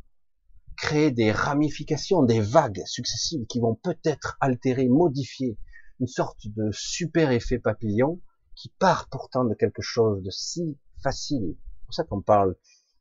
créer 0.78 1.10
des 1.10 1.32
ramifications, 1.32 2.22
des 2.22 2.40
vagues 2.40 2.82
successives 2.86 3.44
qui 3.46 3.60
vont 3.60 3.74
peut-être 3.74 4.38
altérer, 4.40 4.88
modifier 4.88 5.58
une 6.00 6.06
sorte 6.06 6.46
de 6.46 6.70
super 6.72 7.32
effet 7.32 7.58
papillon 7.58 8.20
qui 8.54 8.70
part 8.78 9.08
pourtant 9.08 9.44
de 9.44 9.54
quelque 9.54 9.82
chose 9.82 10.22
de 10.22 10.30
si 10.30 10.78
facile. 11.02 11.56
C'est 11.58 11.84
pour 11.84 11.94
ça 11.94 12.04
qu'on 12.04 12.22
parle 12.22 12.56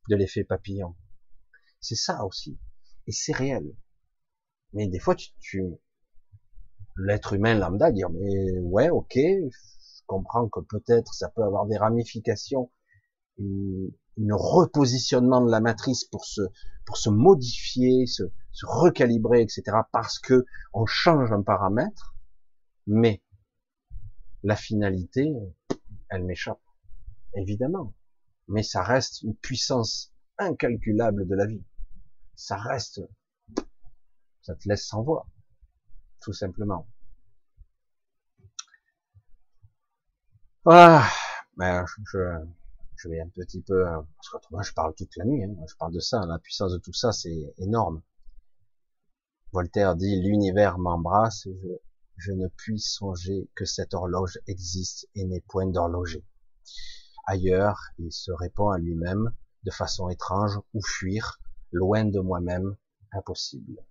de 0.09 0.15
l'effet 0.15 0.43
papillon. 0.43 0.95
C'est 1.79 1.95
ça 1.95 2.25
aussi. 2.25 2.57
Et 3.05 3.11
c'est 3.11 3.33
réel. 3.33 3.75
Mais 4.73 4.87
des 4.87 4.99
fois, 4.99 5.15
tu, 5.15 5.29
tu 5.39 5.63
l'être 6.97 7.33
humain 7.33 7.53
lambda 7.53 7.91
dire, 7.91 8.09
mais 8.09 8.59
ouais, 8.59 8.89
ok, 8.89 9.13
je 9.15 10.01
comprends 10.07 10.49
que 10.49 10.61
peut-être 10.61 11.13
ça 11.13 11.29
peut 11.29 11.43
avoir 11.43 11.67
des 11.67 11.77
ramifications 11.77 12.71
une 14.17 14.33
repositionnement 14.33 15.41
de 15.41 15.51
la 15.51 15.59
matrice 15.59 16.03
pour 16.05 16.25
se, 16.25 16.41
pour 16.85 16.97
se 16.97 17.09
modifier, 17.09 18.05
se, 18.07 18.23
recalibrer, 18.63 19.41
etc. 19.41 19.77
Parce 19.91 20.17
que 20.17 20.45
on 20.73 20.85
change 20.85 21.31
un 21.31 21.43
paramètre, 21.43 22.15
mais 22.87 23.21
la 24.43 24.55
finalité, 24.55 25.31
elle 26.09 26.23
m'échappe, 26.23 26.61
évidemment. 27.35 27.93
Mais 28.47 28.63
ça 28.63 28.81
reste 28.81 29.21
une 29.21 29.35
puissance 29.35 30.13
incalculable 30.39 31.27
de 31.27 31.35
la 31.35 31.45
vie. 31.45 31.63
Ça 32.35 32.57
reste, 32.57 33.01
ça 34.41 34.55
te 34.55 34.67
laisse 34.67 34.87
sans 34.87 35.03
voix, 35.03 35.27
tout 36.21 36.33
simplement. 36.33 36.87
Voilà. 40.63 41.03
Ben, 41.55 41.85
je, 42.11 42.17
je 42.97 43.09
vais 43.09 43.21
un 43.21 43.29
petit 43.29 43.61
peu, 43.61 43.83
parce 43.83 44.29
qu'autrement 44.29 44.61
je 44.61 44.73
parle 44.73 44.93
toute 44.95 45.15
la 45.17 45.25
nuit, 45.25 45.43
hein. 45.43 45.55
je 45.67 45.75
parle 45.75 45.93
de 45.93 45.99
ça, 45.99 46.25
la 46.25 46.39
puissance 46.39 46.73
de 46.73 46.79
tout 46.79 46.93
ça, 46.93 47.11
c'est 47.11 47.53
énorme. 47.57 48.01
Voltaire 49.53 49.95
dit, 49.95 50.21
l'univers 50.21 50.77
m'embrasse, 50.77 51.47
je 52.17 52.31
ne 52.31 52.47
puis 52.47 52.79
songer 52.79 53.49
que 53.55 53.65
cette 53.65 53.93
horloge 53.93 54.39
existe 54.47 55.07
et 55.15 55.23
n'est 55.25 55.41
point 55.41 55.67
d'horloger. 55.67 56.25
Ailleurs, 57.27 57.79
il 57.99 58.11
se 58.11 58.31
répond 58.31 58.69
à 58.69 58.77
lui-même 58.77 59.31
de 59.63 59.71
façon 59.71 60.09
étrange 60.09 60.59
ou 60.73 60.81
fuir, 60.81 61.39
loin 61.71 62.05
de 62.05 62.19
moi-même, 62.19 62.75
impossible. 63.11 63.85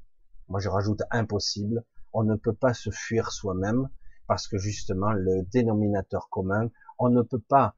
Moi, 0.49 0.61
je 0.61 0.69
rajoute 0.69 1.03
impossible. 1.11 1.85
On 2.13 2.23
ne 2.25 2.37
peut 2.37 2.55
pas 2.55 2.75
se 2.75 2.91
fuir 2.91 3.31
soi-même 3.31 3.89
parce 4.27 4.49
que 4.49 4.59
justement, 4.59 5.13
le 5.13 5.43
dénominateur 5.43 6.29
commun, 6.31 6.71
on 6.99 7.11
ne 7.11 7.23
peut 7.23 7.41
pas 7.41 7.77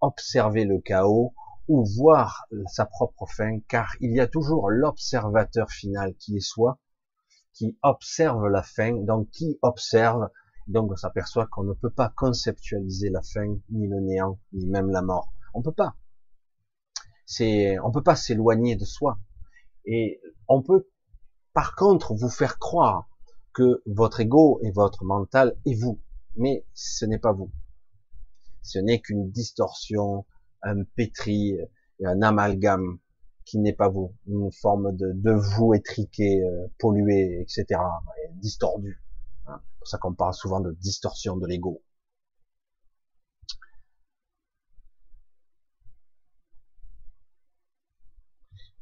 observer 0.00 0.64
le 0.64 0.80
chaos 0.80 1.34
ou 1.68 1.84
voir 1.84 2.46
sa 2.66 2.84
propre 2.84 3.26
fin, 3.26 3.60
car 3.68 3.94
il 4.00 4.12
y 4.12 4.20
a 4.20 4.26
toujours 4.26 4.70
l'observateur 4.70 5.70
final 5.70 6.14
qui 6.16 6.36
est 6.36 6.40
soi, 6.40 6.80
qui 7.52 7.78
observe 7.82 8.48
la 8.48 8.62
fin, 8.62 8.92
donc 8.92 9.30
qui 9.30 9.58
observe, 9.62 10.30
donc 10.66 10.90
on 10.90 10.96
s'aperçoit 10.96 11.46
qu'on 11.46 11.64
ne 11.64 11.74
peut 11.74 11.90
pas 11.90 12.12
conceptualiser 12.16 13.10
la 13.10 13.22
fin, 13.22 13.56
ni 13.70 13.86
le 13.86 14.00
néant, 14.00 14.40
ni 14.52 14.66
même 14.66 14.90
la 14.90 15.02
mort. 15.02 15.32
On 15.54 15.62
peut 15.62 15.72
pas. 15.72 15.96
C'est, 17.24 17.78
on 17.80 17.92
peut 17.92 18.02
pas 18.02 18.16
s'éloigner 18.16 18.76
de 18.76 18.84
soi. 18.84 19.18
Et 19.84 20.20
on 20.48 20.62
peut, 20.62 20.88
par 21.52 21.74
contre, 21.76 22.14
vous 22.14 22.28
faire 22.28 22.58
croire 22.58 23.08
que 23.52 23.82
votre 23.86 24.20
ego 24.20 24.60
et 24.62 24.70
votre 24.70 25.04
mental 25.04 25.56
est 25.66 25.74
vous, 25.74 26.00
mais 26.36 26.64
ce 26.74 27.04
n'est 27.04 27.18
pas 27.18 27.32
vous. 27.32 27.50
Ce 28.62 28.78
n'est 28.78 29.00
qu'une 29.00 29.30
distorsion, 29.30 30.26
un 30.62 30.84
pétri, 30.84 31.58
un 32.04 32.22
amalgame 32.22 32.98
qui 33.44 33.58
n'est 33.58 33.72
pas 33.72 33.88
vous, 33.88 34.14
une 34.26 34.52
forme 34.52 34.94
de, 34.96 35.12
de 35.12 35.32
vous 35.32 35.74
étriqué, 35.74 36.42
euh, 36.42 36.68
pollué, 36.78 37.40
etc., 37.40 37.80
distordu. 38.34 39.02
Hein. 39.46 39.60
C'est 39.60 39.78
pour 39.78 39.88
ça 39.88 39.98
qu'on 39.98 40.14
parle 40.14 40.34
souvent 40.34 40.60
de 40.60 40.72
distorsion 40.72 41.36
de 41.36 41.46
l'ego. 41.46 41.82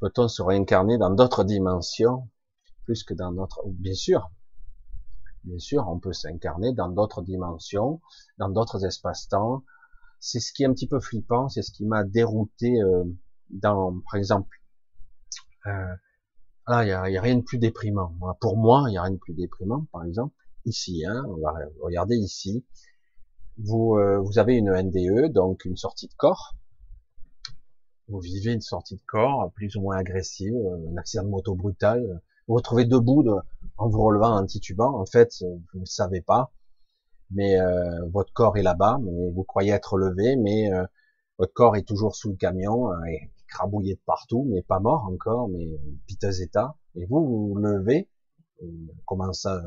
Peut-on 0.01 0.29
se 0.29 0.43
réincarner 0.43 0.99
dans 0.99 1.11
d'autres 1.11 1.45
dimensions 1.45 2.29
plus 2.85 3.05
que 3.05 3.15
dans 3.15 3.33
notre... 3.33 3.63
Bien 3.67 3.95
sûr, 3.95 4.31
bien 5.44 5.59
sûr, 5.59 5.86
on 5.89 5.98
peut 5.98 6.12
s'incarner 6.12 6.73
dans 6.73 6.89
d'autres 6.89 7.23
dimensions, 7.23 8.01
dans 8.39 8.48
d'autres 8.48 8.85
espaces-temps. 8.85 9.65
C'est 10.20 10.40
ce 10.40 10.52
qui 10.52 10.62
est 10.62 10.66
un 10.66 10.73
petit 10.73 10.89
peu 10.89 11.01
flippant, 11.01 11.48
c'est 11.48 11.62
ce 11.62 11.70
qui 11.70 11.85
m'a 11.85 12.05
dérouté 12.05 12.82
euh, 12.82 13.05
dans, 13.51 14.01
par 14.01 14.16
exemple, 14.16 14.56
euh, 15.66 15.94
là, 16.66 16.85
il 16.85 16.89
y 16.89 17.16
a, 17.16 17.23
rien 17.23 17.36
de 17.36 17.43
plus 17.43 17.59
déprimant. 17.59 18.15
Pour 18.40 18.56
moi, 18.56 18.85
il 18.89 18.94
y 18.94 18.97
a 18.97 19.02
rien 19.02 19.12
de 19.12 19.19
plus 19.19 19.35
déprimant, 19.35 19.86
par 19.93 20.05
exemple, 20.05 20.35
ici, 20.65 21.05
hein, 21.06 21.24
on 21.28 21.36
va 21.36 21.55
regarder 21.81 22.16
ici. 22.16 22.65
Vous, 23.59 23.97
euh, 23.97 24.19
vous 24.19 24.39
avez 24.39 24.55
une 24.55 24.70
NDE, 24.70 25.32
donc 25.32 25.65
une 25.65 25.77
sortie 25.77 26.09
de 26.09 26.15
corps. 26.15 26.55
Vous 28.09 28.20
vivez 28.20 28.52
une 28.52 28.60
sortie 28.60 28.97
de 28.97 29.02
corps 29.06 29.52
plus 29.52 29.77
ou 29.77 29.82
moins 29.82 29.97
agressive, 29.97 30.55
un 30.90 30.97
accident 30.97 31.24
de 31.24 31.28
moto 31.28 31.55
brutal. 31.55 32.23
Vous 32.49 32.55
retrouvez 32.55 32.87
debout 32.87 33.25
en 33.77 33.89
vous 33.89 34.03
relevant, 34.03 34.35
en 34.35 34.47
titubant. 34.47 34.99
En 34.99 35.05
fait, 35.05 35.45
vous 35.75 35.81
ne 35.81 35.85
savez 35.85 36.23
pas, 36.23 36.51
mais 37.31 37.61
euh, 37.61 38.07
votre 38.11 38.33
corps 38.33 38.57
est 38.57 38.62
là-bas, 38.62 38.99
mais 39.03 39.31
vous 39.31 39.45
croyez 39.45 39.73
être 39.73 39.99
levé, 39.99 40.37
mais 40.37 40.73
euh, 40.73 40.85
votre 41.39 41.53
corps 41.53 41.77
est 41.77 41.87
toujours 41.87 42.16
sous 42.16 42.31
le 42.31 42.37
camion, 42.37 42.91
euh, 42.91 43.05
et 43.05 43.31
crabouillé 43.49 43.95
de 43.95 44.01
partout, 44.07 44.47
mais 44.51 44.62
pas 44.62 44.81
mort 44.81 45.05
encore, 45.05 45.49
mais 45.49 45.79
piteux 46.07 46.41
état. 46.41 46.75
Et 46.95 47.07
vous, 47.07 47.25
vous, 47.25 47.57
levez, 47.57 48.09
comment 49.07 49.33
ça 49.33 49.62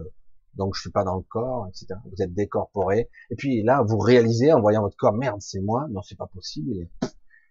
Donc 0.55 0.75
je 0.75 0.81
suis 0.81 0.91
pas 0.91 1.03
dans 1.03 1.17
le 1.17 1.23
corps, 1.23 1.67
etc. 1.67 1.99
Vous 2.05 2.21
êtes 2.21 2.33
décorporé. 2.33 3.09
Et 3.29 3.35
puis 3.35 3.63
là, 3.63 3.83
vous 3.83 3.99
réalisez 3.99 4.53
en 4.53 4.59
voyant 4.61 4.81
votre 4.81 4.97
corps, 4.97 5.13
merde, 5.13 5.41
c'est 5.41 5.61
moi. 5.61 5.87
Non, 5.91 6.01
c'est 6.01 6.17
pas 6.17 6.27
possible. 6.27 6.87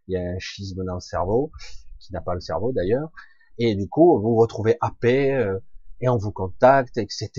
Il 0.09 0.15
y 0.15 0.17
a 0.17 0.23
un 0.23 0.39
schisme 0.39 0.85
dans 0.85 0.95
le 0.95 1.01
cerveau, 1.01 1.53
qui 2.01 2.13
n'a 2.13 2.21
pas 2.21 2.35
le 2.35 2.41
cerveau 2.41 2.73
d'ailleurs. 2.73 3.11
Et 3.59 3.75
du 3.75 3.89
coup, 3.89 4.19
vous 4.21 4.31
vous 4.31 4.37
retrouvez 4.37 4.77
happé, 4.81 5.57
et 6.01 6.09
on 6.09 6.17
vous 6.17 6.33
contacte, 6.33 6.97
etc. 6.97 7.31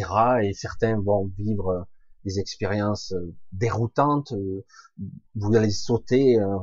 Et 0.44 0.54
certains 0.54 1.00
vont 1.00 1.32
vivre 1.38 1.88
des 2.26 2.40
expériences 2.40 3.14
euh, 3.14 3.34
déroutantes. 3.52 4.34
Euh, 4.34 4.64
vous 5.36 5.56
allez 5.56 5.72
sauter 5.72 6.40
euh, 6.40 6.58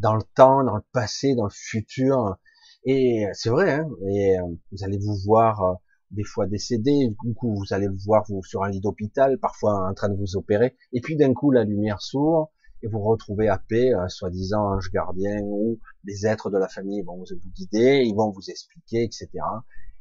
dans 0.00 0.14
le 0.14 0.22
temps, 0.34 0.64
dans 0.64 0.76
le 0.76 0.82
passé, 0.92 1.34
dans 1.34 1.44
le 1.44 1.50
futur. 1.50 2.36
Et 2.84 3.26
c'est 3.32 3.50
vrai, 3.50 3.72
hein, 3.72 3.88
et 4.10 4.36
vous 4.70 4.84
allez 4.84 4.98
vous 4.98 5.16
voir 5.24 5.78
des 6.10 6.22
fois 6.22 6.46
décédé, 6.46 7.08
du 7.24 7.34
coup 7.34 7.54
vous 7.56 7.72
allez 7.72 7.86
le 7.86 7.96
voir 8.04 8.24
vous 8.28 8.42
sur 8.42 8.62
un 8.62 8.68
lit 8.68 8.82
d'hôpital, 8.82 9.38
parfois 9.38 9.88
en 9.88 9.94
train 9.94 10.10
de 10.10 10.16
vous 10.16 10.36
opérer, 10.36 10.76
et 10.92 11.00
puis 11.00 11.16
d'un 11.16 11.32
coup 11.32 11.50
la 11.50 11.64
lumière 11.64 12.02
s'ouvre 12.02 12.52
et 12.84 12.86
vous 12.86 13.00
retrouvez 13.00 13.48
à 13.48 13.58
paix, 13.58 13.92
soi-disant 14.08 14.74
ange 14.74 14.90
gardien 14.90 15.40
ou 15.42 15.78
des 16.04 16.26
êtres 16.26 16.50
de 16.50 16.58
la 16.58 16.68
famille 16.68 17.02
vont 17.02 17.16
vous 17.16 17.50
guider, 17.56 18.04
ils 18.04 18.14
vont 18.14 18.30
vous 18.30 18.50
expliquer, 18.50 19.02
etc. 19.02 19.28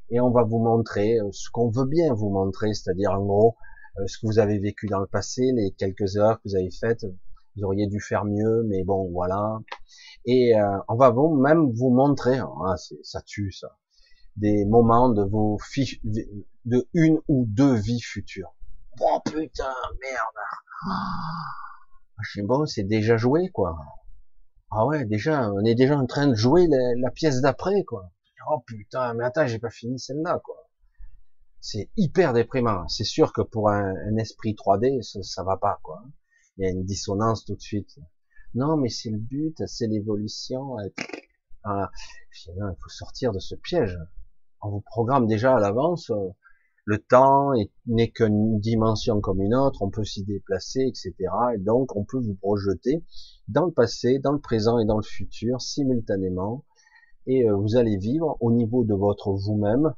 Et 0.10 0.20
on 0.20 0.32
va 0.32 0.44
vous 0.44 0.60
montrer 0.60 1.18
ce 1.32 1.50
qu'on 1.50 1.70
veut 1.70 1.86
bien 1.86 2.14
vous 2.14 2.30
montrer, 2.30 2.74
c'est-à-dire 2.74 3.12
en 3.12 3.24
gros 3.24 3.56
euh, 4.00 4.08
ce 4.08 4.18
que 4.18 4.26
vous 4.26 4.40
avez 4.40 4.60
vécu 4.60 4.88
dans 4.88 5.00
le 5.00 5.08
passé, 5.08 5.52
les 5.54 5.72
quelques 5.72 6.18
heures 6.18 6.38
que 6.38 6.50
vous 6.50 6.56
avez 6.56 6.72
faites, 6.72 7.06
vous 7.56 7.64
auriez 7.64 7.88
dû 7.88 8.00
faire 8.00 8.26
mieux, 8.26 8.64
mais 8.64 8.84
bon, 8.84 9.12
voilà. 9.12 9.60
Et 10.26 10.56
euh, 10.56 10.78
on 10.88 10.96
va 10.96 11.14
même 11.38 11.72
vous 11.74 11.92
montrer, 11.92 12.40
ah, 12.40 12.76
ça 13.04 13.22
tue 13.22 13.52
ça, 13.52 13.78
des 14.36 14.66
moments 14.66 15.10
de 15.10 15.24
vos 15.24 15.60
fiches, 15.60 16.00
de 16.04 16.88
une 16.94 17.20
ou 17.28 17.46
deux 17.48 17.76
vies 17.76 18.02
futures. 18.02 18.56
Oh 19.00 19.20
putain, 19.26 19.74
merde. 20.02 20.38
Ah, 20.88 21.63
je 22.24 22.32
sais 22.40 22.42
bon, 22.42 22.66
c'est 22.66 22.84
déjà 22.84 23.18
joué 23.18 23.50
quoi. 23.50 23.78
Ah 24.72 24.86
ouais, 24.88 25.06
déjà, 25.06 25.52
on 25.52 25.64
est 25.66 25.76
déjà 25.76 25.98
en 25.98 26.06
train 26.08 26.28
de 26.28 26.36
jouer 26.36 26.68
la, 26.68 27.12
pièce 27.12 27.42
d'après 27.42 27.84
quoi. 27.84 28.12
Oh 28.50 28.60
putain, 28.66 29.14
mais 29.14 29.24
attends, 29.24 29.48
j'ai 29.48 29.60
pas 29.60 29.70
fini 29.70 30.00
celle-là 30.00 30.40
quoi 30.44 30.64
c'est 31.64 31.90
hyper 31.96 32.34
déprimant. 32.34 32.90
C'est 32.90 33.06
sûr 33.06 33.32
que 33.32 33.42
pour 33.42 33.70
un, 33.70 34.18
esprit 34.18 34.54
3D, 34.54 35.02
ça, 35.02 35.44
va 35.44 35.56
pas, 35.56 35.80
quoi. 35.82 36.04
Il 36.58 36.66
y 36.66 36.68
a 36.68 36.70
une 36.70 36.84
dissonance 36.84 37.46
tout 37.46 37.56
de 37.56 37.62
suite. 37.62 37.98
Non, 38.54 38.76
mais 38.76 38.90
c'est 38.90 39.10
le 39.10 39.18
but, 39.18 39.64
c'est 39.66 39.88
l'évolution. 39.88 40.76
Voilà. 41.64 41.90
il 42.48 42.76
faut 42.82 42.90
sortir 42.90 43.32
de 43.32 43.40
ce 43.40 43.56
piège. 43.56 43.98
On 44.62 44.72
vous 44.72 44.82
programme 44.82 45.26
déjà 45.26 45.56
à 45.56 45.60
l'avance. 45.62 46.12
Le 46.86 46.98
temps 46.98 47.52
n'est 47.86 48.12
qu'une 48.12 48.60
dimension 48.60 49.22
comme 49.22 49.42
une 49.42 49.56
autre. 49.56 49.82
On 49.82 49.90
peut 49.90 50.04
s'y 50.04 50.24
déplacer, 50.24 50.82
etc. 50.82 51.14
Et 51.56 51.58
donc, 51.58 51.96
on 51.96 52.04
peut 52.04 52.20
vous 52.20 52.36
projeter 52.36 53.04
dans 53.48 53.66
le 53.66 53.72
passé, 53.72 54.20
dans 54.20 54.34
le 54.34 54.40
présent 54.40 54.80
et 54.80 54.86
dans 54.86 54.98
le 54.98 55.04
futur 55.04 55.62
simultanément. 55.62 56.66
Et 57.26 57.48
euh, 57.48 57.56
vous 57.56 57.78
allez 57.78 57.98
vivre 57.98 58.38
au 58.42 58.52
niveau 58.52 58.84
de 58.84 58.94
votre 58.94 59.32
vous-même 59.32 59.94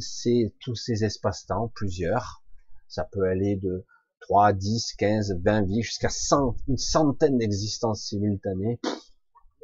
c'est 0.00 0.54
tous 0.60 0.74
ces 0.74 1.04
espaces-temps, 1.04 1.70
plusieurs. 1.74 2.42
Ça 2.88 3.04
peut 3.04 3.24
aller 3.24 3.56
de 3.56 3.84
3, 4.20 4.52
10, 4.52 4.94
15, 4.94 5.40
20 5.42 5.62
vies, 5.62 5.82
jusqu'à 5.82 6.08
100, 6.08 6.56
une 6.68 6.78
centaine 6.78 7.38
d'existences 7.38 8.02
simultanées. 8.02 8.80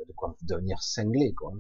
de 0.07 0.13
quoi 0.15 0.37
devenir 0.43 0.83
cinglé, 0.83 1.33
quoi. 1.35 1.53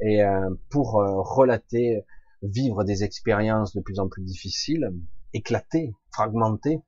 Et 0.00 0.22
euh, 0.24 0.50
pour 0.70 1.00
euh, 1.00 1.20
relater, 1.20 2.04
vivre 2.42 2.84
des 2.84 3.04
expériences 3.04 3.74
de 3.74 3.80
plus 3.80 3.98
en 3.98 4.08
plus 4.08 4.22
difficiles, 4.22 4.92
éclatées, 5.32 5.94
fragmentées, 6.12 6.82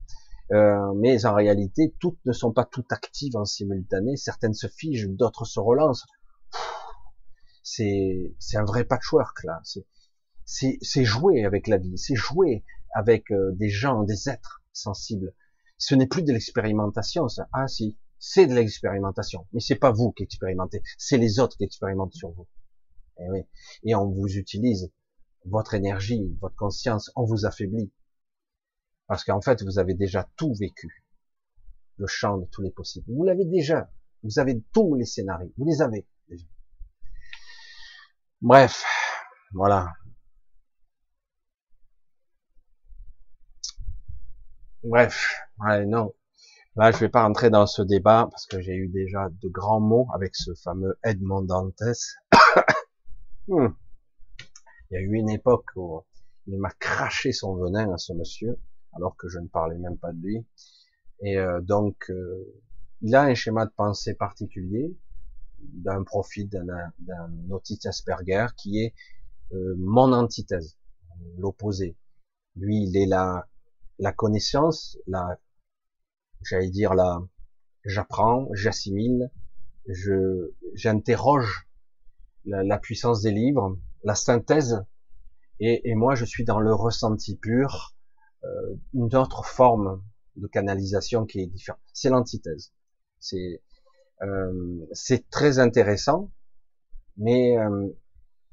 euh, 0.53 0.93
mais 0.97 1.25
en 1.27 1.35
réalité, 1.35 1.95
toutes 2.01 2.19
ne 2.25 2.33
sont 2.33 2.53
pas 2.53 2.65
toutes 2.65 2.93
actives 2.93 3.37
en 3.37 3.45
simultané. 3.45 4.17
Certaines 4.17 4.55
se 4.55 4.67
figent, 4.67 5.09
d'autres 5.09 5.45
se 5.45 5.61
relancent. 5.61 6.07
C'est 7.63 8.35
un 8.55 8.65
vrai 8.65 8.85
patchwork 8.85 9.45
là. 9.45 9.61
C'est 9.65 9.87
c'est 10.45 11.05
jouer 11.05 11.45
avec 11.45 11.69
la 11.69 11.79
vie, 11.79 11.97
c'est 11.97 12.17
jouer 12.17 12.65
avec 12.93 13.31
euh, 13.31 13.53
des 13.53 13.69
gens, 13.69 14.03
des 14.03 14.29
êtres 14.29 14.65
sensibles. 14.73 15.33
Ce 15.79 15.95
n'est 15.95 16.09
plus 16.09 16.25
de 16.25 16.33
l'expérimentation, 16.33 17.29
ça. 17.29 17.49
Ah 17.53 17.69
si, 17.69 17.97
c'est 18.19 18.47
de 18.47 18.55
l'expérimentation. 18.55 19.47
Mais 19.53 19.61
c'est 19.61 19.77
pas 19.77 19.93
vous 19.93 20.11
qui 20.11 20.25
expérimentez, 20.25 20.83
c'est 20.99 21.19
les 21.19 21.39
autres 21.39 21.57
qui 21.57 21.65
expérimentent 21.65 22.15
sur 22.15 22.31
vous. 22.33 22.49
Et 23.19 23.25
eh 23.27 23.31
oui. 23.31 23.41
Et 23.85 23.95
on 23.95 24.11
vous 24.11 24.37
utilise 24.37 24.91
votre 25.45 25.75
énergie, 25.75 26.37
votre 26.41 26.57
conscience, 26.57 27.11
on 27.17 27.25
vous 27.25 27.47
affaiblit. 27.47 27.93
Parce 29.07 29.25
qu'en 29.25 29.41
fait, 29.41 29.63
vous 29.63 29.79
avez 29.79 29.95
déjà 29.95 30.29
tout 30.37 30.55
vécu. 30.55 31.05
Le 31.97 32.07
champ 32.07 32.39
de 32.39 32.47
tous 32.47 32.63
les 32.63 32.71
possibles. 32.71 33.07
Vous 33.13 33.25
l'avez 33.25 33.45
déjà. 33.45 33.91
Vous 34.23 34.39
avez 34.39 34.63
tous 34.73 34.95
les 34.95 35.05
scénarios. 35.05 35.53
Vous 35.59 35.67
les 35.67 35.83
avez 35.83 36.07
déjà. 36.29 36.47
Bref. 38.41 38.85
Voilà. 39.53 39.93
Bref. 44.83 45.41
Ouais, 45.59 45.85
non. 45.85 46.15
Là, 46.77 46.93
je 46.93 46.99
vais 46.99 47.09
pas 47.09 47.25
rentrer 47.25 47.51
dans 47.51 47.67
ce 47.67 47.83
débat 47.83 48.29
parce 48.31 48.47
que 48.47 48.61
j'ai 48.61 48.75
eu 48.75 48.89
déjà 48.89 49.29
de 49.29 49.49
grands 49.49 49.81
mots 49.81 50.09
avec 50.15 50.37
ce 50.37 50.55
fameux 50.55 50.99
Edmond 51.05 51.43
Dantes. 51.43 51.83
Hmm. 53.49 53.71
Il 54.91 54.95
y 54.95 54.97
a 54.97 55.01
eu 55.01 55.15
une 55.15 55.31
époque 55.31 55.71
où 55.77 56.03
il 56.47 56.59
m'a 56.59 56.71
craché 56.71 57.33
son 57.33 57.55
venin 57.55 57.93
à 57.93 57.99
ce 57.99 58.13
monsieur, 58.13 58.59
alors 58.93 59.17
que 59.17 59.29
je 59.29 59.39
ne 59.39 59.47
parlais 59.47 59.79
même 59.79 59.99
pas 59.99 60.13
de 60.13 60.21
lui. 60.21 60.47
Et 61.23 61.39
euh, 61.39 61.61
donc, 61.61 62.11
euh, 62.11 62.45
il 63.03 63.15
a 63.15 63.23
un 63.23 63.35
schéma 63.35 63.67
de 63.67 63.71
pensée 63.71 64.15
particulier, 64.15 64.97
d'un 65.61 66.03
profil 66.03 66.49
d'un 66.49 67.33
autiste 67.51 67.87
Asperger, 67.87 68.47
qui 68.57 68.81
est 68.81 68.95
euh, 69.53 69.75
mon 69.79 70.13
antithèse, 70.13 70.77
l'opposé. 71.37 71.97
Lui, 72.57 72.83
il 72.83 72.97
est 72.97 73.07
la, 73.07 73.47
la 73.99 74.13
connaissance, 74.13 74.99
la, 75.07 75.39
j'allais 76.43 76.71
dire 76.71 76.95
la, 76.95 77.21
j'apprends, 77.85 78.49
j'assimile, 78.55 79.31
je, 79.87 80.53
j'interroge 80.75 81.69
la, 82.45 82.65
la, 82.65 82.79
puissance 82.79 83.23
des 83.23 83.31
livres, 83.31 83.79
la 84.05 84.15
synthèse, 84.15 84.85
et, 85.61 85.91
et, 85.91 85.95
moi 85.95 86.15
je 86.15 86.25
suis 86.25 86.45
dans 86.45 86.61
le 86.61 86.75
ressenti 86.75 87.37
pur, 87.37 87.95
euh, 88.45 88.75
une 88.95 89.15
autre 89.15 89.45
forme 89.45 90.03
de 90.37 90.47
canalisation 90.47 91.27
qui 91.27 91.41
est 91.41 91.47
différente. 91.47 91.81
C'est 91.93 92.09
l'antithèse. 92.09 92.73
C'est 93.19 93.63
euh, 94.23 94.87
c'est 94.93 95.29
très 95.31 95.59
intéressant, 95.59 96.31
mais 97.17 97.57
euh, 97.59 97.89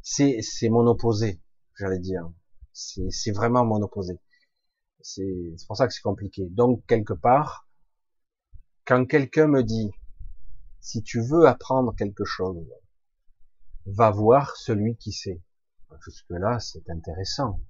c'est 0.02 0.69
mon 0.69 0.88
opposé, 0.88 1.41
j'allais 1.78 1.99
dire. 1.99 2.30
C'est 2.74 3.32
vraiment 3.32 3.65
mon 3.65 3.82
opposé. 3.82 4.19
C'est 5.02 5.56
pour 5.68 5.78
ça 5.78 5.88
que 5.88 5.94
c'est 5.94 6.02
compliqué. 6.02 6.48
Donc 6.49 6.86
quelque 6.86 7.14
part, 7.14 7.68
quand 8.86 9.06
quelqu'un 9.06 9.48
me 9.48 9.64
dit 9.64 9.91
si 10.80 11.03
tu 11.03 11.22
veux 11.22 11.48
apprendre 11.48 11.95
quelque 11.95 12.24
chose, 12.24 12.65
va 13.88 14.11
voir 14.11 14.55
celui 14.57 14.97
qui 14.97 15.11
sait. 15.11 15.41
Jusque-là, 16.03 16.59
c'est 16.59 16.89
intéressant. 16.89 17.61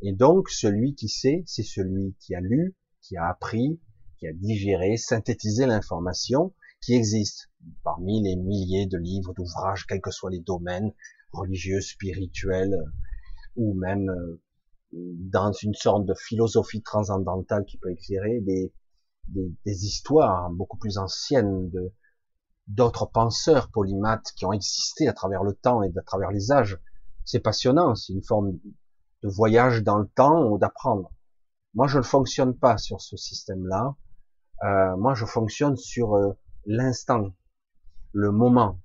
Et 0.00 0.12
donc, 0.12 0.48
celui 0.48 0.94
qui 0.94 1.08
sait, 1.08 1.44
c'est 1.46 1.62
celui 1.62 2.14
qui 2.18 2.34
a 2.34 2.40
lu, 2.40 2.74
qui 3.00 3.16
a 3.16 3.28
appris, 3.28 3.80
qui 4.18 4.26
a 4.26 4.32
digéré, 4.32 4.96
synthétisé 4.96 5.66
l'information 5.66 6.54
qui 6.80 6.94
existe 6.94 7.50
parmi 7.82 8.22
les 8.22 8.36
milliers 8.36 8.86
de 8.86 8.98
livres, 8.98 9.32
d'ouvrages, 9.34 9.86
quels 9.86 10.00
que 10.00 10.10
soient 10.10 10.30
les 10.30 10.40
domaines, 10.40 10.92
religieux, 11.32 11.80
spirituels, 11.80 12.76
ou 13.56 13.74
même 13.74 14.10
euh, 14.10 14.42
dans 14.92 15.52
une 15.52 15.74
sorte 15.74 16.04
de 16.06 16.14
philosophie 16.14 16.82
transcendantale 16.82 17.64
qui 17.64 17.78
peut 17.78 17.90
éclairer 17.90 18.40
des, 18.40 18.72
des, 19.28 19.54
des 19.64 19.84
histoires 19.86 20.50
beaucoup 20.50 20.76
plus 20.76 20.98
anciennes 20.98 21.70
de, 21.70 21.92
d'autres 22.66 23.06
penseurs 23.06 23.70
polymathes 23.70 24.32
qui 24.36 24.46
ont 24.46 24.52
existé 24.52 25.08
à 25.08 25.12
travers 25.12 25.44
le 25.44 25.54
temps 25.54 25.82
et 25.82 25.92
à 25.96 26.02
travers 26.02 26.30
les 26.30 26.50
âges. 26.50 26.78
C'est 27.24 27.40
passionnant, 27.40 27.94
c'est 27.94 28.12
une 28.12 28.22
forme 28.22 28.52
de 29.22 29.28
voyage 29.28 29.82
dans 29.82 29.98
le 29.98 30.08
temps 30.08 30.46
ou 30.46 30.58
d'apprendre. 30.58 31.10
Moi, 31.74 31.86
je 31.86 31.98
ne 31.98 32.02
fonctionne 32.02 32.56
pas 32.56 32.78
sur 32.78 33.00
ce 33.00 33.16
système-là. 33.16 33.96
Euh, 34.62 34.96
moi, 34.96 35.14
je 35.14 35.24
fonctionne 35.24 35.76
sur 35.76 36.14
euh, 36.14 36.32
l'instant, 36.66 37.34
le 38.12 38.30
moment, 38.30 38.80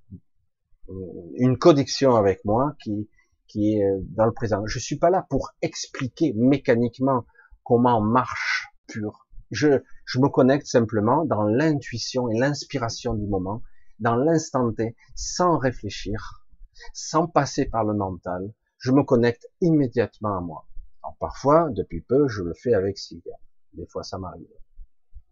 euh, 0.89 0.93
une 1.35 1.57
connexion 1.57 2.15
avec 2.15 2.43
moi 2.45 2.75
qui 2.83 3.07
qui 3.49 3.73
est 3.73 3.83
euh, 3.83 3.99
dans 4.15 4.25
le 4.25 4.31
présent. 4.31 4.65
Je 4.65 4.79
suis 4.79 4.95
pas 4.95 5.09
là 5.09 5.25
pour 5.29 5.51
expliquer 5.61 6.33
mécaniquement 6.33 7.25
comment 7.63 7.99
marche 7.99 8.67
pur. 8.87 9.27
Je, 9.51 9.81
je 10.05 10.19
me 10.19 10.29
connecte 10.29 10.67
simplement 10.67 11.25
dans 11.25 11.43
l'intuition 11.43 12.29
et 12.29 12.37
l'inspiration 12.37 13.15
du 13.15 13.25
moment 13.27 13.61
dans 13.99 14.15
l'instant 14.15 14.71
T, 14.73 14.95
sans 15.15 15.57
réfléchir, 15.57 16.45
sans 16.93 17.27
passer 17.27 17.65
par 17.65 17.83
le 17.83 17.93
mental, 17.93 18.53
je 18.77 18.91
me 18.91 19.03
connecte 19.03 19.47
immédiatement 19.61 20.37
à 20.37 20.41
moi. 20.41 20.67
Alors 21.03 21.17
parfois, 21.19 21.69
depuis 21.71 22.01
peu, 22.01 22.27
je 22.27 22.43
le 22.43 22.53
fais 22.53 22.73
avec 22.73 22.97
Sylvia. 22.97 23.35
Des 23.73 23.85
fois, 23.85 24.03
ça 24.03 24.17
m'arrive. 24.17 24.47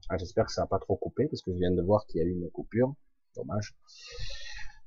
Ah, 0.09 0.17
j'espère 0.17 0.45
que 0.45 0.51
ça 0.51 0.61
n'a 0.61 0.67
pas 0.67 0.79
trop 0.79 0.95
coupé, 0.95 1.27
parce 1.27 1.41
que 1.41 1.51
je 1.51 1.57
viens 1.57 1.71
de 1.71 1.81
voir 1.81 2.05
qu'il 2.05 2.21
y 2.21 2.23
a 2.23 2.27
eu 2.27 2.31
une 2.31 2.49
coupure. 2.49 2.93
Dommage. 3.35 3.75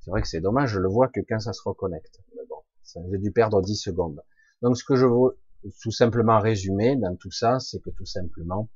C'est 0.01 0.09
vrai 0.09 0.21
que 0.21 0.27
c'est 0.27 0.41
dommage, 0.41 0.71
je 0.71 0.79
le 0.79 0.89
vois 0.89 1.07
que 1.07 1.19
quand 1.27 1.39
ça 1.39 1.53
se 1.53 1.61
reconnecte. 1.63 2.21
Mais 2.35 2.41
bon, 2.49 2.63
j'ai 3.11 3.17
dû 3.19 3.31
perdre 3.31 3.61
10 3.61 3.75
secondes. 3.75 4.21
Donc, 4.61 4.77
ce 4.77 4.83
que 4.83 4.95
je 4.95 5.05
veux 5.05 5.39
tout 5.81 5.91
simplement 5.91 6.39
résumer 6.39 6.95
dans 6.95 7.15
tout 7.15 7.31
ça, 7.31 7.59
c'est 7.59 7.79
que 7.79 7.91
tout 7.91 8.05
simplement, 8.05 8.69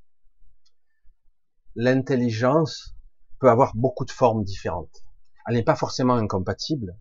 l'intelligence 1.75 2.94
peut 3.45 3.51
avoir 3.51 3.75
beaucoup 3.75 4.05
de 4.05 4.11
formes 4.11 4.43
différentes. 4.43 5.05
Elle 5.45 5.53
n'est 5.53 5.63
pas 5.63 5.75
forcément 5.75 6.15
incompatible, 6.15 6.97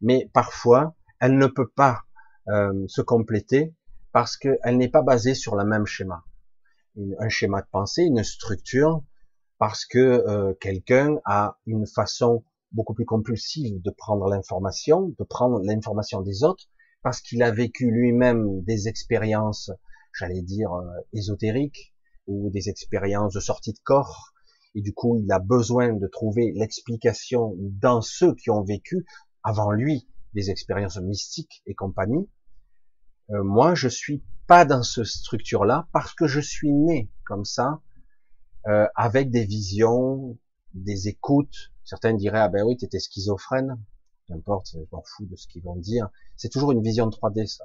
mais 0.00 0.28
parfois 0.32 0.96
elle 1.20 1.38
ne 1.38 1.46
peut 1.46 1.68
pas 1.68 2.00
euh, 2.48 2.84
se 2.88 3.00
compléter 3.00 3.76
parce 4.10 4.36
qu'elle 4.36 4.76
n'est 4.76 4.88
pas 4.88 5.02
basée 5.02 5.34
sur 5.34 5.54
le 5.54 5.64
même 5.64 5.86
schéma. 5.86 6.24
un 7.20 7.28
schéma 7.28 7.62
de 7.62 7.68
pensée, 7.70 8.02
une 8.02 8.24
structure, 8.24 9.04
parce 9.58 9.84
que 9.86 9.98
euh, 10.00 10.52
quelqu'un 10.60 11.18
a 11.26 11.58
une 11.64 11.86
façon 11.86 12.44
beaucoup 12.72 12.94
plus 12.94 13.06
compulsive 13.06 13.80
de 13.80 13.90
prendre 13.90 14.28
l'information, 14.28 15.14
de 15.16 15.24
prendre 15.24 15.60
l'information 15.62 16.22
des 16.22 16.42
autres, 16.42 16.64
parce 17.02 17.20
qu'il 17.20 17.40
a 17.44 17.52
vécu 17.52 17.88
lui-même 17.92 18.62
des 18.62 18.88
expériences, 18.88 19.70
j'allais 20.12 20.42
dire, 20.42 20.72
euh, 20.72 20.86
ésotériques, 21.12 21.94
ou 22.26 22.50
des 22.50 22.68
expériences 22.68 23.34
de 23.34 23.40
sortie 23.40 23.72
de 23.72 23.80
corps, 23.84 24.33
et 24.74 24.82
du 24.82 24.92
coup 24.92 25.16
il 25.16 25.30
a 25.32 25.38
besoin 25.38 25.92
de 25.92 26.06
trouver 26.06 26.52
l'explication 26.54 27.54
dans 27.58 28.00
ceux 28.00 28.34
qui 28.34 28.50
ont 28.50 28.62
vécu 28.62 29.06
avant 29.42 29.70
lui 29.70 30.08
des 30.34 30.50
expériences 30.50 30.98
mystiques 30.98 31.62
et 31.66 31.74
compagnie. 31.74 32.28
Euh, 33.30 33.42
moi, 33.42 33.74
je 33.74 33.88
suis 33.88 34.22
pas 34.46 34.64
dans 34.64 34.82
cette 34.82 35.06
structure-là 35.06 35.88
parce 35.92 36.14
que 36.14 36.26
je 36.26 36.40
suis 36.40 36.72
né 36.72 37.10
comme 37.24 37.44
ça, 37.44 37.80
euh, 38.66 38.86
avec 38.94 39.30
des 39.30 39.44
visions, 39.44 40.38
des 40.74 41.08
écoutes. 41.08 41.72
Certains 41.84 42.14
diraient 42.14 42.40
ah 42.40 42.48
ben 42.48 42.64
oui, 42.64 42.76
tu 42.76 42.84
étais 42.84 42.98
schizophrène. 42.98 43.78
Qu'importe, 44.26 44.70
je 44.72 44.78
m'en 44.90 45.02
fous 45.04 45.26
de 45.26 45.36
ce 45.36 45.46
qu'ils 45.46 45.62
vont 45.62 45.76
dire. 45.76 46.08
C'est 46.36 46.48
toujours 46.48 46.72
une 46.72 46.82
vision 46.82 47.06
de 47.06 47.14
3D 47.14 47.46
ça. 47.46 47.64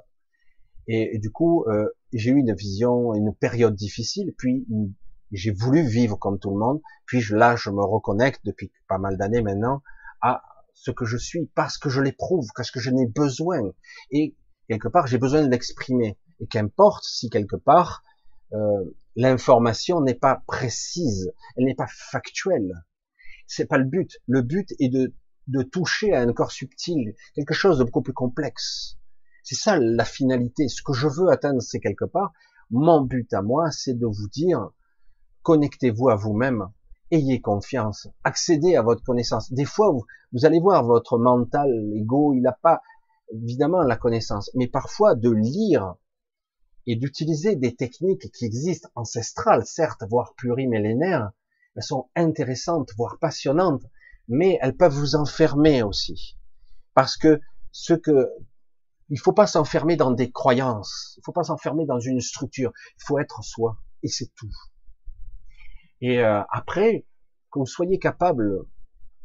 Et, 0.86 1.18
du 1.18 1.30
coup, 1.30 1.64
euh, 1.68 1.88
j'ai 2.12 2.30
eu 2.30 2.38
une 2.38 2.54
vision, 2.54 3.14
une 3.14 3.32
période 3.32 3.76
difficile, 3.76 4.34
puis 4.36 4.66
j'ai 5.32 5.52
voulu 5.52 5.86
vivre 5.86 6.16
comme 6.16 6.38
tout 6.38 6.50
le 6.50 6.58
monde. 6.58 6.80
Puis 7.06 7.22
là, 7.30 7.56
je 7.56 7.70
me 7.70 7.82
reconnecte 7.82 8.40
depuis 8.44 8.70
pas 8.88 8.98
mal 8.98 9.16
d'années 9.16 9.42
maintenant 9.42 9.82
à 10.20 10.42
ce 10.74 10.90
que 10.90 11.04
je 11.04 11.16
suis 11.16 11.46
parce 11.54 11.78
que 11.78 11.88
je 11.88 12.00
l'éprouve, 12.00 12.48
parce 12.56 12.70
que 12.70 12.80
je 12.80 12.90
n'ai 12.90 13.06
besoin. 13.06 13.60
Et 14.10 14.34
quelque 14.68 14.88
part, 14.88 15.06
j'ai 15.06 15.18
besoin 15.18 15.42
de 15.42 15.50
l'exprimer. 15.50 16.18
Et 16.40 16.46
qu'importe 16.46 17.04
si 17.04 17.28
quelque 17.28 17.56
part 17.56 18.02
euh, 18.52 18.84
l'information 19.16 20.00
n'est 20.00 20.14
pas 20.14 20.42
précise, 20.46 21.32
elle 21.56 21.64
n'est 21.64 21.74
pas 21.74 21.88
factuelle. 21.88 22.84
C'est 23.46 23.66
pas 23.66 23.78
le 23.78 23.84
but. 23.84 24.18
Le 24.26 24.42
but 24.42 24.72
est 24.78 24.88
de, 24.88 25.12
de 25.48 25.62
toucher 25.62 26.14
à 26.14 26.20
un 26.20 26.32
corps 26.32 26.52
subtil, 26.52 27.14
quelque 27.34 27.54
chose 27.54 27.78
de 27.78 27.84
beaucoup 27.84 28.02
plus 28.02 28.12
complexe. 28.12 28.96
C'est 29.42 29.56
ça 29.56 29.78
la 29.78 30.04
finalité. 30.04 30.68
Ce 30.68 30.82
que 30.82 30.92
je 30.92 31.08
veux 31.08 31.28
atteindre, 31.30 31.60
c'est 31.60 31.80
quelque 31.80 32.04
part. 32.04 32.32
Mon 32.70 33.00
but 33.02 33.32
à 33.34 33.42
moi, 33.42 33.70
c'est 33.70 33.94
de 33.94 34.06
vous 34.06 34.28
dire, 34.28 34.70
connectez-vous 35.42 36.08
à 36.08 36.16
vous-même, 36.16 36.70
ayez 37.10 37.40
confiance, 37.40 38.08
accédez 38.24 38.76
à 38.76 38.82
votre 38.82 39.02
connaissance. 39.02 39.52
Des 39.52 39.64
fois, 39.64 39.92
vous, 40.32 40.44
allez 40.44 40.60
voir 40.60 40.84
votre 40.84 41.18
mental, 41.18 41.70
l'ego, 41.92 42.34
il 42.34 42.42
n'a 42.42 42.52
pas 42.52 42.80
évidemment 43.32 43.82
la 43.82 43.96
connaissance, 43.96 44.50
mais 44.54 44.68
parfois 44.68 45.14
de 45.14 45.30
lire 45.30 45.94
et 46.86 46.96
d'utiliser 46.96 47.56
des 47.56 47.74
techniques 47.74 48.30
qui 48.32 48.44
existent 48.44 48.88
ancestrales, 48.94 49.66
certes, 49.66 50.02
voire 50.08 50.34
plurimillénaires, 50.34 51.30
elles 51.76 51.82
sont 51.82 52.08
intéressantes, 52.16 52.90
voire 52.96 53.18
passionnantes, 53.18 53.84
mais 54.28 54.58
elles 54.60 54.76
peuvent 54.76 54.94
vous 54.94 55.14
enfermer 55.14 55.82
aussi. 55.82 56.36
Parce 56.94 57.16
que 57.16 57.40
ce 57.72 57.94
que 57.94 58.28
il 59.10 59.18
faut 59.18 59.32
pas 59.32 59.46
s'enfermer 59.46 59.96
dans 59.96 60.12
des 60.12 60.30
croyances, 60.30 61.14
il 61.18 61.22
faut 61.24 61.32
pas 61.32 61.42
s'enfermer 61.42 61.84
dans 61.84 61.98
une 61.98 62.20
structure, 62.20 62.72
il 62.96 63.04
faut 63.04 63.18
être 63.18 63.42
soi, 63.42 63.78
et 64.02 64.08
c'est 64.08 64.32
tout. 64.36 64.50
Et 66.00 66.20
euh, 66.20 66.42
après, 66.50 67.06
que 67.50 67.58
vous 67.58 67.66
soyez 67.66 67.98
capable 67.98 68.64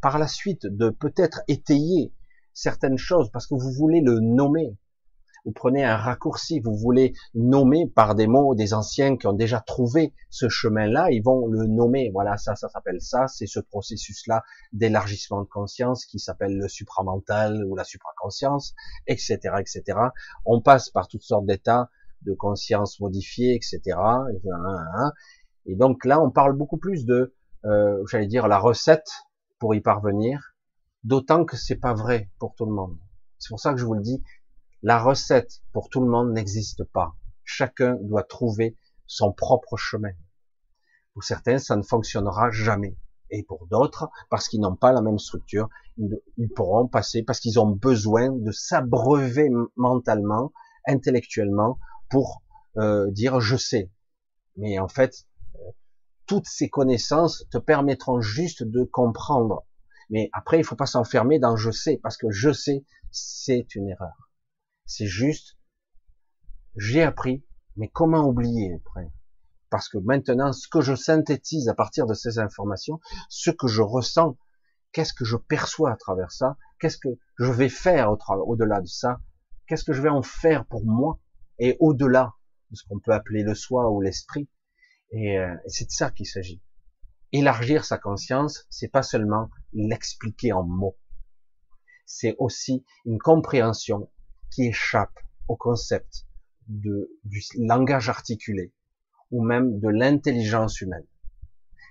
par 0.02 0.20
la 0.20 0.28
suite 0.28 0.66
de 0.66 0.90
peut-être 0.90 1.42
étayer 1.48 2.14
certaines 2.54 2.98
choses 2.98 3.30
parce 3.32 3.48
que 3.48 3.56
vous 3.56 3.72
voulez 3.72 4.02
le 4.02 4.20
nommer. 4.20 4.78
Vous 5.46 5.52
prenez 5.52 5.86
un 5.86 5.96
raccourci, 5.96 6.60
vous 6.60 6.76
voulez 6.76 7.14
nommer 7.36 7.86
par 7.88 8.16
des 8.16 8.26
mots 8.26 8.56
des 8.56 8.74
anciens 8.74 9.16
qui 9.16 9.28
ont 9.28 9.34
déjà 9.34 9.62
trouvé 9.62 10.16
ce 10.32 10.50
chemin-là, 10.50 11.12
ils 11.12 11.22
vont 11.22 11.46
le 11.46 11.68
nommer. 11.68 12.10
Voilà, 12.12 12.36
ça, 12.38 12.56
ça 12.56 12.68
s'appelle 12.68 13.00
ça, 13.00 13.28
c'est 13.28 13.46
ce 13.46 13.60
processus-là 13.60 14.44
d'élargissement 14.74 15.42
de 15.42 15.48
conscience 15.48 16.08
qui 16.08 16.18
s'appelle 16.18 16.58
le 16.58 16.68
supramental 16.68 17.64
ou 17.64 17.76
la 17.76 17.84
supraconscience, 17.84 18.74
etc., 19.06 19.38
etc. 19.60 19.84
On 20.46 20.62
passe 20.62 20.90
par 20.90 21.08
toutes 21.08 21.22
sortes 21.22 21.46
d'états 21.46 21.92
de 22.24 22.34
conscience 22.34 23.00
modifiés, 23.00 23.54
etc. 23.54 23.98
Et 25.66 25.76
donc 25.76 26.06
là, 26.06 26.22
on 26.22 26.30
parle 26.30 26.56
beaucoup 26.56 26.78
plus 26.78 27.06
de, 27.06 27.34
euh, 27.66 28.06
j'allais 28.08 28.28
dire, 28.28 28.48
la 28.48 28.60
recette 28.60 29.10
pour 29.60 29.74
y 29.76 29.82
parvenir, 29.82 30.56
d'autant 31.04 31.46
que 31.46 31.58
c'est 31.58 31.76
pas 31.78 31.94
vrai 31.94 32.30
pour 32.40 32.56
tout 32.56 32.66
le 32.66 32.74
monde. 32.74 32.98
C'est 33.40 33.50
pour 33.50 33.60
ça 33.60 33.74
que 33.74 33.80
je 33.80 33.86
vous 33.86 33.94
le 33.94 34.02
dis, 34.02 34.24
la 34.82 35.00
recette 35.00 35.62
pour 35.72 35.90
tout 35.90 36.02
le 36.02 36.10
monde 36.10 36.32
n'existe 36.32 36.84
pas. 36.84 37.16
Chacun 37.44 37.98
doit 38.02 38.24
trouver 38.24 38.78
son 39.08 39.32
propre 39.32 39.78
chemin. 39.78 40.12
Pour 41.14 41.24
certains, 41.24 41.60
ça 41.60 41.76
ne 41.76 41.84
fonctionnera 41.84 42.52
jamais. 42.52 42.98
Et 43.32 43.44
pour 43.44 43.68
d'autres, 43.68 44.10
parce 44.30 44.48
qu'ils 44.48 44.62
n'ont 44.62 44.76
pas 44.76 44.92
la 44.92 45.02
même 45.02 45.18
structure, 45.18 45.70
ils 45.98 46.50
pourront 46.56 46.88
passer 46.88 47.24
parce 47.24 47.40
qu'ils 47.40 47.60
ont 47.60 47.70
besoin 47.70 48.32
de 48.32 48.52
s'abreuver 48.52 49.50
mentalement, 49.76 50.52
intellectuellement, 50.88 51.80
pour 52.10 52.44
euh, 52.78 53.10
dire 53.12 53.40
je 53.40 53.56
sais. 53.56 53.92
Mais 54.58 54.80
en 54.80 54.88
fait, 54.88 55.26
toutes 56.26 56.48
ces 56.48 56.70
connaissances 56.70 57.46
te 57.52 57.58
permettront 57.58 58.22
juste 58.22 58.64
de 58.64 58.84
comprendre. 58.84 59.66
Mais 60.10 60.30
après, 60.34 60.60
il 60.60 60.64
faut 60.64 60.76
pas 60.76 60.86
s'enfermer 60.86 61.40
dans 61.40 61.56
je 61.56 61.72
sais, 61.72 62.00
parce 62.02 62.18
que 62.18 62.30
je 62.30 62.52
sais, 62.52 62.86
c'est 63.12 63.76
une 63.76 63.90
erreur. 63.90 64.30
C'est 64.86 65.08
juste, 65.08 65.58
j'ai 66.76 67.02
appris, 67.02 67.44
mais 67.76 67.90
comment 67.90 68.28
oublier 68.28 68.76
après? 68.76 69.12
Parce 69.70 69.90
que 69.90 69.98
maintenant, 69.98 70.54
ce 70.54 70.68
que 70.68 70.82
je 70.82 70.96
synthétise 70.96 71.70
à 71.70 71.74
partir 71.74 72.06
de 72.06 72.14
ces 72.14 72.40
informations, 72.40 73.00
ce 73.30 73.50
que 73.50 73.68
je 73.68 73.82
ressens, 73.82 74.38
qu'est-ce 74.92 75.14
que 75.14 75.26
je 75.26 75.38
perçois 75.38 75.92
à 75.92 75.96
travers 75.96 76.32
ça 76.32 76.58
Qu'est-ce 76.80 76.98
que 76.98 77.10
je 77.40 77.52
vais 77.52 77.70
faire 77.70 78.12
au-delà 78.12 78.82
de 78.82 78.88
ça 78.88 79.20
Qu'est-ce 79.68 79.84
que 79.84 79.94
je 79.94 80.02
vais 80.02 80.10
en 80.10 80.22
faire 80.22 80.66
pour 80.66 80.86
moi 80.86 81.20
et 81.58 81.78
au-delà 81.80 82.34
de 82.70 82.76
ce 82.76 82.84
qu'on 82.88 83.00
peut 83.00 83.14
appeler 83.14 83.44
le 83.44 83.56
soi 83.56 83.90
ou 83.90 84.02
l'esprit 84.02 84.48
Et, 85.12 85.38
euh, 85.38 85.56
c'est 85.68 85.86
de 85.86 85.92
ça 85.92 86.12
qu'il 86.12 86.26
s'agit. 86.26 86.62
Élargir 87.32 87.86
sa 87.86 87.98
conscience, 87.98 88.66
c'est 88.70 88.88
pas 88.88 89.04
seulement 89.04 89.50
l'expliquer 89.74 90.54
en 90.54 90.64
mots, 90.64 90.98
c'est 92.06 92.36
aussi 92.38 92.86
une 93.06 93.20
compréhension 93.20 94.10
qui 94.52 94.68
échappe 94.68 95.20
au 95.48 95.56
concept 95.56 96.26
de, 96.68 97.12
du 97.24 97.42
langage 97.58 98.10
articulé 98.10 98.74
ou 99.32 99.44
même 99.44 99.80
de 99.80 99.90
l'intelligence 99.90 100.82
humaine. 100.82 101.06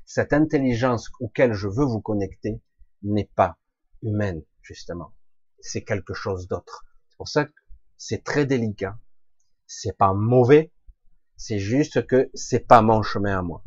Cette 0.07 0.32
intelligence 0.32 1.11
auquel 1.20 1.53
je 1.53 1.69
veux 1.69 1.85
vous 1.85 2.01
connecter 2.01 2.61
n'est 3.03 3.31
pas 3.35 3.59
humaine, 4.03 4.43
justement. 4.62 5.12
C'est 5.61 5.82
quelque 5.82 6.15
chose 6.15 6.47
d'autre. 6.47 6.85
C'est 7.09 7.16
pour 7.16 7.28
ça 7.28 7.45
que 7.47 7.53
c'est 7.97 8.23
très 8.23 8.47
délicat. 8.47 8.99
C'est 9.66 9.97
pas 9.97 10.12
mauvais. 10.12 10.73
C'est 11.36 11.59
juste 11.59 12.06
que 12.06 12.31
c'est 12.35 12.66
pas 12.66 12.82
mon 12.82 13.02
chemin 13.02 13.39
à 13.39 13.43
moi. 13.43 13.65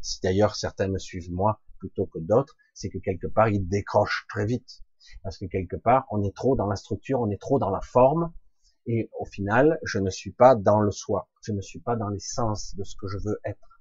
Si 0.00 0.20
d'ailleurs 0.22 0.56
certains 0.56 0.88
me 0.88 0.98
suivent 0.98 1.30
moi 1.30 1.60
plutôt 1.78 2.06
que 2.06 2.18
d'autres, 2.18 2.56
c'est 2.74 2.88
que 2.88 2.98
quelque 2.98 3.26
part 3.26 3.48
ils 3.48 3.66
décrochent 3.68 4.26
très 4.28 4.46
vite. 4.46 4.82
Parce 5.22 5.38
que 5.38 5.46
quelque 5.46 5.76
part, 5.76 6.06
on 6.10 6.22
est 6.22 6.34
trop 6.34 6.56
dans 6.56 6.66
la 6.66 6.76
structure, 6.76 7.20
on 7.20 7.30
est 7.30 7.40
trop 7.40 7.58
dans 7.58 7.70
la 7.70 7.80
forme, 7.80 8.32
et 8.86 9.10
au 9.18 9.24
final, 9.24 9.78
je 9.84 9.98
ne 9.98 10.10
suis 10.10 10.32
pas 10.32 10.54
dans 10.54 10.80
le 10.80 10.90
soi, 10.90 11.28
je 11.42 11.52
ne 11.52 11.60
suis 11.60 11.80
pas 11.80 11.96
dans 11.96 12.08
l'essence 12.08 12.74
de 12.76 12.84
ce 12.84 12.96
que 12.96 13.06
je 13.06 13.18
veux 13.18 13.38
être. 13.44 13.80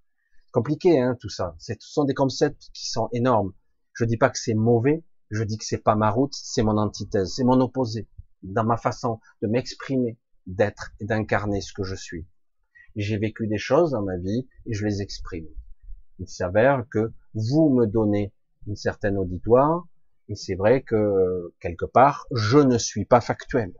Compliqué, 0.51 0.99
hein, 0.99 1.15
tout 1.19 1.29
ça. 1.29 1.55
Ce 1.59 1.73
sont 1.79 2.03
des 2.03 2.13
concepts 2.13 2.69
qui 2.73 2.89
sont 2.89 3.09
énormes. 3.13 3.53
Je 3.93 4.05
dis 4.05 4.17
pas 4.17 4.29
que 4.29 4.39
c'est 4.39 4.53
mauvais, 4.53 5.03
je 5.29 5.43
dis 5.43 5.57
que 5.57 5.65
c'est 5.65 5.83
pas 5.83 5.95
ma 5.95 6.09
route, 6.09 6.33
c'est 6.33 6.63
mon 6.63 6.77
antithèse, 6.77 7.33
c'est 7.35 7.43
mon 7.43 7.59
opposé 7.61 8.07
dans 8.43 8.63
ma 8.63 8.77
façon 8.77 9.19
de 9.41 9.47
m'exprimer, 9.47 10.17
d'être 10.47 10.91
et 10.99 11.05
d'incarner 11.05 11.61
ce 11.61 11.73
que 11.73 11.83
je 11.83 11.95
suis. 11.95 12.27
J'ai 12.95 13.17
vécu 13.17 13.47
des 13.47 13.57
choses 13.57 13.91
dans 13.91 14.01
ma 14.01 14.17
vie 14.17 14.47
et 14.65 14.73
je 14.73 14.85
les 14.85 15.01
exprime. 15.01 15.47
Il 16.19 16.27
s'avère 16.27 16.85
que 16.89 17.11
vous 17.33 17.69
me 17.69 17.85
donnez 17.85 18.33
une 18.67 18.75
certaine 18.75 19.17
auditoire 19.17 19.87
et 20.27 20.35
c'est 20.35 20.55
vrai 20.55 20.83
que 20.83 21.53
quelque 21.59 21.85
part, 21.85 22.27
je 22.31 22.59
ne 22.59 22.77
suis 22.77 23.05
pas 23.05 23.21
factuel. 23.21 23.73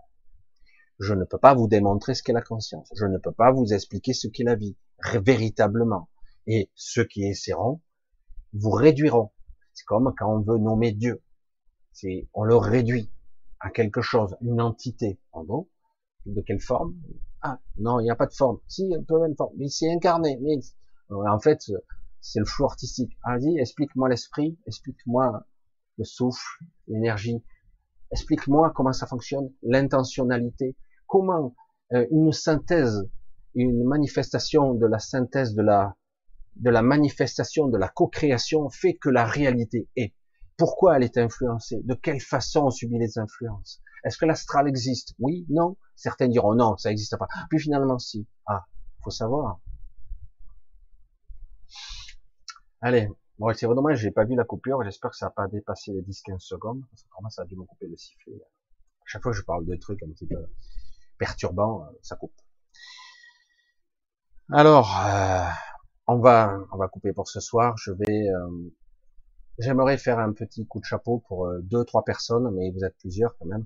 Je 0.99 1.13
ne 1.13 1.23
peux 1.23 1.37
pas 1.37 1.53
vous 1.53 1.67
démontrer 1.67 2.13
ce 2.13 2.23
qu'est 2.23 2.33
la 2.33 2.41
conscience. 2.41 2.91
Je 2.97 3.05
ne 3.05 3.17
peux 3.17 3.31
pas 3.31 3.51
vous 3.51 3.73
expliquer 3.73 4.13
ce 4.13 4.27
qu'est 4.27 4.43
la 4.43 4.55
vie, 4.55 4.75
véritablement. 5.13 6.09
Et 6.47 6.69
ceux 6.75 7.05
qui 7.05 7.23
essaieront, 7.23 7.81
vous 8.53 8.71
réduiront. 8.71 9.31
C'est 9.73 9.85
comme 9.85 10.13
quand 10.17 10.35
on 10.35 10.41
veut 10.41 10.57
nommer 10.57 10.91
Dieu. 10.91 11.21
C'est, 11.93 12.27
on 12.33 12.43
le 12.43 12.55
réduit 12.55 13.11
à 13.59 13.69
quelque 13.69 14.01
chose, 14.01 14.35
une 14.41 14.59
entité. 14.59 15.19
En 15.31 15.43
bon, 15.43 15.69
de 16.25 16.41
quelle 16.41 16.59
forme? 16.59 16.95
Ah, 17.41 17.59
non, 17.77 17.99
il 17.99 18.03
n'y 18.03 18.11
a 18.11 18.15
pas 18.15 18.25
de 18.25 18.33
forme. 18.33 18.59
Si, 18.67 18.93
un 18.93 19.03
peu 19.03 19.19
même 19.19 19.35
forme. 19.35 19.53
Mais 19.57 19.69
c'est 19.69 19.91
incarné. 19.91 20.37
Mais 20.41 20.59
en 21.09 21.39
fait, 21.39 21.71
c'est 22.21 22.39
le 22.39 22.45
flou 22.45 22.65
artistique. 22.65 23.17
Vas-y, 23.25 23.59
explique-moi 23.59 24.09
l'esprit, 24.09 24.57
explique-moi 24.67 25.45
le 25.97 26.03
souffle, 26.03 26.63
l'énergie. 26.87 27.43
Explique-moi 28.11 28.71
comment 28.75 28.93
ça 28.93 29.05
fonctionne, 29.05 29.51
l'intentionnalité, 29.61 30.75
comment 31.07 31.55
euh, 31.93 32.07
une 32.11 32.31
synthèse, 32.31 33.07
une 33.55 33.83
manifestation 33.83 34.73
de 34.73 34.87
la 34.87 34.99
synthèse 34.99 35.53
de 35.53 35.61
la 35.61 35.95
de 36.55 36.69
la 36.69 36.81
manifestation 36.81 37.67
de 37.67 37.77
la 37.77 37.87
co-création 37.87 38.69
fait 38.69 38.95
que 38.95 39.09
la 39.09 39.25
réalité 39.25 39.87
est. 39.95 40.13
Pourquoi 40.57 40.97
elle 40.97 41.03
est 41.03 41.17
influencée? 41.17 41.79
De 41.83 41.93
quelle 41.93 42.19
façon 42.19 42.65
on 42.65 42.69
subit 42.69 42.99
les 42.99 43.17
influences? 43.17 43.81
Est-ce 44.03 44.17
que 44.17 44.25
l'astral 44.25 44.67
existe? 44.67 45.13
Oui, 45.19 45.45
non. 45.49 45.77
Certains 45.95 46.27
diront 46.27 46.55
non, 46.55 46.77
ça 46.77 46.89
n'existe 46.89 47.17
pas. 47.17 47.27
Puis 47.49 47.59
finalement, 47.59 47.99
si. 47.99 48.27
Ah, 48.45 48.65
faut 49.03 49.09
savoir. 49.09 49.59
Allez, 52.81 53.09
bon, 53.37 53.53
c'est 53.53 53.67
dommage, 53.67 53.99
j'ai 53.99 54.11
pas 54.11 54.23
vu 54.23 54.35
la 54.35 54.45
coupure. 54.45 54.81
J'espère 54.83 55.11
que 55.11 55.17
ça 55.17 55.27
n'a 55.27 55.31
pas 55.31 55.47
dépassé 55.47 55.91
les 55.91 56.01
10-15 56.01 56.39
secondes. 56.39 56.81
Parce 56.89 57.03
que 57.03 57.09
ça 57.29 57.41
a 57.41 57.45
dû 57.45 57.57
me 57.57 57.63
couper 57.63 57.87
le 57.87 57.97
sifflet. 57.97 58.35
À 58.35 59.05
chaque 59.05 59.23
fois 59.23 59.31
que 59.31 59.37
je 59.37 59.43
parle 59.43 59.65
de 59.65 59.75
trucs 59.75 60.01
un 60.03 60.09
petit 60.11 60.27
peu 60.27 60.37
perturbant, 61.17 61.83
euh, 61.83 61.87
ça 62.01 62.15
coupe. 62.15 62.33
Alors, 64.51 64.97
euh, 65.05 65.45
on 66.07 66.17
va 66.19 66.59
on 66.71 66.77
va 66.77 66.87
couper 66.87 67.11
pour 67.13 67.27
ce 67.27 67.39
soir. 67.39 67.75
Je 67.77 67.91
vais, 67.91 68.29
euh, 68.29 68.71
j'aimerais 69.59 69.97
faire 69.97 70.19
un 70.19 70.31
petit 70.31 70.65
coup 70.65 70.79
de 70.79 70.85
chapeau 70.85 71.19
pour 71.27 71.51
deux 71.61 71.83
trois 71.83 72.03
personnes, 72.03 72.49
mais 72.55 72.71
vous 72.71 72.83
êtes 72.85 72.97
plusieurs 72.97 73.37
quand 73.37 73.45
même. 73.45 73.65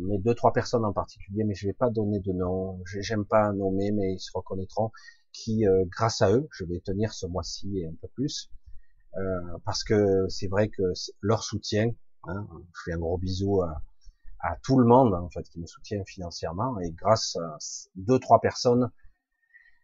Mais 0.00 0.18
deux 0.18 0.34
trois 0.34 0.52
personnes 0.52 0.84
en 0.84 0.92
particulier, 0.92 1.44
mais 1.44 1.54
je 1.54 1.66
vais 1.66 1.72
pas 1.72 1.90
donner 1.90 2.20
de 2.20 2.32
nom. 2.32 2.80
J'aime 2.86 3.24
pas 3.24 3.52
nommer, 3.52 3.92
mais 3.92 4.14
ils 4.14 4.20
se 4.20 4.30
reconnaîtront. 4.34 4.90
Qui, 5.32 5.64
grâce 5.86 6.22
à 6.22 6.32
eux, 6.32 6.48
je 6.52 6.64
vais 6.64 6.80
tenir 6.80 7.12
ce 7.12 7.26
mois-ci 7.26 7.78
et 7.78 7.86
un 7.86 7.94
peu 8.00 8.08
plus, 8.08 8.50
parce 9.64 9.84
que 9.84 10.26
c'est 10.28 10.48
vrai 10.48 10.68
que 10.68 10.82
leur 11.20 11.44
soutien. 11.44 11.90
Hein, 12.24 12.46
je 12.74 12.82
fais 12.84 12.92
un 12.92 12.98
gros 12.98 13.16
bisou 13.16 13.62
à, 13.62 13.82
à 14.40 14.56
tout 14.62 14.78
le 14.78 14.86
monde 14.86 15.14
en 15.14 15.28
fait 15.30 15.42
qui 15.48 15.60
me 15.60 15.66
soutient 15.66 16.02
financièrement 16.04 16.78
et 16.80 16.90
grâce 16.92 17.36
à 17.36 17.58
deux 17.94 18.18
trois 18.18 18.40
personnes 18.40 18.90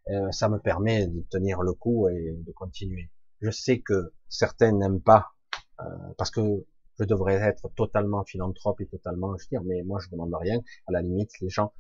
euh, 0.09 0.31
ça 0.33 0.49
me 0.49 0.59
permet 0.59 1.07
de 1.07 1.21
tenir 1.31 1.63
le 1.63 1.73
coup 1.73 2.09
et 2.09 2.37
de 2.39 2.53
continuer 2.53 3.11
je 3.41 3.51
sais 3.51 3.81
que 3.81 4.13
certains 4.29 4.73
n'aiment 4.73 5.03
pas 5.03 5.33
euh, 5.81 5.85
parce 6.17 6.31
que 6.31 6.65
je 6.99 7.05
devrais 7.05 7.35
être 7.35 7.69
totalement 7.77 8.25
philanthrope 8.25 8.81
et 8.81 8.87
totalement 8.87 9.37
je 9.37 9.45
veux 9.45 9.49
dire 9.51 9.63
mais 9.65 9.83
moi 9.83 9.99
je 10.01 10.09
demande 10.11 10.35
rien 10.35 10.61
à 10.87 10.93
la 10.93 11.03
limite 11.03 11.31
les 11.41 11.49
gens 11.49 11.73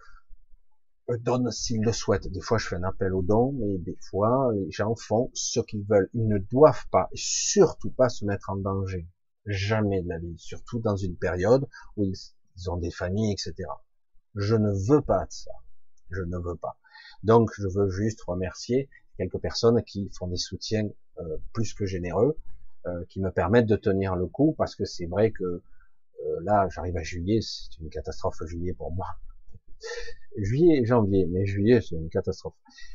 donnent 1.21 1.51
s'ils 1.53 1.83
le 1.83 1.93
souhaitent 1.93 2.29
des 2.29 2.41
fois 2.41 2.59
je 2.59 2.67
fais 2.67 2.77
un 2.77 2.83
appel 2.83 3.15
aux 3.15 3.23
dons 3.23 3.53
mais 3.53 3.79
des 3.79 3.97
fois 4.11 4.51
les 4.55 4.71
gens 4.71 4.95
font 4.97 5.31
ce 5.35 5.61
qu'ils 5.61 5.85
veulent 5.85 6.11
ils 6.15 6.27
ne 6.27 6.39
doivent 6.39 6.89
pas 6.91 7.09
et 7.13 7.17
surtout 7.17 7.91
pas 7.91 8.09
se 8.09 8.25
mettre 8.25 8.51
en 8.51 8.57
danger 8.57 9.07
jamais 9.47 10.03
de 10.03 10.09
la 10.09 10.19
vie 10.19 10.37
surtout 10.39 10.81
dans 10.81 10.97
une 10.97 11.17
période 11.17 11.69
où 11.97 12.05
ils 12.05 12.17
ils 12.57 12.71
ont 12.71 12.77
des 12.77 12.91
familles, 12.91 13.33
etc. 13.33 13.55
Je 14.35 14.57
ne 14.57 14.71
veux 14.89 15.03
pas 15.03 15.25
de 15.25 15.33
ça. 15.33 15.53
Je 16.11 16.23
ne 16.23 16.39
veux 16.39 16.57
pas. 16.57 16.79
Donc, 17.23 17.51
je 17.59 17.67
veux 17.69 17.91
juste 17.91 18.23
remercier 18.23 18.89
quelques 19.17 19.39
personnes 19.39 19.83
qui 19.83 20.11
font 20.17 20.29
des 20.29 20.37
soutiens 20.37 20.89
euh, 21.19 21.37
plus 21.53 21.75
que 21.75 21.87
généreux, 21.87 22.37
euh, 22.87 23.05
qui 23.09 23.21
me 23.21 23.31
permettent 23.31 23.67
de 23.67 23.77
tenir 23.77 24.17
le 24.17 24.27
coup, 24.27 24.55
parce 24.59 24.75
que 24.75 24.85
c'est 24.85 25.07
vrai 25.07 25.31
que 25.31 25.45
euh, 25.45 26.41
là, 26.43 26.69
j'arrive 26.71 26.97
à 26.97 27.03
juillet, 27.03 27.41
c'est 27.43 27.79
une 27.81 27.91
catastrophe 27.91 28.43
juillet 28.47 28.75
pour 28.75 28.93
moi. 28.93 29.07
juillet 30.37 30.79
et 30.83 30.85
janvier, 30.85 31.27
mais 31.27 31.47
juillet, 31.47 31.81
c'est 31.81 31.97
une 31.97 32.11
catastrophe. 32.11 32.55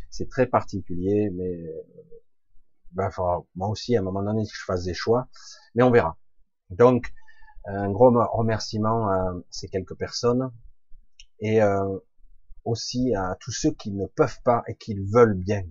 C'est 0.10 0.30
très 0.30 0.48
particulier, 0.48 1.30
mais 1.32 1.64
ben, 2.92 3.10
moi 3.56 3.70
aussi, 3.70 3.96
à 3.96 4.00
un 4.00 4.04
moment 4.04 4.24
donné, 4.24 4.44
je 4.46 4.64
fasse 4.66 4.84
des 4.84 4.94
choix, 4.94 5.28
mais 5.76 5.84
on 5.84 5.92
verra. 5.92 6.18
Donc, 6.70 7.14
un 7.66 7.92
gros 7.92 8.12
remerciement 8.12 9.10
à 9.10 9.34
ces 9.50 9.68
quelques 9.68 9.96
personnes 9.96 10.52
et 11.40 11.62
euh, 11.62 11.98
aussi 12.66 13.14
à 13.16 13.38
tous 13.40 13.52
ceux 13.52 13.72
qui 13.72 13.92
ne 13.92 14.06
peuvent 14.06 14.42
pas 14.44 14.64
et 14.68 14.76
qui 14.76 14.96
veulent 14.96 15.38
bien, 15.38 15.64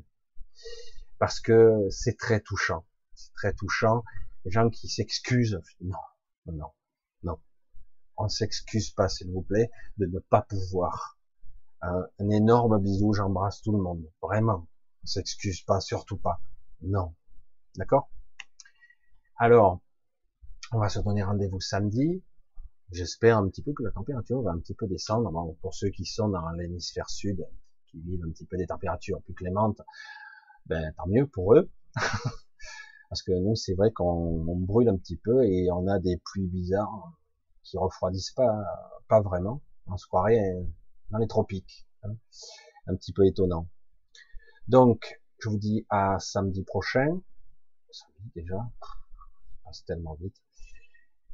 parce 1.19 1.41
que 1.41 1.89
c'est 1.91 2.17
très 2.17 2.41
touchant, 2.41 2.85
très 3.41 3.55
touchant. 3.55 4.05
Les 4.45 4.51
gens 4.51 4.69
qui 4.69 4.89
s'excusent, 4.89 5.61
non, 5.81 5.99
non, 6.47 6.71
non, 7.23 7.39
on 8.17 8.29
s'excuse 8.29 8.91
pas, 8.91 9.09
s'il 9.09 9.31
vous 9.33 9.43
plaît, 9.43 9.71
de 9.97 10.07
ne 10.07 10.19
pas 10.19 10.43
pouvoir. 10.43 11.19
Un, 11.83 12.31
énorme 12.31 12.79
bisou, 12.83 13.15
j'embrasse 13.15 13.63
tout 13.63 13.73
le 13.73 13.83
monde, 13.83 14.05
vraiment. 14.23 14.69
On 15.03 15.07
s'excuse 15.07 15.63
pas, 15.63 15.81
surtout 15.81 16.19
pas. 16.19 16.43
Non, 16.83 17.15
d'accord? 17.77 18.11
Alors, 19.37 19.81
on 20.73 20.79
va 20.79 20.91
se 20.91 21.01
donner 21.01 21.23
rendez-vous 21.23 21.61
samedi. 21.61 22.23
J'espère 22.93 23.39
un 23.39 23.49
petit 23.49 23.63
peu 23.63 23.73
que 23.73 23.83
la 23.83 23.93
température 23.93 24.43
va 24.43 24.51
un 24.51 24.59
petit 24.59 24.75
peu 24.75 24.87
descendre. 24.87 25.31
pour 25.63 25.75
ceux 25.75 25.89
qui 25.89 26.05
sont 26.05 26.29
dans 26.29 26.51
l'hémisphère 26.51 27.09
sud, 27.09 27.47
qui 27.87 28.01
vivent 28.01 28.25
un 28.27 28.31
petit 28.33 28.45
peu 28.45 28.59
des 28.59 28.67
températures 28.67 29.23
plus 29.23 29.35
clémentes, 29.35 29.81
ben 30.67 30.93
tant 30.97 31.07
mieux 31.07 31.27
pour 31.27 31.55
eux. 31.55 31.71
Parce 33.11 33.23
que 33.23 33.33
nous, 33.33 33.57
c'est 33.57 33.75
vrai 33.75 33.91
qu'on 33.91 34.45
brûle 34.57 34.89
un 34.89 34.97
petit 34.97 35.17
peu 35.17 35.45
et 35.45 35.69
on 35.73 35.89
a 35.89 35.99
des 35.99 36.17
pluies 36.25 36.47
bizarres 36.47 37.13
qui 37.65 37.77
refroidissent 37.77 38.31
pas, 38.31 38.65
pas 39.09 39.21
vraiment. 39.21 39.61
On 39.89 39.97
se 39.97 40.07
croirait 40.07 40.41
dans 41.11 41.19
les 41.19 41.27
tropiques. 41.27 41.89
Hein. 42.05 42.15
Un 42.87 42.95
petit 42.95 43.13
peu 43.13 43.27
étonnant. 43.27 43.69
Donc, 44.69 45.21
je 45.41 45.49
vous 45.49 45.59
dis 45.59 45.85
à 45.91 46.21
samedi 46.21 46.63
prochain. 46.63 47.21
Samedi 47.91 48.31
déjà, 48.37 48.71
passe 49.65 49.85
tellement 49.85 50.15
vite. 50.15 50.37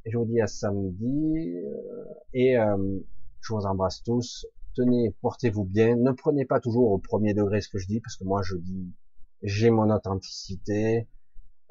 Et 0.05 0.11
je 0.11 0.17
vous 0.17 0.25
dis 0.25 0.41
à 0.41 0.47
samedi. 0.47 1.57
Euh, 1.57 2.05
et 2.33 2.57
euh, 2.57 2.99
je 3.41 3.53
vous 3.53 3.65
embrasse 3.67 4.01
tous. 4.01 4.47
Tenez, 4.73 5.11
portez-vous 5.21 5.65
bien. 5.65 5.95
Ne 5.95 6.11
prenez 6.11 6.45
pas 6.45 6.59
toujours 6.59 6.91
au 6.91 6.97
premier 6.97 7.35
degré 7.35 7.61
ce 7.61 7.69
que 7.69 7.77
je 7.77 7.85
dis, 7.85 7.99
parce 7.99 8.17
que 8.17 8.23
moi 8.23 8.41
je 8.41 8.55
dis, 8.55 8.95
j'ai 9.43 9.69
mon 9.69 9.93
authenticité. 9.93 11.07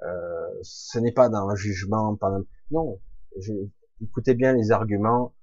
Euh, 0.02 0.58
ce 0.62 0.98
n'est 0.98 1.12
pas 1.12 1.28
dans 1.28 1.48
le 1.48 1.56
jugement, 1.56 2.16
pas 2.16 2.30
non. 2.70 3.00
écoutez 4.02 4.34
bien 4.34 4.52
les 4.52 4.70
arguments. 4.70 5.34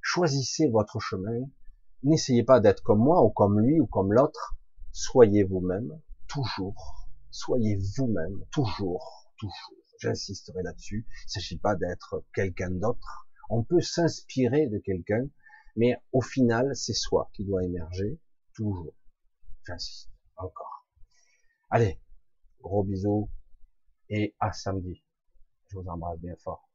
Choisissez 0.00 0.68
votre 0.68 0.98
chemin. 0.98 1.48
N'essayez 2.02 2.42
pas 2.42 2.58
d'être 2.60 2.82
comme 2.82 2.98
moi 2.98 3.22
ou 3.22 3.30
comme 3.30 3.60
lui 3.60 3.80
ou 3.80 3.86
comme 3.86 4.12
l'autre. 4.12 4.56
Soyez 4.90 5.44
vous-même, 5.44 6.00
toujours. 6.26 7.08
Soyez 7.30 7.78
vous-même, 7.96 8.44
toujours, 8.50 9.30
toujours. 9.38 9.76
J'insisterai 9.98 10.62
là-dessus. 10.62 11.06
Il 11.08 11.26
ne 11.26 11.30
s'agit 11.30 11.58
pas 11.58 11.76
d'être 11.76 12.24
quelqu'un 12.34 12.70
d'autre. 12.70 13.28
On 13.48 13.62
peut 13.62 13.80
s'inspirer 13.80 14.66
de 14.66 14.78
quelqu'un, 14.78 15.28
mais 15.76 15.96
au 16.10 16.20
final, 16.20 16.74
c'est 16.74 16.92
soi 16.92 17.30
qui 17.34 17.44
doit 17.44 17.64
émerger, 17.64 18.18
toujours. 18.54 18.94
J'insiste, 19.64 20.10
encore. 20.36 20.86
Allez, 21.70 22.00
gros 22.60 22.82
bisous, 22.82 23.30
et 24.12 24.34
à 24.38 24.52
samedi. 24.52 25.02
Je 25.68 25.78
vous 25.78 25.88
embrasse 25.88 26.20
bien 26.20 26.36
fort. 26.36 26.68